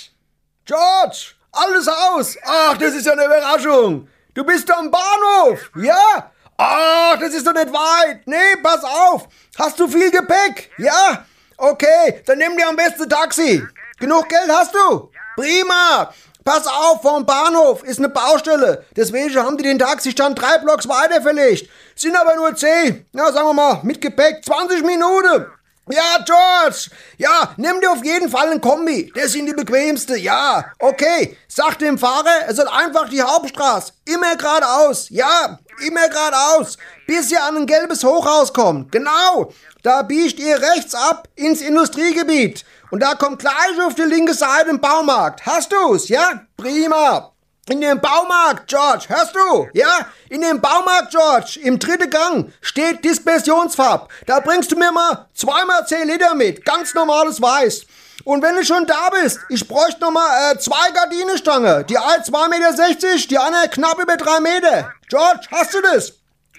George, 0.67 1.35
alles 1.53 1.89
aus. 1.89 2.37
Ach, 2.45 2.77
das 2.77 2.95
ist 2.95 3.07
ja 3.07 3.13
eine 3.13 3.25
Überraschung. 3.25 4.09
Du 4.35 4.45
bist 4.45 4.71
am 4.71 4.91
Bahnhof, 4.91 5.71
ja? 5.77 6.33
Ach, 6.57 7.19
das 7.19 7.35
ist 7.35 7.47
doch 7.47 7.55
nicht 7.55 7.73
weit. 7.73 8.27
Nee, 8.27 8.57
pass 8.63 8.85
auf. 8.85 9.29
Hast 9.59 9.79
du 9.81 9.89
viel 9.89 10.11
Gepäck? 10.11 10.71
Ja? 10.79 11.25
Okay, 11.57 12.23
dann 12.27 12.39
nimm 12.39 12.57
dir 12.57 12.69
am 12.69 12.77
besten 12.77 13.09
Taxi. 13.09 13.67
Genug 13.99 14.29
Geld 14.29 14.51
hast 14.51 14.75
du? 14.75 15.11
Prima. 15.37 16.13
Pass 16.45 16.67
auf, 16.67 17.01
vorm 17.01 17.25
Bahnhof 17.25 17.83
ist 17.85 17.99
eine 17.99 18.11
Baustelle. 18.11 18.85
Deswegen 18.95 19.35
haben 19.37 19.57
die 19.57 19.65
den 19.65 19.79
Taxistand 19.79 20.39
drei 20.39 20.59
Blocks 20.59 20.87
weiter 20.87 21.23
verlegt. 21.23 21.71
Sind 21.97 22.15
aber 22.15 22.37
nur 22.37 22.55
zehn. 22.55 23.07
Ja, 23.13 23.33
sagen 23.33 23.49
wir 23.49 23.55
mal, 23.55 23.81
mit 23.83 24.01
Gepäck 24.01 24.45
20 24.45 24.85
Minuten. 24.85 25.47
Ja, 25.91 26.23
George. 26.25 26.91
Ja, 27.19 27.55
nimm 27.57 27.81
dir 27.81 27.93
auf 27.93 28.05
jeden 28.05 28.31
Fall 28.31 28.51
ein 28.51 28.61
Kombi. 28.61 29.11
Der 29.17 29.29
sind 29.29 29.47
die 29.47 29.53
bequemste. 29.55 30.19
Ja, 30.19 30.65
okay. 30.79 31.37
Sag 31.49 31.79
dem 31.79 31.99
Fahrer, 31.99 32.47
er 32.47 32.55
soll 32.55 32.69
einfach 32.69 33.09
die 33.09 33.23
Hauptstraße. 33.23 33.93
Immer 34.07 34.37
geradeaus. 34.37 35.09
Ja, 35.11 35.59
immer 35.87 36.09
geradeaus. 36.09 36.77
Bis 37.07 37.31
ihr 37.31 37.43
an 37.43 37.57
ein 37.57 37.67
gelbes 37.67 38.05
Hochhaus 38.05 38.53
kommt. 38.53 38.93
Genau. 38.93 39.53
Da 39.83 40.01
biegt 40.03 40.39
ihr 40.41 40.61
rechts 40.61 40.95
ab 40.95 41.29
ins 41.37 41.61
Industriegebiet. 41.61 42.65
Und 42.95 43.01
da 43.01 43.17
kommt 43.17 43.41
gleich 43.41 43.81
auf 43.85 43.97
die 43.97 44.03
linke 44.03 44.35
Seite 44.35 44.71
ein 44.71 44.81
Baumarkt. 44.81 45.45
Hast 45.45 45.73
du's? 45.73 46.09
Ja? 46.09 46.43
Prima. 46.57 47.33
In 47.69 47.81
dem 47.81 48.01
Baumarkt, 48.01 48.69
George, 48.69 49.07
hörst 49.09 49.35
du? 49.35 49.67
Ja? 49.73 50.07
In 50.29 50.43
dem 50.43 50.61
Baumarkt, 50.61 51.11
George, 51.11 51.59
im 51.65 51.81
dritten 51.81 52.09
Gang 52.09 52.53
steht 52.61 53.05
Dispersionsfarb. 53.05 54.13
Da 54.27 54.39
bringst 54.39 54.71
du 54.71 54.77
mir 54.77 54.93
mal 54.93 55.27
zweimal 55.35 55.85
10 55.85 56.07
Liter 56.07 56.37
mit. 56.37 56.65
Ganz 56.65 56.95
normales 56.95 57.43
Weiß. 57.43 57.85
Und 58.23 58.43
wenn 58.43 58.55
du 58.55 58.65
schon 58.65 58.87
da 58.87 59.11
bist, 59.11 59.41
ich 59.49 59.67
bräuchte 59.67 60.01
noch 60.01 60.13
mal 60.13 60.53
äh, 60.53 60.59
zwei 60.61 60.93
Gardinenstange. 60.93 61.83
Die 61.87 61.99
eine 61.99 62.23
2,60 62.23 62.49
Meter, 62.49 63.29
die 63.29 63.39
andere 63.39 63.69
knapp 63.71 64.01
über 64.01 64.17
3 64.17 64.39
Meter. 64.39 64.93
George, 65.09 65.49
hast 65.51 65.75
du 65.75 65.81
das? 65.81 66.13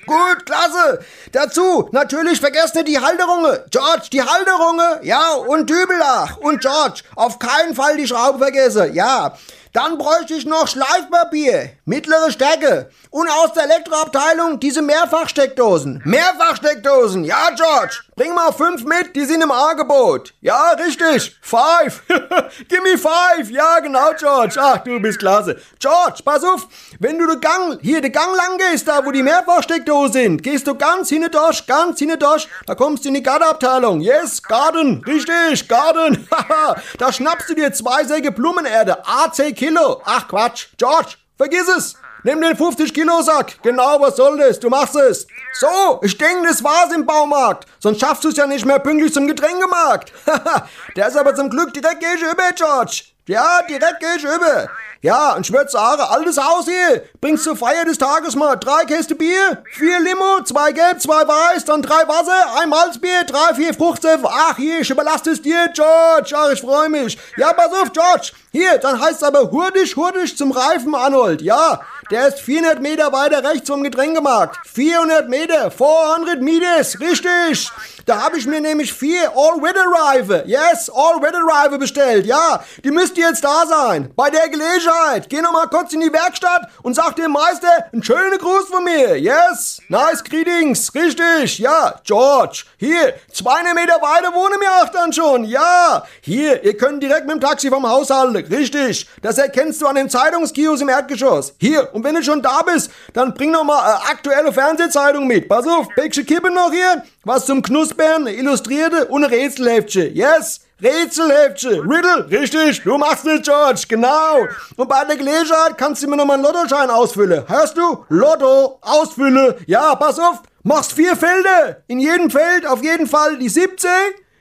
Gut, 0.05 0.45
klasse. 0.45 0.99
Dazu 1.31 1.89
natürlich 1.91 2.39
vergesst 2.39 2.75
nicht 2.75 2.87
die 2.87 2.99
Halterungen. 2.99 3.59
George, 3.71 4.07
die 4.11 4.21
Halterungen. 4.21 5.03
Ja, 5.03 5.33
und 5.33 5.69
Dübelach. 5.69 6.37
Und 6.37 6.61
George, 6.61 7.01
auf 7.15 7.39
keinen 7.39 7.75
Fall 7.75 7.97
die 7.97 8.07
Schraube 8.07 8.39
vergessen. 8.39 8.93
Ja. 8.93 9.37
Dann 9.75 9.97
bräuchte 9.97 10.35
ich 10.35 10.45
noch 10.45 10.69
Schleifpapier, 10.69 11.71
mittlere 11.83 12.31
Stärke 12.31 12.89
und 13.09 13.27
aus 13.29 13.51
der 13.51 13.63
Elektroabteilung 13.63 14.57
diese 14.57 14.81
Mehrfachsteckdosen. 14.81 16.01
Mehrfachsteckdosen, 16.05 17.25
ja 17.25 17.49
George, 17.53 17.99
bring 18.15 18.33
mal 18.33 18.53
fünf 18.53 18.85
mit, 18.85 19.13
die 19.17 19.25
sind 19.25 19.43
im 19.43 19.51
Angebot. 19.51 20.33
Ja, 20.39 20.69
richtig, 20.69 21.37
five. 21.41 22.03
Gimme 22.69 22.97
five, 22.97 23.51
ja 23.51 23.79
genau 23.79 24.13
George. 24.17 24.55
Ach, 24.57 24.77
du 24.77 24.97
bist 25.01 25.19
klasse. 25.19 25.59
George, 25.77 26.21
pass 26.23 26.45
auf, 26.45 26.69
wenn 26.99 27.19
du 27.19 27.27
den 27.27 27.41
Gang, 27.41 27.77
hier 27.81 27.99
den 27.99 28.13
Gang 28.13 28.33
lang 28.33 28.57
gehst, 28.57 28.87
da 28.87 29.05
wo 29.05 29.11
die 29.11 29.23
Mehrfachsteckdosen 29.23 30.13
sind, 30.13 30.43
gehst 30.43 30.67
du 30.67 30.75
ganz 30.75 31.09
hinten 31.09 31.31
durch, 31.31 31.67
ganz 31.67 31.99
hinten 31.99 32.19
durch, 32.19 32.47
da 32.65 32.75
kommst 32.75 33.03
du 33.03 33.09
in 33.09 33.15
die 33.15 33.23
Gartenabteilung. 33.23 33.99
Yes, 33.99 34.41
Garden, 34.41 35.03
richtig, 35.05 35.67
Garden. 35.67 36.25
da 36.97 37.11
schnappst 37.11 37.49
du 37.49 37.55
dir 37.55 37.73
zwei 37.73 38.05
Säcke 38.05 38.31
Blumenerde, 38.31 39.05
AC 39.05 39.53
Kilo. 39.65 39.99
Ach 40.05 40.27
Quatsch, 40.27 40.67
George, 40.77 41.15
vergiss 41.37 41.67
es. 41.67 41.95
Nimm 42.23 42.39
den 42.39 42.55
50 42.55 42.93
Kilo 42.93 43.21
Sack. 43.23 43.61
Genau, 43.63 43.99
was 43.99 44.15
soll 44.15 44.37
das? 44.37 44.59
Du 44.59 44.69
machst 44.69 44.95
es. 44.95 45.25
So, 45.59 45.99
ich 46.03 46.15
denke, 46.17 46.47
das 46.47 46.63
war's 46.63 46.93
im 46.93 47.05
Baumarkt. 47.05 47.65
Sonst 47.79 47.99
schaffst 47.99 48.23
du 48.23 48.29
es 48.29 48.37
ja 48.37 48.45
nicht 48.45 48.65
mehr 48.65 48.77
pünktlich 48.77 49.11
zum 49.11 49.27
Getränkemarkt. 49.27 50.11
Der 50.95 51.07
ist 51.07 51.17
aber 51.17 51.33
zum 51.33 51.49
Glück 51.49 51.73
direkt 51.73 51.99
gegenüber, 51.99 52.51
George. 52.55 53.05
Ja, 53.27 53.61
direkt 53.67 53.99
gegenüber. 53.99 54.69
Ja, 55.01 55.33
und 55.33 55.45
ich 55.45 55.53
würde 55.53 55.69
sagen, 55.69 56.01
altes 56.01 56.37
Haus 56.37 56.65
hier. 56.65 57.03
Bringst 57.21 57.43
zur 57.43 57.55
Feier 57.55 57.85
des 57.85 57.99
Tages 57.99 58.35
mal 58.35 58.55
drei 58.55 58.85
Käste 58.85 59.13
Bier, 59.13 59.63
vier 59.71 59.99
Limo, 59.99 60.41
zwei 60.43 60.71
Gelb, 60.71 60.99
zwei 60.99 61.27
Weiß, 61.27 61.65
dann 61.65 61.83
drei 61.83 62.07
Wasser, 62.07 62.59
ein 62.59 62.69
Malzbier, 62.69 63.23
drei, 63.23 63.53
vier 63.53 63.73
Fruchtsäfte. 63.75 64.27
Ach, 64.27 64.57
hier, 64.57 64.79
ich 64.79 64.89
überlasse 64.89 65.31
es 65.31 65.41
dir, 65.43 65.69
George. 65.75 66.33
Ach, 66.35 66.51
ich 66.51 66.61
freue 66.61 66.89
mich. 66.89 67.19
Ja, 67.37 67.53
pass 67.53 67.71
auf, 67.73 67.91
George. 67.93 68.31
Hier, 68.55 68.77
dann 68.77 69.01
heißt 69.01 69.17
es 69.17 69.23
aber 69.23 69.51
hurtig, 69.51 69.97
hurtig 69.97 70.37
zum 70.37 70.53
Reifen, 70.53 70.95
Arnold. 70.95 71.41
Ja, 71.41 71.81
der 72.09 72.29
ist 72.29 72.39
400 72.39 72.81
Meter 72.81 73.11
weiter 73.11 73.43
rechts 73.43 73.69
vom 73.69 73.83
Getränkemarkt. 73.83 74.65
400 74.65 75.27
Meter, 75.27 75.69
400 75.69 76.41
Meters, 76.41 76.97
richtig. 77.01 77.69
Da 78.05 78.21
habe 78.21 78.37
ich 78.37 78.45
mir 78.45 78.61
nämlich 78.61 78.93
vier 78.93 79.31
All-Weather-Reife, 79.35 80.43
yes, 80.45 80.91
All-Weather-Reife 80.93 81.79
bestellt, 81.79 82.27
ja. 82.27 82.63
Die 82.83 82.91
müsste 82.91 83.19
jetzt 83.19 83.43
da 83.43 83.65
sein. 83.67 84.13
Bei 84.15 84.29
der 84.29 84.47
Gelegenheit. 84.47 85.27
Geh 85.27 85.41
noch 85.41 85.51
mal 85.51 85.67
kurz 85.67 85.91
in 85.93 86.01
die 86.01 86.13
Werkstatt 86.13 86.69
und 86.83 86.93
sag 86.93 87.15
dem 87.15 87.31
Meister 87.31 87.67
einen 87.91 88.03
schönen 88.03 88.37
Gruß 88.37 88.67
von 88.69 88.83
mir, 88.83 89.19
yes. 89.19 89.81
Nice 89.89 90.23
greetings, 90.23 90.93
richtig, 90.93 91.57
ja. 91.57 91.95
George, 92.03 92.65
hier, 92.77 93.15
200 93.33 93.73
Meter 93.73 93.95
weiter 93.95 94.33
wohnen 94.33 94.61
wir 94.61 94.71
auch 94.83 94.89
dann 94.89 95.11
schon, 95.11 95.43
ja. 95.43 96.05
Hier, 96.21 96.63
ihr 96.63 96.77
könnt 96.77 97.01
direkt 97.01 97.25
mit 97.25 97.37
dem 97.37 97.41
Taxi 97.41 97.69
vom 97.69 97.89
Haus 97.89 98.11
halten, 98.11 98.44
richtig. 98.49 99.07
Das 99.21 99.37
erkennst 99.37 99.81
du 99.81 99.87
an 99.87 99.95
dem 99.95 100.09
Zeitungskiosk 100.09 100.81
im 100.81 100.89
Erdgeschoss. 100.89 101.53
Hier, 101.59 101.89
und 101.93 102.03
wenn 102.03 102.15
du 102.15 102.23
schon 102.23 102.41
da 102.41 102.61
bist, 102.61 102.91
dann 103.13 103.33
bring 103.33 103.51
noch 103.51 103.63
mal 103.63 103.79
äh, 103.79 104.11
aktuelle 104.11 104.51
Fernsehzeitung 104.51 105.27
mit. 105.27 105.47
Pass 105.47 105.67
auf, 105.67 105.87
Päckchen 105.95 106.25
Kippen 106.25 106.53
noch 106.53 106.71
hier, 106.71 107.03
was 107.23 107.45
zum 107.45 107.61
Knuspern, 107.61 108.27
illustrierte 108.27 109.05
und 109.05 109.23
ein 109.23 109.29
Rätselheftchen. 109.29 110.15
Yes, 110.15 110.61
Rätselheftchen, 110.81 111.89
Riddle, 111.89 112.29
richtig, 112.29 112.83
du 112.83 112.97
machst 112.97 113.25
es, 113.25 113.41
George, 113.43 113.85
genau. 113.87 114.39
Und 114.75 114.89
bei 114.89 115.05
der 115.05 115.15
Gelegenheit 115.15 115.77
kannst 115.77 116.03
du 116.03 116.07
mir 116.07 116.17
noch 116.17 116.25
mal 116.25 116.33
einen 116.33 116.43
Lottoschein 116.43 116.89
ausfüllen. 116.89 117.45
Hörst 117.47 117.77
du? 117.77 118.05
Lotto, 118.09 118.79
ausfüllen. 118.81 119.55
Ja, 119.67 119.95
pass 119.95 120.19
auf, 120.19 120.41
machst 120.63 120.91
vier 120.91 121.15
Felder. 121.15 121.77
In 121.87 121.99
jedem 121.99 122.29
Feld 122.29 122.67
auf 122.67 122.83
jeden 122.83 123.07
Fall 123.07 123.37
die 123.37 123.47
17, 123.47 123.89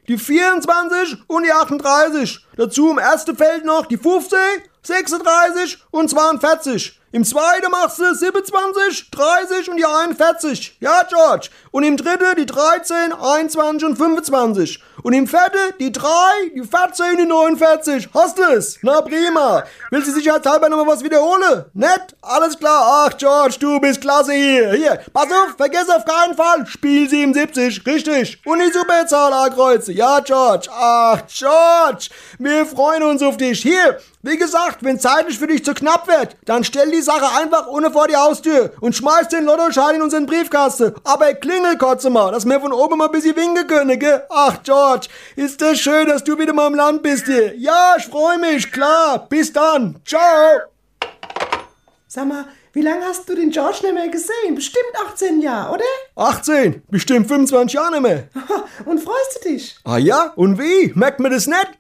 die 0.09 0.19
24 0.19 1.19
und 1.27 1.45
die 1.45 1.53
38. 1.53 2.47
Dazu 2.57 2.91
im 2.91 2.99
ersten 2.99 3.37
Feld 3.37 3.65
noch 3.65 3.87
die 3.87 3.97
15, 3.97 4.39
36 4.83 5.79
und 5.91 6.09
42. 6.09 7.01
Im 7.15 7.23
zweiten 7.23 7.71
machst 7.71 8.01
du 8.01 8.13
27, 8.13 9.09
30 9.13 9.71
und 9.71 9.77
die 9.77 9.85
41. 9.85 10.79
Ja, 10.81 11.05
George. 11.09 11.49
Und 11.71 11.85
im 11.85 11.97
dritten 11.97 12.35
die 12.37 12.45
13, 12.45 13.13
21 13.13 13.89
und 13.89 13.97
25. 13.97 14.83
Und 15.05 15.13
im 15.13 15.29
vierten 15.29 15.75
die 15.79 15.93
3, 15.93 16.09
die 16.57 16.65
14 16.65 17.11
und 17.13 17.19
die 17.19 17.27
49. 17.27 18.09
Hast 18.13 18.37
du 18.37 18.43
es? 18.43 18.79
Na 18.83 19.01
prima. 19.01 19.63
Willst 19.93 20.09
du 20.09 20.13
sicherheitshalber 20.13 20.69
nochmal 20.69 20.89
was 20.89 21.05
wiederholen? 21.05 21.67
Nett? 21.75 22.17
Alles 22.21 22.59
klar. 22.59 23.07
Ach, 23.07 23.17
George, 23.17 23.59
du 23.61 23.79
bist 23.79 24.01
klasse 24.01 24.33
hier. 24.33 24.73
Hier, 24.73 25.01
pass 25.13 25.27
auf, 25.27 25.55
vergiss 25.57 25.89
auf 25.89 26.05
keinen 26.05 26.35
Fall. 26.35 26.67
Spiel 26.67 27.09
77. 27.09 27.87
Richtig. 27.87 28.43
Und 28.45 28.59
die 28.59 28.73
Superzahl 28.73 29.33
A-Kreuze. 29.33 29.93
Ja, 29.93 30.19
George. 30.19 30.69
Ach, 30.73 31.21
George. 31.29 32.09
Wir 32.41 32.67
freuen 32.67 33.05
uns 33.05 33.23
auf 33.23 33.37
dich. 33.37 33.63
Hier, 33.63 34.01
wie 34.23 34.39
gesagt, 34.39 34.83
wenn 34.83 34.99
zeitlich 34.99 35.39
für 35.39 35.47
dich 35.47 35.65
zu 35.65 35.75
knapp 35.75 36.09
wird, 36.09 36.37
dann 36.47 36.65
stell 36.65 36.91
die 36.91 37.03
Sache 37.05 37.27
einfach 37.41 37.69
ohne 37.69 37.91
vor 37.91 38.09
die 38.09 38.17
Haustür 38.17 38.73
und 38.81 38.97
schmeiß 38.97 39.29
den 39.29 39.45
Lottoschein 39.45 39.97
in 39.97 40.03
unseren 40.03 40.27
Briefkasten. 40.27 40.95
Aber 41.05 41.33
klingel 41.35 41.79
kurz 41.79 42.05
mal, 42.05 42.33
dass 42.33 42.47
wir 42.47 42.61
von 42.61 42.73
oben 42.73 42.99
mal 42.99 43.07
ein 43.07 43.13
bisschen 43.13 43.37
winken 43.37 43.67
können, 43.67 43.99
gell? 43.99 44.25
Ach, 44.31 44.63
George, 44.63 45.09
ist 45.37 45.61
das 45.61 45.79
schön, 45.79 46.09
dass 46.09 46.25
du 46.25 46.39
wieder 46.39 46.53
mal 46.53 46.67
im 46.67 46.75
Land 46.75 47.03
bist 47.03 47.27
hier. 47.27 47.55
Ja, 47.57 47.95
ich 47.99 48.07
freue 48.07 48.39
mich, 48.39 48.73
klar. 48.73 49.27
Bis 49.29 49.53
dann. 49.53 50.01
Ciao. 50.05 50.61
Sag 52.09 52.27
mal, 52.27 52.47
wie 52.73 52.81
lange 52.81 53.05
hast 53.05 53.29
du 53.29 53.37
den 53.37 53.51
George 53.51 53.79
nicht 53.83 53.95
mehr 53.95 54.09
gesehen? 54.09 54.55
Bestimmt 54.55 54.85
18 55.07 55.41
Jahre, 55.41 55.75
oder? 55.75 55.85
18, 56.17 56.83
bestimmt 56.91 57.29
25 57.29 57.75
Jahre 57.75 57.93
nicht 57.93 58.03
mehr. 58.03 58.29
Und 58.85 59.01
freust 59.01 59.41
du 59.45 59.49
dich? 59.49 59.77
Ah 59.85 59.99
ja, 59.99 60.33
und 60.37 60.59
wie? 60.59 60.93
Merkt 60.95 61.21
man 61.21 61.31
das 61.31 61.47
nicht? 61.47 61.71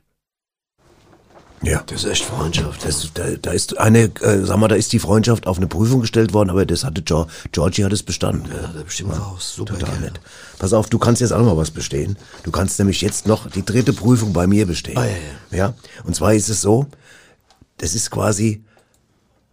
Ja. 1.65 1.83
Das 1.87 2.05
ist 2.05 2.11
echt 2.11 2.25
Freundschaft. 2.25 2.85
Das, 2.85 3.11
da, 3.15 3.25
da 3.41 3.51
ist 3.53 3.79
eine, 3.79 4.11
äh, 4.21 4.45
sag 4.45 4.59
mal, 4.59 4.69
da 4.69 4.75
ist 4.77 4.93
die 4.93 4.99
Freundschaft 4.99 5.47
auf 5.47 5.57
eine 5.57 5.67
Prüfung 5.67 6.01
gestellt 6.01 6.33
worden, 6.33 6.51
aber 6.51 6.67
das 6.67 6.85
hatte 6.85 7.03
George, 7.03 7.31
Georgie 7.53 7.85
hat 7.85 7.93
es 7.93 8.03
bestanden. 8.03 8.51
Ja, 8.53 8.69
da 8.75 8.83
bestimmt 8.83 9.19
raus. 9.19 9.55
Super 9.57 9.79
Total 9.79 9.99
nett. 10.01 10.21
Pass 10.59 10.73
auf, 10.73 10.89
du 10.89 10.99
kannst 10.99 11.21
jetzt 11.21 11.33
auch 11.33 11.39
noch 11.39 11.47
mal 11.47 11.57
was 11.57 11.71
bestehen. 11.71 12.17
Du 12.43 12.51
kannst 12.51 12.79
nämlich 12.79 13.01
jetzt 13.01 13.27
noch 13.27 13.51
die 13.51 13.65
dritte 13.65 13.93
Prüfung 13.93 14.33
bei 14.33 14.47
mir 14.47 14.67
bestehen. 14.67 14.99
Ah, 14.99 15.05
ja, 15.07 15.12
ja. 15.51 15.57
ja. 15.59 15.75
Und 16.05 16.15
zwar 16.15 16.35
ist 16.35 16.49
es 16.49 16.61
so, 16.61 16.87
das 17.79 17.95
ist 17.95 18.11
quasi, 18.11 18.62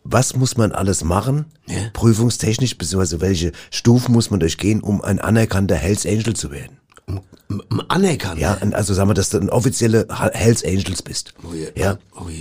was 0.03 0.35
muss 0.35 0.57
man 0.57 0.71
alles 0.71 1.03
machen, 1.03 1.45
Ja. 1.67 1.77
prüfungstechnisch, 1.93 2.77
beziehungsweise 2.77 3.21
welche 3.21 3.51
Stufen 3.69 4.13
muss 4.13 4.31
man 4.31 4.39
durchgehen, 4.39 4.81
um 4.81 5.01
ein 5.01 5.19
anerkannter 5.19 5.75
Hells 5.75 6.05
Angel 6.05 6.35
zu 6.35 6.51
werden? 6.51 6.77
Anerkannt. 7.87 8.39
Ja, 8.39 8.57
also 8.71 8.93
sagen 8.93 9.09
wir, 9.09 9.13
dass 9.13 9.29
du 9.29 9.37
ein 9.39 9.49
offizielle 9.49 10.07
Ha- 10.09 10.31
Hells 10.33 10.63
Angels 10.63 11.01
bist. 11.01 11.33
Oh 11.43 11.53
je. 11.53 11.67
Ja. 11.75 11.97
Oh 12.15 12.29
je. 12.29 12.39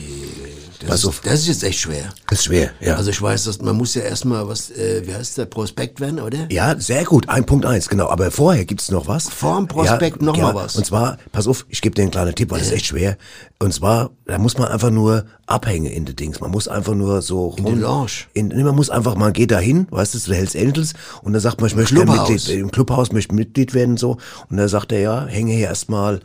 Das, 0.80 0.88
Pass 0.88 1.04
ist, 1.04 1.26
das 1.26 1.34
ist 1.40 1.46
jetzt 1.46 1.64
echt 1.64 1.80
schwer. 1.80 2.04
ist 2.30 2.44
schwer, 2.44 2.70
ja. 2.80 2.96
Also 2.96 3.10
ich 3.10 3.20
weiß, 3.20 3.44
dass 3.44 3.60
man 3.60 3.76
muss 3.76 3.94
ja 3.94 4.02
erstmal 4.02 4.48
was, 4.48 4.70
äh, 4.70 5.02
wie 5.06 5.14
heißt 5.14 5.36
der, 5.36 5.44
Prospekt 5.44 6.00
werden, 6.00 6.20
oder? 6.20 6.46
ja, 6.50 6.78
sehr 6.78 7.04
gut, 7.04 7.28
ein 7.28 7.44
Punkt 7.44 7.66
eins, 7.66 7.88
genau. 7.88 8.08
Aber 8.08 8.30
vorher 8.30 8.64
gibt's 8.64 8.90
noch 8.90 9.06
was. 9.06 9.28
Vor 9.28 9.56
dem 9.56 9.68
Prospekt 9.68 10.22
noch 10.22 10.36
mal 10.36 10.54
was. 10.54 10.76
Und 10.76 10.86
zwar, 10.86 11.18
pass 11.32 11.46
auf, 11.46 11.66
ich 11.68 11.82
gebe 11.82 11.94
dir 11.94 12.02
einen 12.02 12.10
kleinen 12.10 12.34
Tipp, 12.34 12.50
weil 12.50 12.60
das 12.60 12.68
ist 12.68 12.74
echt 12.74 12.86
schwer. 12.86 13.18
Und 13.58 13.74
zwar, 13.74 14.10
da 14.24 14.38
muss 14.38 14.56
man 14.56 14.68
einfach 14.68 14.90
nur 14.90 15.26
abhängen 15.46 15.86
in 15.86 16.06
den 16.06 16.16
Dings. 16.16 16.40
Man 16.40 16.50
muss 16.50 16.66
einfach 16.66 16.94
nur 16.94 17.20
so 17.20 17.54
In 17.58 17.66
die 17.66 17.72
Lounge. 17.72 18.10
In, 18.32 18.48
nee, 18.48 18.62
man 18.62 18.74
muss 18.74 18.88
einfach, 18.88 19.16
man 19.16 19.34
geht 19.34 19.50
da 19.50 19.58
hin, 19.58 19.86
weißt 19.90 20.14
du, 20.14 20.18
zu 20.18 20.32
Hells 20.32 20.56
Angels 20.56 20.94
und 21.22 21.34
dann 21.34 21.42
sagt 21.42 21.60
man, 21.60 21.68
ich 21.68 21.76
möchte. 21.76 22.06
Mitglied, 22.06 22.48
im 22.48 22.70
Clubhaus 22.70 23.12
möchte 23.12 23.34
Mitglied 23.34 23.74
werden 23.74 23.98
so. 23.98 24.16
Und 24.48 24.56
dann 24.56 24.68
sagt 24.68 24.92
er, 24.92 25.00
ja, 25.00 25.26
hänge 25.26 25.52
hier 25.52 25.68
erstmal 25.68 26.20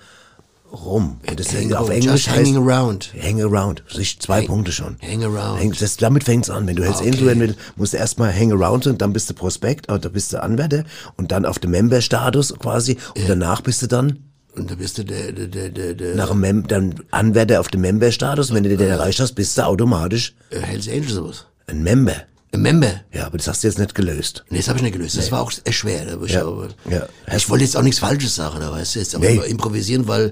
rum. 0.84 1.18
Und 1.30 1.40
das 1.40 1.54
Hang 1.54 1.72
auf 1.74 1.90
Englisch 1.90 2.28
hanging 2.28 2.56
heißt, 2.58 2.68
around. 2.68 3.14
Hang 3.22 3.42
around. 3.42 3.84
Sich 3.94 4.20
zwei 4.20 4.42
Punkte 4.46 4.72
schon. 4.72 4.98
hang 5.02 5.24
around. 5.24 5.60
Häng, 5.60 5.74
das, 5.80 5.98
damit 5.98 6.24
fängt's 6.24 6.50
an. 6.50 6.68
Wenn 6.68 6.76
du 6.76 6.84
Hells 6.84 6.98
Okay. 6.98 7.10
Angel 7.12 7.26
werden 7.28 7.40
willst, 7.40 7.60
musst 7.76 7.94
du 7.94 7.98
erstmal 7.98 8.34
hang 8.34 8.52
around 8.52 8.88
und 8.88 9.02
dann 9.02 9.14
bist 9.14 9.30
du 9.30 9.34
Prospekt, 9.34 9.92
oder 9.92 10.10
bist 10.10 10.34
du 10.34 10.42
Anwärter 10.42 10.84
und 11.18 11.32
dann 11.32 11.46
auf 11.46 11.60
dem 11.60 11.72
Member-Status 11.72 12.56
quasi 12.60 12.98
und 13.16 13.28
danach 13.30 13.62
bist 13.62 13.82
du 13.82 13.88
dann 13.88 14.20
Und 14.56 14.72
da 14.72 14.76
bist 14.76 14.98
du 14.98 15.04
der, 15.04 15.32
der, 15.32 15.48
der, 15.48 15.70
der, 15.70 15.94
der 15.94 16.16
nach 16.16 16.30
dem 16.30 16.40
Mem 16.42 16.68
dann 16.68 16.96
Anwärter 17.12 17.60
auf 17.60 17.68
dem 17.68 17.82
Member-Status. 17.82 18.54
Wenn 18.54 18.64
du 18.64 18.76
den 18.76 18.88
erreicht 18.88 19.20
hast, 19.20 19.34
bist 19.34 19.58
du 19.58 19.66
automatisch 19.66 20.34
äh, 20.50 20.60
Hells 20.60 20.88
Angels 20.88 21.12
sowas. 21.14 21.46
ein 21.68 21.84
Member. 21.84 22.16
Ein 22.54 22.62
Member. 22.62 23.02
Ja, 23.12 23.26
aber 23.26 23.38
das 23.38 23.50
hast 23.50 23.64
du 23.64 23.68
jetzt 23.68 23.80
nicht 23.80 23.96
gelöst. 23.96 24.46
Nee, 24.50 24.60
das 24.60 24.70
habe 24.70 24.78
ich 24.78 24.84
nicht 24.84 24.94
gelöst. 24.94 25.18
Das 25.18 25.30
war 25.30 25.42
auch 25.42 25.52
schwer. 25.72 26.06
War 26.18 26.26
ich, 26.26 26.32
Ja. 26.32 26.48
aber, 26.48 26.70
Ja. 26.90 27.06
ich 27.36 27.50
wollte 27.50 27.66
jetzt 27.66 27.76
auch 27.76 27.82
nichts 27.82 28.00
Falsches 28.00 28.34
sagen, 28.36 28.62
da 28.62 28.72
weißt 28.72 28.96
du, 28.96 29.00
jetzt 29.00 29.14
aber 29.14 29.26
Nee. 29.26 29.42
improvisieren, 29.48 30.08
weil 30.08 30.32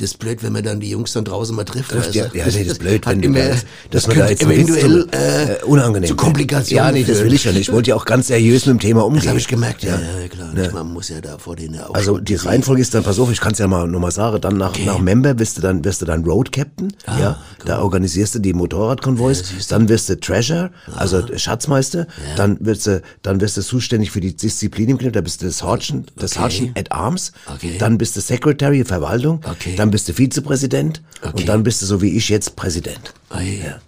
das 0.00 0.10
ist 0.12 0.18
blöd, 0.18 0.42
wenn 0.42 0.52
man 0.52 0.62
dann 0.62 0.80
die 0.80 0.90
Jungs 0.90 1.12
dann 1.12 1.24
draußen 1.24 1.54
mal 1.54 1.64
trifft. 1.64 1.90
Trifft, 1.90 2.06
weißt 2.08 2.14
ja, 2.14 2.24
ja, 2.24 2.30
nee, 2.32 2.42
das 2.44 2.54
ist 2.56 2.78
blöd, 2.78 3.06
wenn 3.06 3.22
immer, 3.22 3.38
da- 3.38 3.48
das, 3.48 3.64
dass 3.90 4.06
man 4.06 4.18
da 4.18 4.28
jetzt 4.30 4.42
eventuell 4.42 4.90
hinzt, 5.02 5.14
äh, 5.14 5.54
äh, 5.54 5.62
unangenehm. 5.64 6.08
zu 6.08 6.16
Komplikationen 6.16 6.84
Ja, 6.86 6.92
nee, 6.92 7.04
das 7.04 7.22
will 7.22 7.32
ich 7.32 7.44
ja 7.44 7.52
nicht. 7.52 7.62
Ich 7.68 7.72
wollte 7.72 7.90
ja 7.90 7.96
auch 7.96 8.04
ganz 8.04 8.28
seriös 8.28 8.66
mit 8.66 8.74
dem 8.74 8.80
Thema 8.80 9.04
umgehen. 9.04 9.20
Das 9.22 9.28
habe 9.28 9.38
ich 9.38 9.48
gemerkt, 9.48 9.82
ja, 9.82 9.98
ja, 9.98 10.28
klar. 10.28 10.52
Nicht, 10.54 10.72
man 10.72 10.92
muss 10.92 11.08
ja 11.08 11.20
da 11.20 11.38
vor 11.38 11.56
denen 11.56 11.74
ja 11.74 11.88
auch 11.88 11.94
Also 11.94 12.18
die. 12.18 12.36
Reihenfolge 12.36 12.80
ist 12.82 12.94
dann, 12.94 13.02
pass 13.02 13.18
auf, 13.18 13.30
ich 13.32 13.40
kann 13.40 13.52
es 13.52 13.58
ja 13.58 13.66
mal 13.66 13.86
nochmal 13.88 14.12
sagen, 14.12 14.40
dann 14.40 14.56
nach, 14.56 14.78
nach 14.84 14.98
Member 15.00 15.38
wirst 15.38 15.58
du 15.58 15.62
dann, 15.62 15.84
wirst 15.84 16.00
du 16.02 16.06
dann 16.06 16.24
Road 16.24 16.52
Captain, 16.52 16.92
Ah, 17.06 17.18
ja, 17.18 17.38
da 17.64 17.80
organisierst 17.82 18.36
du 18.36 18.38
die 18.38 18.52
Motorradkonvois, 18.52 19.42
dann 19.68 19.88
wirst 19.88 20.08
du 20.08 20.18
Treasure, 20.20 20.70
also 20.96 21.22
Schatzmeister, 21.36 22.06
dann 22.36 22.56
wirst 22.60 22.86
du, 22.86 23.02
dann 23.22 23.40
wirst 23.40 23.56
du 23.56 23.62
zuständig 23.62 24.10
für 24.12 24.20
die 24.20 24.34
Disziplin 24.36 24.90
im 24.90 24.98
Club, 24.98 25.12
da 25.14 25.20
bist 25.20 25.42
du 25.42 25.50
Sergeant, 25.50 26.12
der 26.16 26.24
Okay. 26.24 26.34
Sergeant 26.34 26.78
at 26.78 26.92
Arms, 26.92 27.32
Okay. 27.52 27.76
dann 27.78 27.98
bist 27.98 28.16
du 28.16 28.20
Secretary, 28.20 28.84
Verwaltung, 28.84 29.40
Okay. 29.44 29.74
dann 29.76 29.87
bist 29.90 30.08
du 30.08 30.12
Vizepräsident 30.12 31.02
Okay. 31.22 31.32
und 31.40 31.48
dann 31.48 31.62
bist 31.62 31.82
du 31.82 31.86
so 31.86 32.00
wie 32.02 32.16
ich 32.16 32.28
jetzt 32.28 32.56
Präsident. 32.56 33.12
Ah, 33.30 33.40
ja. 33.40 33.78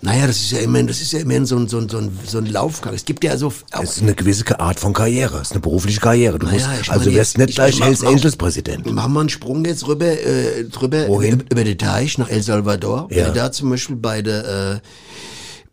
Naja, 0.00 0.26
das 0.26 0.36
ist 0.36 0.50
ja 0.52 0.58
immer, 0.58 0.82
das 0.82 1.00
ist 1.00 1.12
ja 1.12 1.20
immer 1.20 1.46
so 1.46 1.56
ein, 1.56 1.66
so 1.66 1.78
ein, 1.78 1.88
so 1.88 1.96
ein, 1.96 2.10
so 2.26 2.36
ein 2.38 2.44
Laufgang. 2.46 2.92
Es 2.92 3.06
gibt 3.06 3.24
ja 3.24 3.38
so, 3.38 3.50
Es 3.70 3.92
ist 3.96 4.02
eine 4.02 4.14
gewisse 4.14 4.60
Art 4.60 4.78
von 4.78 4.92
Karriere, 4.92 5.36
es 5.38 5.48
ist 5.48 5.52
eine 5.52 5.60
berufliche 5.60 5.98
Karriere. 6.00 6.38
Du 6.38 6.46
musst, 6.46 6.66
Naja, 6.66 6.80
ich 6.82 6.90
also 6.90 7.04
du 7.06 7.16
wirst 7.16 7.32
jetzt- 7.32 7.38
nicht 7.38 7.48
ich 7.50 7.54
gleich 7.54 7.80
Hells 7.80 8.02
Angels 8.04 8.36
Präsident. 8.36 8.84
Machen 8.92 9.12
wir 9.14 9.20
einen 9.20 9.28
Sprung 9.30 9.64
jetzt 9.64 9.86
rüber, 9.86 10.06
äh, 10.06 10.64
drüber 10.64 11.08
Wohin? 11.08 11.34
Über, 11.34 11.44
über 11.52 11.64
den 11.64 11.78
Teich 11.78 12.18
nach 12.18 12.28
El 12.28 12.42
Salvador. 12.42 13.08
Ja. 13.10 13.16
Wenn 13.16 13.24
du 13.28 13.32
da 13.40 13.50
zum 13.52 13.70
Beispiel 13.70 13.96
bei 13.96 14.20
der, 14.20 14.74
äh, 14.74 14.80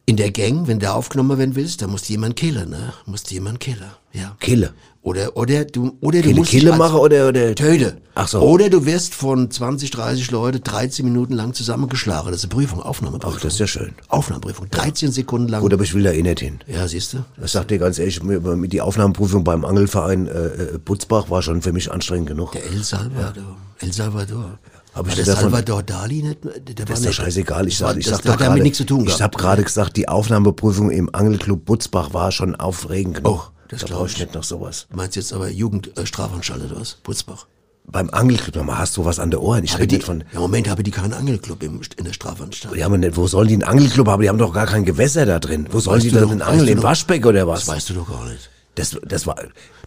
in 0.05 0.15
der 0.15 0.31
Gang, 0.31 0.65
wenn 0.67 0.79
da 0.79 0.93
aufgenommen 0.93 1.37
werden 1.37 1.55
willst, 1.55 1.81
da 1.81 1.87
musst 1.87 2.07
du 2.07 2.13
jemanden 2.13 2.35
killen, 2.35 2.69
ne? 2.69 2.93
Musst 3.05 3.29
du 3.29 3.33
jemanden 3.33 3.59
killen, 3.59 3.91
ja. 4.13 4.35
Kille. 4.39 4.73
Oder, 5.03 5.35
oder 5.35 5.65
du, 5.65 5.97
oder 5.99 6.19
du 6.19 6.27
Kille, 6.27 6.35
musst 6.35 6.51
dich 6.53 6.59
Kille 6.59 6.75
machen 6.77 6.97
oder, 6.97 7.29
oder 7.29 7.55
Töte. 7.55 7.97
Ach 8.13 8.27
so. 8.27 8.39
Oder 8.39 8.69
du 8.69 8.85
wirst 8.85 9.15
von 9.15 9.49
20, 9.49 9.89
30 9.89 10.29
Leute 10.29 10.59
13 10.59 11.03
Minuten 11.03 11.33
lang 11.33 11.55
zusammengeschlagen. 11.55 12.27
Das 12.31 12.43
ist 12.43 12.51
eine 12.51 12.61
Prüfung, 12.61 12.83
Aufnahmeprüfung. 12.83 13.35
Ach, 13.35 13.41
das 13.41 13.53
ist 13.53 13.59
ja 13.59 13.65
schön. 13.65 13.93
Aufnahmeprüfung. 14.09 14.69
13 14.69 15.11
Sekunden 15.11 15.47
lang. 15.47 15.61
Gut, 15.61 15.73
aber 15.73 15.83
ich 15.83 15.95
will 15.95 16.03
da 16.03 16.11
eh 16.11 16.21
nicht 16.21 16.39
hin. 16.41 16.59
ja, 16.67 16.87
siehst 16.87 17.13
du? 17.13 17.25
Ich 17.43 17.51
sag 17.51 17.67
dir 17.69 17.79
ganz 17.79 17.97
ehrlich, 17.97 18.21
mir 18.21 18.39
die 18.67 18.81
Aufnahmeprüfung 18.81 19.43
beim 19.43 19.65
Angelverein 19.65 20.27
äh, 20.27 20.31
äh, 20.45 20.77
Butzbach 20.77 21.31
war 21.31 21.41
schon 21.41 21.63
für 21.63 21.73
mich 21.73 21.91
anstrengend 21.91 22.27
genug. 22.27 22.51
Der 22.51 22.63
El 22.65 22.83
Salvador. 22.83 23.57
El 23.79 23.93
Salvador. 23.93 24.59
Hab 24.93 25.07
ich 25.07 25.15
dir 25.15 25.23
davon- 25.23 25.41
Salvador 25.43 25.81
Dali 25.81 26.21
nicht? 26.21 26.39
Der 26.43 26.85
Das 26.85 26.99
ist 26.99 27.07
doch 27.07 27.13
scheißegal. 27.13 27.67
Ich 27.67 27.79
Das 27.79 27.87
sag, 27.89 27.97
ich 27.97 28.05
das 28.05 28.17
sag 28.17 28.23
doch 28.25 28.33
hat 28.33 28.39
damit 28.41 28.49
gerade, 28.57 28.61
nichts 28.63 28.77
zu 28.77 28.83
tun 28.83 29.07
ich 29.07 29.19
habe 29.19 29.35
gerade 29.35 29.63
gesagt, 29.63 29.97
die 29.97 30.07
Aufnahmeprüfung 30.09 30.91
im 30.91 31.09
Angelclub 31.15 31.65
Butzbach 31.65 32.13
war 32.13 32.31
schon 32.31 32.55
aufregend 32.55 33.15
genug. 33.15 33.51
Oh, 33.51 33.60
das 33.71 33.81
da 33.81 33.87
brauche 33.95 34.07
ich 34.07 34.13
ich. 34.13 34.19
nicht 34.19 34.35
noch 34.35 34.43
sowas. 34.43 34.87
Du 34.89 34.97
meinst 34.97 35.15
jetzt 35.15 35.33
aber 35.33 35.49
Jugendstrafanstalt 35.49 36.71
oder 36.71 36.79
was? 36.81 36.97
Putzbach. 37.03 37.47
Beim 37.87 38.09
Angelclub, 38.11 38.63
mal 38.63 38.77
hast 38.77 38.95
du 38.97 39.05
was 39.05 39.19
an 39.19 39.31
der 39.31 39.41
Ohren. 39.41 39.63
Ich 39.63 39.73
die, 39.75 39.87
nicht 39.95 40.03
von. 40.05 40.23
ja, 40.31 40.39
Moment, 40.39 40.69
habe 40.69 40.83
die 40.83 40.91
keinen 40.91 41.13
Angelclub 41.13 41.63
im, 41.63 41.81
in 41.97 42.05
der 42.05 42.13
Strafanstalt? 42.13 42.75
Ja, 42.75 42.85
aber 42.85 42.97
nicht, 42.99 43.17
wo 43.17 43.25
sollen 43.27 43.47
die 43.47 43.55
einen 43.55 43.63
Angelclub 43.63 44.07
haben? 44.07 44.21
Die 44.21 44.29
haben 44.29 44.37
doch 44.37 44.53
gar 44.53 44.67
kein 44.67 44.85
Gewässer 44.85 45.25
da 45.25 45.39
drin. 45.39 45.67
Wo 45.71 45.79
sollen 45.79 45.95
Weißt 45.97 46.05
die 46.05 46.11
du 46.11 46.25
denn 46.27 46.41
angeln? 46.43 46.67
du 46.67 46.71
Im 46.73 46.83
Waschbeck 46.83 47.25
oder 47.25 47.39
Das 47.45 47.47
was? 47.47 47.67
weißt 47.67 47.89
du 47.89 47.93
doch 47.95 48.07
gar 48.07 48.23
nicht. 48.29 48.49
Das, 48.75 48.95
das 49.05 49.25
war. 49.25 49.35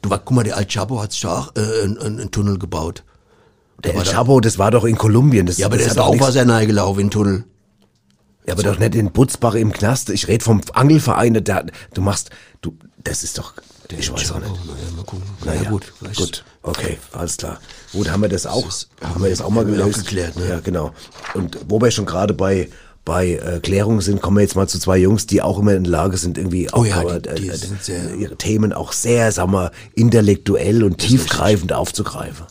Du, 0.03 0.09
guck 0.11 0.31
mal, 0.33 0.43
der 0.43 0.57
Al 0.57 0.67
Chapo 0.67 1.01
hat 1.01 1.13
sich 1.13 1.21
da 1.23 1.39
auch 1.39 1.53
äh, 1.57 1.83
einen, 1.85 1.99
einen 1.99 2.31
Tunnel 2.33 2.59
gebaut. 2.59 3.05
Der 3.85 3.95
war 3.95 4.01
El 4.03 4.07
da- 4.07 4.13
Chapo, 4.13 4.41
das 4.41 4.59
war 4.59 4.71
doch 4.73 4.85
in 4.85 4.97
Kolumbien. 4.99 5.47
Das, 5.47 5.57
Ja, 5.59 5.67
aber 5.67 5.77
das 5.77 5.85
der 5.85 5.93
ist 5.93 5.97
doch 5.99 6.07
auch 6.07 6.13
nichts- 6.13 6.27
Wasser 6.27 6.47
reingelaufen 6.49 7.01
in 7.01 7.07
den 7.07 7.11
Tunnel. 7.13 7.45
Ja, 8.47 8.53
aber 8.55 8.63
doch 8.65 8.79
nicht 8.79 8.95
in 8.97 9.11
Butzbach 9.13 9.55
im 9.55 9.73
Knast. 9.73 10.11
Ich 10.11 10.29
rede 10.29 10.45
vom 10.45 10.61
Angelverein. 10.75 11.33
Da, 11.45 11.65
du 11.95 12.01
machst, 12.03 12.29
du, 12.61 12.77
das 13.03 13.23
ist 13.23 13.39
doch, 13.39 13.55
ich 13.91 14.13
weiß 14.13 14.33
auch 14.33 14.39
nicht. 14.41 14.51
Naja, 14.67 14.91
mal 14.97 15.05
gucken. 15.05 15.23
Naja, 15.45 15.71
gut. 15.71 15.93
Vielleicht 15.99 16.17
Gut, 16.19 16.45
okay, 16.63 16.99
alles 17.13 17.37
klar. 17.37 17.61
Gut, 17.93 18.11
haben 18.11 18.23
wir 18.23 18.29
das 18.29 18.47
auch, 18.47 18.67
ist- 18.69 18.89
haben 19.03 19.23
wir 19.23 19.31
das 19.31 19.41
auch 19.41 19.51
mal 19.51 19.65
gelöst. 19.65 19.99
geklärt, 20.01 20.37
ne? 20.37 20.49
Ja, 20.49 20.61
genau. 20.61 20.93
Und 21.35 21.59
wo 21.69 21.81
wir 21.81 21.91
schon 21.91 22.07
gerade 22.07 22.35
bei, 22.35 22.69
bei 23.05 23.33
äh, 23.35 23.61
Klärung 23.61 24.01
sind, 24.01 24.23
kommen 24.23 24.39
wir 24.39 24.43
jetzt 24.43 24.57
mal 24.57 24.67
zu 24.67 24.79
zwei 24.79 24.97
Jungs, 24.99 25.27
die 25.27 25.43
auch 25.43 25.59
immer 25.59 25.75
in 25.75 25.85
der 25.85 25.93
Lage 25.93 26.17
sind, 26.17 26.39
irgendwie 26.39 26.69
Oh 26.73 26.79
auch 26.79 26.87
ja, 26.87 26.97
aber, 27.01 27.21
die- 27.21 27.43
die 27.43 27.51
sind 27.51 27.83
sehr- 27.85 28.15
ihre 28.15 28.37
Themen 28.37 28.73
auch 28.73 28.93
sehr, 28.93 29.31
sagen 29.33 29.53
wir, 29.53 29.71
intellektuell 29.95 30.83
und 30.83 30.99
tiefgreifend 30.99 31.73
aufzugreifen. 31.73 32.47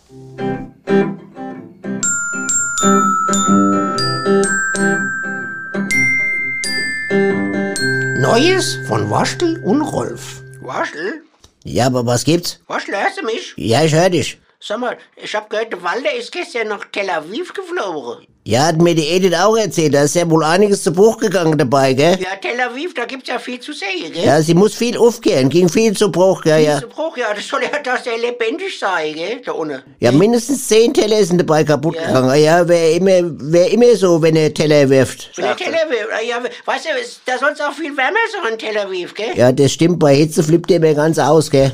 Neues 8.19 8.77
von 8.87 9.09
Waschel 9.09 9.57
und 9.63 9.81
Rolf. 9.81 10.42
Waschel? 10.65 11.23
Ja, 11.63 11.87
aber 11.87 12.05
was 12.05 12.23
gibt's? 12.23 12.59
Waschel, 12.67 12.95
hörst 12.95 13.17
du 13.17 13.23
mich? 13.25 13.53
Ja, 13.57 13.83
ich 13.83 13.93
hör 13.93 14.09
dich. 14.09 14.39
Sag 14.59 14.79
mal, 14.79 14.97
ich 15.17 15.35
hab 15.35 15.49
gehört, 15.49 15.73
der 15.73 15.83
Walter 15.83 16.13
ist 16.13 16.31
gestern 16.31 16.69
nach 16.69 16.85
Tel 16.91 17.09
Aviv 17.09 17.53
geflogen. 17.53 18.25
Ja, 18.45 18.65
hat 18.65 18.81
mir 18.81 18.93
die 18.93 19.07
Edith 19.07 19.33
auch 19.35 19.55
erzählt. 19.55 19.93
Da 19.93 20.03
ist 20.03 20.15
ja 20.15 20.29
wohl 20.29 20.43
einiges 20.43 20.83
zu 20.83 20.91
Bruch 20.91 21.17
gegangen 21.17 21.57
dabei, 21.57 21.93
gell? 21.93 22.17
Ja, 22.19 22.35
Tel 22.41 22.59
Aviv, 22.59 22.93
da 22.93 23.05
gibt's 23.05 23.29
ja 23.29 23.39
viel 23.39 23.57
zu 23.61 23.71
sehen, 23.71 24.11
gell? 24.11 24.25
Ja, 24.25 24.41
sie 24.41 24.53
muss 24.53 24.75
viel 24.75 24.97
aufgehen. 24.97 25.47
Ging 25.47 25.69
viel 25.69 25.95
zu 25.95 26.11
Bruch, 26.11 26.43
ja, 26.43 26.57
ja. 26.57 26.75
Dieser 26.75 26.87
Bruch, 26.87 27.15
ja, 27.15 27.33
das 27.33 27.47
soll 27.47 27.61
ja, 27.63 27.79
dass 27.81 28.03
der 28.03 28.17
lebendig 28.17 28.77
sei, 28.77 29.11
gell? 29.13 29.41
Da 29.45 29.53
unten. 29.53 29.81
Ja, 30.01 30.11
mindestens 30.11 30.67
zehn 30.67 30.93
Teller 30.93 31.23
sind 31.23 31.37
dabei 31.37 31.63
kaputt 31.63 31.95
Ja. 31.95 32.07
gegangen. 32.07 32.43
Ja, 32.43 32.67
wäre 32.67 32.89
immer, 32.91 33.31
wär 33.39 33.71
immer 33.71 33.95
so, 33.95 34.21
wenn 34.21 34.35
er 34.35 34.53
Teller 34.53 34.89
wirft. 34.89 35.29
Sagt 35.33 35.61
er. 35.61 35.67
Tel 35.67 35.75
Aviv, 35.75 36.07
ah, 36.11 36.21
ja, 36.21 36.41
weißt 36.65 36.85
du, 36.85 36.89
da 37.25 37.37
soll's 37.37 37.61
auch 37.61 37.71
viel 37.71 37.95
wärmer 37.95 38.17
sein 38.33 38.51
in 38.51 38.59
Tel 38.59 38.77
Aviv, 38.77 39.13
gell? 39.13 39.31
Ja, 39.37 39.53
das 39.53 39.71
stimmt. 39.71 39.99
Bei 39.99 40.13
Hitze 40.15 40.43
flippt 40.43 40.69
er 40.69 40.81
mir 40.81 40.93
ganz 40.93 41.17
aus, 41.17 41.49
gell? 41.49 41.71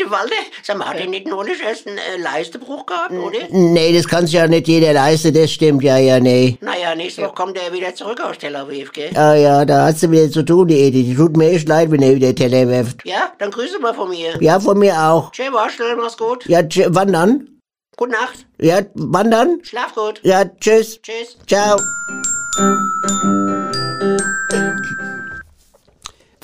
Der 0.00 0.10
Walter, 0.10 0.32
sag 0.62 0.78
mal, 0.78 0.88
hat 0.88 0.98
er 0.98 1.06
nicht 1.06 1.26
neulich 1.28 1.60
erst 1.62 1.86
einen 1.86 1.98
äh, 1.98 2.16
Leistebruch 2.22 2.86
gehabt, 2.86 3.12
oder? 3.12 3.38
Nee, 3.50 3.92
das 3.94 4.08
kann 4.08 4.24
sich 4.26 4.34
ja 4.36 4.46
nicht 4.46 4.66
jeder 4.66 4.94
leisten. 4.94 5.34
Das 5.34 5.52
stimmt, 5.52 5.84
ja, 5.84 5.98
ja, 5.98 6.07
nee. 6.18 6.56
Naja, 6.62 6.94
nächste 6.94 7.22
Woche 7.22 7.34
kommt 7.34 7.58
er 7.58 7.72
wieder 7.72 7.94
zurück 7.94 8.20
aus 8.20 8.38
Tel 8.38 8.56
Aviv, 8.56 8.90
gell? 8.92 9.10
Ah 9.14 9.34
ja, 9.34 9.64
da 9.66 9.86
hat 9.86 9.98
sie 9.98 10.10
wieder 10.10 10.30
zu 10.30 10.42
tun, 10.42 10.66
die 10.68 10.78
Edith. 10.80 11.06
Die 11.06 11.14
tut 11.14 11.36
mir 11.36 11.50
echt 11.50 11.68
leid, 11.68 11.90
wenn 11.90 12.02
er 12.02 12.14
wieder 12.14 12.34
Teller 12.34 12.66
wirft. 12.68 13.04
Ja, 13.04 13.32
dann 13.38 13.50
grüße 13.50 13.78
mal 13.78 13.92
von 13.92 14.08
mir. 14.08 14.40
Ja, 14.40 14.58
von 14.58 14.78
mir 14.78 14.94
auch. 14.98 15.30
Tschö, 15.32 15.52
Waschel, 15.52 15.94
mach's 15.96 16.16
gut. 16.16 16.46
Ja, 16.46 16.62
tsch, 16.62 16.86
wann 16.88 17.12
dann? 17.12 17.48
Gute 17.96 18.12
Nacht. 18.12 18.46
Ja, 18.58 18.80
wann 18.94 19.30
dann? 19.30 19.58
Schlaf 19.62 19.94
gut. 19.94 20.20
Ja, 20.22 20.44
tschüss. 20.44 21.00
Tschüss. 21.02 21.36
Ciao. 21.46 21.76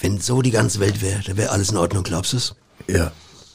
Wenn 0.00 0.20
so 0.20 0.42
die 0.42 0.50
ganze 0.50 0.80
Welt 0.80 1.00
wäre, 1.00 1.22
dann 1.26 1.38
wäre 1.38 1.50
alles 1.50 1.70
in 1.70 1.78
Ordnung, 1.78 2.02
glaubst 2.02 2.34
du's? 2.34 2.54
Ja. 2.88 3.12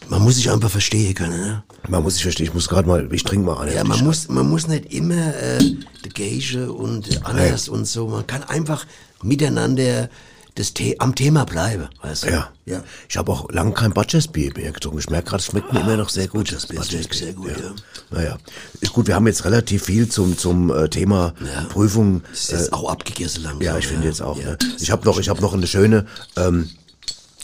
Man 0.10 0.24
muss 0.24 0.36
sich 0.36 0.50
einfach 0.50 0.72
verstehen 0.72 1.14
können, 1.14 1.40
ne? 1.40 1.64
Man 1.88 2.02
muss 2.02 2.16
sich 2.16 2.24
verstehen, 2.24 2.48
ich 2.48 2.54
muss 2.54 2.68
gerade 2.68 2.88
mal, 2.88 3.08
ich 3.14 3.24
trinke 3.24 3.46
mal 3.46 3.60
eine. 3.62 3.76
Ja, 3.76 3.84
man 3.84 4.04
muss, 4.04 4.28
man 4.28 4.50
muss 4.50 4.68
nicht 4.68 4.92
immer 4.92 5.36
äh, 5.36 5.60
die 5.60 6.10
Gage 6.10 6.72
und 6.74 7.14
äh, 7.14 7.20
anders 7.24 7.70
und 7.70 7.86
so. 7.86 8.08
Man 8.08 8.26
kann 8.26 8.44
einfach 8.44 8.86
miteinander 9.22 10.10
das 10.56 10.74
The 10.76 11.00
am 11.00 11.16
Thema 11.16 11.46
bleiben, 11.46 11.88
weißt 12.02 12.24
du? 12.24 12.32
Ja. 12.32 12.50
ja. 12.66 12.84
Ich 13.08 13.18
habe 13.18 13.32
auch 13.32 13.50
lange 13.52 13.72
kein 13.74 13.94
Butchersbier 13.94 14.52
mehr 14.56 14.72
getrunken. 14.72 15.00
Ich 15.00 15.10
merke 15.10 15.30
gerade, 15.30 15.42
es 15.42 15.46
schmeckt 15.46 15.72
mir 15.72 15.80
immer 15.80 15.96
noch 15.96 16.10
sehr 16.10 16.28
gut. 16.28 16.52
Das 16.52 16.68
schmeckt 16.68 17.14
sehr 17.14 17.34
gut, 17.34 17.52
ja. 17.52 17.72
Naja. 18.10 18.38
Ist 18.82 18.92
gut, 18.92 19.08
wir 19.08 19.16
haben 19.16 19.28
jetzt 19.28 19.46
relativ 19.46 19.86
viel 19.86 20.10
zum, 20.10 20.38
zum 20.38 20.70
äh, 20.72 20.90
Thema 20.90 21.34
Prüfung. 21.70 22.24
Das 22.30 22.40
ist 22.40 22.52
jetzt 22.52 22.74
auch 22.74 22.90
abgegessen 22.90 23.44
langsam. 23.44 23.62
Ja, 23.62 23.78
ich 23.78 23.88
finde 23.88 24.08
jetzt 24.08 24.22
auch. 24.22 24.38
Ja. 24.38 24.52
Ne? 24.52 24.58
Ich 24.80 24.92
habe 24.92 25.06
noch, 25.06 25.20
ich 25.20 25.30
habe 25.30 25.40
noch 25.42 25.54
eine 25.54 25.68
schöne. 25.68 26.06
Ähm, 26.36 26.70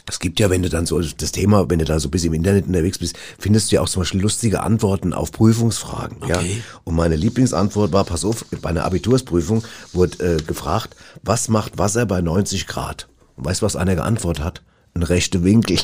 Es 0.08 0.20
gibt 0.20 0.40
ja, 0.40 0.50
wenn 0.50 0.62
du 0.62 0.70
dann 0.70 0.86
so 0.86 1.02
das 1.02 1.32
Thema, 1.32 1.70
wenn 1.70 1.80
du 1.80 1.86
da 1.86 2.00
so 2.00 2.08
ein 2.08 2.12
bisschen 2.12 2.28
im 2.28 2.36
Internet 2.36 2.68
unterwegs 2.68 3.00
bist, 3.00 3.18
findest 3.40 3.72
du 3.72 3.76
ja 3.76 3.82
auch 3.82 3.90
zum 3.90 4.02
Beispiel 4.02 4.22
lustige 4.22 4.62
Antworten 4.62 5.14
auf 5.14 5.32
Prüfungsfragen. 5.32 6.18
Ja? 6.28 6.38
Okay. 6.38 6.62
Und 6.84 6.96
meine 6.96 7.16
Lieblingsantwort 7.16 7.92
war, 7.92 8.04
pass 8.04 8.24
auf, 8.24 8.46
bei 8.62 8.70
einer 8.70 8.86
Abitursprüfung 8.86 9.64
wurde 9.94 10.36
äh, 10.36 10.42
gefragt, 10.44 10.96
was 11.24 11.48
macht 11.48 11.78
Wasser 11.78 12.06
bei 12.06 12.22
90 12.22 12.68
Grad? 12.68 13.08
Und 13.36 13.46
weißt 13.46 13.62
du, 13.62 13.66
was 13.66 13.76
einer 13.76 13.96
geantwortet 13.96 14.44
hat? 14.44 14.62
Ein 14.94 15.04
rechter 15.04 15.44
Winkel. 15.44 15.78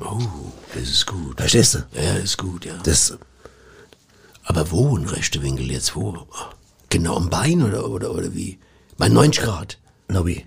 Oh, 0.00 0.18
das 0.74 0.88
ist 0.88 1.06
gut. 1.06 1.38
Verstehst 1.38 1.74
du? 1.74 1.78
Ja, 1.94 2.14
das 2.14 2.24
ist 2.24 2.38
gut, 2.38 2.64
ja. 2.64 2.74
Das, 2.82 3.16
Aber 4.44 4.70
wo 4.70 4.96
ein 4.96 5.06
rechter 5.06 5.42
Winkel 5.42 5.70
jetzt? 5.70 5.94
Wo? 5.94 6.26
Genau 6.88 7.16
am 7.16 7.30
Bein 7.30 7.62
oder, 7.62 7.88
oder, 7.88 8.12
oder 8.12 8.34
wie? 8.34 8.58
Bei 8.98 9.08
90 9.08 9.44
Grad. 9.44 9.78
Nobby, 10.08 10.44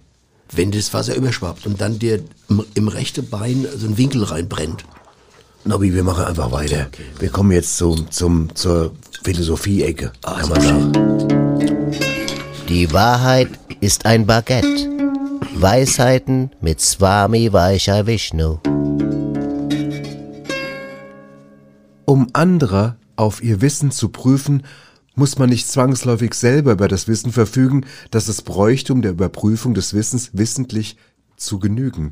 Wenn 0.55 0.71
das 0.71 0.93
Wasser 0.93 1.15
überschwappt 1.15 1.65
und 1.65 1.81
dann 1.81 1.99
dir 1.99 2.23
im, 2.49 2.63
im 2.75 2.87
rechten 2.87 3.27
Bein 3.27 3.65
so 3.75 3.87
ein 3.87 3.97
Winkel 3.97 4.23
reinbrennt. 4.23 4.85
Nobby, 5.65 5.93
wir 5.93 6.03
machen 6.03 6.25
einfach 6.25 6.51
weiter. 6.51 6.87
Wir 7.19 7.29
kommen 7.29 7.51
jetzt 7.51 7.77
zum, 7.77 8.11
zum, 8.11 8.53
zur 8.55 8.91
Philosophie-Ecke. 9.23 10.11
Sagen. 10.23 10.91
Die 12.69 12.91
Wahrheit 12.91 13.49
ist 13.79 14.05
ein 14.05 14.25
Baguette. 14.25 14.89
Weisheiten 15.55 16.51
mit 16.61 16.81
Swami 16.81 17.51
Vaishya 17.53 18.05
Vishnu. 18.05 18.57
Um 22.05 22.27
andere 22.33 22.95
auf 23.15 23.41
ihr 23.41 23.61
Wissen 23.61 23.91
zu 23.91 24.09
prüfen, 24.09 24.63
muss 25.15 25.37
man 25.37 25.49
nicht 25.49 25.67
zwangsläufig 25.67 26.33
selber 26.33 26.71
über 26.73 26.87
das 26.87 27.07
Wissen 27.07 27.31
verfügen, 27.31 27.85
das 28.11 28.27
es 28.27 28.41
bräuchte, 28.41 28.93
um 28.93 29.01
der 29.01 29.11
Überprüfung 29.11 29.73
des 29.73 29.93
Wissens 29.93 30.31
wissentlich 30.33 30.97
zu 31.37 31.59
genügen. 31.59 32.11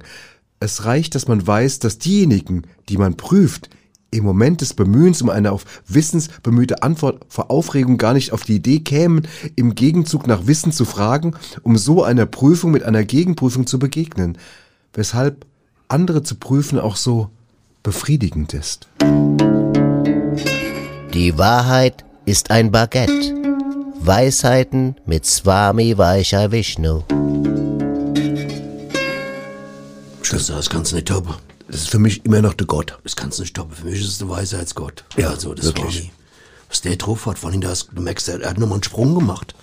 Es 0.60 0.86
reicht, 0.86 1.16
dass 1.16 1.28
man 1.28 1.46
weiß, 1.46 1.80
dass 1.80 1.98
diejenigen, 1.98 2.64
die 2.90 2.98
man 2.98 3.18
prüft, 3.18 3.70
im 4.12 4.26
Moment 4.26 4.62
des 4.62 4.74
Bemühens 4.74 5.22
um 5.22 5.30
eine 5.30 5.54
auf 5.54 5.64
Wissens 5.88 6.28
bemühte 6.44 6.84
Antwort 6.84 7.26
vor 7.30 7.50
Aufregung 7.50 7.98
gar 7.98 8.14
nicht 8.14 8.34
auf 8.34 8.44
die 8.44 8.58
Idee 8.58 8.82
kämen, 8.82 9.28
im 9.56 9.74
Gegenzug 9.74 10.28
nach 10.28 10.48
Wissen 10.48 10.74
zu 10.74 10.84
fragen, 10.84 11.34
um 11.64 11.78
so 11.78 12.04
einer 12.04 12.26
Prüfung 12.26 12.72
mit 12.72 12.84
einer 12.84 13.06
Gegenprüfung 13.06 13.66
zu 13.68 13.80
begegnen, 13.80 14.38
weshalb 14.94 15.46
andere 15.88 16.24
zu 16.24 16.36
prüfen 16.36 16.78
auch 16.78 16.98
so 16.98 17.30
befriedigend 17.84 18.54
ist. 18.54 18.90
Die 21.14 21.38
Wahrheit 21.38 22.06
ist 22.26 22.52
ein 22.52 22.72
Baguette. 22.72 23.34
Weisheiten 24.00 24.96
mit 25.06 25.26
Swami 25.26 25.98
Vaishya 25.98 26.52
Vishnu. 26.52 27.04
Schwester, 30.22 30.56
das 30.56 30.70
kannst 30.70 30.92
du 30.92 30.96
nicht 30.96 31.08
toppen. 31.08 31.36
Das 31.68 31.82
ist 31.82 31.90
für 31.90 32.00
mich 32.00 32.26
immer 32.26 32.42
noch 32.42 32.54
der 32.54 32.68
Gott. 32.68 32.98
Das 33.04 33.16
kannst 33.16 33.38
du 33.38 33.44
nicht 33.44 33.56
toppen. 33.56 33.76
Für 33.76 33.86
mich 33.86 34.00
ist 34.00 34.08
es 34.08 34.18
der 34.18 34.30
Weisheitsgott. 34.30 35.04
Ja, 35.18 35.30
also, 35.30 35.54
das 35.54 35.66
wirklich. 35.66 35.96
Swami. 35.96 36.12
Was 36.70 36.82
der 36.82 36.96
drauf 36.96 37.26
hat, 37.26 37.44
allem, 37.44 37.62
das, 37.62 37.88
du 37.92 38.02
merkst, 38.02 38.30
er 38.30 38.50
hat 38.50 38.58
nochmal 38.58 38.76
einen 38.76 38.84
Sprung 38.84 39.14
gemacht. 39.14 39.54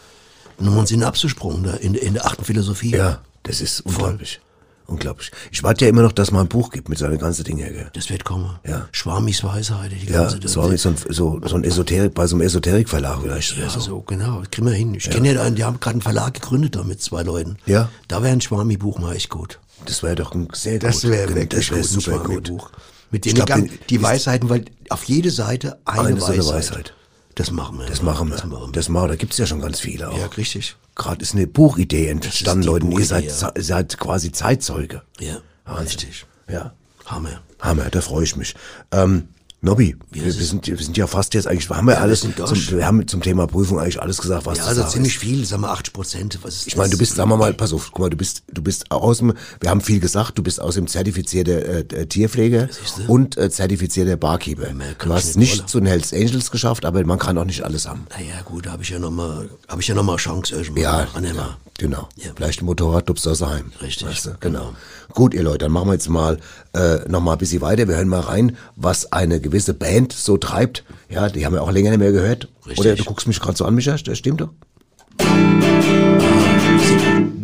Nochmal 0.58 0.78
einen 0.78 0.86
Synapsesprung 0.86 1.62
da 1.62 1.74
in, 1.74 1.94
in 1.94 2.14
der 2.14 2.26
achten 2.26 2.44
Philosophie. 2.44 2.90
Ja, 2.90 3.22
das 3.44 3.60
ist 3.60 3.80
unglaublich. 3.80 4.40
Unglaublich. 4.88 5.30
Ich 5.52 5.62
warte 5.62 5.84
ja 5.84 5.90
immer 5.90 6.00
noch, 6.00 6.12
dass 6.12 6.30
mal 6.30 6.40
ein 6.40 6.48
Buch 6.48 6.70
gibt 6.70 6.88
mit 6.88 6.96
seinen 6.96 7.18
ganzen 7.18 7.44
Dingen. 7.44 7.58
Gell? 7.74 7.90
Das 7.92 8.08
wird 8.08 8.24
kommen. 8.24 8.58
Ja. 8.66 8.88
Schwamis 8.90 9.44
Weisheit, 9.44 9.92
die 9.92 10.10
Ja, 10.10 10.22
ganze 10.22 10.42
wie 10.42 10.48
so 10.48 10.62
ein, 10.62 10.96
so, 11.10 11.38
so 11.44 11.56
ein 11.56 11.64
Esoterik, 11.64 12.14
bei 12.14 12.26
so 12.26 12.36
einem 12.36 12.46
Esoterikverlag 12.46 13.20
vielleicht. 13.20 13.58
Ja, 13.58 13.68
so. 13.68 13.80
so, 13.80 14.00
genau. 14.00 14.40
Das 14.40 14.50
kriegen 14.50 14.66
wir 14.66 14.72
hin. 14.72 14.94
Ich 14.94 15.10
kenne 15.10 15.34
ja 15.34 15.42
einen, 15.42 15.56
die 15.56 15.64
haben 15.64 15.78
gerade 15.78 15.96
einen 15.96 16.00
Verlag 16.02 16.32
gegründet 16.32 16.74
da 16.74 16.84
mit 16.84 17.02
zwei 17.02 17.22
Leuten. 17.22 17.58
Ja. 17.66 17.90
Da 18.08 18.22
wäre 18.22 18.32
ein 18.32 18.40
Schwami-Buch 18.40 18.98
mal 18.98 19.14
echt 19.14 19.28
gut. 19.28 19.60
Das 19.84 20.02
wäre 20.02 20.14
doch 20.14 20.34
ein 20.34 20.48
sehr 20.54 20.78
Das 20.78 21.02
gut. 21.02 21.12
Das 21.12 21.34
wirklich 21.34 21.70
wär 21.70 21.76
ein 21.78 21.84
super 21.84 22.18
gut. 22.20 22.46
Schwami-Buch. 22.48 22.70
Mit 23.10 23.24
denen 23.26 23.34
glaub, 23.44 23.54
die, 23.58 23.70
die 23.90 24.02
Weisheiten, 24.02 24.48
weil 24.48 24.64
auf 24.88 25.04
jede 25.04 25.30
Seite 25.30 25.78
eine, 25.84 26.00
Eine 26.08 26.20
so 26.20 26.28
Weisheit. 26.28 26.34
eine 26.40 26.54
Weisheit. 26.54 26.94
Das 27.38 27.52
machen 27.52 27.78
wir. 27.78 27.86
Das 27.86 28.02
machen 28.02 28.30
wir. 28.30 28.34
Das 28.34 28.44
machen 28.46 28.66
wir. 28.66 28.72
Das 28.72 28.88
machen 28.88 29.04
wir. 29.04 29.08
Da 29.10 29.16
gibt's 29.16 29.38
ja 29.38 29.46
schon 29.46 29.60
ganz 29.60 29.78
viele 29.78 30.10
auch. 30.10 30.18
ja, 30.18 30.26
richtig. 30.26 30.74
Gerade 30.96 31.22
ist 31.22 31.34
eine 31.34 31.46
Buchidee 31.46 32.08
entstanden, 32.08 32.64
Leute. 32.64 32.84
Ihr 32.86 32.90
Buchidee, 32.90 33.06
seid, 33.06 33.24
ja. 33.40 33.52
ihr 33.54 33.62
seid 33.62 33.96
quasi 33.96 34.32
Zeitzeuge. 34.32 35.02
Ja, 35.20 35.38
Wahnsinn. 35.64 35.84
richtig. 35.84 36.26
Ja. 36.50 36.72
Hammer. 37.06 37.40
Hammer, 37.60 37.90
da 37.90 38.00
freue 38.00 38.24
ich 38.24 38.34
mich. 38.34 38.56
Ähm, 38.90 39.28
Nobby, 39.60 39.96
wir, 40.12 40.24
wir, 40.24 40.32
sind, 40.32 40.68
wir 40.68 40.76
sind 40.76 40.96
ja 40.96 41.08
fast 41.08 41.34
jetzt 41.34 41.48
eigentlich, 41.48 41.68
haben 41.68 41.86
wir 41.86 41.94
wir 41.94 42.00
alles, 42.00 42.20
sind 42.20 42.36
zum, 42.36 42.78
wir 42.78 42.86
haben 42.86 43.08
zum 43.08 43.20
Thema 43.20 43.48
Prüfung 43.48 43.80
eigentlich 43.80 44.00
alles 44.00 44.18
gesagt, 44.18 44.46
was 44.46 44.58
Ja, 44.58 44.64
also 44.66 44.84
ziemlich 44.84 45.16
ist. 45.16 45.20
viel, 45.20 45.44
sagen 45.44 45.62
wir 45.62 45.70
80 45.70 45.92
Prozent. 45.92 46.38
Was 46.42 46.54
ist 46.54 46.68
Ich 46.68 46.76
meine, 46.76 46.90
du 46.90 46.98
bist, 46.98 47.16
sagen 47.16 47.28
wir 47.28 47.36
mal, 47.36 47.52
pass 47.54 47.72
auf, 47.72 47.90
guck 47.90 47.98
mal, 47.98 48.10
du 48.10 48.16
bist, 48.16 48.44
du 48.52 48.62
bist 48.62 48.88
aus 48.92 49.18
dem, 49.18 49.34
wir 49.60 49.70
haben 49.70 49.80
viel 49.80 49.98
gesagt, 49.98 50.38
du 50.38 50.44
bist 50.44 50.60
aus 50.60 50.76
dem 50.76 50.86
zertifizierter 50.86 51.90
äh, 51.92 52.06
Tierpfleger 52.06 52.68
und 53.08 53.36
äh, 53.36 53.50
zertifizierter 53.50 54.16
Barkeeper. 54.16 54.68
Du 54.98 55.12
hast 55.12 55.36
nicht 55.36 55.58
wollen. 55.58 55.68
zu 55.68 55.80
den 55.80 55.86
Hells 55.86 56.12
Angels 56.12 56.52
geschafft, 56.52 56.84
aber 56.84 57.04
man 57.04 57.18
kann 57.18 57.36
auch 57.36 57.44
nicht 57.44 57.62
alles 57.62 57.88
haben. 57.88 58.06
Naja, 58.10 58.40
gut, 58.44 58.66
da 58.66 58.72
habe 58.72 58.84
ich 58.84 58.90
ja 58.90 59.00
nochmal, 59.00 59.48
habe 59.66 59.80
ich 59.80 59.88
ja 59.88 59.96
nochmal 59.96 60.18
Chance 60.18 60.54
irgendwann. 60.54 60.82
Ja, 60.82 61.08
ja 61.34 61.58
genau. 61.78 62.08
Ja. 62.16 62.32
Vielleicht 62.36 62.60
ein 62.60 62.66
Motorrad 62.66 63.08
dupst 63.08 63.26
aus 63.26 63.38
daheim. 63.38 63.72
Richtig, 63.80 64.08
Weißt 64.08 64.26
du? 64.26 64.30
Genau. 64.40 64.74
Gut, 65.14 65.32
ihr 65.32 65.42
Leute, 65.42 65.58
dann 65.58 65.72
machen 65.72 65.88
wir 65.88 65.94
jetzt 65.94 66.08
mal 66.10 66.38
äh, 66.74 66.98
noch 67.08 67.20
mal 67.22 67.32
ein 67.32 67.38
bisschen 67.38 67.62
weiter. 67.62 67.88
Wir 67.88 67.96
hören 67.96 68.08
mal 68.08 68.20
rein, 68.20 68.56
was 68.76 69.10
eine 69.12 69.40
gewisse 69.40 69.72
Band 69.72 70.12
so 70.12 70.36
treibt. 70.36 70.84
Ja, 71.08 71.28
die 71.30 71.46
haben 71.46 71.54
wir 71.54 71.62
auch 71.62 71.72
länger 71.72 71.90
nicht 71.90 72.00
mehr 72.00 72.12
gehört. 72.12 72.48
Richtig. 72.66 72.80
Oder 72.80 72.94
du 72.94 73.04
guckst 73.04 73.26
mich 73.26 73.40
gerade 73.40 73.56
so 73.56 73.64
an, 73.64 73.74
Micha, 73.74 73.96
das 73.96 74.18
stimmt 74.18 74.42
doch? 74.42 74.50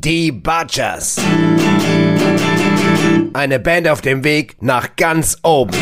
Die 0.04 0.30
Butchers. 0.32 1.16
Eine 3.32 3.58
Band 3.58 3.88
auf 3.88 4.02
dem 4.02 4.22
Weg 4.22 4.56
nach 4.60 4.96
ganz 4.96 5.38
oben. 5.42 5.72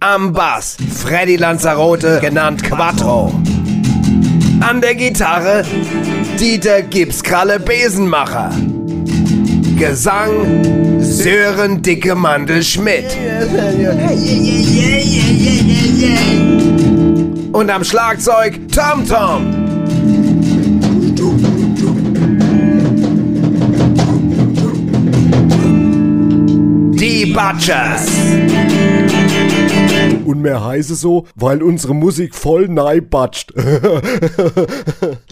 Am 0.00 0.32
Bass 0.32 0.76
Freddy 0.94 1.36
Lanzarote, 1.36 2.18
genannt 2.20 2.62
Quattro. 2.62 3.32
An 4.60 4.80
der 4.80 4.94
Gitarre 4.94 5.64
Dieter 6.40 6.82
Gipskralle 6.82 7.58
Besenmacher. 7.58 8.52
Gesang 9.76 11.00
Sören 11.00 11.82
Dicke 11.82 12.14
Mandel 12.14 12.62
Schmidt. 12.62 13.06
Und 17.50 17.70
am 17.70 17.82
Schlagzeug 17.82 18.60
Tom 18.72 19.04
Tom. 19.04 19.52
Die 26.92 27.26
Butchers. 27.26 28.06
Und 30.24 30.42
mehr 30.42 30.64
heiße 30.64 30.94
so, 30.94 31.26
weil 31.34 31.62
unsere 31.62 31.94
Musik 31.94 32.34
voll 32.34 32.68
nei 32.68 33.00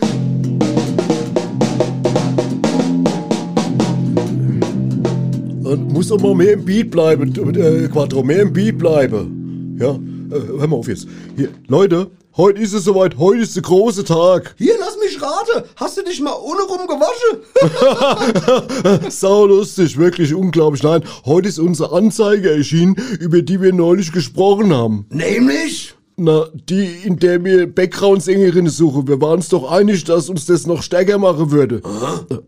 muss 5.97 6.09
doch 6.09 6.21
mal 6.21 6.35
mehr 6.35 6.53
im 6.53 6.65
Beat 6.65 6.91
bleiben, 6.91 7.33
äh, 7.57 7.89
Quattro, 7.89 8.23
mehr 8.23 8.43
im 8.43 8.53
Beat 8.53 8.77
bleiben. 8.77 9.79
Ja, 9.81 9.93
äh, 9.95 10.59
hör 10.59 10.67
mal 10.67 10.77
auf 10.77 10.89
jetzt. 10.89 11.09
Hier, 11.37 11.49
Leute, 11.69 12.11
heute 12.37 12.61
ist 12.61 12.75
es 12.75 12.85
soweit, 12.85 13.17
heute 13.17 13.41
ist 13.41 13.57
der 13.57 13.63
große 13.63 14.05
Tag. 14.05 14.55
Hier, 14.59 14.75
lass 14.79 14.99
mich 14.99 15.19
raten. 15.23 15.67
Hast 15.77 15.97
du 15.97 16.03
dich 16.03 16.21
mal 16.21 16.35
ohne 16.35 16.65
rum 16.65 16.87
gewaschen? 16.87 17.41
Sau 19.11 19.47
lustig, 19.47 19.97
wirklich 19.97 20.35
unglaublich. 20.35 20.83
Nein, 20.83 21.03
heute 21.25 21.49
ist 21.49 21.59
unsere 21.59 21.93
Anzeige 21.93 22.51
erschienen, 22.51 22.97
über 23.19 23.41
die 23.41 23.63
wir 23.63 23.73
neulich 23.73 24.13
gesprochen 24.13 24.75
haben. 24.75 25.07
Nämlich? 25.09 25.96
Na, 26.19 26.47
die, 26.55 26.87
in 27.05 27.19
der 27.19 27.45
wir 27.45 27.67
Background-Sängerinnen 27.67 28.71
suchen. 28.71 29.07
Wir 29.07 29.21
waren 29.21 29.35
uns 29.35 29.51
doch 29.51 29.71
einig, 29.71 30.05
dass 30.05 30.31
uns 30.31 30.47
das 30.47 30.67
noch 30.67 30.83
stärker 30.83 31.19
machen 31.19 31.51
würde. 31.51 31.83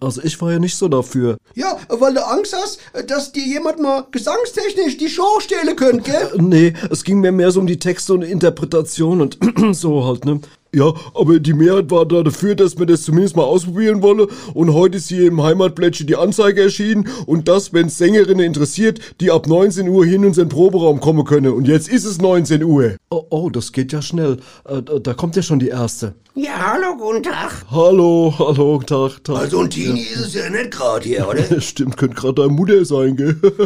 Also 0.01 0.23
ich 0.23 0.41
war 0.41 0.53
ja 0.53 0.59
nicht 0.59 0.75
so 0.75 0.89
dafür. 0.89 1.37
Ja, 1.55 1.77
weil 1.91 2.15
du 2.15 2.27
Angst 2.27 2.57
hast, 2.57 2.81
dass 3.07 3.33
dir 3.33 3.45
jemand 3.45 3.79
mal 3.79 4.07
gesangstechnisch 4.11 4.97
die 4.97 5.11
Show 5.11 5.41
stehlen 5.41 5.77
könnte, 5.77 6.11
gell? 6.11 6.31
Nee, 6.39 6.73
es 6.91 7.05
ging 7.05 7.21
mir 7.21 7.31
mehr 7.31 7.51
so 7.51 7.61
um 7.61 7.67
die 7.67 7.79
Texte 7.79 8.15
und 8.15 8.23
Interpretation 8.23 9.21
und 9.21 9.39
so 9.73 10.07
halt, 10.07 10.25
ne? 10.25 10.41
Ja, 10.75 10.93
aber 11.15 11.39
die 11.41 11.55
Mehrheit 11.55 11.91
war 11.91 12.05
da 12.05 12.23
dafür, 12.23 12.55
dass 12.55 12.79
wir 12.79 12.85
das 12.85 13.03
zumindest 13.05 13.37
mal 13.37 13.45
ausprobieren 13.45 14.03
wollen. 14.03 14.27
Und 14.53 14.75
heute 14.75 14.99
ist 14.99 15.09
hier 15.09 15.27
im 15.27 15.43
Heimatblättchen 15.43 16.07
die 16.07 16.17
Anzeige 16.17 16.61
erschienen. 16.63 17.09
Und 17.25 17.49
das, 17.49 17.73
wenn 17.73 17.89
Sängerinnen 17.89 18.45
interessiert, 18.45 19.01
die 19.23 19.31
ab 19.31 19.47
19 19.47 19.89
Uhr 19.89 20.05
hin 20.05 20.17
in 20.23 20.27
unseren 20.27 20.51
Proberaum 20.51 21.01
kommen 21.01 21.25
können. 21.25 21.53
Und 21.55 21.67
jetzt 21.67 21.89
ist 21.89 22.05
es 22.05 22.19
19 22.21 22.63
Uhr. 22.65 22.97
Oh, 23.11 23.25
oh 23.31 23.49
das 23.49 23.73
geht 23.73 23.93
ja 23.93 24.03
schnell. 24.03 24.39
Äh, 24.69 24.83
da- 24.83 25.15
kommt 25.15 25.37
ja 25.37 25.43
schon 25.43 25.59
die 25.59 25.69
erste. 25.69 26.15
Ja, 26.35 26.73
hallo, 26.73 26.97
guten 26.99 27.23
Tag. 27.23 27.65
Hallo, 27.71 28.35
hallo, 28.39 28.81
Tag, 28.85 29.25
Tag. 29.25 29.37
Also 29.37 29.61
ein 29.61 29.71
Teenie 29.71 30.03
ist 30.03 30.19
es 30.27 30.35
ja 30.35 30.51
nicht 30.51 30.71
gerade 30.71 31.09
hier, 31.09 31.27
oder? 31.29 31.61
Stimmt, 31.63 31.97
könnte 31.97 32.15
gerade 32.15 32.35
deine 32.35 32.53
Mutter 32.53 32.85
sein, 32.85 33.17
gell? 33.17 33.37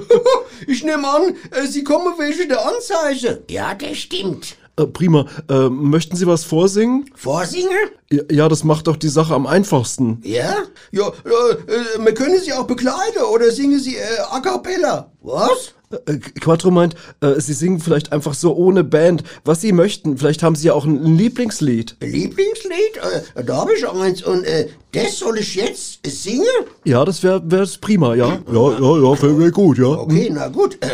Ich 0.68 0.84
nehme 0.84 1.09
an, 1.09 1.34
äh, 1.50 1.66
sie 1.66 1.82
kommen 1.82 2.14
wegen 2.18 2.48
der 2.48 2.61
Anzeige. 2.64 3.42
Ja, 3.50 3.74
das 3.74 3.98
stimmt. 3.98 4.55
Äh, 4.77 4.87
prima. 4.87 5.27
Äh, 5.51 5.68
möchten 5.68 6.16
Sie 6.16 6.27
was 6.27 6.45
vorsingen? 6.45 7.11
Vorsingen? 7.14 7.91
Ja, 8.31 8.49
das 8.49 8.64
macht 8.64 8.87
doch 8.87 8.97
die 8.97 9.09
Sache 9.09 9.35
am 9.35 9.47
einfachsten. 9.47 10.20
Ja? 10.25 10.57
Ja, 10.91 11.09
äh, 11.09 11.99
wir 11.99 12.14
können 12.14 12.39
Sie 12.41 12.53
auch 12.53 12.66
begleiten 12.66 13.23
oder 13.33 13.51
singen 13.51 13.79
Sie 13.81 13.97
äh, 13.97 14.18
a 14.31 14.41
cappella. 14.41 15.11
Was? 15.20 15.75
Äh, 16.07 16.16
Quattro 16.40 16.70
meint, 16.70 16.95
äh, 17.20 17.38
Sie 17.40 17.53
singen 17.53 17.80
vielleicht 17.80 18.12
einfach 18.12 18.34
so 18.34 18.55
ohne 18.55 18.84
Band, 18.84 19.22
was 19.45 19.61
Sie 19.61 19.72
möchten. 19.72 20.18
Vielleicht 20.18 20.43
haben 20.43 20.55
Sie 20.57 20.66
ja 20.68 20.74
auch 20.74 20.84
ein 20.84 21.16
Lieblingslied. 21.16 21.97
Lieblingslied? 22.01 22.97
Äh, 23.34 23.45
da 23.45 23.57
habe 23.59 23.74
ich 23.74 23.88
eins. 23.88 24.22
Und 24.22 24.45
äh, 24.45 24.68
das 24.93 25.18
soll 25.18 25.38
ich 25.38 25.55
jetzt 25.55 26.01
singen? 26.07 26.47
Ja, 26.84 27.05
das 27.05 27.22
wäre 27.22 27.43
wär's 27.51 27.78
prima, 27.78 28.14
ja? 28.14 28.38
Ja, 28.53 28.53
ja, 28.53 28.78
ja, 28.78 29.22
wäre 29.22 29.38
wär 29.38 29.51
gut, 29.51 29.78
ja. 29.78 29.86
Okay, 29.86 30.30
na 30.32 30.49
gut. 30.49 30.78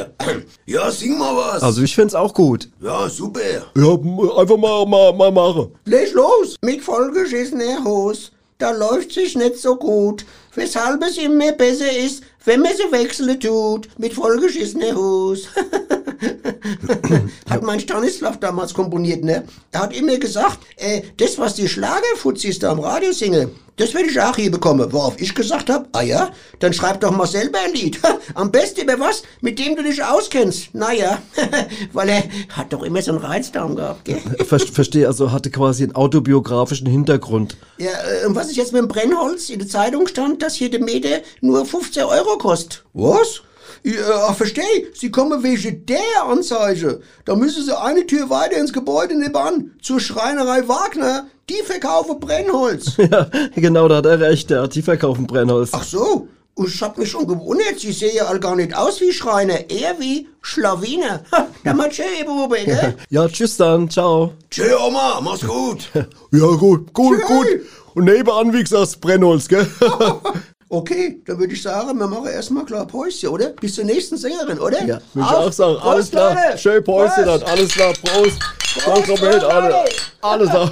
Ja, 0.67 0.91
sing 0.91 1.19
mal 1.19 1.35
was. 1.35 1.63
Also 1.63 1.83
ich 1.83 1.95
find's 1.95 2.15
auch 2.15 2.35
gut. 2.35 2.69
ja, 2.83 3.09
super. 3.09 3.41
Ja, 3.75 3.93
einfach 4.39 4.57
mal, 4.59 4.85
mal, 4.87 5.13
mal 5.15 5.33
machen. 5.33 5.69
leg 5.87 6.13
los. 6.13 6.57
Mit 6.63 6.83
vollgeschissener 6.83 7.83
Hose. 7.85 8.31
Da 8.59 8.73
läuft 8.73 9.13
sich 9.13 9.37
nicht 9.37 9.57
so 9.57 9.77
gut. 9.77 10.27
Weshalb 10.57 11.01
es 11.05 11.17
immer 11.17 11.53
besser 11.53 11.97
ist, 11.97 12.25
wenn 12.45 12.61
man 12.61 12.73
sie 12.77 12.91
wechseln 12.91 13.39
tut. 13.39 13.89
Mit 13.99 14.15
vollgeschissener 14.15 14.97
Hose. 14.97 15.47
hat 17.49 17.63
mein 17.63 17.79
Stanislav 17.79 18.41
damals 18.41 18.75
komponiert, 18.75 19.23
ne? 19.23 19.45
Er 19.71 19.83
hat 19.83 19.97
immer 19.97 20.17
gesagt, 20.17 20.59
äh, 20.77 21.03
das, 21.19 21.39
was 21.39 21.55
die 21.55 21.69
Schlagerfuzis 21.69 22.59
da 22.59 22.73
am 22.73 22.81
Radio 22.81 23.13
singen, 23.13 23.51
das 23.79 23.95
will 23.95 24.07
ich 24.07 24.21
auch 24.21 24.37
hier 24.37 24.51
bekommen. 24.51 24.93
Worauf 24.93 25.21
ich 25.21 25.35
gesagt 25.35 25.71
habe, 25.71 25.89
ah 25.93 26.03
ja, 26.03 26.31
dann 26.59 26.73
schreib 26.73 27.01
doch 27.01 27.11
mal 27.11 27.27
selber 27.27 27.59
ein 27.65 27.73
Lied. 27.73 27.99
Am 28.35 28.51
besten 28.51 28.83
über 28.83 28.99
was, 29.01 29.23
mit 29.41 29.59
dem 29.59 29.77
du 29.77 29.83
dich 29.83 30.03
auskennst. 30.03 30.75
Naja, 30.75 31.19
weil 31.93 32.09
er 32.09 32.25
hat 32.51 32.73
doch 32.73 32.83
immer 32.83 33.01
so 33.01 33.13
einen 33.13 33.21
Reizdarm 33.21 33.77
gehabt, 33.77 34.05
gell? 34.05 34.21
Ver 34.45 34.59
verstehe, 34.59 35.07
also 35.07 35.33
hatte 35.33 35.51
quasi 35.51 35.85
einen 35.85 35.95
autobiografischen 35.95 36.87
Hintergrund. 36.87 37.57
Ja, 37.79 37.91
äh, 37.91 38.27
und 38.27 38.35
was 38.35 38.49
ist 38.49 38.57
jetzt 38.57 38.73
mit 38.73 38.83
dem 38.83 38.89
Brennholz? 38.89 39.49
In 39.49 39.61
der 39.61 39.69
Zeitung 39.69 40.07
stand, 40.07 40.43
dass 40.43 40.55
hier 40.55 40.71
der 40.71 40.83
Meter 40.83 41.21
nur 41.41 41.65
15 41.65 42.05
Euro 42.05 42.37
kostet. 42.39 42.85
Was? 42.93 43.43
Ja, 43.83 44.27
ach, 44.29 44.37
versteh, 44.37 44.87
Sie 44.95 45.11
kommen 45.11 45.43
wegen 45.43 45.87
der 45.87 46.25
Anzeige. 46.25 47.01
Da 47.25 47.37
müssen 47.37 47.65
Sie 47.65 47.79
eine 47.79 48.07
Tür 48.07 48.29
weiter 48.31 48.57
ins 48.59 48.73
Gebäude 48.73 49.17
nebenan, 49.17 49.73
zur 49.83 50.01
Schreinerei 50.01 50.67
Wagner. 50.69 51.27
Die 51.49 51.63
verkaufen 51.65 52.21
Brennholz. 52.21 52.97
Ja, 52.99 53.31
genau, 53.55 53.89
da 53.89 53.97
hat 53.97 54.07
er 54.07 54.21
recht, 54.21 54.51
hat 54.51 54.75
die 54.75 54.83
verkaufen 54.83 55.27
Brennholz. 55.27 55.71
Ach 55.73 55.83
so, 55.85 56.29
und 56.55 56.69
ich 56.69 56.83
hab 56.83 56.99
mich 56.99 57.11
schon 57.11 57.27
gewundert, 57.27 57.79
sie 57.79 57.93
sehen 57.93 58.17
ja 58.17 58.25
all 58.25 58.41
gar 58.41 58.57
nicht 58.57 58.77
aus 58.77 59.01
wie 59.01 59.13
Schreiner, 59.13 59.71
eher 59.71 59.99
wie 60.01 60.29
Schlawiner. 60.43 61.23
Ha, 61.33 61.47
der 61.65 61.75
macht 61.75 61.95
schön, 61.95 62.05
Bube, 62.27 62.59
gell? 62.65 62.97
Ja, 63.11 63.29
tschüss 63.29 63.57
dann, 63.57 63.89
ciao. 63.89 64.33
Tschö, 64.51 64.65
Oma, 64.77 65.21
mach's 65.23 65.47
gut. 65.47 65.89
Ja, 66.33 66.47
gut, 66.57 66.93
gut, 66.93 67.23
gut. 67.23 67.47
Und 67.95 68.05
nebenan, 68.05 68.53
wie 68.53 68.63
gesagt, 68.63 69.01
Brennholz, 69.01 69.49
gell? 69.49 69.67
Okay, 70.71 71.23
dann 71.25 71.39
würde 71.39 71.55
ich 71.55 71.63
sagen, 71.63 71.99
wir 71.99 72.07
machen 72.07 72.27
erstmal 72.29 72.63
klar 72.67 72.87
Päuschen, 72.87 73.31
oder? 73.31 73.49
Bis 73.51 73.75
zur 73.75 73.85
nächsten 73.85 74.19
Sängerin, 74.19 74.59
oder? 74.59 74.79
Ja, 74.85 75.01
würde 75.15 75.29
ich 75.31 75.37
auch 75.37 75.51
sagen. 75.53 75.77
Prost, 75.77 75.87
Alles 75.87 76.11
klar. 76.11 76.35
Leute. 76.35 76.59
Schön 76.59 76.85
Päuschen 76.85 77.25
Prost. 77.25 77.43
dann. 77.43 77.51
Alles 77.51 77.69
klar. 77.73 77.93
Prost. 78.05 78.39
Prost, 78.85 79.09
Moment, 79.09 79.45
alle. 79.45 79.75
Alles 80.21 80.51
klar. 80.51 80.71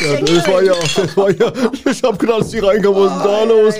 Ja, 0.00 0.20
das 0.22 0.48
war 0.48 0.62
ja, 0.62 0.72
das 0.96 1.14
war 1.16 1.30
ja, 1.30 1.52
ich 1.90 2.02
hab 2.02 2.18
gedacht, 2.18 2.50
die 2.50 2.58
reinkommen, 2.58 3.02
was 3.02 3.16
ist 3.16 3.24
da 3.26 3.44
los? 3.44 3.74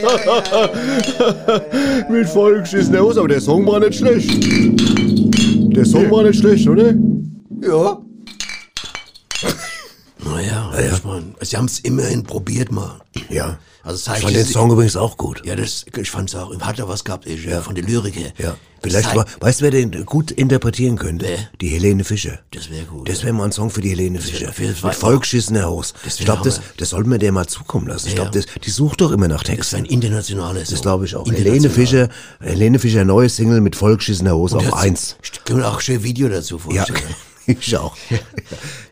Mit 2.11 2.29
vollgeschissener 2.29 3.01
Hose, 3.01 3.21
aber 3.21 3.29
der 3.29 3.41
Song 3.41 3.67
war 3.67 3.81
nicht 3.81 3.95
schlecht. 3.99 4.31
Der 5.75 5.87
Song 5.87 6.11
war 6.11 6.25
nicht 6.25 6.41
schlecht, 6.41 6.69
oder? 6.69 6.93
Ja. 7.63 7.99
Naja, 10.19 10.71
ja, 10.75 10.81
ich 10.95 11.05
mein, 11.05 11.35
sie 11.41 11.57
haben 11.57 11.65
es 11.67 11.79
immerhin 11.81 12.23
probiert 12.23 12.71
mal. 12.71 13.01
Ja. 13.31 13.57
Also 13.89 14.13
Ich 14.15 14.23
fand 14.23 14.37
den 14.37 14.45
Song 14.47 14.71
übrigens 14.71 14.97
auch 14.97 15.17
gut. 15.17 15.43
Ja, 15.47 15.57
das, 15.57 15.87
ich 15.97 16.11
fand's 16.11 16.35
auch, 16.35 16.55
hat 16.61 16.77
ja 16.79 16.87
was 16.89 17.05
gehabt, 17.05 17.27
ich, 17.27 17.45
ja. 17.45 17.63
von 17.63 17.75
der 17.75 17.85
Lyrik 17.85 18.17
her. 18.17 18.33
Ja. 18.37 18.57
Vielleicht, 18.83 19.11
zeigt- 19.11 19.41
weißt 19.41 19.61
du, 19.61 19.65
wer 19.65 19.71
den 19.71 20.05
gut 20.05 20.31
interpretieren 20.31 20.97
könnte? 20.97 21.27
Wer? 21.27 21.39
Die 21.61 21.69
Helene 21.69 22.05
Fischer. 22.05 22.39
Das 22.53 22.71
wäre 22.71 22.85
gut. 22.85 23.09
Das 23.09 23.25
wäre 23.25 23.33
mal 23.33 23.47
ein 23.47 23.53
Song 23.53 23.71
für 23.71 23.81
die 23.81 23.89
Helene 23.91 24.21
Fischer. 24.21 24.53
Mit 24.59 24.95
vollgeschissener 24.95 25.69
Hose. 25.71 25.95
Ich 26.07 26.19
glaube, 26.19 26.43
das, 26.45 26.61
das 26.77 26.91
sollten 26.91 27.11
wir 27.11 27.19
der 27.19 27.33
mal 27.33 27.47
zukommen 27.47 27.89
lassen. 27.89 28.09
Ich 28.09 28.13
Ja, 28.15 28.23
glaube, 28.25 28.39
ja. 28.39 28.45
das, 28.45 28.63
die 28.63 28.71
sucht 28.71 29.01
doch 29.01 29.11
immer 29.11 29.27
nach 29.27 29.43
das 29.43 29.49
ist 29.49 29.57
Texten. 29.57 29.77
ein 29.77 29.85
internationales. 29.87 30.69
Das 30.71 30.83
glaube 30.83 31.07
ich 31.07 31.17
auch. 31.17 31.27
Helene 31.27 31.71
Fischer, 31.71 32.09
Helene 32.41 32.79
Fischer, 32.79 33.05
neue 33.05 33.29
Single 33.31 33.61
mit 33.63 33.75
vollgeschissener 33.75 34.35
Hose 34.35 34.59
auf 34.59 34.75
eins. 34.75 35.17
Können 35.45 35.61
wir 35.61 35.69
auch 35.69 35.81
schön 35.81 36.03
Video 36.05 36.29
dazu 36.29 36.61
Ja, 36.71 36.85
vorstellen. 36.85 37.15
ich 37.49 37.77
auch. 37.77 37.97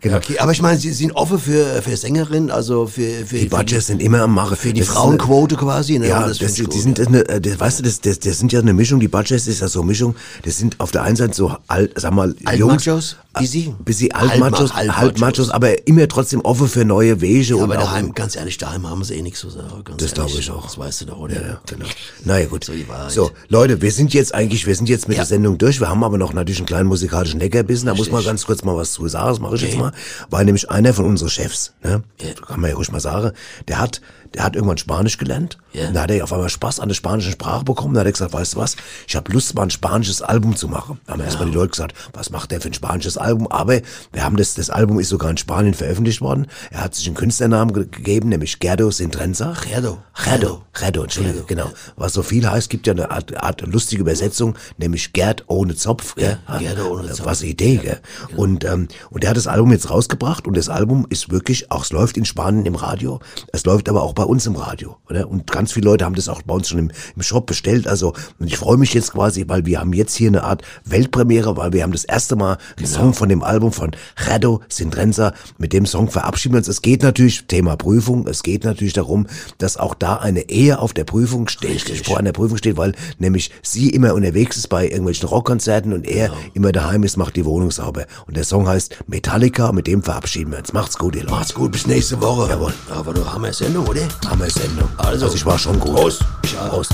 genau. 0.01 0.17
Okay, 0.17 0.39
aber 0.39 0.53
ich 0.53 0.63
meine, 0.63 0.79
Sie 0.79 0.93
sind 0.93 1.13
offen 1.13 1.39
für, 1.39 1.83
für 1.83 1.97
Sängerinnen, 1.97 2.51
also 2.51 2.87
für, 2.87 3.27
für 3.27 3.39
Die 3.39 3.47
Badgers 3.49 3.87
sind 3.89 4.01
immer 4.03 4.23
am 4.23 4.35
Machen. 4.35 4.57
für 4.57 4.73
die 4.73 4.81
Das 4.81 4.89
Frauenquote 4.89 5.57
quasi. 5.57 5.99
Ne? 5.99 6.09
Ja, 6.09 6.25
Und 6.25 6.41
das, 6.41 6.51
ich 6.51 6.55
die 6.57 6.63
gut, 6.65 6.73
sind, 6.75 6.99
ja. 6.99 7.07
eine, 7.07 7.29
äh, 7.29 7.41
das, 7.41 7.61
weißt 7.61 7.79
du, 7.81 7.83
das, 7.85 8.01
das, 8.01 8.19
das 8.21 8.39
sind 8.39 8.53
ja 8.53 8.61
eine 8.61 8.73
Mischung, 8.73 9.01
die 9.01 9.09
Budgets 9.09 9.47
ist 9.47 9.61
ja 9.61 9.69
so 9.69 9.81
eine 9.81 9.89
Mischung, 9.89 10.15
das 10.45 10.59
sind 10.59 10.81
auf 10.81 10.91
der 10.91 11.03
einen 11.03 11.17
Seite 11.17 11.35
so 11.35 11.55
alt, 11.67 11.93
sag 11.97 12.13
mal, 12.13 12.35
Jungs. 12.57 12.87
Altmachos, 12.89 13.17
wie 13.39 13.47
Sie? 13.47 13.75
Bisschen 13.85 14.09
Halbma- 14.15 14.47
Altmachos, 14.47 14.75
Halbmachos. 14.75 14.97
Halbmachos, 15.03 15.51
aber 15.51 15.87
immer 15.87 16.09
trotzdem 16.09 16.41
offen 16.41 16.69
für 16.69 16.85
neue 16.85 17.21
Wege. 17.21 17.45
Ja, 17.51 17.57
und 17.57 17.65
aber 17.65 17.79
auch- 17.79 17.85
daheim, 17.85 18.15
ganz 18.15 18.37
ehrlich, 18.37 18.57
daheim 18.59 18.89
haben 18.89 19.05
sie 19.05 19.15
eh 19.15 19.23
nichts 19.23 19.41
zu 19.41 19.51
sagen. 19.51 19.85
Ganz 19.85 20.03
Das 20.03 20.15
glaube 20.15 20.31
ich 20.39 20.51
auch. 20.51 20.65
Das 20.65 20.79
weißt 20.79 21.03
du 21.03 21.05
doch, 21.07 21.19
oder? 21.19 21.35
Ja, 21.35 21.61
genau. 21.67 21.85
Naja, 22.25 22.47
gut. 22.47 22.65
So. 22.65 22.73
So, 23.09 23.31
Leute, 23.49 23.83
wir 23.83 23.93
sind 23.93 24.15
jetzt 24.15 24.35
eigentlich, 24.35 24.67
wir 24.67 24.75
sind 24.75 24.89
jetzt 24.89 25.07
mit 25.09 25.17
Ja. 25.19 25.23
der 25.23 25.27
Sendung 25.29 25.59
durch. 25.59 25.81
Wir 25.81 25.89
haben 25.89 26.03
aber 26.03 26.17
noch 26.19 26.33
natürlich 26.33 26.59
einen 26.59 26.67
kleinen 26.67 26.89
musikalischen 26.89 27.39
Leckerbissen. 27.41 27.87
Da 27.87 27.95
muss 27.95 28.07
man 28.09 28.17
Richtig. 28.17 28.31
Kurz 28.47 28.65
mal 28.65 28.77
was 28.77 28.93
zu 28.93 29.07
sagen. 29.09 29.29
Das 29.29 29.41
mache 29.41 29.57
ich 29.57 29.63
jetzt 29.63 29.75
Okay. 29.75 29.83
mal. 29.83 29.93
Weil 30.31 30.45
nämlich 30.45 30.71
einer 30.71 30.95
von 30.95 31.05
unseren 31.05 31.29
Chefs, 31.29 31.75
ne, 31.83 32.03
Ja. 32.21 32.33
kann 32.35 32.61
man 32.61 32.71
ja 32.71 32.77
ruhig 32.77 32.91
mal 32.91 33.01
sagen, 33.01 33.33
der 33.69 33.79
hat, 33.79 34.01
der 34.37 34.45
hat 34.45 34.55
irgendwann 34.55 34.77
Spanisch 34.77 35.17
gelernt. 35.17 35.57
Ja. 35.73 35.89
Und 35.89 35.95
da 35.95 36.03
hat 36.03 36.11
er 36.11 36.23
auf 36.23 36.33
einmal 36.33 36.51
Spaß 36.51 36.81
an 36.81 36.89
der 36.89 36.95
spanischen 36.95 37.33
Sprache 37.33 37.65
bekommen. 37.65 37.95
Da 37.95 38.01
hat 38.01 38.07
er 38.07 38.13
gesagt, 38.13 38.35
weißt 38.35 38.55
du 38.55 38.59
was, 38.59 38.77
ich 39.09 39.17
habe 39.17 39.33
Lust, 39.33 39.55
mal 39.55 39.63
ein 39.63 39.71
spanisches 39.71 40.21
Album 40.21 40.57
zu 40.57 40.69
machen. 40.69 41.01
Da 41.07 41.15
haben 41.15 41.23
erstmal 41.23 41.49
die 41.49 41.55
Leute 41.55 41.71
gesagt, 41.71 41.95
was 42.13 42.29
macht 42.31 42.51
der 42.51 42.61
für 42.61 42.69
ein 42.69 42.75
spanisches 42.75 43.17
Album? 43.17 43.49
Aber 43.49 43.81
wir 44.13 44.25
haben 44.25 44.37
das, 44.37 44.55
das 44.55 44.69
Album 44.69 45.01
ist 45.01 45.09
sogar 45.09 45.31
in 45.31 45.39
Spanien 45.39 45.73
veröffentlicht 45.73 46.21
worden. 46.21 46.49
Er 46.71 46.85
hat 46.85 46.95
sich 46.95 47.07
einen 47.07 47.17
Künstlernamen 47.17 47.73
ge 47.73 47.87
gegeben, 47.91 48.29
nämlich 48.29 48.59
Gerdo 48.59 48.91
Sintrenza. 48.91 49.55
Gerdo. 49.67 49.99
Gerdo. 50.23 50.63
Gerdo, 50.79 51.03
Entschuldigung, 51.05 51.47
genau. 51.47 51.71
Was 51.97 52.13
so 52.13 52.23
viel 52.23 52.49
heißt, 52.49 52.69
gibt 52.69 52.87
ja 52.87 52.93
eine 52.93 53.11
Art, 53.11 53.35
Art 53.43 53.63
lustige 53.63 54.03
Übersetzung, 54.03 54.55
nämlich 54.77 55.15
Gerd 55.15 55.45
ohne 55.47 55.77
Zopf. 55.77 56.15
Gell? 56.15 56.39
Ja, 56.47 56.59
Gerdo 56.59 56.93
ohne 56.93 57.11
Zopf. 57.13 57.27
Was 57.27 57.41
eine 57.41 57.51
Idee, 57.51 57.77
gell? 57.77 58.01
Und, 58.37 58.65
ähm, 58.65 58.89
und 59.11 59.25
er 59.25 59.31
hat 59.31 59.37
das 59.37 59.47
Album 59.47 59.73
jetzt 59.73 59.89
rausgebracht 59.89 60.47
und 60.47 60.57
das 60.57 60.69
Album 60.69 61.07
ist 61.09 61.31
wirklich, 61.31 61.71
auch 61.71 61.85
es 61.85 61.93
läuft 61.93 62.19
in 62.19 62.27
Spanien 62.27 62.67
im 62.67 62.75
Radio, 62.75 63.21
es 63.53 63.65
läuft 63.65 63.89
aber 63.89 64.03
auch 64.03 64.13
bei 64.13 64.26
uns 64.27 64.47
im 64.47 64.57
Radio, 64.57 64.97
oder? 65.09 65.29
Und 65.29 65.51
ganz 65.51 65.73
viele 65.73 65.87
Leute 65.87 66.05
haben 66.05 66.15
das 66.15 66.29
auch 66.29 66.43
bei 66.43 66.55
uns 66.55 66.69
schon 66.69 66.79
im, 66.79 66.91
im 67.15 67.23
Shop 67.23 67.47
bestellt, 67.47 67.87
also, 67.87 68.13
und 68.39 68.47
ich 68.47 68.57
freue 68.57 68.77
mich 68.77 68.95
jetzt 68.95 69.13
quasi, 69.13 69.45
weil 69.49 69.67
wir 69.67 69.81
haben 69.81 69.93
jetzt 69.93 70.15
hier 70.15 70.29
eine 70.29 70.45
Art 70.45 70.63
Weltpremiere, 70.85 71.57
weil 71.57 71.73
wir 71.73 71.83
haben 71.83 71.93
das 71.93 72.05
erste 72.05 72.37
Mal 72.37 72.59
einen 72.77 72.87
Song 72.87 73.15
von 73.15 73.29
dem 73.29 73.43
Album 73.43 73.73
von 73.73 73.93
Gerdo 74.17 74.61
Sindrenza, 74.69 75.33
mit 75.59 75.73
dem 75.73 75.87
Song 75.87 76.11
verabschieden 76.11 76.55
wir 76.55 76.59
uns. 76.59 76.69
Es 76.69 76.83
geht 76.83 77.03
natürlich, 77.03 77.47
Thema 77.47 77.77
Prüfung, 77.77 78.27
es 78.27 78.43
geht 78.43 78.65
natürlich 78.65 78.93
darum, 78.93 79.27
dass 79.59 79.77
auch 79.77 79.95
da 79.95 80.17
eine 80.17 80.49
Ehe 80.49 80.79
auf 80.79 80.93
der 80.93 81.05
Prüfung 81.05 81.49
steht, 81.49 82.07
vor 82.07 82.19
einer 82.19 82.33
Prüfung 82.33 82.59
steht, 82.59 82.77
weil 82.77 82.93
nämlich 83.19 83.51
sie 83.63 83.91
immer 83.91 84.15
unterwegs 84.15 84.57
ist 84.57 84.69
bei 84.69 84.85
irgendwelchen 84.85 85.29
Rockkonzerten 85.29 85.93
und 85.93 86.07
er 86.07 86.33
immer 86.55 86.73
daheim 86.73 87.03
ist, 87.03 87.17
macht 87.17 87.37
die 87.37 87.45
Wohnung 87.45 87.71
sauber. 87.71 88.07
Und 88.27 88.37
der 88.37 88.45
Song 88.45 88.67
heißt 88.69 88.97
Metallica, 89.07 89.73
mit 89.73 89.87
dem 89.87 90.03
verabschieden 90.03 90.53
wir 90.53 90.59
uns. 90.59 90.73
Macht's 90.73 90.99
gut, 90.99 91.17
ihr 91.17 91.23
Leute. 91.23 91.35
Macht's 91.35 91.55
gut, 91.55 91.73
bis 91.73 91.87
nächste 91.87 92.21
Woche. 92.21 92.51
Jawohl. 92.51 92.75
Aber 92.91 93.13
du 93.13 93.25
haben 93.25 93.43
wir 93.43 93.53
Sendung, 93.53 93.87
oder? 93.87 94.03
Hammer 94.29 94.51
Sendung. 94.51 94.89
Also, 94.99 95.27
Also 95.27 95.37
ich 95.37 95.47
war 95.47 95.59
schon 95.59 95.79
gut. 95.81 95.95
Prost. 95.95 96.25
Ciao. 96.47 96.69
Prost. 96.69 96.93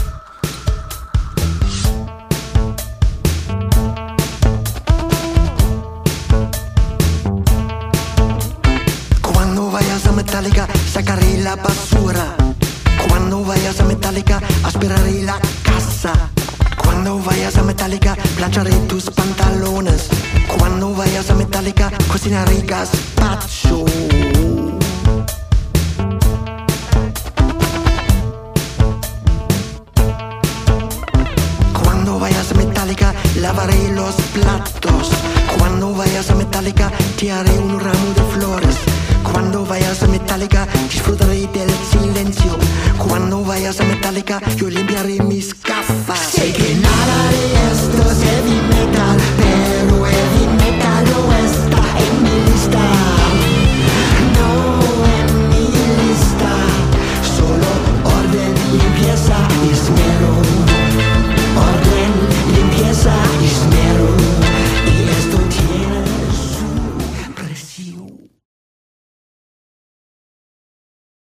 Cuando 9.23 9.71
vayas 9.71 10.07
a 10.07 10.13
Metallica, 10.13 10.69
sacaré 10.93 11.43
la 11.43 11.57
basura. 11.57 12.37
Cuando 13.09 13.45
vayas 13.45 13.81
a 13.81 13.85
Metallica, 13.85 14.41
aspiraré 14.65 15.23
la 15.23 15.39
casa. 15.63 16.13
Cuando 16.77 17.19
vayas 17.19 17.57
a 17.57 17.63
Metallica, 17.63 18.17
plancharé 18.37 18.73
tus 18.89 19.11
pantalones. 19.11 20.09
Cuando 20.59 20.95
vayas 20.95 21.31
a 21.31 21.35
Metallica, 21.35 21.91
cocinaré 22.09 22.63
gazpacho. 22.63 23.85
Lavaré 33.43 33.93
los 33.93 34.15
platos. 34.33 35.11
Cuando 35.59 35.93
vayas 35.93 36.31
a 36.31 36.35
Metallica, 36.37 36.93
te 37.19 37.33
haré 37.33 37.59
un 37.59 37.79
ramo 37.81 38.15
de 38.15 38.23
flores. 38.35 38.77
Cuando 39.25 39.67
vayas 39.67 40.03
a 40.05 40.07
Metallica, 40.07 40.69
disfrutaré 40.89 41.49
del 41.49 41.71
silencio. 41.91 42.57
Cuando 42.99 43.43
vayas 43.45 43.81
a 43.81 43.85
Metallica, 43.85 44.41
yo 44.57 44.71
limpiaré 44.71 45.21
mis 45.25 45.61
gafas. 45.61 46.21
Sé 46.21 46.53
que 46.53 46.77
nada 46.77 47.19
de 47.31 47.45
esto 47.73 48.11
es 48.13 48.23
heavy 48.23 48.55
metal. 48.55 48.72